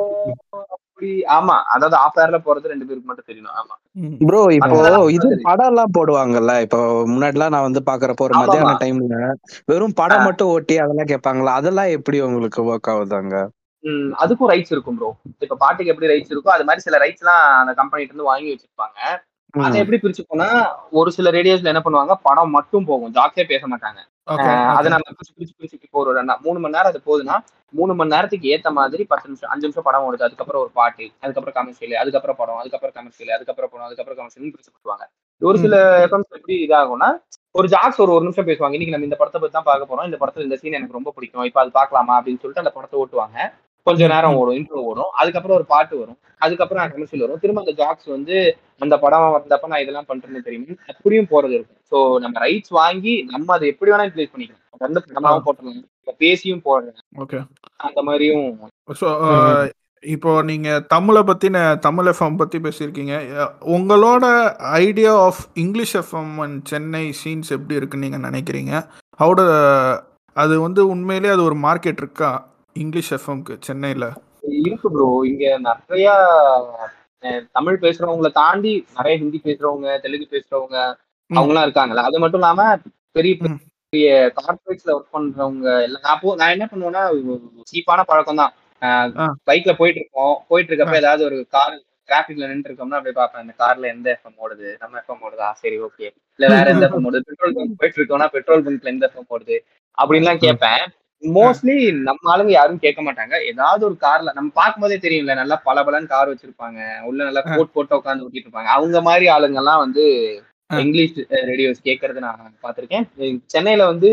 [0.75, 1.55] அப்படி ஆமா.
[1.73, 3.55] அதாவது ஆஃப் ஏர்ல போறது ரெண்டு பேருக்கு மட்டும் தெரியணும்.
[3.59, 3.75] ஆமா.
[4.21, 4.77] ப்ரோ இப்போ
[5.11, 5.47] இது தெரியும்.
[5.49, 6.53] படம் எல்லாம் போடுவாங்கல்ல.
[6.65, 6.79] இப்போ
[7.11, 8.35] முன்னாடி எல்லாம் நான் வந்து பாக்குறப்போ ஒரு.
[8.41, 9.17] மத்தியான டைம்ல
[9.69, 10.25] வெறும் படம்.
[10.27, 11.53] மட்டும் ஓட்டி அதெல்லாம் கேட்பாங்களா?
[11.59, 13.35] அதெல்லாம் எப்படி உங்களுக்கு ஒர்க் ஆகுதாங்க?
[13.83, 15.09] ம், அதுக்கும் ரைட்ஸ் இருக்கும் ப்ரோ
[15.41, 18.99] இப்ப பாட்டுக்கு எப்படி ரைட்ஸ் இருக்கோ அது மாதிரி சில ரைட்ஸ் எல்லாம் அந்த கம்பெனிட்ட இருந்து வாங்கி வச்சிருப்பாங்க.
[19.53, 20.47] அதை எப்படி பிரிச்சுப்போனா
[20.91, 23.99] ஒரு சில ரேடியோஸ்ல என்ன பண்ணுவாங்க படம் மட்டும் போகும் ஜாக்கே பேச மாட்டாங்க.
[24.27, 26.11] ஓகே அஹ் அதை நம்ம பிரிச்சு பிரிச்சு பிரிச்சு இப்போ ஒரு
[26.45, 27.35] மூணு மணி நேரம் அது போகுதுன்னா
[27.73, 30.25] மூணு மணி நேரத்துக்கு ஏத்த மாதிரி பத்து நிமிஷம் அஞ்சு நிமிஷம் படம் ஓடுது.
[30.27, 35.05] அதுக்கப்புறம் ஒரு பாட்டு அதுக்கப்புறம் கமர்ஷியல் அதுக்கப்புறம் படம் அதுக்கப்புறம் கமர்ஷியல் அதுக்கப்புறம் படம் அதுக்கப்புறம் கமர்ஷியல் பிரிச்சு போட்டுவாங்க
[35.41, 35.75] ஒரு சில
[36.05, 37.09] எஃப்எம்ஸ் எப்படி இதாகும்னா
[37.51, 38.75] ஒரு ஜாக்ஸ் ஒரு ஒரு நிமிஷம் பேசுவாங்க.
[38.77, 40.05] இன்னைக்கு நம்ம இந்த படத்தை பத்தி தான் பார்க்க போறோம்.
[40.05, 41.43] இந்த படத்துல இந்த சீன் எனக்கு ரொம்ப பிடிக்கும்.
[41.43, 43.37] இப்போ அது பார்க்கலாமா அப்படின்னு சொல்லிட்டு அந்த படத்தை ஓட்டுவாங்க.
[43.87, 45.11] கொஞ்ச நேரம் ஓடும் இன்ட்ரோ ஓடும்.
[45.21, 46.19] அதுக்கப்புறம் ஒரு பாட்டு வரும்.
[46.45, 47.41] அதுக்கப்புறம் கமர்ஷியல் வரும்.
[47.43, 48.37] திரும்ப அந்த ஜாக்ஸ் வந்து
[48.83, 50.79] அந்த படம் வந்தப்ப நான் இதெல்லாம் பண்றேன்னு தெரியும்.
[50.91, 51.81] அப்படியும் போறது இருக்கும்.
[51.91, 54.61] ஸோ நம்ம ரைட்ஸ் வாங்கி நம்ம அதை எப்படி வேணா யூட்டிலைஸ் பண்ணிக்கலாம்.
[54.85, 57.39] வந்து படமாவும் பேசியும் போடுறேன் ஓகே
[57.87, 58.47] அந்த மாதிரியும்
[59.01, 59.09] ஸோ
[60.03, 63.13] இப்போ நீங்க தமிழை பத்தின தமிழ் எஃப்எம் பத்தி பேசியிருக்கீங்க.
[63.75, 64.25] உங்களோட
[64.79, 68.73] idea of English FM and Chennai scenes எப்படி இருக்குன்னு நீங்க நினைக்கிறீங்க?
[69.19, 69.41] ஹவுட
[70.35, 72.31] அது வந்து உண்மையிலேயே அது ஒரு மார்க்கெட் இருக்கா?
[72.73, 74.07] இங்கிலீஷ் எஃப்எம்க்கு சென்னையில்.
[74.63, 76.07] இருக்கு ப்ரோ இங்க நிறைய
[77.51, 80.77] தமிழ் பேசுறவங்கள தாண்டி நிறைய ஹிந்தி பேசுறவங்க தெலுங்கு பேசுறவங்க
[81.29, 81.37] ம்.
[81.37, 82.03] அவங்கலாம் இருக்காங்கல்ல.
[82.07, 82.77] அது மட்டும் இல்லாம
[83.11, 83.35] பெரிய.
[83.89, 87.01] பெரிய கார்பரேட்ஸ்ல ஒர்க் பண்றவங்க எல்லாம் நான் போ- நான் என்ன பண்ணுவேன்னா
[87.71, 88.53] சீப்பான பழக்கம் தான்.
[89.45, 91.75] பைக்ல போயிட்டு இருக்கோம் போயிட்டு இருக்கப்ப ஏதாவது ஒரு கார்
[92.09, 93.41] டிராபிக்ல நின்று இருக்கோம்னா அப்படியே பார்ப்பேன்.
[93.41, 94.75] இந்த கார்ல எந்த எஃப்எம் ஓடுது?
[94.79, 95.51] நம்ம எஃப்எம் ஓடுதா?
[95.51, 96.07] சரி ஓகே
[96.39, 97.19] இல்ல வேற எந்த எஃப்எம் ஓடுது?
[97.29, 99.57] பெட்ரோல் பங்க் போயிட்டு இருக்கோம்னா பெட்ரோல் பங்க்ல எந்த எஃப்எம் ஓடுது?
[99.97, 100.83] அப்படின்லாம் கேட்பேன்.
[101.23, 101.75] மோஸ்ட்லி
[102.07, 103.35] நம்ம ஆளுங்க யாரும் கேட்க மாட்டாங்க.
[103.45, 106.79] ஏதாவது ஒரு கார்ல நம்ம பார்க்கும்போதே தெரியும்ல நல்லா பல கார் வச்சிருப்பாங்க.
[107.03, 108.71] உள்ள நல்லா கோட் போட்டு உட்காந்து ஊட்டிட்டு இருப்பாங்க.
[108.77, 110.05] அவங்க மாதிரி ஆளுங்க எல்லாம் வந்து
[110.69, 111.17] இங்கிலீஷ்
[111.49, 113.05] ரேடியோஸ் கேட்கறது நான் பார்த்திருக்கேன்.
[113.45, 114.09] சென்னையில வந்து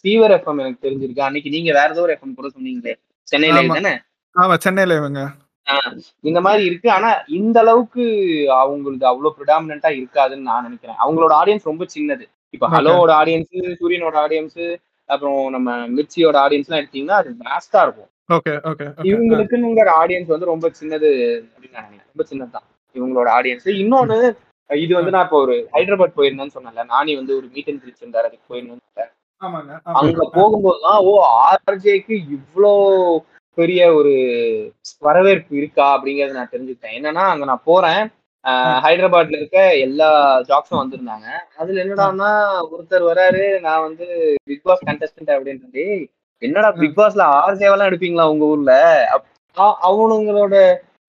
[0.00, 1.26] ஃபீவர் எஃப்எம் எனக்கு தெரிஞ்சிருக்கு.
[1.28, 2.94] அன்னைக்கு நீங்க வேற ஏதோ ஒரு எஃப்எம் கூட சொன்னீங்களே.
[3.28, 3.60] சென்னையில.
[3.78, 3.94] தானே?
[4.36, 5.22] ஆமா சென்னையில இவங்க.
[6.20, 6.90] இந்த மாதிரி இருக்கு.
[6.90, 8.04] ஆனா இந்த அளவுக்கு
[8.62, 10.98] அவங்களுக்கு அவ்வளவு ப்ரிடாமினா இருக்காதுன்னு நான் நினைக்கிறேன்.
[11.04, 12.24] அவங்களோட ஆடியன்ஸ் ரொம்ப சின்னது.
[12.54, 12.68] இப்ப.
[12.68, 14.58] ஹலோவோட ஆடியன்ஸ் சூரியனோட ஆடியன்ஸ்
[15.12, 18.08] அப்புறம் நம்ம மிர்ச்சியோட ஆடியன்ஸ் எல்லாம் எடுத்தீங்கன்னா அது வேஸ்டா இருக்கும்.
[18.28, 21.08] ஓகே ஓகே இவங்களுக்குங்கிற ஆடியன்ஸ் வந்து ரொம்ப சின்னது
[21.46, 22.12] அப்படின்னு நான் நினைக்கிறேன்.
[22.12, 22.66] ரொம்ப சின்னதுதான்.
[22.96, 24.18] இவங்களோட ஆடியன்ஸ் இன்னொன்னு
[24.70, 26.84] இது வந்து நான் இப்போ ஒரு ஹைதராபாத் போயிருந்தேன்னு சொன்னேன்ல.
[26.92, 29.10] நானி வந்து ஒரு மீட் அண்ட் இருந்தாரு அதுக்கு போயிருந்தேன்
[30.00, 31.12] அங்க போகும்போதுதான் ஓ
[31.46, 32.72] ஆர்ஜேக்கு இவ்ளோ
[33.58, 34.12] பெரிய ஒரு
[35.02, 36.96] வரவேற்பு இருக்கா அப்படிங்கறத நான் தெரிஞ்சுக்கிட்டேன்.
[36.98, 38.02] என்னன்னா அங்க நான் போறேன்.
[38.84, 40.08] ஹைதராபாத்ல இருக்க எல்லா
[40.48, 41.26] ஜாப்ஸும் வந்திருந்தாங்க.
[41.56, 42.30] அதுல என்னடான்னா
[42.72, 44.06] ஒருத்தர் வராரு நான் வந்து
[44.44, 45.84] பிக் பாஸ் கண்டஸ்டன்ட் அப்படின்றது
[46.42, 48.72] என்னடா பிக் பாஸ்ல ஆர்ஜேவெல்லாம் எடுப்பீங்களா உங்க ஊர்ல?
[49.86, 50.56] அவனுங்களோட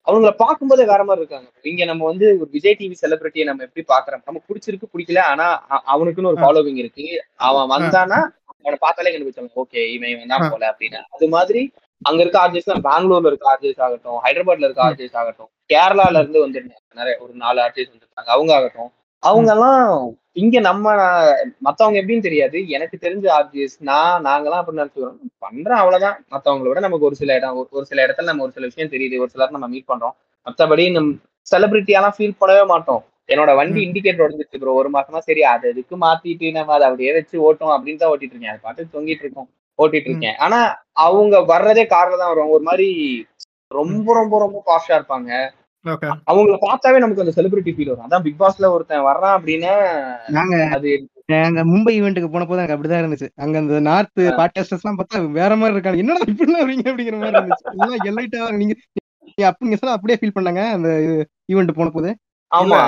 [0.08, 1.50] அவங்கள பார்க்கும்போதே வேற மாதிரி இருக்காங்க.
[1.64, 4.24] இங்க நம்ம வந்து ஒரு விஜய் டிவி செலிபிரிட்டியை நம்ம எப்படி பாக்குறோம்?
[4.26, 5.46] நமக்கு பிடிச்சிருக்கு பிடிக்கல ஆனா
[5.94, 6.40] அவனுக்குன்னு ஒரு.
[6.42, 7.06] ஃபாலோவிங் இருக்கு.
[7.42, 8.20] அவன் வந்தானா
[8.54, 10.50] அவனை பார்த்தாலே கண்டுபிடிச்சாங்க ஓகே இவன் இவன் தான் ஆ.
[10.50, 11.00] போல அப்படின்னு.
[11.10, 11.62] அது மாதிரி
[12.04, 14.90] அங்க இருக்க ஆர்ஜிஎஸ் பெங்களூர்ல இருக்க ஆர்ஜிஎஸ் ஆகட்டும் ஹைதராபாத்ல இருக்க.
[14.90, 18.92] ஆர்ஜிஎஸ் ஆகட்டும் கேரளால இருந்து வந்திருந்தாங்க நிறைய ஒரு நாலு ஆர்ஜிஎஸ் வந்திருக்காங்க அவங்க ஆகட்டும்.
[19.20, 20.96] அவங்க எல்லாம் இங்க நம்ம
[21.60, 22.68] மத்தவங்க எப்படின்னு தெரியாது.
[22.68, 25.16] எனக்கு தெரிஞ்ச ஆர்ஜிஎஸ் நான் நாங்கெல்லாம் அப்படி நினைச்சுக்கிறோம்.
[25.38, 26.26] பண்றேன் அவ்வளவுதான்.
[26.32, 29.20] மத்தவங்கள விட நமக்கு ஒரு சில இடம் ஒரு- சில இடத்துல நம்ம ஒரு சில விஷயம் தெரியுது.
[29.20, 30.12] ஒரு சிலர் நம்ம மீட் பண்றோம்.
[30.46, 31.22] மத்தபடி நம்
[31.56, 33.04] செலிபிரிட்டியாலாம் ஃபீல் பண்ணவே மாட்டோம்.
[33.28, 33.86] என்னோட வண்டி.
[33.86, 37.96] இண்டிகேட்டர் உடஞ்சிச்சு ப்ரோ ஒரு மாசமா சரி அது எதுக்கு மாத்திட்டு நம்ம அதை அப்படியே வச்சு ஓட்டும் அப்படின்னு
[37.96, 38.50] தான் ஓட்டிட்டு இருக்கேன்.
[38.50, 39.50] அது பாட்டு தொங்கிட்டு இருக்கோம்.
[39.78, 40.38] ஓட்டிட்டு இருக்கேன்.
[40.38, 40.60] ஆனா
[41.08, 42.56] அவங்க வர்றதே கார்ல தான் வருவாங்க.
[42.58, 42.90] ஒரு மாதிரி
[43.72, 45.32] ரொம்ப ரொம்ப ரொம்ப பாஸ்டா இருப்பாங்க.
[46.30, 48.06] அவங்கள பார்த்தாவே நமக்கு அந்த செலிபிரிட்டி ஃபீல் வரும்.
[48.08, 49.74] அதான் பிக் பாஸ்ல ஒருத்தன் வர்றான் அப்படின்னா
[50.28, 50.92] நாங்க அது
[51.48, 53.28] அங்க மும்பை ஈவெண்ட்டுக்கு போன போது எனக்கு அப்படிதான் இருந்துச்சு.
[53.36, 56.02] அங்க அந்த நார்த் பாட்காஸ்டர்ஸ் எல்லாம் பார்த்தா வேற மாதிரி இருக்காங்க.
[56.04, 57.68] என்னடா இப்படி வரீங்க அப்படிங்கிற மாதிரி இருந்துச்சு.
[57.72, 58.74] எல்லாம் எல்லைட்டா நீங்க
[59.28, 60.90] நீங்க அப்படி நீங்க சொன்னா அப்படியே ஃபீல் பண்ணாங்க அந்த
[61.52, 62.10] ஈவெண்ட் போன போது
[62.54, 62.80] ஆமா.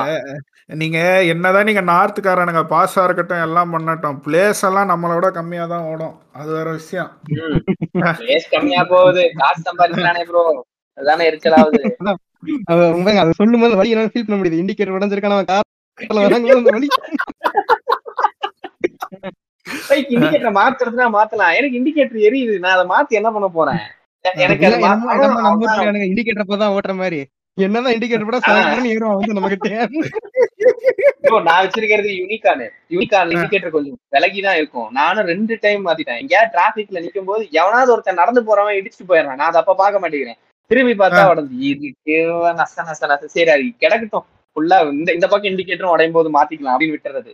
[0.81, 0.99] நீங்க
[1.33, 6.15] என்னதான் நீங்க நார்த்துக்காரனுங்க பாஸா இருக்கட்டும் எல்லாம் பண்ணட்டும் பிளேஸ் எல்லாம் நம்மளோட கம்மியா தான் ஓடும்.
[6.39, 7.09] அது வேற விஷயம்.
[8.29, 9.23] வேஸ்ட் கம்மியா போகுது.
[9.41, 10.43] காசு சம்பாதிக்கிறானே ப்ரோ
[10.97, 11.81] அதுதானே எரிச்சலாகுது
[12.71, 14.59] அவ ரொம்ப அதை சொல்லும் போது வழி என்னால ஃபீல் பண்ண முடியுது.
[14.61, 16.87] இண்டிகேட்டர் உடஞ்சிருக்கான அவன் கார்ல வராங்க அந்த வழி
[20.13, 21.55] இண்டிகேட்டர் மாத்துறதுனா மாத்தலாம்.
[21.59, 22.55] எனக்கு இண்டிகேட்டர் எரியுது.
[22.65, 23.81] நான் அதை மாத்தி என்ன பண்ண போறேன்?
[24.43, 24.65] எனக்கு
[26.11, 27.21] இண்டிகேட்டர் தான் ஓட்டுற மாதிரி.
[27.57, 29.99] என்னதான் இண்டிகேட்டர் போட சாயங்காலம் ஏறும் வந்து நமக்கு தேவை.
[31.48, 33.98] நான் வச்சிருக்கிறது யூனிகானு யூனிகான் இண்டிகேட்டர் கொஞ்சம்.
[34.15, 34.88] விலகி தான் இருக்கும்.
[34.99, 36.19] நானும் ரெண்டு டைம் மாத்திட்டேன்.
[36.23, 39.40] எங்கேயாவது டிராபிக்ல நிக்கும் போது எவனாவது ஒருத்தன் நடந்து போறவன் இடிச்சுட்டு போயிடுறான்.
[39.41, 40.40] நான் அதை அப்ப பார்க்க மாட்டேங்கிறேன்.
[40.72, 42.15] திரும்பி பார்த்தா உடஞ்சு இதுக்கு
[42.61, 44.26] நஷ்ட நஷ்ட நஷ்டம் சரி அது கிடக்கட்டும்.
[44.56, 47.32] ஃபுல்லா இந்த இந்த பக்கம் இண்டிகேட்டரும் உடையும் போது மாத்திக்கலாம் அப்படின்னு விட்டுறது.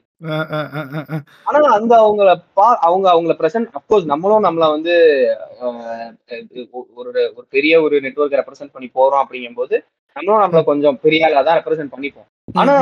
[1.48, 4.94] ஆனா அந்த அவங்கள பா அவங்க அவங்கள பிரசன்ட் அப்கோர்ஸ் நம்மளும் நம்மள வந்து
[7.00, 9.78] ஒரு ஒரு பெரிய ஒரு நெட்வொர்க் ரெப்ரசென்ட் பண்ணி போறோம் அப்படிங்கும்போது
[10.16, 12.28] நம்மளும் நம்மள கொஞ்சம் பெரிய ஆளா தான் ரெப்ரசென்ட் பண்ணிப்போம்.
[12.54, 12.74] ஆனா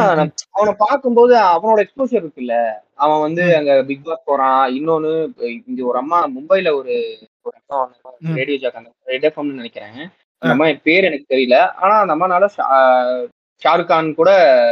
[0.51, 2.55] அவனை பார்க்கும்போது அவனோட எக்ஸ்போஷர் இருக்குல்ல.
[2.95, 4.71] அவன் வந்து அங்க பிக் பாஸ் போறான்.
[4.71, 5.11] இன்னொன்னு
[5.67, 7.17] இங்க ஒரு அம்மா மும்பைல ஒரு.
[8.19, 9.99] ரேடியோ ஜாக் அந்த ரெட் எஃப்எம்னு நினைக்கிறேன்.
[10.41, 11.71] அந்த அம்மா என் பேர் எனக்கு தெரியல.
[11.75, 12.47] ஆனா அந்த அம்மானால
[13.61, 14.29] ஷாருக் கான் கூட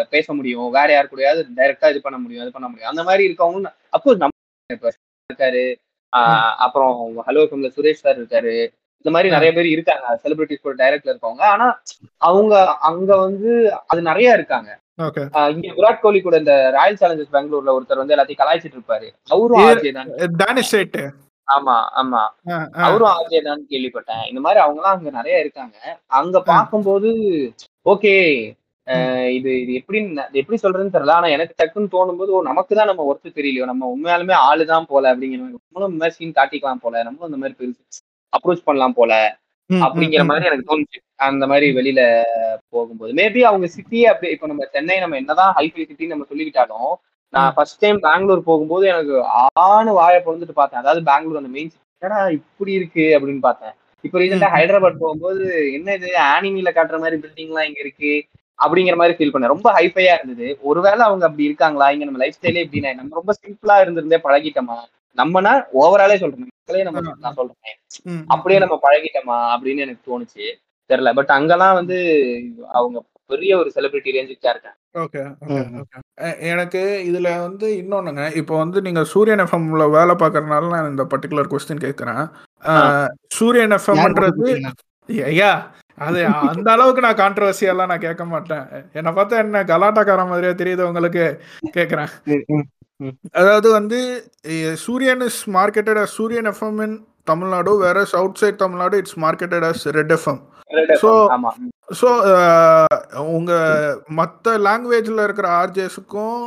[0.10, 0.70] பேச முடியும்.
[0.72, 2.90] வேற யார் கூடயாவது டைரக்டா இது பண்ண முடியும் இது பண்ண முடியும்.
[2.90, 4.86] அந்த மாதிரி இருக்கவங்க அப்கோர்ஸ் நம்ம
[5.34, 5.76] இருக்காரு.
[6.18, 8.68] ஆஹ் அப்புறம் ஹலோ எஃப்எம்ல சுரேஷ் சார் இருக்காரு.
[9.02, 10.08] இந்த மாதிரி நிறைய பேர் இருக்காங்க.
[10.24, 11.44] செலிபிரிட்டிஸ் கூட டைரக்ட்ல இருக்கவங்க.
[11.54, 11.68] ஆனா
[12.30, 12.54] அவங்க
[12.90, 13.52] அங்க வந்து
[13.92, 14.70] அது நிறைய இருக்காங்க.
[15.54, 19.08] இங்க விராட் கோலி கூட இந்த ராயல் சேலஞ்சர்ஸ் பெங்களூர்ல ஒருத்தர் வந்து எல்லாத்தையும் கலாய்ச்சிட்டு இருப்பாரு.
[19.36, 20.12] அவரும் ஆர்ஜே தான்.
[21.48, 22.22] ஆமா ஆமா.
[22.86, 24.24] அவரும் ஆர்ஜே தான் கேள்விப்பட்டேன்.
[24.30, 25.76] இந்த மாதிரி அவங்க எல்லாம் அங்க நிறைய இருக்காங்க.
[26.20, 27.10] அங்க பார்க்கும்போது
[27.86, 28.16] ஓகே
[29.38, 31.16] இது இது எப்படி இது எப்படி சொல்றதுன்னு தெரியல.
[31.20, 33.66] ஆனா எனக்கு டக்குன்னு தோணும் போது ஓ நமக்கு தான் நம்ம ஒர்த்து தெரியலையோ.
[33.72, 37.04] நம்ம உண்மையாலுமே ஆளுதான் போல அப்படிங்கிற நம்மளும் இந்த மாதிரி சீன் காட்டிக்கலாம் போல.
[37.08, 37.82] நம்மளும் இந்த மாதிரி பெருசு.
[38.38, 39.14] அப்ரோச் பண்ணலாம் போல
[39.70, 41.00] அப்படிங்கிற மாதிரி எனக்கு தோணுச்சு.
[41.16, 42.02] அந்த மாதிரி வெளியில
[42.70, 43.12] போகும்போது.
[43.14, 46.94] மேபி அவங்க சிட்டியே அப்படி இப்ப நம்ம சென்னை நம்ம என்னதான் ஹைஃபை சிட்டி நம்ம சொல்லிக்கிட்டாலும்
[47.34, 49.16] நான் ஃபர்ஸ்ட் டைம் பெங்களூர் போகும்போது எனக்கு
[49.70, 50.80] ஆணு வாயை பொழுதுட்டு பார்த்தேன்.
[50.80, 53.74] அதாவது பெங்களூர் அந்த மெயின் என்னடா இப்படி இருக்கு அப்படின்னு பார்த்தேன்.
[54.04, 54.50] இப்போ ரீசெண்டா.
[54.56, 56.10] ஹைதராபாத் போகும்போது என்ன இது?
[56.34, 58.12] ஆனிமில காட்டுற மாதிரி பில்டிங் எல்லாம் இங்க இருக்கு
[58.60, 59.54] அப்படிங்கிற மாதிரி ஃபீல் பண்ணேன்.
[59.56, 60.48] ரொம்ப ஹைஃபையா இருந்தது.
[60.62, 61.88] ஒருவேளை அவங்க அப்படி இருக்காங்களா?
[61.92, 64.78] இங்க நம்ம லைஃப் ஸ்டைலே எப்படின்னா நம்ம ரொம்ப சிம்பிளா இருந்திருந்தே பழகிட்டோமா?
[65.18, 67.76] நம்மனா ஓவராலே சொல்றேன் மக்களே நம்ம நான் சொல்றேன்.
[68.04, 70.46] ம், அப்படியே நம்ம பழகிட்டோமா அப்படின்னு எனக்கு தோணுச்சு.
[70.90, 71.14] தெரியல.
[71.14, 71.98] பட் அங்கெல்லாம் வந்து
[72.70, 74.76] அவங்க பெரிய ஒரு செலிபிரிட்டி ரேஞ்சுக்கு இருக்காங்க.
[74.94, 78.36] ஓகே ஓகே ஓகே எ- எனக்கு இதுல வந்து இன்னொன்னுங்க.
[78.36, 82.24] இப்போ வந்து நீங்க சூரியன் எஃப்எம்ல வேலை பார்க்கறதுனால நான் இந்த பர்டிகுலர் கொஸ்டின் கேட்கறேன்
[83.30, 84.72] சூரியன் எஃப்எம்ன்றது
[85.26, 85.52] ஐயா
[85.98, 88.66] அது அந்த அளவுக்கு நான் கான்ட்ரவர்சியெல்லாம் நான் கேட்க மாட்டேன்.
[88.94, 91.42] என்னை பார்த்தா என்ன கலாட்டாக்கார மாதிரியா தெரியுது உங்களுக்கு.
[91.74, 92.12] கேட்குறேன்
[93.40, 94.00] அதாவது வந்து
[94.84, 96.98] Suriyan is marketed as Suriyan FM in
[97.28, 98.06] Tamil Nadu வேற
[98.42, 100.40] outside Tamil Nadu it's marketed as red FM
[101.36, 101.52] ஆமா.
[102.00, 102.08] ஸோ
[103.36, 103.52] உங்க
[104.18, 106.40] மற்ற லாங்குவேஜ்ல இருக்கிற ஆர்ஜேஸுக்கும்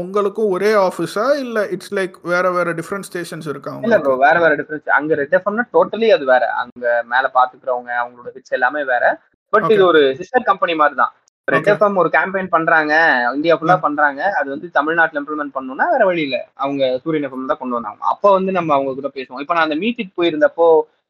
[0.00, 4.52] உங்களுக்கும் ஒரே ஆஃபீஸா இல்ல இட்ஸ் லைக் வேற வேற டிஃப்ரெண்ட் ஸ்டேஷன்ஸ் இருக்கா இல்ல ப்ரோ வேற வேற
[4.60, 6.44] டிஃபரன்ஸ் அங்க ரெட் எஃப்எம்னா டோட்டலி அது வேற.
[6.62, 9.04] அங்க மேல பாத்துக்கிறவங்க அவங்களோட ஹிட்ஸ் எல்லாமே வேற.
[9.52, 11.12] பட் இது ஒரு சிஸ்டர் கம்பெனி மாதிரி தான்.
[11.54, 12.94] ரெட் எஃப்எம் ஒரு கேம்பெயின் பண்றாங்க.
[13.36, 14.20] இந்தியா ஃபுல்லா பண்றாங்க.
[14.38, 16.38] அது வந்து தமிழ்நாட்டுல இம்ப்ளிமெண்ட் பண்ணணும்னா வேற வழி இல்ல.
[16.64, 18.00] அவங்க சூரியன் எஃப்எம் தான் கொண்டு வந்தாங்க.
[18.12, 19.42] அப்ப வந்து நம்ம அவங்க கூட பேசுவோம்.
[19.44, 20.68] இப்ப நான் அந்த மீட்டுக்கு போயிருந்தப்போ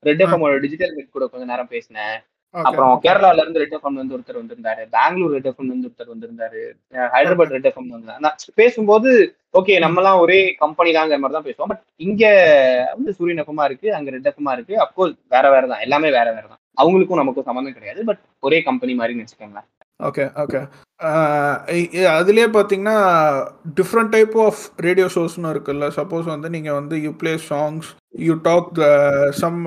[0.08, 2.18] ரெட் எஃப்எம் டிஜிட்டல் மீட் கூட கொஞ்ச நேரம் பேசினேன்.
[2.54, 4.82] அப்புறம் கேரளால இருந்து ரெட் எஃப்எம் வந்து ஒருத்தர் வந்திருந்தாரு.
[4.94, 6.62] பெங்களூர் ரெட் எஃப்எம் வந்து ஒருத்தர் வந்திருந்தாரு.
[7.14, 8.30] ஹைதராபாத் ரெட் எஃப்எம் வந்து
[8.60, 9.10] பேசும்போது
[9.58, 11.70] ஓகே நம்மலாம் ஒரே கம்பெனி தாங்கிற மாதிரி தான் பேசுவோம்.
[11.72, 12.24] பட் இங்க
[12.96, 14.74] வந்து சூரியன் எஃப்எம்மா இருக்கு அங்க ரெட் எஃப்எம்மா இருக்கு.
[14.84, 15.84] அப்கோர்ஸ் வேற வேற தான்.
[15.86, 16.60] எல்லாமே வேற வேற தான்.
[16.82, 18.00] அவங்களுக்கும் நமக்கும் சம்மந்தம் கிடையாது.
[18.10, 19.68] பட் ஒரே கம்பெனி மாதிரின்னு வச்சுக்கோங்களேன்.
[20.08, 20.60] ஓகே ஓகே
[22.16, 22.96] அதுலேயே பார்த்தீங்கன்னா
[23.78, 25.86] டிஃப்ரெண்ட் டைப் ஆஃப் ரேடியோ ஷோஸ்னு இருக்குல்ல.
[25.98, 27.88] சப்போஸ் வந்து நீங்கள் வந்து you play songs
[28.28, 28.84] you talk the
[29.42, 29.60] some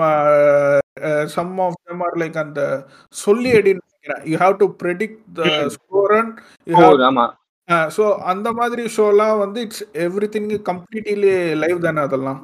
[1.36, 2.62] some of them are like அந்த
[3.16, 4.24] சொல்லி அடின்னு நினைக்கிறேன்.
[4.32, 5.44] You have to predict the
[5.78, 6.36] score and
[6.68, 7.32] you have
[7.96, 12.40] so அந்த மாதிரி ஷோலாம் வந்து it's everything completely live தானே அதெல்லாம்?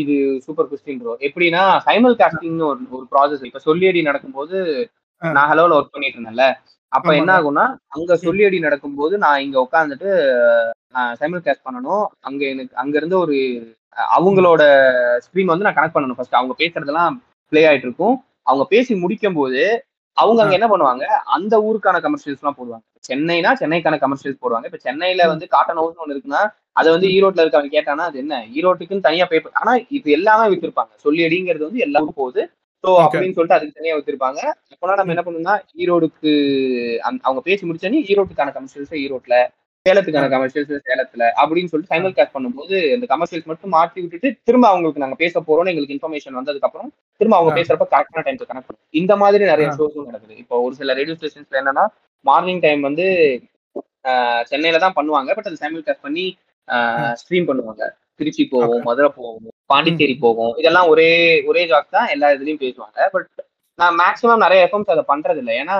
[0.00, 0.14] இது
[0.46, 4.56] சூப்பர் கொஸ்டின் ப்ரோ எப்படின்னா சைமல் காஸ்டிங்னு ஒரு ஒரு ப்ராசஸ் இப்ப சொல்லியடி நடக்கும்போது
[5.22, 6.46] நான் ஹலோல ஒர்க் பண்ணிட்டு இருந்தேன்ல.
[6.92, 7.64] அப்ப என்ன ஆகும்னா
[7.96, 10.08] அங்க சொல்லியடி நடக்கும்போது நான் இங்க உட்காந்துட்டு
[11.20, 12.04] சைமல் காஸ்ட் பண்ணணும்.
[12.28, 13.36] அங்க எனக்கு அங்க இருந்து ஒரு
[14.16, 14.62] அவங்களோட
[15.24, 17.14] ஸ்க்ரீன் வந்து நான் கனெக்ட் பண்ணணும் ஃபர்ஸ்ட் அவங்க பேசுறதெல்லாம்
[17.52, 18.14] ப்ளே ஆயிட்டு இருக்கும்.
[18.46, 19.62] அவங்க பேசி முடிக்கும் போது
[20.16, 21.04] அவங்க அங்க என்ன பண்ணுவாங்க?
[21.36, 22.84] அந்த ஊருக்கான கமர்ஷியல்ஸ் எல்லாம் போடுவாங்க.
[23.08, 24.66] சென்னைனா சென்னைக்கான கமர்ஷியல்ஸ் போடுவாங்க.
[24.70, 26.42] இப்ப சென்னையில வந்து காட்டன் ஹவுஸ் ஒன்று இருக்குன்னா
[26.76, 28.34] அதை வந்து ஈரோட்ல இருக்கவங்க கேட்டானா அது என்ன?
[28.56, 30.92] ஈரோட்டுக்குன்னு தனியா பே ஆனா இது எல்லாமே வித்திருப்பாங்க.
[31.04, 32.42] சொல்லி அடிங்கிறது வந்து எல்லாருக்கும் போகுது.
[32.84, 34.40] ஸோ அப்படின்னு சொல்லிட்டு அதுக்கு தனியா வித்திருப்பாங்க
[34.72, 36.30] அப்போனா நம்ம என்ன பண்ணணும்னா ஈரோடுக்கு
[37.24, 39.50] அவங்க பேசி முடிச்சோன்னே ஈரோட்டுக்கான கமர்ஷியல்ஸ் ஈரோட்ல ஆ,
[39.86, 45.02] சேலத்துக்கான கமர்ஷியல்ஸ் சேலத்துல அப்படின்னு சொல்லிட்டு சைமல் கேஸ்ட் பண்ணும்போது அந்த கமர்ஷியல்ஸ் மட்டும் மாற்றி விட்டுட்டு திரும்ப அவங்களுக்கு
[45.04, 46.90] நாங்க பேச போறோம்னு எங்களுக்கு இன்ஃபர்மேஷன் வந்ததுக்கு அப்புறம்
[47.20, 50.36] திரும்ப அவங்க ஆ, பேசுறப்ப கரெக்டான டைம் கனெக்ட் பண்ணும் இந்த மாதிரி நிறைய ஷோஸும் நடக்குது.
[50.42, 51.84] இப்போ ஒரு சில ரேடியோ ஸ்டேஷன்ஸ்ல என்னன்னா
[52.24, 53.06] மார்னிங் டைம் வந்து
[54.50, 55.30] சென்னையில தான் பண்ணுவாங்க.
[55.36, 56.24] பட் அது சைமல் கேஸ்ட் பண்ணி
[57.20, 57.82] ஸ்ட்ரீம் பண்ணுவாங்க.
[58.20, 61.10] திருச்சி போவோம் மதுரை போவோம் பாண்டிச்சேரி போவோம் இதெல்லாம் ஒரே
[61.50, 63.08] ஒரே ஜாக் தான் எல்லா இதுலயும் பேசுவாங்க.
[63.14, 63.28] பட்
[63.78, 65.76] நான் மேக்ஸிமம் நிறைய எஃப்எம்ஸ் அதை பண்றது இல்லை ஏன்னா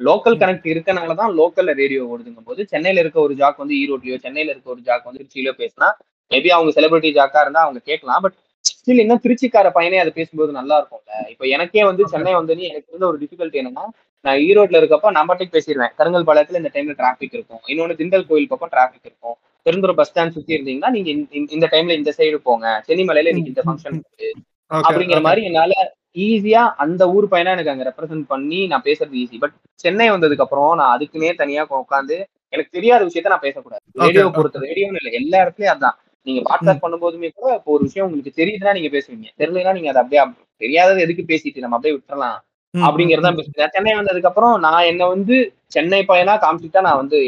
[0.00, 4.52] லோக்கல் கனெக்ட் இருக்கனால தான் லோக்கல்ல ரேடியோ ஓடுதுங்கும் போது சென்னையில இருக்க ஒரு ஜாக் வந்து ஈரோட்லயோ சென்னையில
[4.52, 5.88] இருக்க ஒரு ஜாக் வந்து திருச்சியிலயோ பேசினா
[6.30, 8.22] மேபி அவங்க செலிபிரிட்டி ஜாக்கா இருந்தா அவங்க கேட்கலாம்.
[8.24, 8.36] பட்
[8.68, 11.12] ஸ்டில் இன்னும் திருச்சிக்கார பையனே அதை பேசும்போது நல்லா இருக்கும்ல.
[11.32, 13.84] இப்போ எனக்கே வந்து சென்னை வந்து எனக்கு இருந்த ஒரு டிஃபிகல்ட்டி என்னன்னா
[14.24, 15.92] நான் ஈரோட்ல இருக்கப்ப நான் பாட்டுக்கு பேசிடுவேன்.
[15.98, 17.62] கருங்கல் பாளையத்துல இந்த டைம்ல டிராஃபிக் இருக்கும்.
[17.72, 19.36] இன்னொன்னு திண்டல் கோயில் பக்கம் டிராஃபிக் இருக்கும்.
[19.66, 21.10] பெருந்துறை பஸ் ஸ்டாண்ட் சுத்தி இருந்தீங்கன்னா நீங்க
[21.50, 22.66] இந்த டைம்ல இந்த சைடு போங்க.
[22.88, 24.28] சென்னிமலையில இன்னைக்கு இந்த ஃபங்க்ஷன் இருக்கு.
[24.70, 25.72] அப்படிங்கிற மாதிரி என்னால
[26.16, 30.76] ஈஸியா அந்த ஊர் பையனா எனக்கு அங்க ரெப்ரசென்ட் பண்ணி நான் பேசுறது ஈஸி பட் சென்னை வந்ததுக்கு அப்புறம்
[30.76, 32.16] நான் அதுக்குன்னே தனியா உட்காந்து
[32.52, 33.82] எனக்கு தெரியாத விஷயத்த நான் பேசக்கூடாது.
[33.98, 35.96] ரேடியோ பொறுத்த ரேடியோன்னு இல்லை எல்லா இடத்துலயும் அதான்.
[36.26, 39.28] நீங்க பாட்காஸ்ட் பண்ணும்போதுமே கூட இப்போ ஒரு விஷயம் உங்களுக்கு தெரியுதுன்னா நீங்க பேசுவீங்க.
[39.38, 42.38] தெரியலனா நீங்க அதை அப்படியே அப்~ தெரியாதது எதுக்கு பேசிட்டு நம்ம அப்படியே விட்டுறலாம்
[42.74, 46.96] ம், ம், அப்படிங்கறத ம், பேசுறேன் சென்னை வந்ததுக்கு அப்புறம் நான் என்ன வந்து சென்னை பையனா காமிச்சிட்டா நான்
[46.96, 47.18] வந்து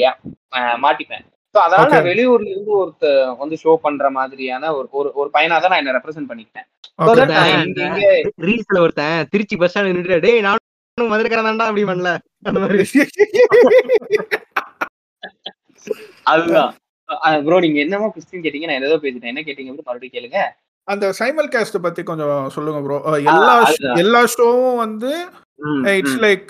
[0.82, 1.24] மாட்டிப்பேன்.
[1.55, 3.07] ஸோ அதனால நான் வெளியூர்ல இருந்து ஒருத்த
[3.41, 6.69] வந்து ஷோ பண்ற மாதிரியான ஒரு ஒரு ஒரு பையனா தான் நான் என்ன ரெப்ரசென்ட் பண்ணிக்கிட்டேன்.
[8.47, 12.11] ரீல்ஸ்ல ஒருத்தன் திருச்சி பஸ் ஸ்டாண்ட் நின்றுட்டு டேய் நானும் மதுரைக்காரன் தான்டா அப்படி பண்ணல
[12.49, 12.79] அந்த மாதிரி.
[16.33, 16.73] அதுதான்.
[17.47, 19.33] ப்ரோ நீங்க என்னமோ கொஸ்டின் கேட்டீங்க நான் ஏதோ பேசிட்டேன்.
[19.33, 19.85] என்ன கேட்டீங்க bro?
[19.89, 20.41] மறுபடியும் கேளுங்க.
[20.89, 22.97] அந்த சைமல் கேஸ்ட் பத்தி கொஞ்சம் சொல்லுங்க ப்ரோ
[23.33, 23.55] எல்லா
[24.03, 25.11] எல்லா ஷோவும் வந்து
[25.99, 26.16] இட்ஸ்.
[26.24, 26.47] லைக்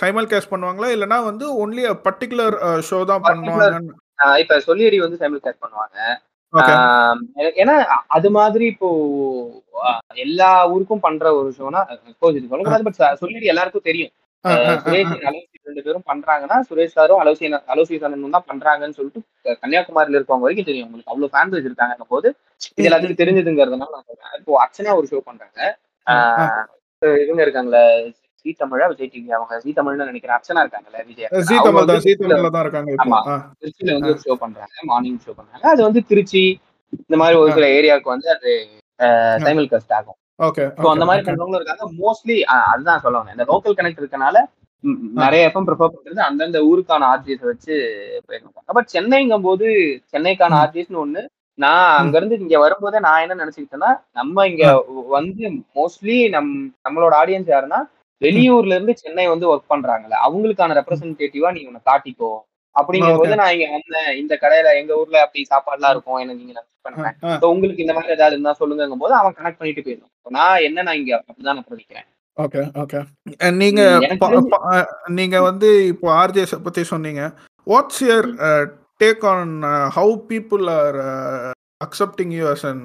[0.00, 0.90] சைமல் கேஸ்ட் பண்ணுவாங்களா?
[0.96, 2.56] இல்லனா வந்து ஒன்லி பர்டிகுலர்
[2.90, 3.92] ஷோ தான் பண்ணுவாங்கன்னு
[4.42, 5.96] இப்ப சொல்லியடி வந்து சைமிள் கேட் பண்ணுவாங்க.
[7.62, 7.74] ஏன்னா
[8.16, 8.88] அது மாதிரி இப்போ
[10.24, 14.12] எல்லா ஊருக்கும் பண்ற ஒரு சொல்லக்கூடாது பட் சொல்லியடி எல்லாருக்கும் தெரியும்.
[14.84, 19.20] சுரேஷ் அலோசி ரெண்டு பேரும் பண்றாங்கன்னா சுரேஷ் சாரும் அலோசி அலோசி சாரனும் தான் பண்றாங்கன்னு சொல்லிட்டு
[19.62, 20.88] கன்னியாகுமரியில இருக்கவங்க வரைக்கும் தெரியும்.
[20.88, 22.28] உங்களுக்கு அவ்வளவு ஃபேன் பேஸ் இருக்காங்க போது
[22.78, 24.34] இது எல்லாத்துக்கும் தெரிஞ்சதுங்கிறதுனால நான் சொல்றேன்.
[24.40, 25.60] இப்போ அர்ச்சனா ஒரு ஷோ பண்றாங்க.
[26.06, 26.66] ஆஹ்
[27.24, 27.84] இவங்க இருக்காங்களே
[28.40, 31.28] ஜி தமிழா விஜய் டிவி அவங்க ஜி தமிழ்னு நினைக்கிறேன் அர்ச்சனா இருக்காங்கல்ல விஜய்.
[31.48, 33.18] ஜி தமிழ் தான் ஜி தமிழ்ல தான் இருக்காங்க ஆமா
[33.60, 36.42] திருச்சியில வந்து ஒரு ஷோ பண்றாங்க மார்னிங் ஷோ பண்றாங்க அது வந்து திருச்சி
[37.00, 37.50] இந்த மாதிரி ஒரு.
[37.56, 38.52] சில ஏரியாவுக்கு வந்து அது
[39.44, 42.36] சைமல் கஸ்ட் ஆகும் ஓகே அந்த மாதிரி பண்றவங்களும் இருக்காங்க மோஸ்ட்லி
[42.68, 44.36] அதுதான் சொல்லுவாங்க இந்த லோக்கல் கனெக்ட் இருக்கனால.
[45.20, 47.74] நிறைய எஃப்எம் ப்ரிஃபர் பண்றது அந்தந்த ஊருக்கான ஆர்ஜிஎஸ் வச்சு
[48.26, 49.66] போயிருக்காங்க பட் சென்னைங்கும் போது
[50.12, 50.58] சென்னைக்கான.
[50.62, 51.22] ஆர்ஜிஎஸ்னு ஒண்ணு
[51.58, 51.88] நான்.
[52.00, 54.64] அங்க இருந்து இங்க வரும்போதே நான் என்ன நினைச்சுக்கிட்டேன்னா நம்ம இங்க.
[55.16, 55.42] வந்து
[55.76, 56.52] மோஸ்ட்லி நம்
[56.86, 57.80] நம்மளோட ஆடியன்ஸ் யாருன்னா
[58.24, 62.30] வெளியூர்ல இருந்து சென்னை வந்து ஒர்க் பண்றாங்கல்ல அவங்களுக்கான ரெப்ரசன்டேட்டிவா நீ உன்னை காட்டிக்கோ.
[62.76, 64.10] அப்படிங்கும் போது நான் இங்க வந்தேன்.
[64.20, 66.20] இந்த கடையில எங்க ஊர்ல அப்படி சாப்பாடுலாம் இருக்கும்.
[66.24, 70.32] எனக்கு நீங்க பண்றேன் உங்களுக்கு இந்த மாதிரி ஏதாவது இருந்தா சொல்லுங்கும் போது அவன் கனெக்ட் பண்ணிட்டு போயிடும் இப்ப
[70.38, 73.00] நான் என்ன நான் இங்க அப்படிதான் நான் படிக்கிறேன் ஓகே ஓகே
[73.62, 73.80] நீங்க
[75.18, 77.22] நீங்க வந்து இப்போ ஆர்ஜேஸ் பத்தி சொன்னீங்க.
[77.66, 78.28] What's your
[79.02, 79.52] take on
[79.96, 80.98] how people are
[81.86, 82.82] accepting you as an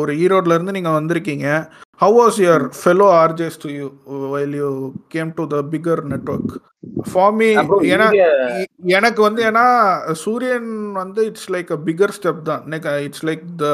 [0.00, 1.48] ஒரு ஈரோட்ல இருந்து நீங்க வந்திருக்கீங்க.
[2.00, 3.86] How was your fellow RJs to you
[4.26, 4.70] while you
[5.08, 6.48] came to the bigger network?
[7.06, 8.06] For me, Uh, bro, ஏன்னா
[8.96, 9.64] எனக்கு வந்து ஏன்னா
[10.22, 10.68] சூரியன்
[10.98, 12.62] வந்து it's like a bigger step தான்.
[13.06, 13.66] It's like the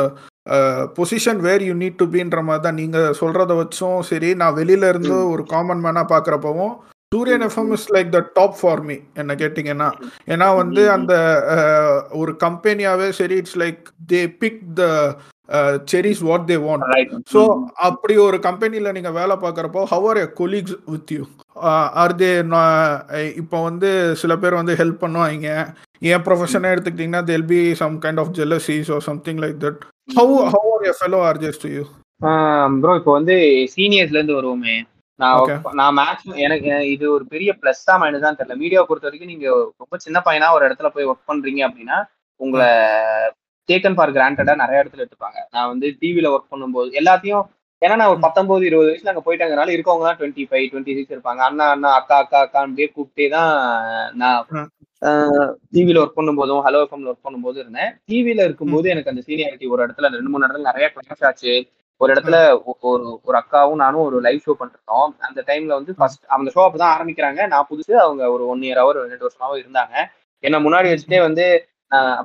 [0.96, 2.80] position where you need to பீன்ற மாதிரி தான்.
[2.80, 6.74] நீங்க சொல்றத வச்சும் சரி நான் வெளியில இருந்து ம், ஒரு காமன் மேனா பாக்குறப்பவும்
[7.12, 9.88] Suriyan hmm, FM hmm, is like the top for me என்ன கேட்டிங்கன்னா.
[10.28, 11.14] ஏன்னா வந்து ம், ம், அந்த
[11.54, 13.82] அஹ், ஒரு கம்பெனியாவே சரி it's like
[14.12, 14.84] they pick the
[15.92, 16.84] cherries what they want.
[17.34, 17.40] So
[17.88, 21.24] அப்படி ஒரு கம்பெனியில் நீங்கள் வேலை பார்க்குறப்போ how are colleagues with you
[22.02, 22.30] are they
[23.42, 23.90] இப்போ வந்து
[24.22, 25.50] சில பேர் வந்து ஹெல்ப் பண்ணுவாங்க.
[26.12, 29.82] என் ப்ரொஃபஷனே எடுத்துக்கிட்டிங்கன்னா there'll be some kind of jealousies or something like that
[30.18, 30.38] how.
[30.56, 31.84] How are a fellow RJs to you
[32.82, 33.36] bro இப்போ வந்து
[33.76, 34.74] சீனியர்ஸ்ல இருந்து வருவோமே.
[35.20, 38.54] நான் நான் மேக்ஸிமம் எனக்கு இது ஒரு பெரிய ப்ளஸ் தான் மைனஸ் தான் தெரியல.
[38.62, 39.48] மீடியாவை பொறுத்த வரைக்கும் நீங்க
[39.82, 41.98] ரொம்ப சின்ன பையனா ஒரு இடத்துல போய் ஒர்க் பண்றீங்க அப்படின்னா
[42.40, 42.68] உங்களை
[43.68, 45.38] டேக்கன் ஃபார் கிராண்டடா நிறைய இடத்துல எடுத்துப்பாங்க.
[45.54, 47.44] நான் வந்து டிவில ஒர்க் பண்ணும்போது எல்லாத்தையும்
[47.82, 51.40] ஏன்னா நான் ஒரு பத்தொன்பது இருபது வயசுல அங்க போயிட்டாங்கனால இருக்கவங்க தான் டுவெண்ட்டி ஃபைவ் டுவெண்ட்டி சிக்ஸ் இருப்பாங்க.
[51.48, 53.52] அண்ணா அண்ணா அக்கா அக்கா அக்கான்னு கூப்பிட்டே தான்
[54.20, 54.70] நான்
[55.74, 57.90] டிவில ஒர்க் பண்ணும்போதும் ஹலோ எஃப்எம்ல ஒர்க் பண்ணும்போது இருந்தேன்.
[58.10, 61.54] டிவில இருக்கும்போது எனக்கு அந்த சீனியாரிட்டி ஒரு இடத்துல ரெண்டு மூணு இடத்துல நிறைய கிளாஸ் ஆச்சு.
[62.00, 62.36] ஒரு இடத்துல
[62.84, 65.10] ஒரு ஒரு அக்காவும் நானும் ஒரு லைவ் ஷோ பண்ணிருந்தோம்.
[65.28, 67.40] அந்த டைம்ல வந்து ஃபர்ஸ்ட் அந்த ஷோ அப்பதான் ஆரம்பிக்கிறாங்க.
[67.52, 69.94] நான் புதுசு அவங்க ஒரு ஒன் இயர் அவர் ரெண்டு வருஷமாவும் இருந்தாங்க.
[70.44, 71.44] என்ன முன்னாடி வச்சுட்டே வந்து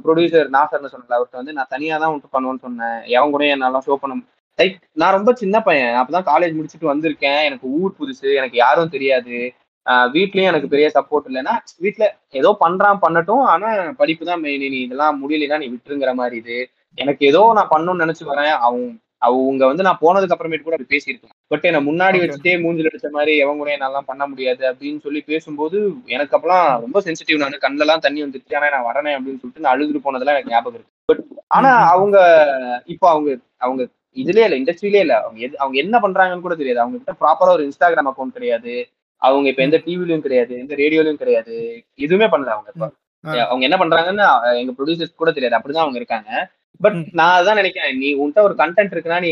[0.03, 3.01] ப்ரொடியூசர் நாசர்னு சொன்னல அவர்கிட்ட வந்து நான் தனியாக தான் விட்டு பண்ணுவேன்னு சொன்னேன்.
[3.07, 4.21] எவன் கூட என்னால ஷோ பண்ண
[4.59, 5.93] லைக் நான் ரொம்ப சின்ன பையன்.
[5.95, 7.43] அப்பதான் காலேஜ் முடிச்சுட்டு வந்திருக்கேன்.
[7.43, 9.55] எனக்கு ஊர் புதுசு எனக்கு யாரும் தெரியாது.
[9.85, 13.43] ஆஹ் வீட்லயும் எனக்கு பெரிய சப்போர்ட் இல்லைன்னா வீட்டில் ஏதோ பண்றான் பண்ணட்டும்.
[13.43, 16.57] ஆனா படிப்பு தான் மெயின் நீ இதெல்லாம் முடியலன்னா நீ விட்டுருங்கிற மாதிரி இது.
[16.97, 18.53] எனக்கு ஏதோ நான் பண்ணணும்னு நினைச்சு வரேன்.
[18.57, 18.87] அவங்க
[19.17, 21.35] அவங்க வந்து நான் போனதுக்கு அப்புறமேட்டு கூட அப்படி பேசியிருக்கேன்.
[21.51, 22.17] பட் என்ன முன்னாடி.
[22.21, 27.01] வச்சுட்டே மூஞ்சில் அடிச்ச மாதிரி எவன் கூட என்னாலாம் பண்ண முடியாது அப்படின்னு சொல்லி பேசும்போது எனக்கு அப்பெல்லாம் ரொம்ப
[27.01, 27.57] சென்சிட்டிவ் நான்.
[27.65, 28.55] கண்ணுலாம் தண்ணி வந்துருச்சு.
[28.55, 30.93] ஆனா நான் வரேன் அப்படின்னு சொல்லிட்டு நான் அழுதுட்டு போனதெல்லாம் எனக்கு ஞாபகம் இருக்கு.
[31.05, 31.23] பட்
[31.57, 31.71] ஆனா.
[31.89, 32.17] அவங்க
[32.85, 33.83] இப்போ அவங்க அவங்க
[34.15, 35.15] இதுலயே இல்ல இண்டஸ்ட்ரியிலே இல்ல.
[35.21, 36.79] அவங்க எது அவங்க என்ன பண்றாங்கன்னு கூட தெரியாது.
[36.79, 38.73] அவங்க கிட்ட ப்ராப்பரா ஒரு இன்ஸ்டாகிராம் அக்கௌண்ட் கிடையாது.
[39.21, 40.53] அவங்க இப்ப எந்த டிவிலயும் கிடையாது.
[40.59, 41.55] எந்த ரேடியோலயும் கிடையாது.
[41.95, 42.87] எதுவுமே பண்ணல அவங்க இப்ப.
[43.47, 44.25] அவங்க என்ன பண்றாங்கன்னு
[44.57, 45.57] எங்க ப்ரொடியூசர்ஸ் கூட தெரியாது.
[45.57, 46.29] அப்படிதான் அவங்க இருக்காங்க.
[46.79, 46.97] பட்.
[47.11, 47.97] நான் அதான் நினைக்கிறேன்.
[47.97, 49.31] நீ உன்கிட்ட ஒரு கண்டென்ட் இருக்குன்னா நீ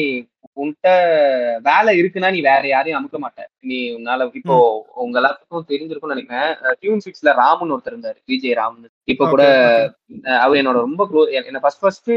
[0.57, 0.89] உன்கிட்ட
[1.67, 3.41] வேலை இருக்குன்னா நீ வேற யாரையும் அமுக்க மாட்ட.
[3.69, 4.55] நீ உன்னால இப்போ
[5.03, 6.51] உங்க எல்லாத்துக்கும் தெரிஞ்சிருக்கும்னு நினைக்கிறேன்.
[6.81, 8.89] டியூன் சிக்ஸ்ல ராமன் ஒருத்தர் இருந்தாரு விஜய் ராமன்.
[9.13, 9.43] இப்ப கூட
[10.43, 12.11] அவர் என்னோட ரொம்ப க்ளோஸ் என்ன ஃபர்ஸ்ட் ஃபர்ஸ்ட்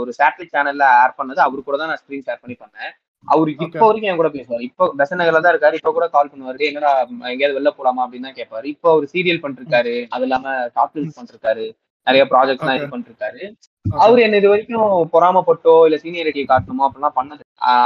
[0.00, 1.40] ஒரு சேட்டலைட் சேனல்ல ஏர் பண்ணது.
[1.46, 2.92] அவரு கூட தான் நான் ஸ்க்ரீன் ஷேர் பண்ணி பண்ணேன்.
[3.28, 3.50] அவரு.
[3.66, 4.64] இப்போ வரைக்கும் என் கூட பேசுவார்.
[4.68, 5.78] இப்போ பெசநகர்ல தான் இருக்காரு.
[5.80, 6.58] இப்போ கூட கால் பண்ணுவாரு.
[6.60, 6.90] "டேய், என்னடா
[7.32, 8.02] எங்கேயாவது வெளில போலாமா?
[8.04, 8.66] அப்படின்னு தான் கேட்பாரு.
[8.74, 10.46] இப்போ அவர் சீரியல் பண்ணிருக்காரு அது இல்லாம
[10.90, 11.64] ஃபிலிம்ஸ் பண்ணிருக்காரு
[12.06, 12.74] நிறைய Okay.
[12.78, 13.40] இது பண்ணிருக்காரு.
[13.84, 14.84] அவர் என்ன இது வரைக்கும்
[15.14, 17.42] பொறாமப்பட்டோ இல்ல சீனியரிட்டியை காட்டணுமோ அப்படிலாம் பண்ணது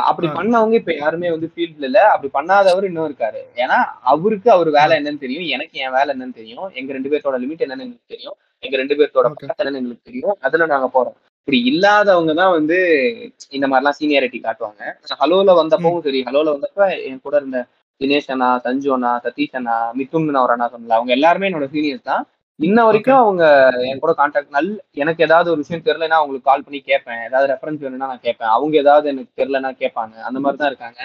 [0.09, 0.27] அப்படி.
[0.39, 2.01] பண்ணவங்க இப்ப யாருமே வந்து ஃபீல்ட்ல இல்ல.
[2.13, 3.41] அப்படி பண்ணாதவர் இன்னும் இருக்காரு.
[3.63, 3.79] ஏன்னா
[4.13, 5.47] அவருக்கு அவர் வேலை என்னன்னு தெரியும்.
[5.57, 6.69] எனக்கு என் வேலை என்னன்னு தெரியும்.
[6.79, 8.37] எங்க ரெண்டு பேர்த்தோட லிமிட் என்னன்னு எங்களுக்கு தெரியும்.
[8.63, 9.27] எங்க ரெண்டு பேர்த்தோட.
[9.35, 10.37] பக்கத்துல என்னன்னு எங்களுக்கு தெரியும்.
[10.47, 11.17] அதுல நாங்க போறோம்.
[11.41, 12.79] இப்படி இல்லாதவங்க தான் வந்து
[13.57, 14.83] இந்த மாதிரிலாம் சீனியாரிட்டி காட்டுவாங்க.
[15.23, 17.61] ஹலோல வந்தப்பவும் சரி ஹலோல வந்தப்ப என் கூட இருந்த
[18.01, 22.25] தினேஷ் அண்ணா சஞ்சு அண்ணா சதீஷ் அண்ணா மிதுன் ஒரு அண்ணா சொன்னல அவங்க எல்லாருமே என்னோட சீனியர்ஸ் தான்.
[22.61, 23.45] இன்ன வரைக்கும் அவங்க
[23.89, 27.23] என் கூட கான்டாக்ட் நல் எனக்கு ஏதாவது ஒரு விஷயம் தெரியலன்னா அவங்களுக்கு கால் பண்ணி கேட்பேன்.
[27.25, 28.49] ஏதாவது ரெஃபரன்ஸ் வேணும்னா நான் கேட்பேன்.
[28.49, 30.15] அவங்க ஏதாவது எனக்கு தெரியலன்னா கேட்பாங்க.
[30.29, 31.01] அந்த மாதிரி தான் இருக்காங்க.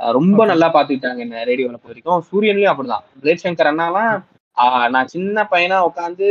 [0.00, 0.44] ரொம்ப.
[0.44, 3.04] நல்லா பாத்துக்கிட்டாங்க என்ன ரேடியோல பொறுத்த வரைக்கும் சூரியன்லயும் அப்படிதான்.
[3.22, 4.12] பிளேட் சங்கர் அண்ணாலாம்
[4.90, 6.26] நான் சின்ன பையனா உட்காந்து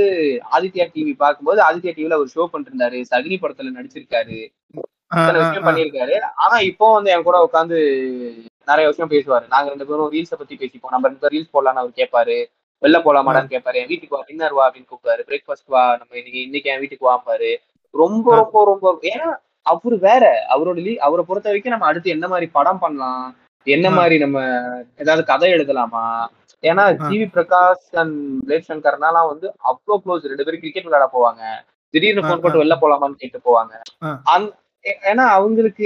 [0.57, 4.39] ஆதித்யா டிவி பார்க்கும்போது ஆதித்யா டிவில ஒரு ஷோ பண்ணிட்டு இருந்தாரு சகுனி படத்துல நடிச்சிருக்காரு.
[5.11, 5.69] விஷயம் ஆ.
[5.69, 7.77] பண்ணியிருக்காரு ஆனா இப்போ வந்து என் கூட உட்காந்து
[8.65, 9.47] நிறைய விஷயம் பேசுவாரு.
[9.47, 10.93] நாங்க ரெண்டு பேரும் ரீல்ஸை பத்தி பேசிப்போம்.
[10.95, 12.37] நம்ம ரெண்டு பேரும் ரீல்ஸ் போடலாம்னு அவர் கேட்பாரு.
[12.81, 16.71] வெளில போலாமாடான்னு கேட்பாரு என் வீட்டுக்கு வா டின்னர் வா அப்படின்னு கூப்பிட்டாரு பிரேக்ஃபாஸ்ட் வா நம்ம இன்னைக்கு இன்னைக்கு
[16.71, 17.51] என் வீட்டுக்கு வாம்பாரு
[17.93, 18.27] ரொம்ப.
[18.37, 19.29] ரொம்ப ரொம்ப ஏன்னா
[19.65, 20.23] அவரு வேற
[20.53, 23.23] அவரோட லீ அவரை பொறுத்த வரைக்கும் நம்ம அடுத்து என்ன மாதிரி படம் பண்ணலாம்
[23.67, 23.87] என்ன.
[23.91, 24.37] மாதிரி நம்ம
[24.99, 26.03] ஏதாவது கதை எழுதலாமா
[26.63, 26.83] ஏன்னா.
[27.01, 31.41] ஜிவி பிரகாஷ் அண்ட் பிளேட் சங்கர்னாலாம் வந்து அவ்வளோ க்ளோஸ் ரெண்டு பேரும் கிரிக்கெட் விளையாட போவாங்க
[31.93, 32.37] திடீர்னு ஆ.
[32.37, 33.73] போட்டு வெளில போலாமான்னு கேட்டு போவாங்க.
[34.31, 34.47] அந்
[35.05, 35.83] ஏன்னா அவங்களுக்கு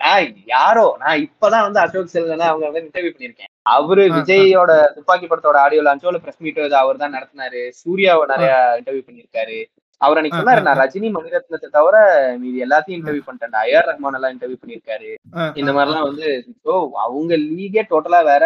[0.00, 0.84] நான் யாரோ?
[1.00, 4.04] நான் இப்பதான் வந்து அசோக் செல்வனை அவங்க வந்து இன்டர்வியூ பண்ணிருக்கேன் அவரு.
[4.16, 7.62] விஜயோட துப்பாக்கி படத்தோட ஆடியோ லான்ச்சோ இல்ல பிரஸ் மீட்டோ அவர் தான் நடத்தினாரு.
[7.80, 9.58] சூர்யாவை நிறைய இன்டர்வியூ பண்ணிருக்காரு
[10.00, 10.80] அவர் அன்னைக்கு சொன்னாரு நான்.
[10.82, 11.96] ரஜினி மணிரத்னத்தை தவிர
[12.42, 15.10] மீதி எல்லாத்தையும் இன்டர்வியூ பண்ணிட்டேன் ஐஆர் ரஹ்மான் எல்லாம் இன்டர்வியூ பண்ணிருக்காரு
[15.56, 16.28] இந்த ஆ, மாதிரிலாம் வந்து
[16.64, 18.44] ஸோ அவங்க லீகே டோட்டலா வேற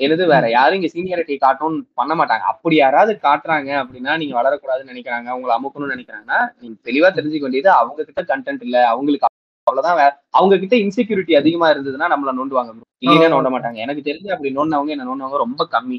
[0.00, 0.44] எனது வேற?
[0.54, 2.44] யாரும் இங்க சீனியாரிட்டி காட்டணும்னு பண்ண மாட்டாங்க.
[2.52, 5.28] அப்படி யாராவது காட்டுறாங்க அப்படின்னா நீங்க வளரக்கூடாதுன்னு நினைக்கிறாங்க.
[5.36, 8.78] உங்களை அமுக்கணும்னு நினைக்கிறாங்கன்னா நீங்க தெளிவா தெரிஞ்சுக்க வேண்டியது அவங்க கிட்ட கண்டென்ட் இல்ல.
[8.92, 9.28] அவங்களுக்கு
[9.66, 9.98] அவ்வளவுதான்
[10.38, 12.72] அவங்க கிட்ட இன்செக்யூரிட்டி அதிகமா இருந்ததுன்னா நம்மள நோண்டுவாங்க.
[13.04, 13.78] இல்லைன்னா நோண்ட மாட்டாங்க.
[13.84, 15.98] எனக்கு தெரிஞ்சு அப்படி நோண்டவங்க என்ன நோண்டவங்க ரொம்ப கம்மி.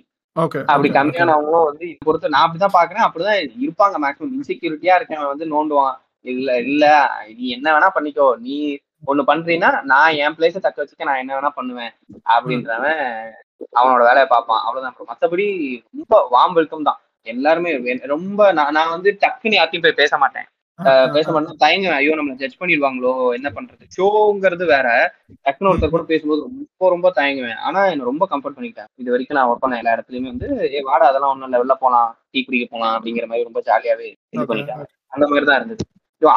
[0.71, 3.05] அப்படி கம்மியானவங்களும் வந்து இது பொறுத்து நான் அப்படிதான் பாக்குறேன்.
[3.07, 5.95] அப்படிதான் இருப்பாங்க மேக்ஸிமம் இன்செக்யூரிட்டியா இருக்கவன் வந்து நோண்டுவான்.
[6.33, 6.85] இல்ல இல்ல
[7.37, 8.27] நீ என்ன வேணா பண்ணிக்கோ.
[8.45, 8.55] நீ
[9.11, 11.91] ஒண்ணு பண்றீன்னா நான் என் பிளேஸ தக்க வச்சுக்க நான் என்ன வேணா பண்ணுவேன்
[12.35, 13.01] அப்படின்றவன்
[13.79, 14.63] அவனோட வேலையை பார்ப்பான்.
[14.65, 15.09] அவ்வளவுதான்.
[15.11, 15.45] மத்தபடி
[15.93, 16.99] ரொம்ப வாம் வெல்கம் தான்.
[17.27, 17.71] எல்லாருமே
[18.13, 20.47] ரொம்ப நான் நான் வந்து டக்குன்னு யார்ட்டையும் போய் பேச மாட்டேன்.
[21.15, 23.83] பேச மாட்டேன் தயங்குவேன் ஐயோ நம்மள ஜட்ஜ் பண்ணிடுவாங்களோ என்ன பண்றது?
[23.97, 24.87] ஷோங்கிறது வேற.
[25.45, 27.59] டக்குனு ஒருத்தர் கூட பேசும்போது ரொம்ப ரொம்ப தயங்குவேன்.
[27.67, 31.07] ஆனா என்ன ரொம்ப கம்ஃபர்ட் பண்ணிக்கிட்டேன் இது வரைக்கும் நான் ஒர்க் பண்ண எல்லா இடத்துலயுமே வந்து ஏ வாடா
[31.11, 31.61] அதெல்லாம் ஒண்ணும் இல்ல.
[31.63, 32.09] வெளில போலாம்.
[32.33, 32.95] டீ குடிக்க போலாம்.
[32.97, 34.49] அப்படிங்கிற மாதிரி ரொம்ப ஜாலியாவே இது.
[34.51, 35.85] பண்ணிட்டாங்க அந்த மாதிரி தான் இருந்தது.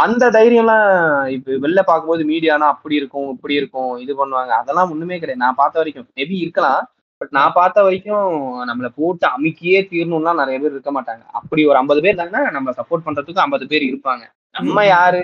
[0.05, 0.87] அந்த தைரியம்லாம்
[1.35, 4.53] இப்ப வெளில பார்க்கும்போது மீடியானா அப்படி இருக்கும் இப்படி இருக்கும் இது பண்ணுவாங்க.
[4.63, 5.45] அதெல்லாம் ஒண்ணுமே கிடையாது.
[5.45, 6.81] நான் பார்த்த வரைக்கும் மேபி இருக்கலாம்.
[7.21, 8.27] பட் நான் பார்த்த வரைக்கும்
[8.69, 11.23] நம்மளை போட்டு அமுக்கியே தீரணும்லாம் நிறைய பேர் இருக்க மாட்டாங்க.
[11.39, 14.25] அப்படி ஒரு ஐம்பது பேர் இருந்தாங்கன்னா நம்ம சப்போர்ட் பண்றதுக்கு ஐம்பது பேர் இருப்பாங்க.
[14.55, 15.21] நம்ம யாரு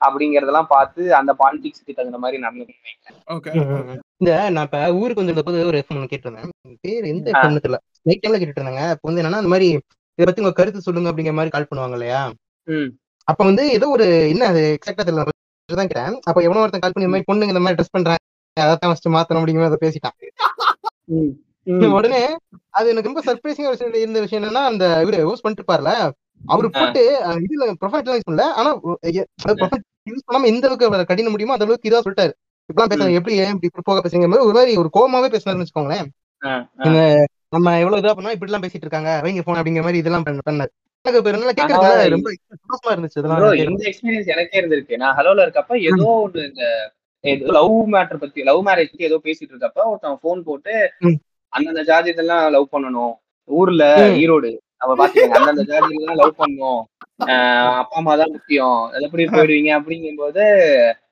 [0.00, 3.52] அப்படிங்கறதெல்லாம் பார்த்து அந்த பாலிடிக்ஸ்க்கு தகுந்த மாதிரி நடந்துக்கணும் ஓகே
[4.20, 6.52] இந்த நான் இப்ப ஊருக்கு வந்திருந்த போது ஒரு எஃப்எம் கேட்டிருந்தேன்.
[6.84, 7.32] பேர் எந்த ஆ.
[7.32, 7.78] எஃப்எம்னு தெரியல.
[8.06, 9.68] நைட் டைம்ல கேட்டுட்டு இருந்தாங்க அப்போ வந்து என்னன்னா இந்த மாதிரி
[10.18, 12.20] இதை பத்தி உங்க கருத்து சொல்லுங்க அப்படிங்கிற மாதிரி கால் பண்ணுவாங்க இல்லையா?
[12.68, 12.88] ம்.
[13.28, 15.24] அப்ப வந்து ஏதோ ஒரு என்ன அது எக்ஸாக்டா தெரியல.
[15.68, 16.14] தான் கேட்டேன்.
[16.28, 18.20] அப்ப எவனோ ஒருத்தன் கால் பண்ணி இந்த மாதிரி பொண்ணுங்க இந்த மாதிரி ட்ரெஸ் பண்றாங்க.
[18.56, 20.16] அதான் ஃபர்ஸ்ட் மாத்தணும் அப்படிங்கிற மாதிரி அதை பேசிட்டான்.
[21.94, 22.36] உடனே
[22.70, 26.10] அது எனக்கு ரொம்ப சர்ப்ரைசிங்கா விஷயம் இருந்த விஷயம் என்னன்னா அந்த இவரு ஹோஸ்ட் பண்ணிட்டு இருப்பார்ல
[26.46, 26.70] அவரு.
[26.70, 28.40] போட்டு இதுல ப்ரொஃபைல் யூஸ் பண்ணல.
[28.40, 32.32] ஆனா யூஸ் பண்ணாம எந்த அளவுக்கு கடின முடியுமோ அந்த அளவுக்கு இதா சொல்லிட்டாரு.
[32.68, 36.06] இப்பெல்லாம் பேசுறாங்க எப்படி ஏன் இப்படி போக பேசுறீங்க மாதிரி ஒரு மாதிரி ஒரு கோவமாவே பேசினாருன்னு வச்சுக்கோங்களேன்.
[36.84, 40.40] இந்த நம்ம எவ்வளவு இதா பண்ணா இப்படி எல்லாம் பேசிட்டு இருக்காங்க வைங்க போன் அப்படிங்கிற மாதிரி இதெல்லாம் பண்ண-
[40.50, 40.68] பண்ணாரு.
[41.02, 43.38] எனக்கு ரொம்ப சந்தோஷமா இருந்துச்சு இதெல்லாம்.
[43.52, 44.96] இந்த எக்ஸ்பீரியன்ஸ் எனக்கே இருந்திருக்கு.
[44.96, 46.92] நான் ஹலோல இருக்கப்ப ஏதோ ஒண்ணு இந்த
[47.24, 50.92] லவ் மேட்டர் பத்தி லவ் மேரேஜ் பத்தி ஏதோ பேசிட்டு இருக்கப்ப ஒருத்தன் ஃபோன் போட்டு.
[51.48, 53.14] அந்தந்த ஜாதி இதெல்லாம் லவ் பண்ணணும்.
[53.44, 53.84] ஊர்ல.
[54.10, 54.56] ஈரோடு.
[54.76, 56.82] அவ பாத்துக்கோங்க அந்தந்த ஜாதி எல்லாம் லவ் பண்ணணும்
[57.22, 58.90] ஆஹ் அப்பா அம்மா தான் முக்கியம்.
[59.00, 59.70] எப்படி போயிடுவீங்க?
[59.80, 60.44] அப்படிங்கும்போது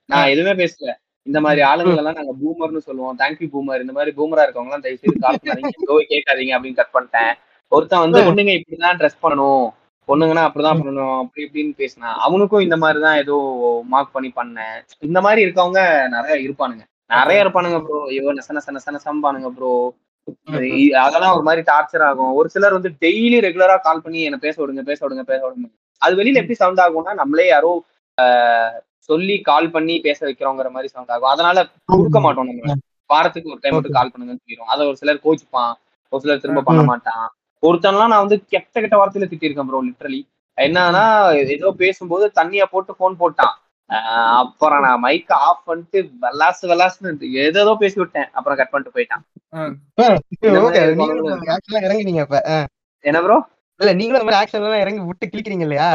[0.05, 0.93] நான் எதுவுமே பேசல.
[1.23, 3.19] இந்த மாதிரி ஆளுங்களை எல்லாம் நாங்க பூமர்னு சொல்லுவோம்.
[3.19, 3.81] Thank you boomer.
[3.81, 6.07] இந்த மாதிரி பூமரா இருக்கவங்க எல்லாம் தயவு செய்து கால் பண்ணாதீங்க.
[6.13, 7.33] கேட்காதீங்க அப்படின்னு கட் பண்ணிட்டேன்.
[7.69, 9.67] ஒருத்தன் வந்து பொண்ணுங்க இப்படிதான் ட்ரெஸ் பண்ணணும்.
[10.09, 13.37] பொண்ணுங்கன்னா அப்படிதான் பண்ணணும் அப்படி இப்படின்னு பேசினா அவனுக்கும் இந்த மாதிரி தான் ஏதோ
[13.93, 14.77] மார்க் பண்ணி பண்ணேன்
[15.09, 15.81] இந்த மாதிரி இருக்கவங்க
[16.17, 16.85] நிறைய இருப்பானுங்க.
[17.17, 19.73] நிறைய இருப்பானுங்க ப்ரோ ஐயோ நெச நெச நெச நெசம்பானுங்க ப்ரோ
[21.05, 22.33] அதெல்லாம் ஒரு மாதிரி டார்ச்சர் ஆகும்.
[22.39, 25.69] ஒரு சிலர் வந்து டெய்லி ரெகுலரா கால் பண்ணி என்ன பேச விடுங்க பேச விடுங்க பேச விடுங்க.
[26.03, 27.73] அது வெளியில எப்படி சவுண்ட் ஆகும்னா நம்மளே யாரோ
[29.09, 31.33] சொல்லி கால் பண்ணி பேச வைக்கிறோங்கிற மாதிரி சவுண்ட் ஆகும்.
[31.35, 31.59] அதனால
[31.93, 32.77] கொடுக்க மாட்டோம் நம்ம
[33.11, 35.73] வாரத்துக்கு ஒரு டைம் மட்டும் கால் பண்ணுங்கன்னு சொல்லிடும் அதை ஒரு சிலர் கோச்சுப்பான்.
[36.13, 37.27] ஒரு சிலர் திரும்ப பண்ண மாட்டான்.
[37.63, 40.21] ஒருத்தன்லாம் நான் வந்து கெட்ட கெட்ட வார்த்தையில திட்டிருக்கேன் ப்ரோ லிட்டரலி
[40.59, 41.05] என்னன்னா
[41.49, 43.55] ஏதோ பேசும்போது தண்ணிய போட்டு போன் போட்டான்.
[43.91, 47.13] ஆஹ் அப்புறம் நான் மைக் ஆஃப் பண்ணிட்டு வெல்லாசு வெல்லாசுன்னு
[47.43, 48.29] ஏதேதோ பேசி விட்டேன்.
[48.33, 49.23] அப்புறம் கட் பண்ணிட்டு போயிட்டான்.
[51.85, 52.41] இறங்குனீங்க அப்ப.
[52.49, 52.57] ஆ.
[53.05, 53.39] என்ன ப்ரோ
[53.81, 55.87] இல்ல நீங்களும் மாதிரி ஆக்ஷன் எல்லாம் இறங்கி விட்டு கிளிக்கிறீங்க இல்லையா?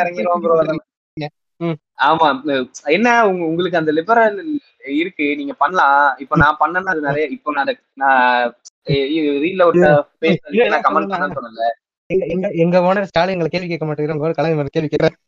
[0.00, 0.56] இறங்கிடுவோம் ப்ரோ.
[2.04, 2.28] ஆமா
[2.90, 4.38] என்ன உங்க- உங்களுக்கு அந்த லிபரல்
[4.94, 6.16] இருக்கு நீங்க பண்ணலாம்.
[6.18, 8.54] இப்ப நான் பண்ணேன்னா அது நிறைய இப்போ நான் நான்
[9.44, 9.80] ரீல்ல ஒரு
[10.88, 11.70] கமெண்ட் பண்ண
[12.34, 14.22] எங்க எங்க ஓனர் ஸ்டாலின் எங்களை கேள்வி கேட்க மாட்டேங்கிறோம்
[14.58, 15.18] மேல கேள்வி கேட்கறேன்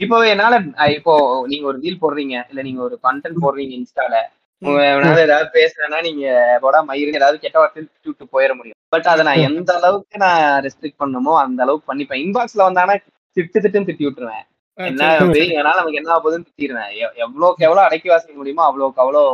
[0.00, 0.54] இப்போ என்னால
[0.96, 1.12] இப்போ
[1.50, 2.34] நீங்க ஒரு ரீல் போடுறீங்க.
[2.50, 4.16] இல்ல நீங்க ஒரு கண்டென்ட் போடுறீங்க இன்ஸ்டால.
[4.62, 6.24] உங்க எவனாவது ஏதாவது பேசுறேன்னா நீங்க
[6.64, 8.78] போடா மயிறு ஏதாவது கெட்ட வார்த்தை திட்டி விட்டு போயிட முடியும்.
[8.94, 12.22] பட் அதை நான் எந்த அளவுக்கு நான் ரெஸ்ட்ரிக்ட் பண்ணணுமோ அந்த அளவுக்கு பண்ணிப்பேன்.
[12.24, 12.96] இன்பாக்ஸ்ல வந்தானா
[13.36, 14.44] திட்டு திட்டுன்னு திட்டி விட்டுருவேன்.
[14.76, 19.24] என்ன பெரிய அதனால நமக்கு என்ன ஆகுதுன்னு திட்டிடுவேன் எவ்- எவ்வளவுக்கு எவ்வளவு அடக்கி வாசிக்க முடியுமோ அவ்வளவுக்கு அவ்வளோ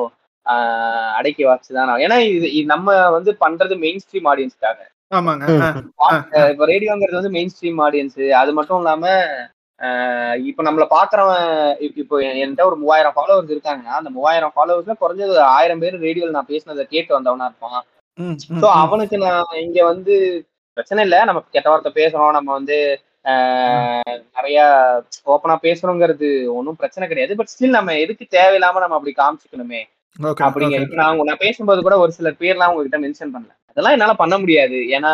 [0.46, 4.78] ஆஹ் அடக்கி வாசிச்சுதான் நான் ஏன்னா இது நம்ம வந்து பண்றது மெயின் ஸ்ட்ரீம் ஆடியன்ஸ்க்காக
[6.04, 6.50] ஆமாங்க.
[6.50, 9.06] இப்ப ரேடியோங்கிறது வந்து மெயின் ஸ்ட்ரீம் ஆடியன்ஸ் அது மட்டும் இல்லாம
[10.44, 11.46] இப்ப நம்மள பாக்குறவன்
[11.80, 16.00] இப்~ இப்போ என்- என்கிட்ட ஒரு மூவாயிரம் ஃபாலோவர்ஸ் இருக்காங்கன்னா அந்த மூவாயிரம் ஃபாலோவர்ஸ்ல குறைஞ்சது ஒரு ஆயிரம் பேர்
[16.00, 17.84] ரேடியோல நான் பேசினதை கேட்டு வந்தவனா இருப்பான்.
[18.50, 18.64] சோ.
[18.70, 20.14] அவனுக்கு நான் இங்க வந்து
[20.72, 21.24] பிரச்சனை இல்ல.
[21.24, 22.30] நம்ம கெட்ட வார்த்தை பேசுறோம்.
[22.30, 23.00] நம்ம வந்து
[24.36, 24.58] நிறைய
[25.26, 27.32] ஓப்பனா பேசுறோங்கிறது ஒன்றும் பிரச்சனை கிடையாது.
[27.36, 29.82] பட் ஸ்டில் நம்ம எதுக்கு தேவையில்லாம நம்ம அப்படி காமிச்சுக்கணுமே?
[30.42, 33.52] அப்படிங்க இப்ப நான் நான் பேசும்போது கூட ஒரு சில பேர்லாம் உங்ககிட்ட மென்ஷன் பண்ணல.
[33.70, 34.78] அதெல்லாம் என்னால பண்ண முடியாது.
[34.96, 35.12] ஏன்னா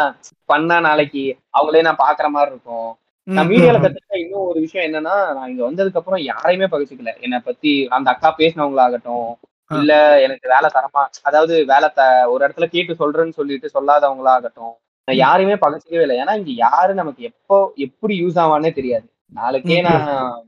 [0.49, 1.25] பண்ணா நாளைக்கு
[1.55, 2.89] அவங்களே நான் பாக்குற மாதிரி இருக்கும்.
[3.27, 7.13] நான் மீடியால கத்துக்கிட்ட இன்னும் ஒரு விஷயம் என்னன்னா நான் இங்க வந்ததுக்கு அப்புறம் யாரையுமே பகிச்சுக்கல.
[7.21, 9.29] என்னை பத்தி அந்த அக்கா பேசினவங்களாகட்டும்.
[9.71, 9.93] இல்ல
[10.25, 12.03] எனக்கு வேலை தரமா அதாவது வேலை த
[12.33, 14.75] ஒரு இடத்துல கேட்டு சொல்றேன்னு சொல்லிட்டு சொல்லாதவங்களாகட்டும்
[15.09, 16.17] நான் யாரையுமே பகச்சிக்கவே இல்லை.
[16.17, 19.13] ஏன்னா இங்க யாரு நமக்கு எப்போ எப்படி யூஸ் ஆவானே தெரியாது.
[19.33, 20.43] நாளைக்கே நான்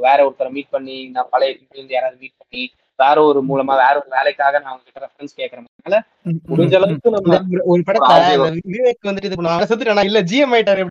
[0.00, 4.06] வேற ஒருத்தரை மீட் பண்ணி நான் பழைய இருந்து யாராவது மீட் பண்ணி வேற ஒரு மூலமா வேற ஒரு
[4.10, 9.42] வேலைக்காக நான் அவங்க கிட்ட ரெஃபரன்ஸ் ம், முடிஞ்ச அளவுக்கு நம்ம ஒரு- படத்தை அந்த விவேக் வந்துட்டு இது
[9.42, 10.04] பண்ணுவாங்க.
[10.04, 10.86] இல்ல ஜிஎம் ஆயிட்டாரு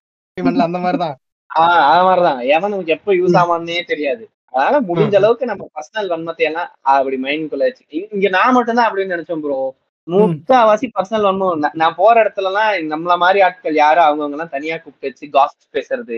[0.61, 1.17] அந்த மாதிரிதான்.
[1.55, 2.39] ஆஹ் அது மாதிரிதான்.
[2.39, 4.29] எவன் நமக்கு எப்ப யூஸ் ஆவான்னே தெரியாது.
[4.45, 8.97] அதனால முடிஞ்ச அளவுக்கு நம்ம பர்சனல் வன்மத்தை எல்லாம் அப்படி மைண்ட்குள்ள வச்சு இங்க- இங்க நான் மட்டும்தான் அப்படின்னு
[8.97, 9.75] நினைச்சோம் ப்ரோ
[10.07, 14.01] முக்காவாசி பர்சனல் வன்மம் நான் நான் போற இடத்துல எல்லாம் நம்மள மாதிரி ஆட்கள் யாரு?
[14.05, 16.17] அவங்கவங்க எல்லாம் தனியா கூப்பிட்டு வச்சு காஸ்ட் பேசுறது.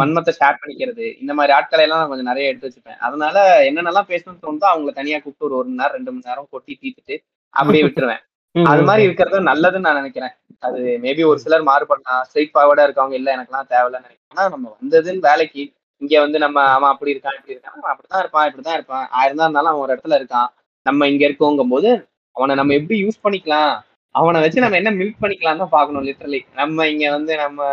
[0.00, 3.00] வன்மத்தை ஷேர் பண்ணிக்கிறது இந்த மாதிரி ஆட்களை எல்லாம் நான் கொஞ்சம் நிறைய எடுத்து வச்சுப்பேன்.
[3.06, 3.36] அதனால
[3.68, 7.16] என்னென்னலாம் பேசணும்னு தோணுதோ அவங்கள தனியா கூப்பிட்டு ஒரு ஒரு மணி நேரம் ரெண்டு மணி நேரம் கொட்டி தீத்துட்டு
[7.54, 8.22] அப்படியே விட்டுருவேன்.
[8.54, 10.34] அது மாதிரி இருக்கிறது நல்லதுன்னு நான் நினைக்கிறேன்.
[10.66, 12.22] அது மேபி ஒரு சிலர் மாறுபடலாம்.
[12.28, 14.32] ஸ்ட்ரெயிட் ஃபார்வர்டா இருக்கவங்க இல்ல எனக்குலாம் தேவையில்லைன்னு நினைக்கிறேன்.
[14.34, 15.62] ஆனா நம்ம வந்ததுன்னு வேலைக்கு
[16.02, 19.06] இங்க வந்து நம்ம அவன் அப்படி இருக்கான் இப்படி இருக்கான் அவன் அப்படித்தான் இருப்பான் இப்படித்தான் இருப்பான்.
[19.18, 20.48] ஆயிரம் தான் இருந்தாலும் அவன் ஒரு இடத்துல இருக்கான்.
[20.86, 21.90] நம்ம இங்க இருக்கோங்கும் போது
[22.38, 23.80] அவனை நம்ம எப்படி யூஸ் பண்ணிக்கலாம்?
[24.10, 27.64] அவனை வச்சு நம்ம என்ன மில்க் பண்ணிக்கலாம் தான் பாக்கணும் லிட்டரலி நம்ம இங்க வந்து நம்ம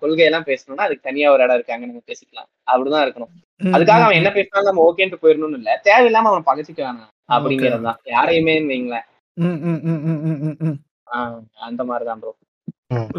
[0.00, 2.48] கொள்கையெல்லாம் பேசணும்னா அதுக்கு தனியா ஒரு இடம் இருக்காங்க நம்ம பேசிக்கலாம்.
[2.72, 3.32] அப்படிதான் இருக்கணும்.
[3.64, 5.80] அதுக்காக அவன் என்ன பேசினாலும் நம்ம ஓகேன்ட்டு போயிடணும்னு இல்ல.
[5.84, 7.12] தேவையில்லாம அவன் பகச்சிக்க வேணாம்.
[7.28, 7.96] அப்படிங்கறதுதான்.
[8.04, 9.04] யாரையுமே வைங்களேன்.
[9.32, 10.78] ம், ம், ம், ம், ம், ம், ம்.
[11.10, 12.36] ஆஹ் அந்த மாதிரிதான் ப்ரோ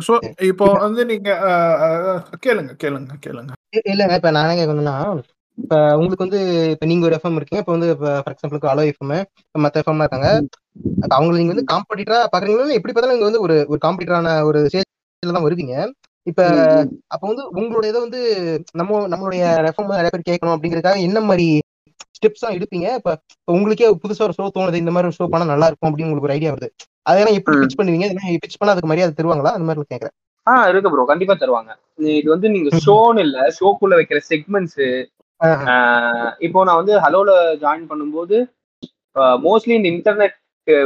[0.08, 1.32] ஸோ இப்போ வந்து நீங்க
[2.46, 3.48] கேளுங்க கேளுங்க கேளுங்க.
[3.78, 5.22] இ- இல்லங்க இப்ப நான் கேட்கணும்னா
[5.58, 6.40] இப்ப உங்களுக்கு வந்து
[6.74, 7.62] இப்ப நீங்க ஒரு எஃப்எம் இருக்கீங்க.
[7.64, 9.14] இப்ப வந்து ஃபார் எக்ஸாம்பிளுக்கு அலோ எஃப்எம்
[9.56, 10.30] மத்த எஃப்எம் இருக்காங்க.
[11.16, 12.78] அவங்களை நீங்க வந்து காம்படிட்டரா பாக்குறீங்களா?
[12.78, 15.76] எப்படி பார்த்தாலும் நீங்க வந்து ஒரு ஒரு காம்படிட்டரான ஒரு ஸ்டேஜ்ல தான் வருவீங்க.
[16.28, 16.42] இப்ப
[17.14, 18.22] அப்ப வந்து உங்களுடைய இதை வந்து
[18.80, 19.42] நம்ம நம்மளுடைய
[19.72, 21.48] எஃப்எம் நிறைய பேர் கேட்கணும் அப்படிங்கறதுக்காக என்ன மாதிரி
[22.18, 22.88] ஸ்டெப்ஸ் தான் எடுப்பீங்க?
[23.00, 23.12] இப்ப
[23.48, 26.38] உங்களுக்கே புதுசா ஒரு ஷோ தோணுது இந்த மாதிரி ஒரு ஷோ பண்ணா நல்லா இருக்கும் அப்படின்னு உங்களுக்கு ஒரு
[26.38, 26.70] ஐடியா வருது.
[27.06, 27.56] அதெல்லாம் எப்படி.
[27.64, 28.06] பிச் பண்ணுவீங்க?
[28.08, 29.54] இதெல்லாம் பிச் பண்ணா அதுக்கு மரியாதை தருவாங்களா?
[29.58, 30.16] அந்த மாதிரி கேக்குறேன்
[30.48, 31.72] ஆஹ் இருக்கு ப்ரோ கண்டிப்பா தருவாங்க.
[32.14, 34.80] இது வந்து நீங்க ஷோன்னு இல்ல ஷோக்குள்ள வைக்கிற செக்மெண்ட்ஸ்
[36.40, 37.32] இப்போ நான் வந்து ஹலோல
[37.64, 38.36] ஜாயின் பண்ணும்போது
[39.46, 40.36] மோஸ்ட்லி இந்த இன்டர்நெட்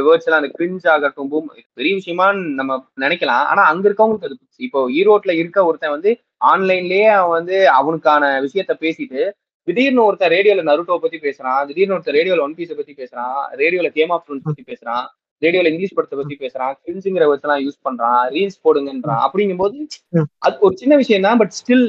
[0.06, 1.46] வேர்ட்ஸ் எல்லாம் அந்த கிரிஞ்ச் ஆகட்டும் பூம்
[1.78, 3.44] பெரிய விஷயமான்னு நம்ம நினைக்கலாம்.
[3.50, 4.36] ஆனா அங்க இருக்கவங்களுக்கு அது
[4.66, 6.10] இப்போ ஈரோட்ல இருக்க ஒருத்தன் வந்து
[6.50, 9.22] ஆன்லைன்லயே அவன் வந்து அவனுக்கான விஷயத்த பேசிட்டு
[9.68, 14.12] திடீர்னு ஒருத்தன் ரேடியோல நருட்டோ பத்தி பேசுறான் திடீர்னு ஒருத்தன் ரேடியோல ஒன் பீஸை பத்தி பேசுறான் ரேடியோல கேம்
[14.16, 15.04] ஆஃப் த்ரோன்ஸ் பத்தி பேசுறான்
[15.42, 19.76] ரேடியோல இங்கிலீஷ் படத்தை பத்தி பேசுறான் கிரிஞ்சுங்கிற வேர்ட்ஸ் எல்லாம் யூஸ் பண்றான் ரீல்ஸ் போடுங்கன்றான் அப்படிங்கும்போது
[20.12, 20.26] ம்.
[20.40, 21.86] அது ஒரு சின்ன விஷயம் தான் பட் ஸ்டில்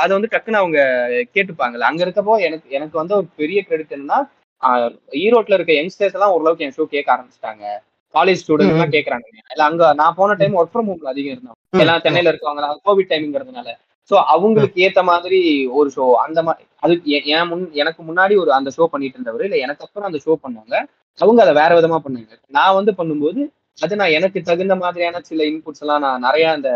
[0.00, 0.78] அதை வந்து டக்குன்னு அவங்க
[1.34, 1.88] கேட்டுப்பாங்கல்ல.
[1.88, 4.20] அங்க இருக்கப்போ எனக்கு எனக்கு வந்து ஒரு பெரிய கிரெடிட் என்னன்னா
[5.20, 7.64] ஈரோட்ல இருக்க யங்ஸ்டர்ஸ் எல்லாம் ஓரளவுக்கு என் ஷோ கேட்க ஆரம்பிச்சிட்டாங்க.
[8.14, 9.26] காலேஜ் ஸ்டூடெண்ட்ஸ் எல்லாம் கேக்குறாங்க.
[9.52, 11.58] இல்ல அங்க நான் போன டைம் ஒர்க் ஃப்ரம் ஹோம்ல அதிகம் இருந்தோம்.
[11.78, 13.68] எல்லாம் சென்னையில இருக்கவங்க கோவிட் டைம்ங்கிறதுனால
[14.10, 18.52] சோ அவங்களுக்கு ஏத்த மாதிரி ஒரு ஷோ அந்த மாதிரி அது எ- என் முன் எனக்கு முன்னாடி ஒரு
[18.52, 20.74] அந்த ஷோ பண்ணிட்டு இருந்தவர் இல்ல எனக்கு அப்புறம் அந்த ஷோ பண்ணாங்க
[21.18, 22.38] அவங்க அதை வேற விதமா பண்ணாங்க.
[22.48, 23.40] நான் வந்து பண்ணும்போது
[23.78, 26.70] அது நான் எனக்கு தகுந்த மாதிரியான சில இன்புட்ஸ் எல்லாம் நான் நிறைய அந்த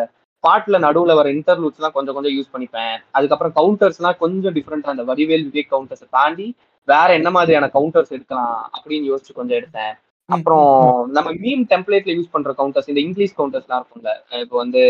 [0.44, 2.96] பாட்டுல நடுவுல வர இன்டர்லூட்ஸ் எல்லாம் கொஞ்சம் கொஞ்சம் யூஸ் பண்ணிப்பேன்.
[3.10, 6.46] அதுக்கப்புறம் கவுண்டர்ஸ் எல்லாம் கொஞ்சம் டிஃப்ரெண்டா அந்த வடிவேல் விவேக் கவுண்டர்ஸை தாண்டி
[6.88, 9.94] வேற என்ன மாதிரியான கவுண்டர்ஸ் எடுக்கலாம் அப்படின்னு யோசிச்சு கொஞ்சம் எடுத்தேன்.
[10.28, 10.68] அப்புறம்
[11.10, 14.82] நம்ம மீம் டெம்ப்ளேட்ல யூஸ் பண்ற கவுண்டர்ஸ் இந்த இங்கிலீஷ் கவுண்டர்ஸ் எல்லாம் இருக்கும்ல இப்போ வந்து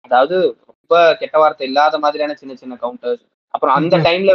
[0.00, 0.36] அதாவது
[0.90, 3.20] ரொம்ப கெட்ட வார்த்தை இல்லாத மாதிரியான சின்ன சின்ன கவுண்டர்ஸ்
[3.54, 4.32] அப்புறம் அந்த டைம்ல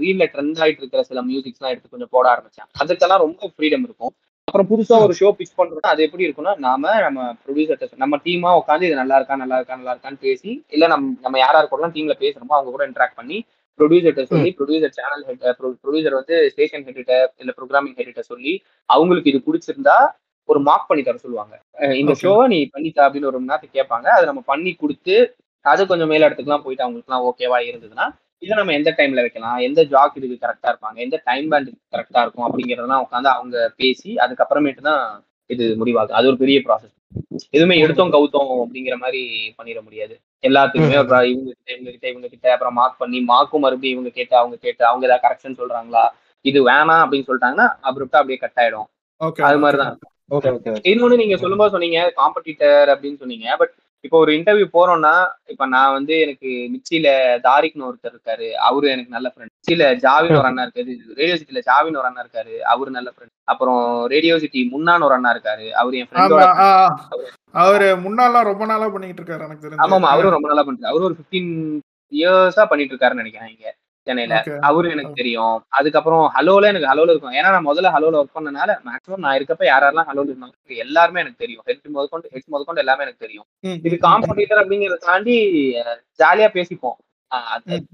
[0.00, 2.68] ரீல்ல ட்ரெண்ட் ஆயிட்டு இருக்கிற சில மியூசிக்ஸ் எல்லாம் எடுத்து கொஞ்சம் போட ஆரம்பிச்சேன்.
[2.82, 4.12] அதுக்கெல்லாம் ரொம்ப ஃப்ரீடம் இருக்கும்.
[4.48, 8.88] அப்புறம் புதுசா ஒரு ஷோ பிச் பண்றோம்னா அது எப்படி இருக்கும்னா நாம நம்ம ப்ரொடியூசர் நம்ம டீமா உட்காந்து
[8.88, 12.56] இது நல்லா இருக்கா நல்லா இருக்கா நல்லா இருக்கான்னு பேசி இல்ல நம்ம நம்ம யாரா இருக்கோம் டீம்ல பேசுறோமோ
[12.58, 13.38] அவங்க கூட இன்டராக்ட் பண்ணி
[13.80, 15.46] ப்ரொடியூசர்கிட்ட சொல்லி ப்ரொடியூசர் சேனல் ஹெட்
[15.80, 18.52] ப்ரொடியூசர் வந்து ஸ்டேஷன் ஹெட்ட இல்ல ப்ரோக்ராமிங் ஹெட்ட சொல்லி
[18.90, 19.96] அவங்களுக்கு இது பிடிச்சிருந்தா
[20.48, 21.54] ஒரு மார்க் பண்ணி தர சொல்லுவாங்க.
[22.00, 22.12] இந்த.
[22.22, 25.16] ஷோவை நீ பண்ணித்தா அப்படின்னு ஒரு மணி நேரத்துக்கு கேட்பாங்க அதை நம்ம பண்ணி கொடுத்து
[25.64, 28.06] அது கொஞ்சம் மேல இடத்துக்குலாம் போயிட்டு அவங்களுக்குலாம் ஓகேவா இருந்ததுன்னா
[28.42, 29.58] இதை நம்ம எந்த டைம்ல வைக்கலாம்?
[29.58, 30.98] எந்த ஜாக் இதுக்கு கரெக்டா இருப்பாங்க?
[31.04, 32.46] எந்த டைம் பேண்ட் கரெக்டா இருக்கும்?
[32.48, 35.02] அப்படிங்கறதெல்லாம் உட்காந்து அவங்க பேசி அதுக்கப்புறமேட்டு தான்
[35.50, 36.16] இது முடிவாகும்.
[36.18, 36.92] அது ஒரு பெரிய ப்ராசஸ்
[37.56, 39.20] எதுவுமே எடுத்தோம் கவுத்தோம் அப்படிங்கிற மாதிரி
[39.58, 40.14] பண்ணிட முடியாது.
[40.44, 40.96] எல்லாத்துக்குமே
[41.32, 44.82] இவங்க கிட்ட இவங்க கிட்ட இவங்க கிட்ட அப்புறம் மார்க் பண்ணி மார்க்கும் மறுபடியும் இவங்க கேட்டு அவங்க கேட்டு
[44.90, 46.04] அவங்க ஏதாவது கரெக்ஷன் சொல்றாங்களா?
[46.44, 48.88] இது வேணாம் அப்படின்னு சொல்லிட்டாங்கன்னா அப்ரப்டா அப்படியே கட் ஆயிடும்.
[49.50, 49.94] அது மாதிரிதான்.
[50.30, 53.74] ஓகே ஓகே இன்னொன்னு நீங்க சொல்லும்போது சொன்னீங்க காம்படிட்டர் அப்படின்னு சொன்னீங்க பட்
[54.04, 55.12] இப்போ ஒரு இன்டர்வியூ போறோம்னா
[55.52, 57.06] இப்ப நான் வந்து எனக்கு மிச்சில
[57.46, 58.48] தாரிக்னு ஒருத்தர் இருக்காரு.
[58.68, 60.90] அவரு எனக்கு நல்ல ஃப்ரெண்ட் மிச்சில ஜாவின் ஒரு அண்ணா இருக்காரு.
[61.20, 62.54] ரேடியோ சிட்டில ஜாவின் ஒரு அண்ணா இருக்காரு.
[62.72, 63.82] அவரு நல்ல ஃப்ரெண்ட் அப்புறம்
[64.14, 65.66] ரேடியோ சிட்டி முன்னான்னு ஒரு அண்ணா இருக்காரு.
[65.82, 66.44] அவரு என் ஃப்ரெண்டோட
[67.62, 69.82] அவரு முன்னாலாம் ரொம்ப நாளா பண்ணிட்டு இருக்காரு எனக்கு தெரிஞ்சு.
[69.84, 71.50] ஆமா ஆமா அவரும் ரொம்ப நல்லா பண்றாரு அவரு ஒரு பிப்டீன்
[72.12, 73.66] இயர்ஸா பண்ணிட்டு இருக்காருன்னு நினைக்கிறேன் இங்க.
[74.06, 74.34] சென்னையில.
[74.60, 75.54] அவரு எனக்கு தெரியும்.
[75.78, 77.36] அதுக்கப்புறம் ஹலோல எனக்கு ஹலோல இருக்கும்.
[77.38, 81.64] ஏன்னா நான் முதல்ல ஹலோல ஒர்க் பண்ணனால மேக்ஸிமம் நான் இருக்கப்ப யாரெல்லாம் ஹலோல இருந்தாங்க எல்லாருமே எனக்கு தெரியும்.
[81.66, 83.46] ஹெட் முதற்கொண்டு ஹெட் முதற்கொண்டு எல்லாமே எனக்கு தெரியும்.
[83.86, 85.36] இது காம்படிட்டர் அப்படிங்கறத தாண்டி
[86.20, 86.98] ஜாலியா பேசிப்போம்.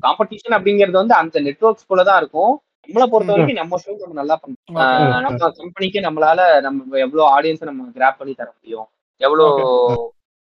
[0.07, 2.53] காம்படிஷன் அப்படிங்கிறது வந்து அந்த நெட்ஒர்க்ஸ் தான் இருக்கும்.
[2.89, 4.37] நம்மளை பொறுத்த வரைக்கும் நம்ம ஷோ நம்ம நல்லா.
[4.43, 8.87] பண்ணோம் நம்ம கம்பெனிக்கு நம்மளால நம்ம எவ்வளவு ஆடியன்ஸை நம்ம கிராப் பண்ணி தர முடியும்?
[9.21, 9.47] எவ்வளோ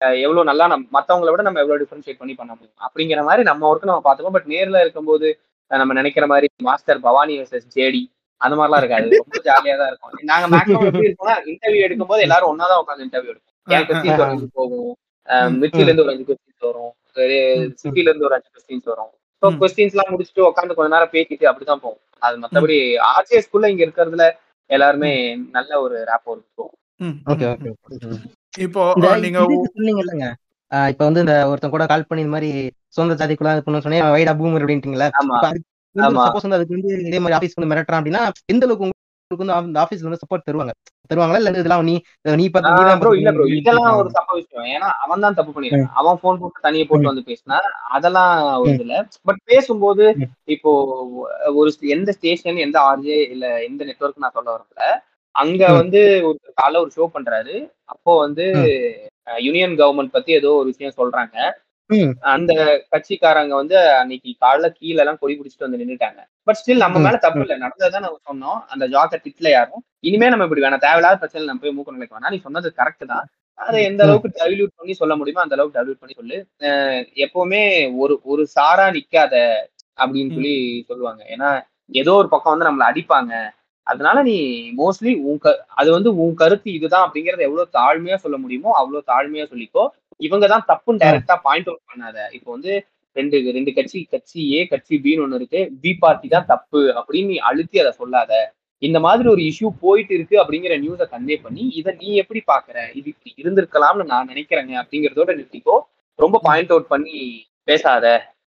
[0.00, 2.78] அஹ் எவ்வளவு நல்லா நம்ம மத்தவங்கள விட நம்ம எவ்வளவு டிஃபரன்ஷியேட் பண்ணி பண்ண முடியும்?
[2.86, 5.28] அப்படிங்கிற மாதிரி நம்ம ஒர்க் நம்ம பார்த்துக்கோம் பட் நேர்ல இருக்கும்போது
[5.70, 8.02] நம்ம நினைக்கிற மாதிரி மாஸ்டர் பவானி வர்சஸ் ஜேடி
[8.40, 9.18] அந்த மாதிரிலாம் இருக்காது.
[9.22, 10.28] ரொம்ப ஜாலியா தான் இருக்கும்.
[10.30, 13.54] நாங்க மேக்ஸிமம் எப்படி இருக்கோம்னா இன்டர்வியூ எடுக்கும்போது எல்லாரும் ஒன்னா தான் உட்காந்து இன்டர்வியூ எடுப்போம்.
[13.68, 14.90] என் கொஸ்டின்ஸ் ஒரு அஞ்சு போகும்?
[15.62, 16.92] மிச்சில இருந்து ஒரு அஞ்சு கொஸ்டின்ஸ் வரும்.
[17.82, 19.12] சிட்டில இருந்து ஒரு அஞ்சு கொஸ்டின்ஸ் வரும்.
[19.42, 19.46] ஸோ.
[19.62, 22.02] கொஸ்டின்ஸ் எல்லாம் முடிச்சுட்டு உட்காந்து கொஞ்ச நேரம் பேசிட்டு அப்படிதான் போகும்.
[22.26, 22.76] அது மத்தபடி
[23.12, 24.26] ஆர்ஜிஎஸ்குள்ள இங்க இருக்கிறதுல
[24.70, 25.12] எல்லாருமே
[25.56, 26.72] நல்ல ஒரு ரேப்போ இருக்கும்.
[28.66, 28.82] இப்போ
[29.24, 29.40] நீங்க
[30.90, 32.50] இப்ப வந்து இந்த ஒருத்தன் கூட கால் பண்ணி இந்த மாதிரி
[32.96, 35.08] சொந்த ஜாதிக்குள்ள பண்ண சொன்னேன் வைடா பூமர் அப்படின்ட்டீங்களா.
[36.20, 38.22] சப்போஸ் வந்து அதுக்கு வந்து இதே மாதிரி ஆபீஸ்க்கு வந்து மிரட்டுறான் அப்படின்னா
[38.52, 40.72] எந்த அளவுக்கு உங்களுக்கு வந்து அந்த ஆபீஸ்ல வந்து சப்போர்ட் தருவாங்க?
[41.10, 41.40] தருவாங்களா?
[41.42, 41.94] இல்ல இதெல்லாம் நீ
[42.36, 42.82] நீ பார்த்து
[43.18, 44.66] இல்ல ப்ரோ இதெல்லாம் ஒரு தப்பு விஷயம்.
[44.74, 45.96] ஏன்னா அவன் தான் தப்பு பண்ணிருக்கான்.
[46.00, 47.58] அவன் போன் போட்டு தனியா போட்டு வந்து பேசினா
[47.96, 48.32] அதெல்லாம்
[48.62, 48.72] ஒரு.
[48.74, 48.96] இதுல.
[49.28, 50.06] பட் பேசும்போது.
[50.54, 50.72] இப்போ
[51.56, 54.88] ஒரு எந்த ஸ்டேஷன் எந்த ஆர்ஜே இல்ல எந்த நெட்வொர்க் நான் சொல்ல வரல
[55.36, 55.62] அங்க.
[55.78, 57.54] வந்து ஒரு காலைல ஒரு ஷோ பண்றாரு.
[57.92, 58.44] அப்போ வந்து
[59.40, 61.36] யூனியன் கவர்மெண்ட் பத்தி ஏதோ ஒரு விஷயம் சொல்றாங்க.
[62.30, 62.52] அந்த
[62.92, 66.18] கட்சிக்காரங்க வந்து அன்னைக்கு காலைல கீழ எல்லாம் கொடி பிடிச்சிட்டு வந்து நின்னுட்டாங்க.
[66.46, 67.02] பட் ஸ்டில் நம்ம.
[67.04, 67.56] மேல தப்பு இல்ல.
[67.64, 68.58] நடந்ததான் நம்ம சொன்னோம்.
[68.72, 69.82] அந்த ஜாக்க திட்ல யாரும்.
[70.08, 70.84] இனிமே நம்ம இப்படி வேணாம்.
[70.84, 73.26] தேவையில்லாத பிரச்சனை நம்ம போய் மூக்க நிலைக்க வேணாம் நீ சொன்னது கரெக்ட் தான்.
[73.58, 76.38] அதை எந்த அளவுக்கு டைல்யூட் பண்ணி சொல்ல முடியுமோ அந்த அளவுக்கு டைல்யூட் பண்ணி சொல்லு.
[77.24, 77.62] எப்பவுமே
[77.98, 79.34] ஒரு ஒரு சாரா நிக்காத
[79.98, 80.56] அப்படின்னு சொல்லி
[80.90, 81.22] சொல்லுவாங்க.
[81.34, 81.50] ஏன்னா
[81.94, 83.32] ஏதோ ஒரு பக்கம் வந்து நம்மள அடிப்பாங்க.
[83.86, 84.36] அதனால நீ
[84.80, 89.44] மோஸ்ட்லி உன் க அது வந்து உன் கருத்து இதுதான் அப்படிங்கறத எவ்வளவு தாழ்மையா சொல்ல முடியுமோ அவ்வளவு தாழ்மையா
[89.52, 89.84] சொல்லிக்கோ.
[90.26, 92.18] இவங்க தான் தப்புன்னு டைரக்டா பாயிண்ட் அவுட் பண்ணாத.
[92.36, 92.72] இப்போ வந்து
[93.16, 95.60] ரெண்டு ரெண்டு கட்சி கட்சி ஏ கட்சி பின்னு ஒண்ணு இருக்கு.
[95.82, 98.32] பி பார்ட்டி தான் தப்பு அப்படின்னு நீ அழுத்தி அதை சொல்லாத.
[98.82, 103.06] இந்த மாதிரி ஒரு இஷ்யூ போயிட்டு இருக்கு அப்படிங்கிற நியூஸை கன்வே பண்ணி இதை நீ எப்படி பாக்குற இது
[103.12, 105.76] இப்படி இருந்திருக்கலாம்னு நான் நினைக்கிறேங்க அப்படிங்கறதோட நிறுத்திக்கோ.
[106.18, 107.16] ரொம்ப பாயிண்ட் அவுட் பண்ணி
[107.70, 108.06] பேசாத.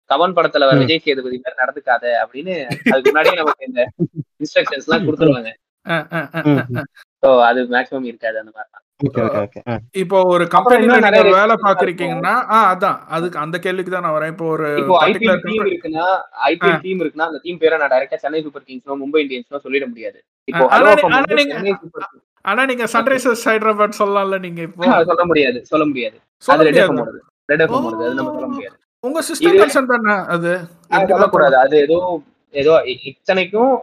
[0.09, 0.67] கவன் படத்துல.
[0.81, 2.55] விஜய் சேதுபதி மாதிரி நடந்துக்காத அப்படின்னு
[2.91, 3.81] அதுக்கு முன்னாடியே நமக்கு இந்த
[4.39, 5.51] இன்ஸ்ட்ரக்ஷன்ஸ் எல்லாம் கொடுத்துருவாங்க.
[7.23, 8.83] ஸோ அது மேக்ஸிமம் இருக்காது அந்த மாதிரி தான்.
[8.99, 9.59] Okay okay okay.
[9.67, 9.73] ஆ.
[9.95, 12.97] இப்போ ஒரு கம்பெனில நீங்க வேலை பாக்குறீங்கன்னா அதான்.
[13.07, 14.31] அதுக்கு அந்த கேள்விக்கு தான் நான் வரேன்.
[14.33, 14.65] இப்போ ஒரு
[15.05, 16.05] ஐபிஎல் டீம் இருக்குன்னா
[16.47, 20.19] ஐபிஎல் டீம் இருக்குன்னா அந்த டீம் பேரை நான் டைரக்டா சென்னை சூப்பர் கிங்ஸ்னோ மும்பை இந்தியன்ஸ்னோ சொல்லிட முடியாது.
[20.47, 20.65] இப்போ
[22.45, 24.83] ஆனா நீங்க- சன்ரைசர்ஸ் ஹைதராபாத் சொல்லலாம்ல நீங்க இப்போ.
[25.07, 26.17] சொல்ல முடியாது சொல்ல முடியாது.
[26.43, 26.83] அது ரெட் முடியாது.
[26.83, 27.19] எஃப்எம் ஓடுது.
[27.49, 28.77] ரெட் எஃப்எம் ஓடுது அது நம்ம சொல்ல முடியாது.
[29.03, 30.51] உங்க சிஸ்டம் பர்சன் தானே அது?
[31.11, 31.55] சொல்லக்கூடாது.
[31.57, 31.97] அது ஏதோ
[32.53, 32.73] ஏதோ
[33.03, 33.73] இத்தனைக்கும்.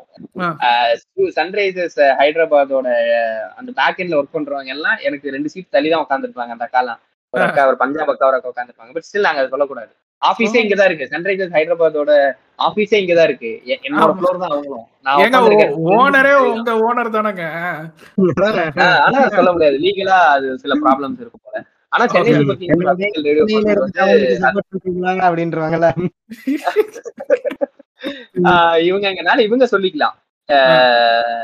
[1.36, 6.55] சன்ரைசர்ஸ் ஹைதராபாத்தோட அஹ், அந்த பேக் எண்ட்ல ஒர்க் பண்றவங்க எல்லாம் எனக்கு ரெண்டு சீட் தள்ளி தான் உட்காந்துருப்பாங்க
[6.55, 7.01] அந்த அக்காலாம்.
[7.34, 9.93] ஒரு அக்கா ஒரு பஞ்சாப் அக்கா ஒரு அக்கா உட்காந்துருப்பாங்க பட் ஸ்டில் நாங்க அதை சொல்லக்கூடாது.
[10.22, 11.09] ஆபீஸே இங்கதான் இருக்கு.
[11.10, 12.12] சன்ரைசர்ஸ் ஹைதராபாத்தோட
[12.59, 13.51] ஆபீஸே இங்கதான் இருக்கு.
[13.64, 14.06] எ- என்னோட.
[14.12, 14.86] ஃப்ளோர் தான் அவங்களும்.
[15.02, 15.18] நான்.
[15.97, 17.43] ஓனரே உங்க ஓனர் தானங்க?
[19.01, 19.78] ஆனா சொல்ல முடியாது.
[19.78, 21.64] லீகலா அது சில ப்ராப்ளம்ஸ் இருக்கும் போல.
[21.93, 22.55] ஆனா சென்னையில
[25.22, 25.88] அப்படின்றவாங்கல்ல
[28.51, 30.16] ஆஹ் இவங்க எங்கனால இவங்க சொல்லிக்கலாம்.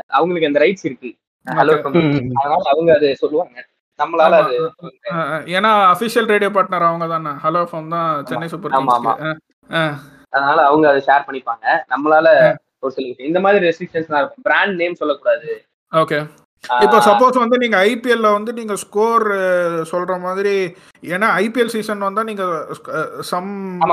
[0.07, 1.11] அவங்களுக்கு அந்த ரைட்ஸ் இருக்கு.
[1.47, 1.79] அதனால
[2.73, 3.57] அவங்க அது சொல்லுவாங்க.
[3.99, 4.57] நம்மளால அது
[5.57, 7.33] ஏன்னா அபிஷியல் ரேடியோ பார்ட்னர் அவங்க தானே.
[7.45, 8.77] ஹலோ ஃபார்ம் தான் சென்னை சூப்பர்
[10.31, 11.67] அதனால அவங்க அதை ஷேர் பண்ணிப்பாங்க.
[11.95, 12.29] நம்மளால
[12.79, 13.09] ஒரு சில.
[13.29, 14.45] இந்த மாதிரி ரெஸ்ட்ரிக்ஷன்ஸ் இருக்கும்.
[14.49, 15.51] பிராண்ட் நேம் சொல்லக்கூடாது.
[15.93, 16.19] ஓகே.
[16.85, 19.25] இப்போ சப்போஸ் வந்து நீங்க ஐபிஎல்ல வந்து நீங்க ஸ்கோர்
[19.93, 20.55] சொல்ற மாதிரி
[21.15, 22.45] ஏன்னா ஐபிஎல் சீசன் வந்தா நீங்க
[23.31, 23.51] சம்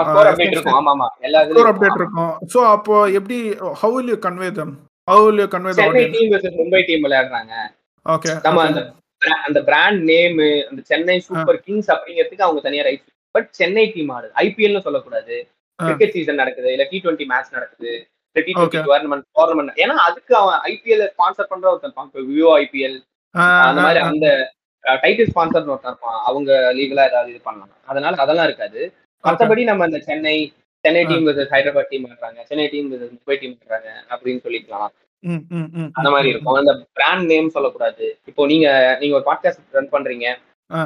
[0.09, 0.29] ஸ்கோர்
[1.71, 2.33] அப்டேட் இருக்கும்.
[2.53, 3.39] ஸோ அப்போ எப்படி
[3.81, 4.73] how will you convey them
[5.11, 7.53] how will you convey the Chennai audience team versus Mumbai team விளையாடுறாங்க.
[8.05, 8.81] ஓகே நம்ம அந்த
[9.47, 10.37] அந்த பிராண்ட் நேம்
[10.69, 14.33] அந்த சென்னை சூப்பர் கிங்ஸ் அப்படிங்கிறதுக்கு அவங்க தனியா ரைட்ஸ் பட் சென்னை டீம் ஆடுது.
[14.45, 15.35] ஐபிஎல்னு சொல்லக்கூடாது.
[15.79, 17.91] கிரிக்கெட் சீசன் நடக்குது இல்ல டி டுவெண்ட்டி மேட்ச் நடக்குது.
[19.39, 22.11] டோர்னமெண்ட் ஏன்னா அதுக்கு அவன் ஐபிஎல் ஸ்பான்சர் பண்ற ஒருத்தன் இருப்பான்.
[22.13, 22.97] விவோ ஐபிஎல்
[23.63, 24.27] அந்த மாதிரி அந்த
[24.83, 26.19] டைட்டில் ஸ்பான்சர் ஒருத்தன் இருப்பான்.
[26.25, 27.73] அவங்க லீகலா ஏதாவது இது பண்ணலாம்.
[27.85, 28.93] அதனால அதெல்லாம் இருக்காது.
[29.23, 30.53] மத்தபடி நம்ம இந்த Chennai
[30.83, 34.91] Chennai team versus Hyderabad team ஆடுறாங்க Chennai team versus Mumbai team ஆடுறாங்க அப்படின்னு சொல்லிக்கலாம்.
[35.93, 36.53] அந்த மாதிரி இருக்கும்.
[36.53, 38.19] அந்த பிராண்ட் நேம் சொல்லக்கூடாது.
[38.25, 40.27] இப்போ நீங்க நீங்க ஒரு பாட்காஸ்ட் ரன் பண்றீங்க.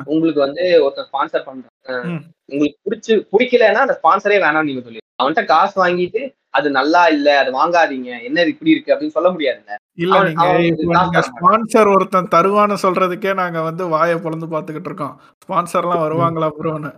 [0.04, 1.74] உங்களுக்கு வந்து ஒருத்தன் ஸ்பான்சர் பண்றான்.
[2.04, 2.22] ம்.
[2.46, 6.22] உங்களுக்கு பிடிச்சு பிடிக்கலன்னா அந்த ஸ்பான்சரே வேணாம்னு நீங்க சொல்லி அவன்கிட்ட காசு வாங்கிட்டு
[6.54, 9.76] அது நல்லா இல்ல அது வாங்காதீங்க என்ன இப்படி இருக்கு அப்படின்னு சொல்ல முடியாதுல்ல.
[10.04, 11.22] இல்ல நீங்க.
[11.30, 15.16] ஸ்பான்சர் ஒருத்தன் தருவான்னு சொல்றதுக்கே நாங்க வந்து வாயை பொளந்து பாத்துக்கிட்டு இருக்கோம்.
[15.44, 16.92] ஸ்பான்சர்லாம் வருவாங்களா ப்ரோன்னு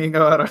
[0.00, 0.42] நீங்க வேற.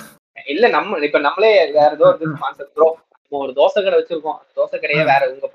[0.54, 2.88] இல்ல நம்ம இப்ப நம்மளே வேற ஏதோ ஒரு ஸ்பான்சர் ப்ரோ
[3.32, 4.38] ஒரு தோசை கடை வச்சிருக்கோம்.
[4.58, 5.48] தோசை கடையே வேற உங்க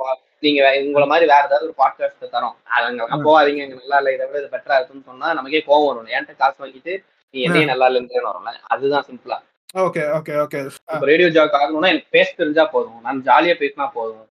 [0.46, 2.56] நீங்க உங்களை மாதிரி வேற ஏதாவது ஒரு பாட்காஸ்ட் தரோம்.
[2.88, 6.12] அங்க போகாதீங்க இங்க நல்லா இல்ல இதை விட இது பெட்டரா இருக்குன்னு சொன்னா நமக்கே கோவம் வரும்.
[6.16, 6.94] என்கிட்ட காசு வாங்கிட்டு
[7.34, 8.52] நீ என்னையே நல்லா இல்லைன்னு வரும்ல.
[8.74, 9.38] அதுதான் சிம்பிளா
[9.76, 10.60] okay okay okay.
[11.10, 13.02] Radio jock ஆகணும்னா எனக்கு பேச தெரிஞ்சா போதும்.
[13.02, 14.26] நான் ஜாலியா பேசினா போதும்.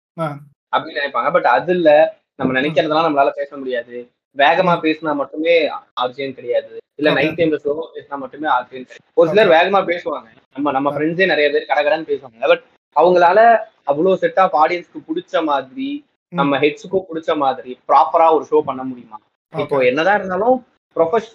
[0.73, 1.31] அப்படின்னு நினைப்பாங்க.
[1.31, 1.89] பட் அது இல்ல.
[2.35, 3.95] நம்ம நினைக்கிறதெல்லாம் நம்மளால பேச முடியாது.
[4.37, 5.55] வேகமா பேசினா மட்டுமே
[6.01, 7.09] ஆர்ஜியன் கிடையாது இல்ல.
[7.13, 10.27] நைட் டைம்ல ஸ்லோவா பேசினா மட்டுமே ஆர்ஜியன் கிடையாது ஒரு சிலர் வேகமா பேசுவாங்க.
[10.53, 12.47] நம்ம நம்ம ஃப்ரெண்ட்ஸே நிறைய பேர் கடகடன்னு பேசுவாங்க.
[12.47, 12.63] பட்
[12.95, 13.39] அவங்களால
[13.83, 15.89] அவ்வளவு செட் ஆஃப் ஆடியன்ஸ்க்கு பிடிச்ச மாதிரி
[16.33, 19.17] நம்ம ஹெட்ஸுக்கும் பிடிச்ச மாதிரி ப்ராப்பரா ஒரு ஷோ பண்ண முடியுமா?
[19.53, 20.55] இப்போ என்னதான் இருந்தாலும்
[20.95, 21.31] ப்ரொஃபஷ்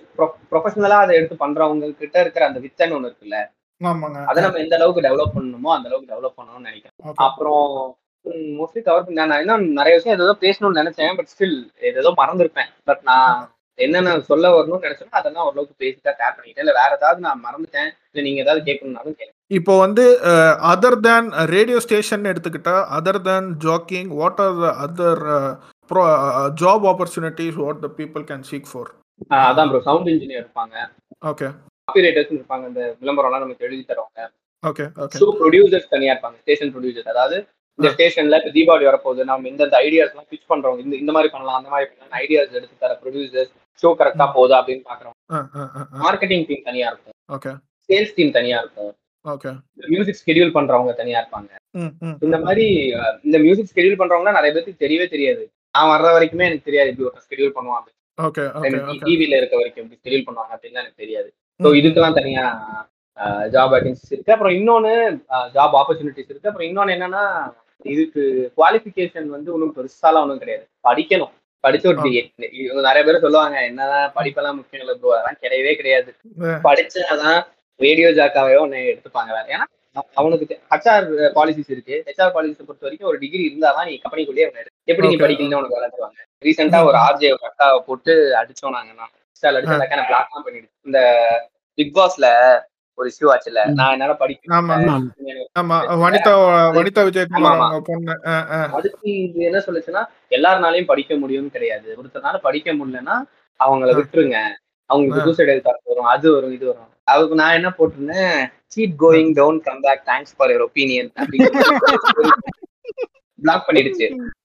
[0.51, 3.39] ப்ரொஃபஷனலா அதை எடுத்து பண்றவங்க கிட்ட இருக்கிற அந்த வித்தன் ஒண்ணு இருக்குல்ல.
[3.81, 6.97] அதை நம்ம எந்த அளவுக்கு டெவலப் பண்ணணுமோ அந்த அளவுக்கு டெவலப் பண்ணணும்னு நினைக்கிறேன்.
[7.27, 7.69] அப்புறம்
[8.59, 11.57] மோஸ்ட்லி கவர் பண்ண நான் இன்னும் நிறைய விஷயம் ஏதோ பேசணும்னு நினைச்சேன் பட் ஸ்டில்
[12.01, 12.71] ஏதோ மறந்துருப்பேன்.
[12.89, 13.37] பட் நான்
[13.79, 17.91] என்னென்ன சொல்ல வரணும்னு நினைச்சேனோ அதெல்லாம் ஓரளவுக்கு பேசிட்டா டேப் பண்ணிட்டேன் இல்ல வேற ஏதாவது நான் மறந்துட்டேன்.
[18.11, 19.37] இல்ல நீங்க ஏதாவது கேட்கணும்னாலும் கேளுங்க.
[19.59, 20.05] இப்போ வந்து
[20.73, 25.25] அதர் தேன் ரேடியோ ஸ்டேஷன் எடுத்துக்கிட்டா other than jocking what are other
[26.63, 28.91] job opportunities what the people can seek for
[29.49, 30.77] அதான் ப்ரோ சவுண்ட் இன்ஜினியர் இருப்பாங்க.
[31.33, 31.49] ஓகே
[31.89, 34.25] காப்பிரைட்டர்ஸ் இருப்பாங்க இந்த விளம்பரம்லாம் நமக்கு எழுதி தருவாங்க.
[34.65, 34.85] ஓகே
[35.21, 37.37] ஷோ ப்ரொடியூசர்ஸ் தனியா இருப்பாங்க ஸ்டேஷன் ப்ரொடியூசர்ஸ் அதாவது
[37.79, 41.59] இந்த ஸ்டேஷன்ல இப்போ தீபாவளி வரப்போகுது நம்ம இந்த ஐடியாஸ் எல்லாம் பிச் பண்றோம் இந்த இந்த மாதிரி பண்ணலாம்
[41.61, 43.53] அந்த மாதிரி பண்ணலாம் ஐடியாஸ் எடுத்து தர ப்ரொடியூசர்ஸ்
[43.83, 45.15] ஷோ கரெக்டா போகுதா அப்படின்னு பாக்குறோம்
[46.07, 47.17] மார்க்கெட்டிங் டீம் தனியா இருக்கும்.
[47.37, 47.53] ஓகே
[47.89, 48.93] சேல்ஸ் டீம் தனியா இருக்கும்.
[49.25, 49.51] ஓகே
[49.93, 51.51] மியூசிக் ஸ்கெடியூல் பண்றவங்க தனியா இருப்பாங்க.
[52.27, 52.67] இந்த மாதிரி
[53.27, 55.45] இந்த மியூசிக் ஸ்கெடியூல் பண்றவங்க நிறைய பேருக்கு தெரியவே தெரியாது.
[55.75, 57.57] நான் வர்ற வரைக்குமே எனக்கு தெரியாது இப்படி ஒரு ஸ்கெடியூல்
[58.27, 58.45] ஓகே
[59.09, 61.29] டிவில இருக்க வரைக்கும் இப்படி ஸ்கெடியூல் பண்ணுவாங்க அப்படின்னு எனக்கு தெரியாது.
[61.61, 62.45] ஸோ இதுக்கெல்லாம் தனியா
[63.55, 64.33] ஜாப் வேகன்சிஸ் இருக்கு.
[64.33, 64.93] அப்புறம் இன்னொன்னு
[65.55, 66.51] ஜாப் ஆப்பர்ச்சுனிட்டிஸ் இருக்கு.
[66.51, 67.23] அப்புறம் இன்னொன்னு என்னன்னா
[67.85, 68.23] இதுக்கு
[68.57, 70.65] குவாலிஃபிகேஷன் வந்து ஒன்றும் பெருசாலாம் ஒன்றும் கிடையாது.
[70.85, 71.33] படிக்கணும்.
[71.65, 72.11] படிச்ச ஒரு
[72.81, 76.11] நிறைய பேர் சொல்லுவாங்க என்னதான் படிப்பெல்லாம் முக்கியம் இல்லை ப்ரோ அதெல்லாம் கிடையவே கிடையாது.
[76.67, 77.41] படிச்சாதான்
[77.81, 79.45] ரேடியோ ஜாக்காவே உன்னை எடுத்துப்பாங்க வேற.
[79.49, 79.67] ஏன்னா
[79.97, 81.07] அவ- அவனுக்கு ஹச்ஆர்
[81.37, 81.97] பாலிசிஸ் இருக்கு.
[82.09, 84.49] ஹெச்ஆர் பாலிசிஸ் பொறுத்த வரைக்கும் ஒரு டிகிரி இருந்தாதான் நீ கம்பெனிக்குள்ளேயே
[84.89, 85.17] எப்படி நீ.
[85.17, 89.75] படிக்கலன்னு உனக்கு வேலை தருவாங்க ரீசெண்டா ஒரு ஆர்ஜே ஒரு அக்காவை போட்டு அடிச்சோம் நாங்க நான் இன்ஸ்டால அடிச்சு
[89.91, 90.75] அந்த பிளாக் தான் பண்ணிடுச்சு.
[90.85, 91.01] இந்த
[91.79, 92.27] பிக் பாஸ்ல
[92.99, 94.61] ஒரு இஷ்யூ ஆச்சுல நான் என்னால படிக்க
[96.03, 96.33] வனிதா
[96.77, 97.59] வனிதா விஜயகுமார்.
[97.59, 98.15] அவங்க பொண்ணு.
[98.79, 101.89] அதுக்கு இது என்ன சொல்லுச்சுன்னா எல்லாருனாலையும் படிக்க முடியும்னு கிடையாது.
[102.01, 103.17] ஒருத்தனால படிக்க முடியலன்னா
[103.61, 104.39] அவங்கள விட்டுருங்க.
[104.91, 105.27] அவங்களுக்கு ஆ.
[105.27, 106.11] சூசைட் எழுத்தாக்கு வரும்.
[106.15, 106.91] அது வரும் இது வரும்.
[107.09, 108.41] அதுக்கு நான் என்ன போட்டிருந்தேன்?
[108.67, 111.11] Seat going down come back thanks for your opinion
[113.39, 114.09] block பண்ணிடுச்சு.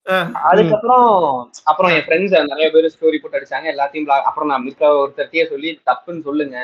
[0.48, 1.10] அதுக்கப்புறம்
[1.72, 3.68] அப்புறம் என் ஃப்ரெண்ட்ஸ் நிறைய பேர் ஸ்டோரி போட்டு அடிச்சாங்க.
[3.74, 6.58] எல்லாத்தையும் அப்புறம் நான் மிக்க ஒருத்தர்கிட்டயே சொல்லி தப்புன்னு சொல்லுங்க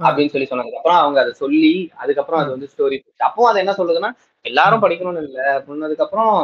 [0.00, 1.72] அப்படின்னு சொல்லி சொன்னதுக்கு அப்புறம் அவங்க அதை சொல்லி
[2.02, 2.96] அதுக்கப்புறம் அது வந்து ஸ்டோரி
[3.28, 4.10] அப்போ அது என்ன சொல்லுதுன்னா
[4.44, 6.34] எல்லாரும் படிக்கணும்னு இல்ல சொன்னதுக்கு அப்புறம்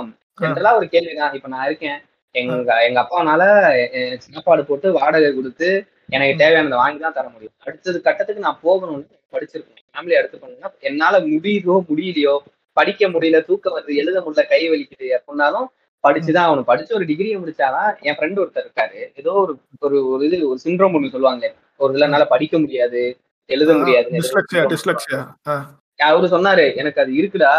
[0.41, 1.35] ஜென்ரலா ஒரு கேள்விதான்.
[1.37, 1.99] இப்ப நான் இருக்கேன்.
[2.35, 3.43] எங்க எங்க அப்பானால
[4.25, 5.69] சாப்பாடு போட்டு வாடகை கொடுத்து
[6.15, 7.55] எனக்கு தேவையானதை வாங்கி தான் தர முடியும்.
[7.67, 9.05] அடுத்தது கட்டத்துக்கு நான் போகணும்னு
[9.35, 9.83] படிச்சிருக்கேன்.
[9.93, 12.35] ஃபேமிலி அடுத்து பண்ணா என்னால முடியுதோ முடியலையோ
[12.77, 15.69] படிக்க முடியல தூக்கம் வருது எழுத முடியல கை வலிக்குது அப்படின்னாலும்
[16.07, 18.99] படிச்சுதான் அவனு படிச்சு ஒரு டிகிரியை முடிச்சாதான் என் ஃப்ரெண்ட் ஒருத்தர் இருக்காரு.
[19.15, 23.03] ஏதோ ஒரு ஒரு ஒரு இது ஒரு சிண்ட்ரோம் ஒண்ணு சொல்லுவாங்க ஒரு இதுல என்னால படிக்க முடியாது
[23.51, 24.09] எழுத முடியாது
[26.01, 27.53] அவரு சொன்னாரு எனக்கு அது இருக்குடா.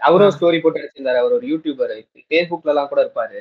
[0.00, 1.20] அவரும் ஸ்டோரி போட்டு அடிச்சிருந்தாரு.
[1.22, 1.92] அவர் ஒரு யூடியூபர்
[2.30, 3.40] ஃபேஸ்புக்ல எல்லாம் கூட இருப்பாரு.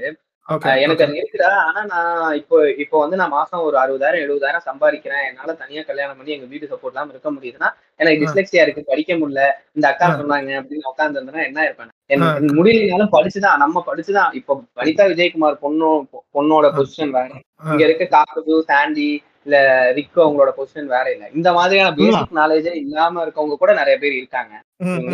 [0.77, 1.51] எனக்கு அது இருக்குடா.
[1.67, 5.23] ஆனா நான் இப்போ இப்போ வந்து நான் மாசம் ஒரு அறுபதாயிரம் எழுபதாயிரம் சம்பாதிக்கிறேன்.
[5.29, 7.69] என்னால தனியா கல்யாணம் பண்ணி எங்க வீடு சப்போர்ட் இல்லாம இருக்க முடியுதுன்னா
[7.99, 9.43] எனக்கு டிஸ்லெக்சியா இருக்கு படிக்க முடியல.
[9.73, 14.33] இந்த அக்கா சொன்னாங்க அப்படின்னு உட்கார்ந்து இருந்தேன்னா என்ன இருப்பேன் எனக்கு முடியலனாலும் படிச்சுதான் நம்ம படிச்சுதான்.
[14.33, 15.89] இப்போ வனிதா விஜயகுமார் பொண்ணோ
[16.35, 17.29] பொண்ணோட பொசிஷன் வேற.
[17.69, 19.09] இங்க இருக்க காக்கது சாண்டி
[19.45, 19.57] இல்ல
[19.93, 21.25] ரிக்கு அவங்களோட பொசிஷன் வேற இல்ல.
[21.35, 24.53] இந்த மாதிரியான பேசிக் நாலேஜே இல்லாம இருக்கவங்க கூட நிறைய பேர் இருக்காங்க.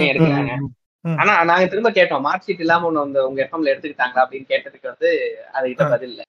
[0.06, 0.54] எடுக்கிறாங்க?
[1.06, 4.24] ஆனா நாங்க திரும்ப கேட்டோம் மார்க் ஷீட் இல்லாம ஒண்ணு வந்து உங்க எஃப்எம்ல எடுத்துக்கிட்டாங்களா?
[4.26, 5.10] அப்படின்னு கேட்டதுக்கு வந்து
[5.58, 6.24] அதுகிட்ட பதில் இல்ல.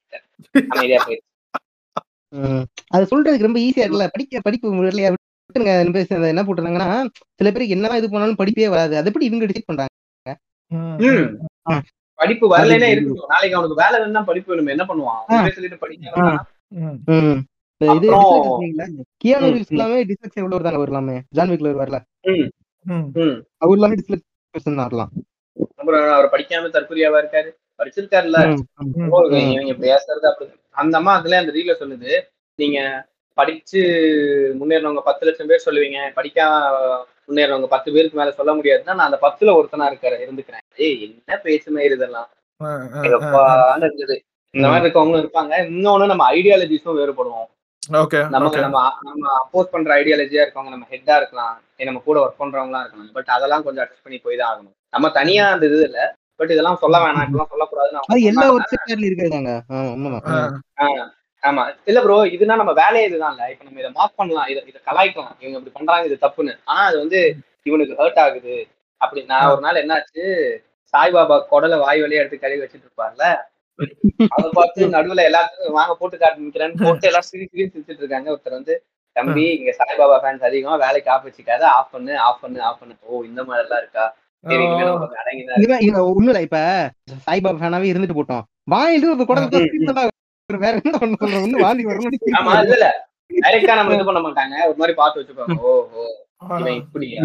[0.74, 1.28] அமைதியா போயிடுச்சு.
[2.94, 4.06] அது சொல்றதுக்கு ரொம்ப ஈஸியா இருக்குல்ல.
[4.14, 5.72] படிக்க படிப்பு முறையில விட்டுருங்க
[6.32, 6.90] என்ன போட்டுறாங்கன்னா
[7.38, 8.94] சில பேருக்கு என்னதான் இது பண்ணாலும் படிப்பே வராது.
[9.00, 9.92] அதை எப்படி இவங்க டிசைட் பண்றாங்க.
[12.18, 13.30] படிப்பு வரலைன்னா இருக்கட்டும்.
[13.34, 15.22] நாளைக்கு அவனுக்கு வேலை வேணும்னா படிப்பு வேணும் என்ன பண்ணுவான்?
[15.56, 16.04] சொல்லிட்டு படிக்க
[17.80, 18.08] இது
[19.22, 21.98] கியானு ரீவ்ஸ் எல்லாமே டிஸ்லெக்சியா உள்ளவர் தாங்க வரலாமே ஜான் விக்லர் வரல.
[23.62, 24.28] அவர் எல்லாமே டிஸ்லெக்சியா
[25.78, 27.50] அப்புறம் அவர் படிக்காம தற்கொலையாவா இருக்காரு?
[27.78, 28.38] படிச்சிருக்காருல்ல.
[29.52, 30.50] இவங்க பேசுறது அப்படி.
[30.70, 32.12] அந்த அம்மா அதுல அந்த ரீல சொல்லுது.
[32.58, 32.78] நீங்க
[33.38, 33.80] படிச்சு
[34.60, 35.98] முன்னேறினவங்க பத்து லட்சம் பேர் சொல்லுவீங்க.
[36.16, 36.52] படிக்காம
[37.28, 40.64] முன்னேறினவங்க பத்து பேருக்கு மேல சொல்ல முடியாதுன்னா நான் அந்த பத்துல ஒருத்தனா இருக்கிற இருந்துக்கிறேன்.
[40.76, 42.28] ஏய் என்ன பேச்சு மயிர் இதெல்லாம்
[43.80, 44.16] இருந்தது.
[44.54, 45.54] இந்த மாதிரி இருக்கவங்களும் இருப்பாங்க.
[45.72, 47.48] இன்னொன்னு நம்ம ஐடியாலஜிஸும் வேறுபடுவோம்.
[47.82, 48.18] நம்ம ஓகே
[48.64, 51.54] நம்ம நம்ம அப்போஸ் பண்ற ஐடியாலஜியா இருக்கவங்க நம்ம ஹெட்டா இருக்கலாம்
[51.88, 54.74] நம்ம கூட ஒர்க் பண்றவங்களா இருக்கலாம் பட் அதெல்லாம் கொஞ்சம் அட்ஜஸ்ட் பண்ணி போய் தான் ஆகணும்.
[54.92, 56.00] நம்ம தனியா அந்த இது இல்ல
[56.40, 58.44] பட் இதெல்லாம் சொல்ல வேணாம் இதெல்லாம் சொல்லக்கூடாதுன்னு எல்லா.
[58.54, 59.52] ஒர்க் இருக்கிறதாங்க.
[61.42, 63.44] ஆமா இல்ல ப்ரோ இதுனா நம்ம வேலையே இதுதான் இல்ல.
[63.52, 65.34] இப்ப நம்ம இதை மார்க் பண்ணலாம் இதை இதை கலாய்க்கலாம்.
[65.42, 66.54] இவங்க இப்படி பண்றாங்க இது தப்புன்னு.
[66.68, 67.20] ஆனா அது வந்து
[67.66, 68.56] இவனுக்கு ஹர்ட் ஆகுது.
[69.00, 70.24] அப்படி நான் ஒரு நாள் என்னாச்சு
[70.94, 73.26] சாய்பாபா குடலை வாய் வழியா எடுத்து கழுவி வச்சுட்டு இருப்பார்ல
[74.34, 78.28] அதை பார்த்து நடுவுல எல்லாத்துக்கும் வாங்க போட்டு காட்டு நிக்கிறேன்னு போட்டு எல்லாம் சிரி சிரி சிரிச்சிட்டு இருக்காங்க.
[78.32, 78.74] ஒருத்தர் வந்து
[79.16, 80.74] தம்பி இங்க சாய்பாபா ஃபேன்ஸ் அதிகமா.
[80.84, 81.64] வேலைக்கு ஆஃப் வச்சுக்காத.
[81.76, 82.94] ஆஃப் பண்ணு ஆஃப் பண்ணு ஆஃப் பண்ணு.
[83.04, 84.04] ஓ இந்த மாதிரி எல்லாம் இருக்கா
[86.26, 86.40] இல்ல.
[86.46, 86.58] இப்ப
[87.26, 88.44] சாய்பாபா ஃபேனாவே இருந்துட்டு போட்டோம்.
[88.72, 89.60] வாயில ஒரு குடத்தை
[90.50, 92.88] வேற என்ன பண்ண சொல்றோம் ஒண்ணு வாந்தி வரணும் ஆமா இல்ல இல்ல.
[93.44, 94.54] டைரக்டா நம்ம இது பண்ண மாட்டாங்க.
[94.70, 95.54] ஒரு மாதிரி பார்த்து வச்சுப்பாங்க.
[95.60, 96.02] ஓ ஓ
[96.56, 97.22] இவன் இப்படியா?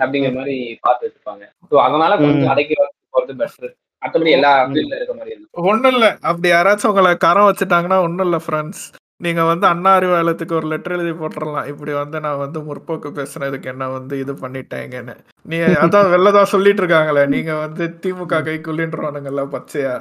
[0.00, 1.44] அப்படிங்கிற மாதிரி பார்த்து வச்சுப்பாங்க.
[1.86, 2.76] அதனால கொஞ்சம் அடக்கி
[3.14, 3.74] போறது பெட்டர்
[4.06, 6.06] மத்தபடி எல்லா ஃபீல்ட்ல இருக்க மாதிரி இருக்கும் ஒண்ணும் இல்ல.
[6.30, 8.84] அப்படி யாராச்சும் உங்களை கரம் வச்சுட்டாங்கன்னா ஒண்ணும் இல்ல ஃப்ரெண்ட்ஸ்
[9.24, 11.68] நீங்க வந்து அண்ணா அறிவாலயத்துக்கு ஒரு லெட்டர் எழுதி போட்டுறலாம்.
[11.72, 15.14] இப்படி வந்து நான் வந்து முற்போக்கு பேசுனதுக்கு என்ன வந்து இது பண்ணிட்டேங்கன்னு.
[15.50, 17.22] நீ அதான் வெளிலதான் சொல்லிட்டு இருக்காங்களே.
[17.34, 19.94] நீங்க வந்து திமுக கை குள்ளின்றவானுங்கல்ல பச்சையா.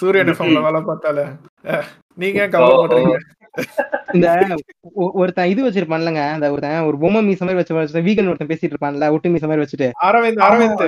[0.00, 1.26] சூரியன் எஃப்எம்ல வேலை பார்த்தாலே.
[2.22, 3.18] நீங்க ஏன் கவலைப்படுறீங்க
[4.16, 4.28] இந்த
[5.22, 6.22] ஒருத்தன் இது வச்சிருப்பான்லங்க.
[6.36, 9.88] அந்த ஒருத்தன் ஒரு பொம்மை மீச மாதிரி வச்சு வீகன் ஒருத்தன் பேசிட்டு இருப்பான்ல ஒட்டு மீச மாதிரி வச்சுட்டு.
[10.08, 10.84] அரவிந்த் அரவிந்த்.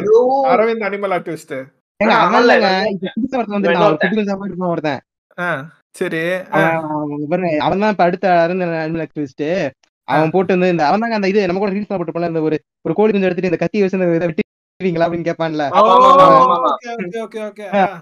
[0.54, 1.56] அரவிந்த் அனிமல் ஆக்டிவிஸ்ட்
[2.00, 4.00] ஏங்க, ஆ, அவன் ஆமால்ல, இல்லைங்க இப்ப புதுசா ஒருத்தன் வந்து இன்னொருத்தன்.
[4.02, 5.00] குட்டி கொஞ்சம் மாதிரி இருப்பான் ஒருத்தன்.
[5.94, 6.22] சரி.
[6.52, 8.64] அவன் அவன் பாருங்க அவன் தான் இப்ப அடுத்த அருந்த
[10.08, 12.94] அவன் போட்டு வந்து இந்த அவன் தாங்க அந்த இது நம்ம கூட ரீல்ஸ் போட்டு இந்த ஒரு ஒரு
[12.94, 15.64] கோழி குஞ்சு எடுத்துட்டு இந்த கத்தி வச்சு இந்த இதை வெட்டுவீங்களா அப்படின்னு கேட்பான்ல.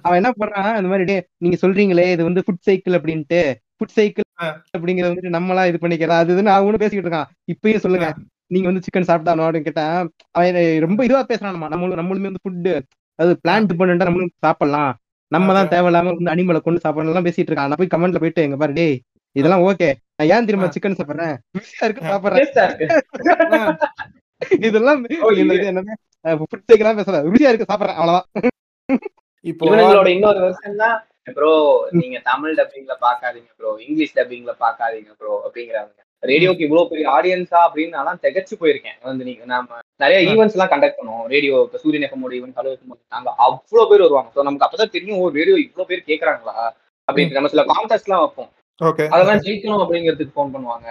[0.03, 0.71] அவன் என்ன பண்றான்?
[0.79, 3.41] இந்த மாதிரி நீங்க சொல்றீங்களே இது வந்து ஃபுட் சைக்கிள் அப்படின்ட்டு.
[3.77, 4.27] Food cycle.
[4.77, 7.31] அப்படிங்கறது வந்துட்டு நம்மளா இது பண்ணிக்கலாம் அது இதுன்னு அவனும் பேசிக்கிட்டு இருக்கான்.
[7.53, 8.09] இப்பயும் சொல்லுங்க.
[8.47, 9.95] நீங்க வந்து சிக்கன் சாப்பிட்டானோ அப்படின்னு கேட்டேன்
[10.31, 10.57] அவன்
[10.87, 12.69] ரொம்ப இதுவா பேசுறான் நம்மளும் நம்மளுமே வந்து ஃபுட்
[13.23, 14.93] அது பிளான் டிபெண்டா நம்மளும் சாப்பிடலாம்.
[15.33, 18.75] நம்ம தான் தேவையில்லாம வந்து அனிமலை கொண்டு சாப்பிடலாம் பேசிட்டு இருக்கான் நான் போய் கமெண்ட்ல போயிட்டு எங்க பாரு
[18.79, 18.97] டேய்
[19.37, 20.67] இதெல்லாம் ஓகே நான் ஏன் திரும்ப.
[20.75, 21.37] சிக்கன் சாப்பிடுறேன்?
[21.87, 22.41] இருக்கு சாப்பிடுறேன்.
[24.69, 25.01] இதெல்லாம்
[25.71, 25.95] என்னது
[26.51, 26.67] ஃபுட்
[26.99, 28.29] பேசல ருசியா இருக்கு சாப்பிடுறேன் அவ்வளவுதான்.
[29.45, 29.65] இப்போ
[30.17, 30.99] இன்னொரு வருஷம் தான்
[31.37, 31.53] ப்ரோ
[31.99, 35.93] நீங்க தமிழ் டப்பிங்ல பாக்காதீங்க ப்ரோ இங்கிலீஷ் டப்பிங்ல பாக்காதீங்க ப்ரோ அப்படிங்கிறாங்க.
[36.23, 38.99] ரேடியோக்கு இவ்வளவு பெரிய ஆடியன்ஸா அப்படின்னு நான் திகச்சு போயிருக்கேன்.
[39.09, 41.25] வந்து நீங்க நாம நிறைய ஈவெண்ட்ஸ் எல்லாம் கண்டக்ட் பண்ணுவோம்.
[41.35, 44.31] ரேடியோ இப்ப சூரியன் எஃப்எம் ஈவெண்ட் கலர் எஃப்எம் நாங்க அவ்வளவு பேர் வருவாங்க.
[44.37, 46.57] ஸோ நமக்கு அப்பதான் தெரியும் ஓ ரேடியோ இவ்வளவு பேர் கேக்குறாங்களா?
[47.09, 47.39] அப்படின்ட்டு.
[47.39, 48.51] நம்ம சில கான்டெஸ்ட் எல்லாம் வைப்போம்.
[49.15, 50.89] அதெல்லாம் ஜெயிக்கணும் அப்படிங்கிறதுக்கு ஃபோன் பண்ணுவாங்க.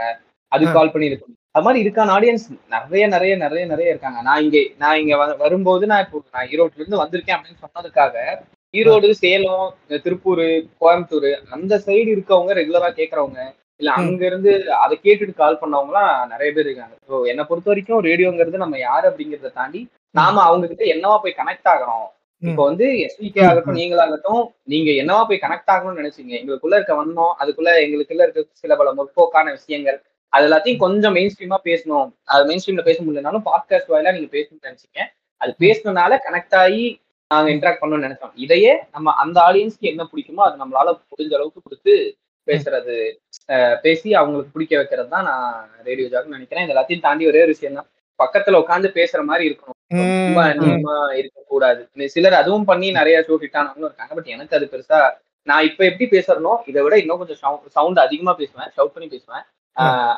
[0.52, 4.20] அதுக்கு கால் பண்ணி இருக்கும் அது மாதிரி இருக்கான ஆடியன்ஸ் நிறைய நிறைய நிறைய நிறைய இருக்காங்க.
[4.28, 8.16] நான் இங்க நான் இங்க வரும்போது நான் இப்போ நான் ஈரோட்ல இருந்து வந்திருக்கேன் அப்படின்னு சொன்னதுக்காக
[8.74, 9.66] ஈரோடு சேலம்
[10.06, 10.44] திருப்பூர்
[10.82, 13.42] கோயம்புத்தூர் அந்த சைடு இருக்கவங்க ரெகுலரா கேக்குறவங்க
[13.82, 14.52] இல்ல அங்க இருந்து
[14.84, 16.96] அதை கேட்டுட்டு கால் பண்ணவங்கலாம் நிறைய பேர் இருக்காங்க.
[17.10, 19.82] ஸோ என்னை பொறுத்த வரைக்கும் ரேடியோங்கிறது நம்ம யாரு அப்படிங்கறத தாண்டி
[20.16, 22.08] நாம அவங்க கிட்ட என்னவா போய் கனெக்ட் ஆகிறோம்
[22.44, 26.32] இப்போ வந்து எஸ்பிகே ஆகட்டும் நீங்களாகட்டும் நீங்க என்னவா போய் கனெக்ட் ஆகணும்னு நினைச்சீங்க?
[26.40, 29.98] எங்களுக்குள்ள இருக்க வண்ணம் அதுக்குள்ள எங்களுக்குள்ள இருக்க சில பல முற்போக்கான விஷயங்கள்
[30.34, 32.10] அது எல்லாத்தையும் கொஞ்சம் மெயின் ஸ்ட்ரீமா பேசணும்.
[32.34, 35.00] அது மெயின் ஸ்ட்ரீம்ல பேச முடியலனாலும் பாட்காஸ்ட் வாயிலா நீங்க பேசணும்னு நினைச்சீங்க.
[35.42, 36.86] அது பேசுனதுனால கனெக்ட் ஆகி
[37.32, 38.34] நாங்க இன்டராக்ட் பண்ணணும்னு நினைச்சோம்.
[38.46, 41.94] இதையே நம்ம அந்த ஆடியன்ஸ்க்கு என்ன பிடிக்குமோ அது நம்மளால முடிஞ்ச அளவுக்கு கொடுத்து
[42.48, 42.96] பேசுறது
[43.86, 45.56] பேசி அவங்களுக்கு பிடிக்க வைக்கிறது தான் நான்
[45.90, 46.66] ரேடியோ ஜாக்னு நினைக்கிறேன்.
[46.66, 47.90] இது எல்லாத்தையும் தாண்டி ஒரே ஒரு விஷயம் தான்
[48.20, 49.78] பக்கத்துல உட்காந்து பேசுற மாதிரி இருக்கணும்.
[50.28, 51.82] ரொம்ப அந்நியமா இருக்கக்கூடாது.
[52.16, 54.14] சிலர் அதுவும் பண்ணி நிறைய ஷோ ஹிட் ஆனவங்களும் இருக்காங்க.
[54.18, 55.00] பட் எனக்கு அது பெருசா
[55.48, 57.42] நான் இப்ப எப்படி பேசுறனோ இதை விட இன்னும் கொஞ்சம்
[57.78, 58.72] சவுண்ட் அதிகமா பேசுவேன்.
[58.76, 59.46] ஷவுட் பண்ணி பேசுவேன்.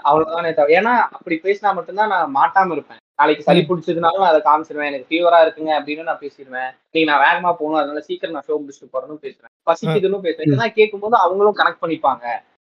[0.08, 3.02] அவ்வளவுதானே தவிர ஏன்னா அப்படி பேசினா மட்டும்தான் நான் மாட்டாம இருப்பேன்.
[3.20, 4.90] நாளைக்கு சளி பிடிச்சதுனாலும் அதை காமிச்சிருவேன்.
[4.92, 6.72] எனக்கு ஃபீவரா இருக்குங்க அப்படின்னு நான் பேசிடுவேன்.
[6.94, 7.82] நீங்க நான் வேகமா போகணும்.
[7.82, 12.26] அதனால சீக்கிரம் நான் ஷோ முடிச்சுட்டு போறேன்னு பேசுவேன் பசிக்குதுன்னு பேசுவேன் இதெல்லாம் கேட்கும்போது அவங்களும் கனெக்ட் பண்ணிப்பாங்க.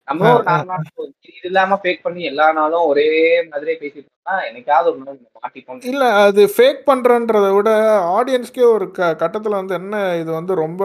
[0.09, 3.07] நம்மளும் ஒரு நாலு இது இல்லாம ஃபேக் பண்ணி எல்லா நாளும் ஒரே
[3.49, 7.71] மாதிரியே பேசிட்டு இருந்தா என்னைக்காவது ஒரு நாள் மாட்டிப்போம் இல்ல அது ஃபேக் பண்றன்றத விட
[8.19, 10.83] ஆடியன்ஸ்க்கே ஒரு க கட்டத்துல வந்து என்ன இது வந்து ரொம்ப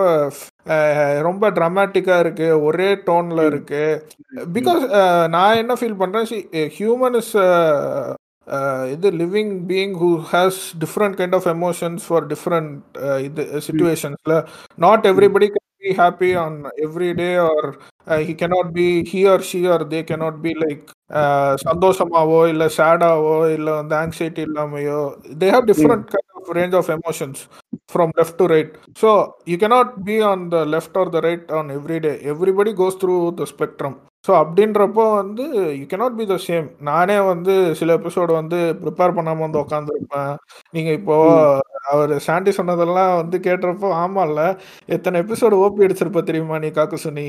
[1.28, 2.48] ரொம்ப ட்ராமேட்டிக்கா இருக்கு.
[2.68, 3.84] ஒரே டோன்ல இருக்கு.
[4.58, 4.84] பிகாஸ்
[5.36, 6.28] நான் என்ன ஃபீல் பண்றேன்
[6.78, 7.34] human is
[8.48, 14.18] uh, the living being who has different kind of emotions for different uh, uh situations
[14.78, 19.42] not everybody can be happy on every day or uh, he cannot be he or
[19.42, 20.90] she or they cannot be like
[21.64, 25.00] சந்தோஷமாவோ இல்ல சேடாவோ இல்ல வந்து anxiety இல்லாமையோ
[25.42, 27.42] they have different kind of range of emotions
[27.92, 29.10] from left to right so
[29.48, 33.18] you cannot be on the left or the right on every day everybody goes through
[33.34, 35.46] the spectrum so அப்படின்றப்போ வந்து
[35.78, 40.34] you cannot be the same நானே வந்து சில episode வந்து prepare பண்ணாமல் வந்து உட்காந்துருப்பேன்
[40.74, 41.18] நீங்கள் இப்போ
[41.84, 44.42] அவர் சாண்டி சொன்னதெல்லாம் வந்து கேட்டுறப்போ ஆமாம்ல
[44.88, 47.26] எத்தனை எபிசோடு ஓபி அடிச்சிருப்ப தெரியுமா நீ காக்கு சொன்னி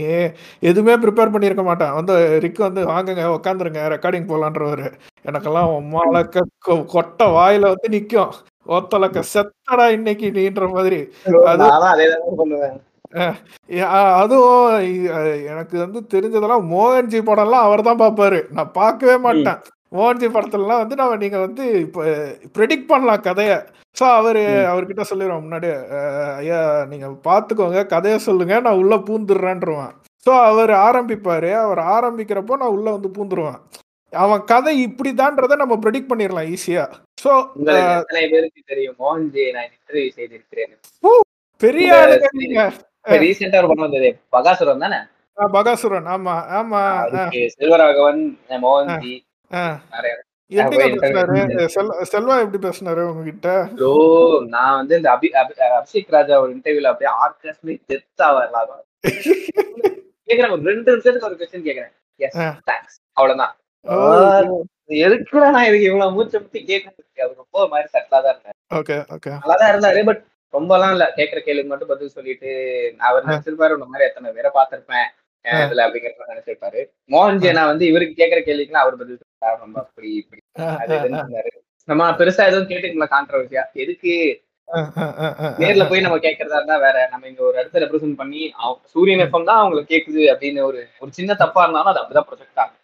[0.62, 1.94] எதுவுமே ப்ரிப்பேர் பண்ணியிருக்க மாட்டேன்.
[1.94, 4.84] வந்து ரிக் வந்து வாங்குங்க உட்காந்துருங்க ரெக்கார்டிங் போகலான்றவர்
[5.24, 8.32] எனக்கெல்லாம் உம்மாலக்க கொ- கொட்டை வாயில வந்து நிற்கும்
[8.70, 11.00] ஒத்தலக்க செத்தடா இன்னைக்கு நீன்ற மாதிரி.
[11.46, 11.62] அது
[14.20, 14.68] அதுவும்
[15.48, 19.60] எனக்கு வந்து தெரிஞ்சதெல்லாம் மோகன்ஜி படம்லாம் அவர் தான் பார்ப்பாரு நான் பார்க்கவே மாட்டேன்.
[19.92, 22.02] மோகன்ஜி படத்துலலாம் வந்து நம்ம நீங்க வந்து இப்போ
[22.56, 23.58] ப்ரெடிக்ட் பண்ணலாம் கதையை.
[23.96, 24.40] ஸோ அவர்
[24.70, 25.68] அவர்கிட்ட சொல்லிடுவோம் முன்னாடி
[26.40, 26.60] ஐயா
[26.92, 29.92] நீங்க பார்த்துக்கோங்க கதையை சொல்லுங்க நான் உள்ள பூந்துடுறேன்றவேன்
[30.26, 31.50] ஸோ அவர் ஆரம்பிப்பாரு.
[31.64, 33.60] அவர் ஆரம்பிக்கிறப்போ நான் உள்ள வந்து பூந்துருவேன்.
[34.12, 36.84] அவன் கதை இப்படிதான்றதை நம்ம ப்ரெடிக்ட் பண்ணிடலாம் ஈஸியா
[37.24, 38.04] ஸோ தெரியும்?
[41.60, 41.90] பெரிய
[43.22, 44.98] ரீசெண்டா ஒரு படம் வந்தது பகாசுரம் தானே?
[45.38, 46.08] பகாசுரன்.
[46.14, 46.80] ஆமா ஆமா
[47.58, 48.20] செல்வராகவன்
[48.64, 49.14] மோகன்ஜி
[52.12, 53.68] செல்வா எப்படி பேசினாரு உங்ககிட்ட?
[53.74, 58.84] ப்ரோ நான் வந்து இந்த அபி அபி- அபிஷேக் ராஜா ஒரு இன்டர்வியூல அப்படியே ஆர்கஸ்ட்லி டெத் ஆகலாம்
[60.26, 61.92] கேக்குறேன் ரெண்டு நிமிஷத்துக்கு ஒரு கொஸ்டின் கேக்குறேன்.
[62.16, 62.38] எஸ்.
[62.38, 63.56] தேங்க்ஸ் அவ்வளவுதான்.
[64.88, 68.52] எதுக்குடா நான் இதுக்கு இவ்வளவு மூச்சை முத்தி கேட்க அது ரொம்ப மாதிரி சட்டலா தான் இருந்தேன்.
[68.74, 69.38] Okay okay.
[69.44, 71.12] நல்லா தான் இருந்தாரு பட் ரொம்பலாம் இல்ல.
[71.16, 72.50] கேக்குற கேள்விக்கு மட்டும் பதில் சொல்லிட்டு
[72.98, 75.06] அவர் நினைச்சிருப்பாரு இந்த மாதிரி எத்தனை பேரை பார்த்திருப்பேன்
[75.48, 76.84] இதுல அப்படிங்கிற நினைச்சிருப்பாரு.
[77.10, 79.18] மோகன்ஜி நான் வந்து இவருக்கு கேக்குற கேள்விக்குலாம் அவர் பதில்
[79.58, 80.40] ரொம்ப அப்படி இப்படி.
[81.88, 84.14] நம்ம பெருசா எதுவும் கேட்டுக்கல கான்ட்ரவர்சியா எதுக்கு
[85.60, 88.42] நேர்ல போய் நம்ம கேட்கறதா இருந்தா வேற நம்ம இங்க ஒரு இடத்துல ரெப்ரசென்ட் பண்ணி
[88.92, 92.78] சூரியன் எஃப்எம் தான் அவங்களுக்கு கேக்குது அப்படின்னு ஒரு ஒரு சின்ன தப்பா இருந்தாலும் அது அப்படிதான் ப்ரொஜெக்ட் ஆகும்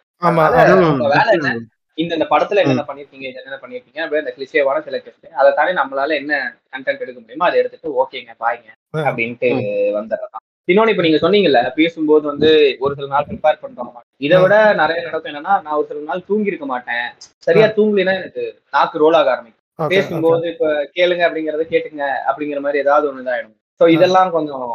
[1.13, 1.51] வேலை என்ன?
[1.97, 6.17] இந்த இந்த படத்துல என்னென்ன பண்ணிருக்கீங்க என்னென்ன பண்ணிருக்கீங்க அப்படியே அந்த கிளிஷேவான சில கொஸ்டின் அதை தாண்டி நம்மளால
[6.21, 6.33] என்ன
[6.73, 8.69] கண்டென்ட் எடுக்க முடியுமோ அதை எடுத்துட்டு ஓகேங்க பாய்ங்க
[9.03, 9.49] அப்படின்ட்டு
[9.97, 12.49] வந்துடலாம் இன்னொன்னு இப்ப நீங்க சொன்னீங்கல்ல பேசும்போது வந்து
[12.79, 16.51] ஒரு சில நாள் ப்ரிப்பேர் பண்றோம் இதை விட நிறைய நடக்கும் என்னன்னா நான் ஒரு சில நாள் தூங்கி
[16.51, 17.05] இருக்க மாட்டேன்.
[17.47, 19.91] சரியா தூங்கலைன்னா எனக்கு நாக்கு ரோல் ஆக ஆரம்பிக்கும்.
[19.93, 20.67] பேசும்போது இப்ப
[20.97, 23.55] கேளுங்க அப்படிங்கறத கேட்டுங்க அப்படிங்கிற மாதிரி ஏதாவது ஒண்ணு இதாயிடும்.
[23.81, 24.65] சோ இதெல்லாம் கொஞ்சம்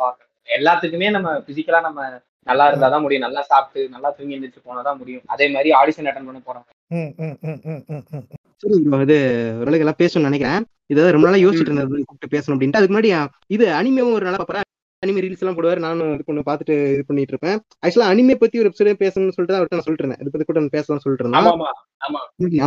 [0.00, 0.30] பார்க்கணும்.
[0.48, 2.00] எல்லாத்துக்குமே நம்ம பிசிக்கலா நம்ம
[2.46, 3.26] நல்லா இருந்தாதான் முடியும்.
[3.26, 5.24] நல்லா சாப்பிட்டு நல்லா தூங்கி எந்திரிச்சு போனாதான் முடியும்.
[5.26, 8.24] அதே மாதிரி ஆடிஷன் அட்டன் பண்ண போறோம் ம், ம், ம், ம், ம், ம்.
[8.62, 9.16] சரி இது
[9.60, 10.62] ஓரளவுக்கு எல்லாம் பேசணும்னு நினைக்கிறேன்.
[10.92, 12.80] இதை ரொம்ப நாளா யோசிச்சுட்டு இருந்தது கூப்பிட்டு பேசணும் அப்படின்ட்டு.
[12.80, 13.12] அதுக்கு முன்னாடி
[13.56, 14.68] இது அனிமேவும் ஒரு நாளா பாப்பறேன்
[15.04, 15.80] அனிமே ரீல்ஸ் எல்லாம் போடுவாரு.
[15.84, 19.78] நானும் இது பண்ணி பார்த்துட்டு இது பண்ணிட்டு இருப்பேன் ஆக்சுவலா அனிமே பத்தி ஒரு எபிசோடே பேசணும்னு சொல்லிட்டு அவர்கிட்ட
[19.78, 20.22] நான் சொல்லிட்டு இருந்தேன்.
[20.22, 22.64] இதை பத்தி கூட நான் பேசலாம்னு சொல்லிட்டு இருந்தேன்.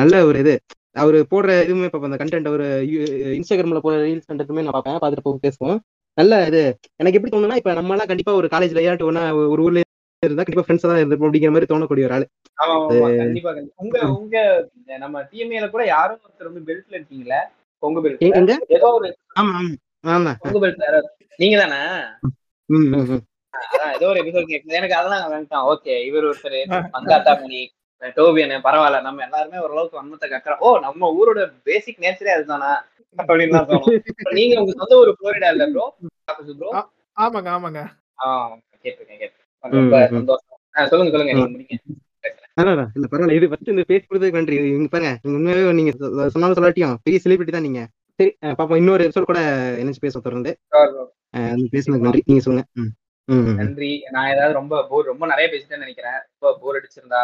[0.00, 0.54] நல்ல ஒரு இது.
[0.96, 2.64] அவரு போடுற இதுவுமே பார்ப்பேன் அந்த கண்டென்ட் அவர்
[3.38, 5.00] இன்ஸ்டாகிராம்ல போடுற ரீல்ஸ் கண்டென்ட்டுமே நான் பார்ப்பேன்.
[5.02, 5.78] பார்த்துட்டு போக பேசுவோம்.
[6.18, 6.60] நல்ல இது.
[7.00, 9.80] எனக்கு எப்படி தோணுன்னா இப்ப நம்ம எல்லாம் கண்டிப்பா ஒரு காலேஜ்ல ஏதாட்டு ஒண்ணா ஒரு ஊர்ல
[10.22, 12.26] இருந்தா கண்டிப்பா ஃப்ரெண்ட்ஸ் தான் இருந்திருப்போம் அப்படிங்கிற மாதிரி தோணக்கூடிய ஒரு ஆளு.
[13.22, 13.50] கண்டிப்பா
[13.82, 14.36] உங்க உங்க
[14.98, 17.40] நம்ம டிஎம்ஏல கூட யாரும் ஒருத்தர் வந்து பெல்ட்ல இருக்கீங்களே
[17.82, 18.52] உங்க எங்க?
[18.76, 19.08] ஏதோ ஒரு
[19.40, 19.54] ஆமா.
[21.40, 21.80] நீங்க தானே
[23.94, 25.66] ஏதோ ஒரு எபிசோட் கேட்குது எனக்கு அதெல்லாம் வேண்டாம்.
[25.72, 26.58] ஓகே இவர் ஒருத்தர்
[26.94, 27.60] மங்காத்தாமணி
[28.16, 28.98] டோபியனு பரவாயில்ல.
[29.02, 30.60] நம்ம எல்லாருமே ஓரளவுக்கு வன்மத்தை கக்குறோம்.
[30.60, 32.70] ஓ நம்ம ஊரோட பேசிக் நேச்சரே அதுதானா?
[33.18, 33.86] அப்படின்னு தோணும்.
[34.32, 35.84] நீங்க உங்க சொந்த ஊர் புளோரிடா இல்ல ப்ரோ
[36.60, 36.70] ப்ரோ
[37.16, 37.80] ஆமாங்க ஆமாங்க.
[38.24, 39.74] ஆஹ் கேட்டிருக்கேன் கேட்டிருக்கேன்.
[39.76, 39.98] ரொம்ப.
[40.14, 40.50] சந்தோஷம்.
[40.74, 41.76] ஆ, சொல்லுங்க சொல்லுங்க நீங்க முடிங்க.
[42.94, 43.36] இல்ல பரவாயில்ல.
[43.36, 43.46] இது
[43.90, 44.56] பேஸ் கொடுத்ததுக்கு நன்றி.
[44.72, 45.92] இங்க பாருங்க நீங்க உண்மையாவே நீங்க
[46.34, 47.82] சொன்னாலும் சொல்லாட்டியும் பெரிய செலிபிரிட்டி தான் நீங்க.
[48.18, 48.76] சரி பாப்போம்.
[48.76, 49.40] இன்னொரு எபிசோட் கூட
[49.78, 50.50] என்ன பேச தொடர்ந்து.
[51.72, 52.22] பேசுனதுக்கு நன்றி.
[52.26, 52.68] நீங்க சொல்லுங்க.
[53.62, 53.90] நன்றி.
[54.10, 56.18] நான் ஏதாவது ரொம்ப போர் ரொம்ப நிறைய பேசிட்டேன்னு நினைக்கிறேன்.
[56.38, 57.20] ரொம்ப போர் அடிச்சிருந்தா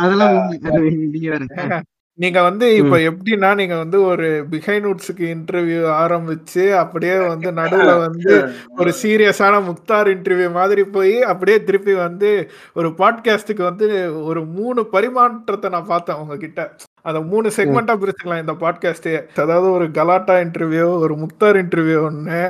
[0.00, 1.82] அதெல்லாம்
[2.18, 8.34] நீங்க வந்து இப்ப எப்படின்னா நீங்க வந்து ஒரு பிஹைனூட்ஸுக்கு இன்டர்வியூ ஆரம்பிச்சு அப்படியே வந்து நடுவுல வந்து
[8.76, 13.88] ஒரு சீரியஸான முக்தார் இன்டர்வியூ மாதிரி போய் அப்படியே திருப்பி வந்து ஒரு பாட்காஸ்டுக்கு வந்து
[14.24, 16.74] ஒரு மூணு பரிமாற்றத்தை நான் பார்த்தேன் உங்ககிட்ட.
[17.04, 22.40] அந்த மூணு செக்மெண்டா பிரிச்சுக்கலாம் இந்த பாட்காஸ்டே அதாவது ஒரு கலாட்டா இன்டர்வியூ ஒரு முக்தார் இன்டர்வியூ ஒன்று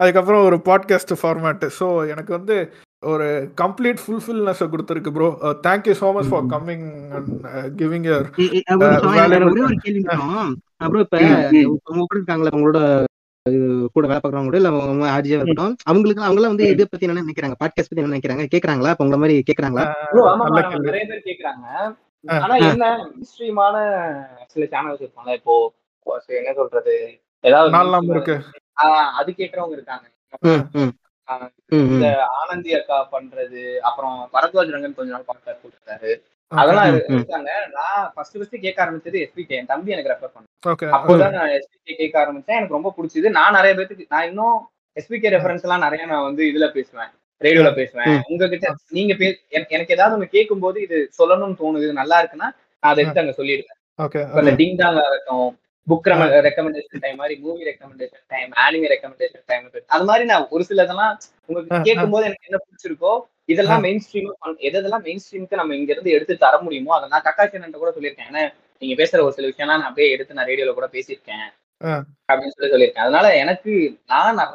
[0.00, 2.56] அதுக்கப்புறம் ஒரு பாட்காஸ்ட் ஃபார்மேட் ஸோ எனக்கு வந்து
[3.02, 3.26] ஒரு
[3.60, 5.28] கம்ப்ளீட் ஃபுல்ஃபில்னஸ் கொடுத்துருக்கு bro
[5.66, 7.30] thank you so much for coming and
[7.78, 8.08] giving
[9.92, 10.50] மட்டும்.
[10.76, 11.18] அப்புறம் இப்ப
[11.92, 12.80] உங்க கூட இருக்காங்களா உங்களோட
[13.92, 17.22] கூட வேலை பாக்குறவங்க கூட இல்ல அவங்க ஆர்ஜியா இருக்கட்டும் அவங்களுக்கு அவங்க எல்லாம் வந்து இதை பத்தி என்ன
[17.22, 17.56] நினைக்கிறாங்க?
[17.62, 18.44] பாட்காஸ்ட் பத்தி என்ன நினைக்கிறாங்க?
[18.54, 18.92] கேக்குறாங்களா?
[18.94, 19.84] இப்ப உங்கள மாதிரி கேக்குறாங்களா?
[22.26, 23.76] ஆனா என்ன எக்ஸ்ட்ரீமான
[24.46, 25.32] சில சேனல்ஸ் இருப்பாங்க.
[25.32, 25.72] இப்போ
[26.26, 27.20] என்ன சொல்றது?
[27.40, 27.76] ஏதாவது
[29.16, 30.06] அது கேக்குறவங்க இருக்காங்க.
[31.66, 32.26] இந்த.
[32.26, 36.20] ஆனந்தி அக்கா பண்றது அப்புறம் பரத்வாஜ் ரங்கன் கொஞ்ச நாள் பாட்காஸ்ட் கொடுத்தாரு.
[36.48, 36.94] அதெல்லாம்.
[37.08, 37.68] இருக்காங்க.
[37.72, 40.68] நான் ஃபர்ஸ்ட் ஃபர்ஸ்ட் கேட்க ஆரம்பிச்சது எஸ்பிகே என் தம்பி எனக்கு ரெஃபர் பண்ணான்.
[40.68, 42.56] ஓகே அப்போதான் நான் எஸ்பிகே கேட்க ஆரம்பிச்சேன்.
[42.58, 43.30] எனக்கு ரொம்ப பிடிச்சது.
[43.30, 47.10] நான் நிறைய பேருக்கு நான் இன்னும் எஸ்பிகே ரெஃபரன்ஸ் எல்லாம் நிறைய நான் வந்து இதுல பேசுவேன்.
[47.40, 48.06] ரேடியோல பேசுவேன்.
[48.28, 49.12] உங்ககிட்ட நீங்க
[49.70, 52.48] எனக்கு ஏதாவது ஒண்ணு கேட்கும் போது இது சொல்லணும்னு தோணுது இது நல்லா இருக்குன்னா
[52.82, 53.78] நான் அதை எடுத்து அங்க சொல்லிடுவேன்.
[54.58, 55.48] டிங் டாங் ஆகட்டும்
[55.86, 56.08] புக்
[56.46, 61.14] ரெக்கமெண்டேஷன் டைம் மாதிரி movie recommendation time anime recommendation time அது மாதிரி நான் ஒரு சிலதெல்லாம்
[61.48, 61.82] உங்களுக்கு ஆ, ஆ.
[61.82, 63.12] கேட்கும் போது எனக்கு என்ன பிடிச்சிருக்கோ
[63.48, 64.28] இதெல்லாம் மெயின் ஸ்ட்ரீம்
[64.68, 68.28] எதெல்லாம் மெயின் ஸ்ட்ரீமுக்கு நம்ம இங்க இருந்து எடுத்து தர முடியுமோ அதை நான் கக்காச்சன் கூட சொல்லியிருக்கேன்.
[68.30, 68.42] ஏன்னா
[68.82, 71.48] நீங்க பேசுற ஒரு சில விஷயம்லாம் நான் அப்படியே எடுத்து நான் ரேடியோல கூட பேசியிருக்கேன்.
[72.28, 73.06] அப்படின்னு சொல்லி சொல்லியிருக்கேன்.
[73.06, 73.72] அதனால எனக்கு
[74.06, 74.54] நான் நான்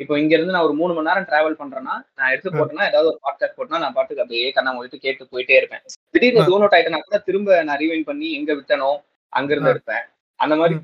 [0.00, 2.50] இப்போ இங்க இருந்து நான் ஒரு மூணு மணி நேரம் டிராவல் பண்றேன்னா நான் எடுத்து.
[2.50, 5.82] போட்டேன்னா ஏதாவது ஒரு பாட்காஸ்ட் போட்டா நான் பாட்டுக்கு அப்படியே கண்ணா மூடிட்டு கேட்டு போயிட்டே இருப்பேன்.
[6.10, 8.90] திடீர்னு ஜோன் அவுட் ஆயிட்டேன்னா கூட திரும்ப நான் ரீவைன் பண்ணி எங்க விட்டனோ
[9.32, 9.74] அங்க இருந்து ஆ.
[9.74, 10.04] எடுப்பேன்.
[10.40, 10.74] அந்த மாதிரி.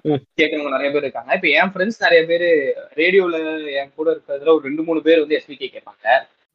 [0.41, 1.35] கேட்கறவங்க நிறைய பேர் இருக்காங்க.
[1.35, 2.47] இப்ப என் ஃப்ரெண்ட்ஸ் நிறைய பேர்
[2.95, 3.37] ரேடியோல
[3.73, 6.07] என் கூட இருக்கிறதுல ஒரு ரெண்டு மூணு பேர் வந்து எஸ்பிகே கேட்பாங்க.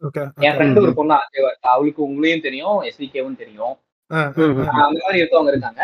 [0.01, 1.17] ஓகே என் ஃப்ரெண்டு ஒரு பொண்ணு
[1.59, 3.75] அவளுக்கு உங்களையும் தெரியும் எஸ்பிகேவும் தெரியும்.
[4.85, 5.83] அந்த மாதிரி இருக்கவங்க இருக்காங்க.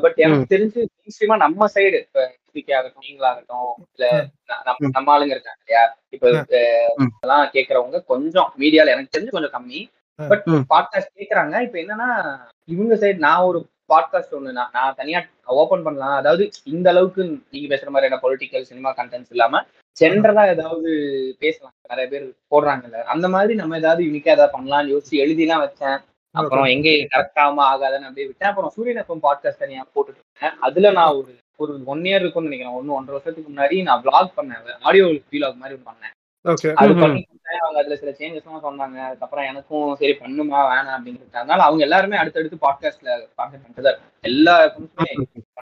[0.00, 2.04] பட் எனக்கு தெரிஞ்சு நிச்சயமா நம்ம சைடு
[2.52, 4.26] இப்ப ஆகட்டும் நீங்களாகட்டும் இல்ல
[4.64, 4.88] நம்ம.
[4.92, 5.96] நம்ம ஆளுங்க இருக்காங்க இல்லையா?
[6.08, 6.44] இப்ப ம்.
[6.48, 9.90] அஹ் இதெல்லாம் கேட்கறவங்க கொஞ்சம் மீடியால எனக்கு தெரிஞ்சு கொஞ்சம் கம்மி.
[10.28, 10.42] பட்.
[10.46, 11.62] பாட்காஸ்ட் கேக்குறாங்க.
[11.62, 16.16] இப்ப என்னன்னா இவங்க சைடு நான் ஒரு பாட்காஸ்ட் ஒண்ணு நான் நான் தனியா ஓபன் பண்ணலாம்.
[16.16, 19.64] அதாவது இந்த அளவுக்கு நீங்க பேசுற மாதிரியான பொலிட்டிக்கல் சினிமா கண்டென்ட்ஸ் இல்லாம
[20.00, 20.90] ஜென்ரலா ஏதாவது
[21.38, 21.72] பேசலாம்.
[21.88, 23.02] நிறைய பேர் போடுறாங்கல்ல.
[23.02, 25.98] அந்த மாதிரி நம்ம ஏதாவது யூனிக்கா ஏதாவது பண்ணலாம்னு யோசிச்சு எழுதிலாம் வச்சேன்.
[26.32, 28.48] அப்புறம் எங்க கரெக்ட் ஆகாம ஆகாதுன்னு அப்படியே விட்டேன்.
[28.48, 32.78] அப்புறம் சூரியன் எஃப்எம் பாட்காஸ்ட் தனியா போட்டுட்டு இருந்தேன் அதுல நான் ஒரு ஒரு ஒன் இயர் இருக்கும்னு நினைக்கிறேன்.
[32.78, 34.72] ஒன்னு ஒன்றரை வருஷத்துக்கு முன்னாடி நான் vlog பண்ணேன்.
[34.80, 36.14] ஆடியோ வீலாக் மாதிரி பண்ணேன்.
[36.44, 36.68] ஓகே.
[36.74, 36.94] அது.
[36.94, 37.20] பண்ணி
[37.60, 38.98] அவங்க அதுல சில சேஞ்சஸ் எல்லாம் சொன்னாங்க.
[39.06, 43.98] அதுக்கப்புறம் எனக்கும் சரி பண்ணுமா வேணாம் அதனால அவங்க எல்லாருமே அடுத்தடுத்து பாட்காஸ்ட்ல கான்செப்ட் பண்ணிட்டு.
[44.20, 44.54] எல்லா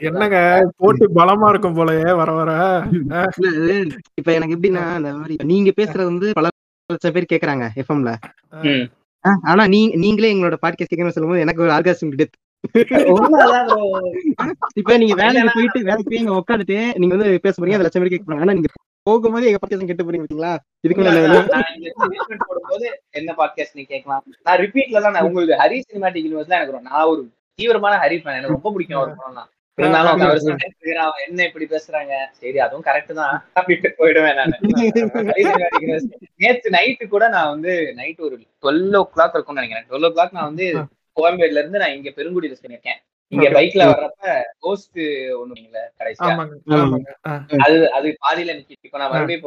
[0.01, 0.37] என்னங்க
[0.77, 2.51] போட்டி பலமா இருக்கும் போலயே வர வர.
[4.15, 6.47] இப்ப எனக்கு எப்படின்னா அந்த மாதிரி நீங்க பேசுறது வந்து பல
[6.87, 8.13] லட்சம் பேர் கேக்குறாங்க எஃப்எம்ல
[8.61, 8.85] ம்.
[9.45, 12.37] ஆனா நீ நீங்களே எங்களோட பாட்காஸ்ட் கேட்கணும்னு சொல்லும்போது எனக்கு ஒரு ஆர்காசம் டெத்
[12.73, 13.13] bro.
[14.79, 18.25] இப்ப நீங்க வேலைக்கு போயிட்டு வேலைக்கு போய் உட்காந்துட்டு நீங்க வந்து பேச போறீங்க அந்த லட்சம் பேர் கேட்க
[18.25, 18.45] போறாங்க.
[18.45, 18.69] ஆனா நீங்க
[19.07, 20.51] போகும்போது எங்க பாட்காஸ்ட் கேட்டு போறீங்க பாத்தீங்களா?
[20.83, 21.39] இதுக்கு மேல
[22.43, 24.23] போடும்போது என்ன பாட்காஸ்ட் நீ கேட்கலாம்?
[24.45, 27.23] நான் ரிப்பீட்ல தான் நான் உங்களுக்கு ஹரி சினிமாட்டிக் யூனிவர்ஸ் எனக்கு ரொம்ப- நான் ஒரு
[27.59, 30.23] தீவிரமான ஹரி ஃபேன் எனக்கு ரொம்ப பிடிக்கும் ஒரு படம் தான் இருந்தாலும்
[31.03, 32.13] அவர் என்ன இப்படி பேசுறாங்க?
[32.39, 33.35] சரி அதுவும் கரெக்ட் தான்.
[33.59, 34.55] அப்படின்ட்டு போயிடுவேன் நான்.
[36.43, 39.87] நேத்து நைட்டு கூட நான் வந்து நைட் ஒரு டுவெல் ஓ கிளாக் இருக்கும்னு நினைக்கிறேன்.
[39.89, 40.67] டுவெல் ஓ கிளாக் நான் வந்து
[41.17, 42.99] கோயம்பேடுல இருந்து நான் இங்க பெருங்குடியில இருக்கேன்
[43.31, 43.47] இங்க.
[43.55, 44.97] பைக்ல வர்றப்ப கோஸ்ட்
[45.41, 46.31] ஒண்ணுங்கள கடைசியா?
[47.65, 49.41] அது அது பாதியில நிக்கிட்டு இப்ப நான் மறுபடியும்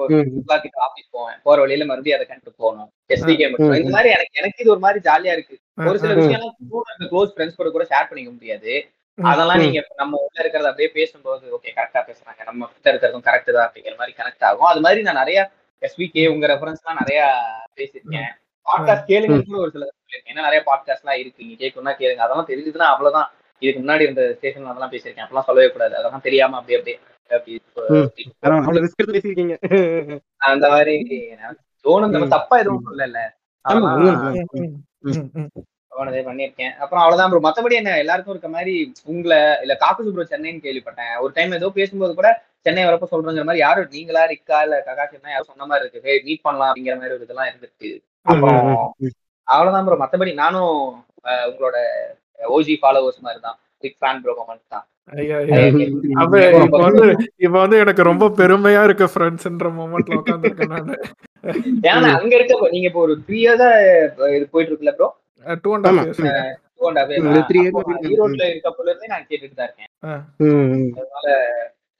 [0.68, 1.38] இப்போ ஆபீஸ் போவேன்.
[1.46, 2.90] போற வழியில மறுபடியும் அதை கண்டு போகணும்.
[3.14, 3.76] எஸ்டிகே மட்டும்.
[3.82, 5.56] இந்த மாதிரி எனக்கு எனக்கு இது ஒரு மாதிரி ஜாலியா இருக்கு.
[5.90, 6.14] ஒரு சில.
[6.20, 8.74] விஷயம் கூட க்ளோஸ் ஃப்ரெண்ட்ஸ் கூட கூட ஷேர் பண்ணிக்க முடியாது.
[9.22, 9.58] அதெல்லாம்.
[9.58, 12.44] நீங்க நம்ம உள்ள இருக்கிறத அப்படியே பேசும்போது ஓகே கரெக்டா பேசுறாங்க.
[12.44, 14.70] நம்ம கிட்ட இருக்கிறதும் கரெக்ட் தான் அப்படிங்கிற மாதிரி கனெக்ட் ஆகும்.
[14.72, 15.52] அது மாதிரி நான் நிறைய
[15.82, 17.34] எஸ்பிகே உங்க ரெஃபரன்ஸ் எல்லாம் நிறைய
[17.76, 18.30] பேசியிருக்கேன்.
[18.66, 20.32] பாட்காஸ்ட் கேளுங்க கூட ஒரு சில சொல்லியிருக்கேன்.
[20.32, 21.44] ஏன்னா நிறைய பாட்காஸ்ட் எல்லாம் இருக்கு.
[21.44, 22.16] நீங்க கேட்கணும்னா கேளுங்க.
[22.16, 23.30] அதெல்லாம் தெரிஞ்சதுன்னா அவ்வளவுதான்.
[23.58, 25.24] இதுக்கு முன்னாடி இருந்த ஸ்டேஷன்ல அதெல்லாம் பேசியிருக்கேன்.
[25.26, 25.96] அப்பெல்லாம் சொல்லவே கூடாது.
[25.96, 27.00] அதெல்லாம் தெரியாம அப்படியே அப்படியே.
[30.36, 31.26] அந்த மாதிரி
[31.84, 33.18] தோணும் நம்ம தப்பா எதுவும் சொல்லல.
[35.94, 38.74] போனதே பண்ணிருக்கேன் அப்புறம் அவ்வளவுதான் ப்ரோ மத்தபடி என்ன எல்லாருக்கும் இருக்க மாதிரி
[39.10, 41.12] உங்களை இல்ல காக்குசு ப்ரோ சென்னைன்னு கேள்விப்பட்டேன்.
[41.22, 42.30] ஒரு டைம் ஏதோ பேசும்போது கூட
[42.66, 46.00] சென்னை வரப்ப சொல்றங்கிற மாதிரி யாரும் நீங்களா ரிக்கா இல்ல ககாஷ் யாரும் சொன்ன மாதிரி இருக்கு.
[46.26, 47.90] மீட் பண்ணலாம் அப்படிங்கிற மாதிரி ஒரு இதெல்லாம் இருந்துச்சு
[48.26, 48.60] அப்புறம்
[49.48, 50.74] அவ்வளவுதான் ப்ரோ மத்தபடி நானும்
[51.30, 51.76] அஹ், உங்களோட
[52.54, 53.56] ஓஜி ஃபாலோவர்ஸ் மாதிரி தான்.
[53.84, 54.86] பிக் ஃபேன் ப்ரோ மொமெண்ட் தான்
[56.62, 57.02] இப்ப வந்து
[57.40, 60.94] இப்ப வந்து எனக்கு ரொம்ப பெருமையா இருக்கு ஃப்ரெண்ட்ஸ்ன்ற மொமெண்ட்ல உட்காந்துருக்கேன் நானு.
[61.88, 63.68] ஏன்னா அங்க இருக்க நீங்க இப்போ ஒரு த்ரீ இயர்ஸா
[64.32, 65.08] இது போயிட்டு இருக்குல்ல ப்ரோ
[65.64, 66.00] டூ அண்ட் அண்ட்
[68.12, 69.90] ஈரோட்ல இருக்கப்பல இருந்தே நான் கேட்டுட்டு தான் இருக்கேன்.
[71.00, 71.26] அதனால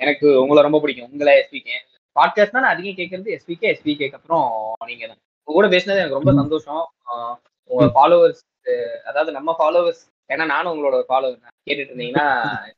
[0.00, 1.10] எனக்கு உங்களை ரொம்ப பிடிக்கும்.
[1.12, 1.76] உங்களை எஸ்பிகே
[2.16, 4.48] பாட்காஸ்ட் நான் அதிகம் கேட்கறது எஸ்பிகே எஸ்பிகேக்கு அப்புறம்
[4.90, 5.20] நீங்க தான்.
[5.48, 6.82] உங்க கூட பேசினது எனக்கு ரொம்ப சந்தோஷம்.
[7.70, 8.42] உங்க ஃபாலோவர்ஸ்
[9.10, 11.54] அதாவது நம்ம ஃபாலோவர்ஸ் ஏன்னா நானும் உங்களோட ஃபாலோவர் தான்.
[11.66, 12.26] கேட்டுட்டு இருந்தீங்கன்னா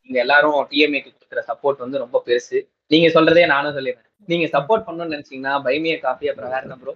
[0.03, 2.59] நீங்க எல்லாரும் டிஎம்ஏக்கு கொடுக்குற சப்போர்ட் வந்து ரொம்ப பெருசு.
[2.93, 4.11] நீங்க சொல்றதே நானும் சொல்லிடுறேன்.
[4.29, 6.95] நீங்க சப்போர்ட் பண்ணணும்னு நினைச்சீங்கன்னா பைமிய காஃபி அப்புறம் வேற என்ன ப்ரோ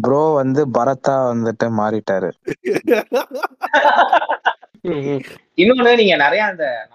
[0.00, 2.32] ப்ரோ வந்து பரத்தா வந்துட்டு மாறிட்டாரு.
[5.56, 6.88] இன்னொன்னு நீங்க நிறைய அந்த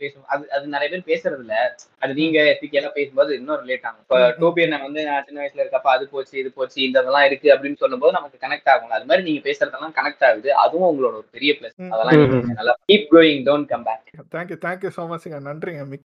[0.00, 1.56] பேசணும் அது அது நிறைய பேர் பேசுறது இல்ல
[2.02, 4.02] அது நீங்க எஸ்பிகே எல்லாம் பேசும்போது இன்னும் ரிலேட் ஆகும்.
[4.04, 7.82] இப்ப டோபியன் வந்து நான் சின்ன வயசுல இருக்கப்ப அது போச்சு இது போச்சு இந்த இதெல்லாம் இருக்கு அப்படின்னு
[7.82, 10.50] சொல்லும்போது நமக்கு கனெக்ட் ஆகும் அது மாதிரி நீங்க பேசுறதெல்லாம் கனெக்ட் ஆகுது.
[10.64, 12.20] அதுவும் உங்களோட ஒரு பெரிய பிளஸ் அதெல்லாம்
[12.60, 15.84] நல்லா keep going don't come back thank you thank you so மச்ங்க நன்றிங்க.
[15.92, 16.06] மிக்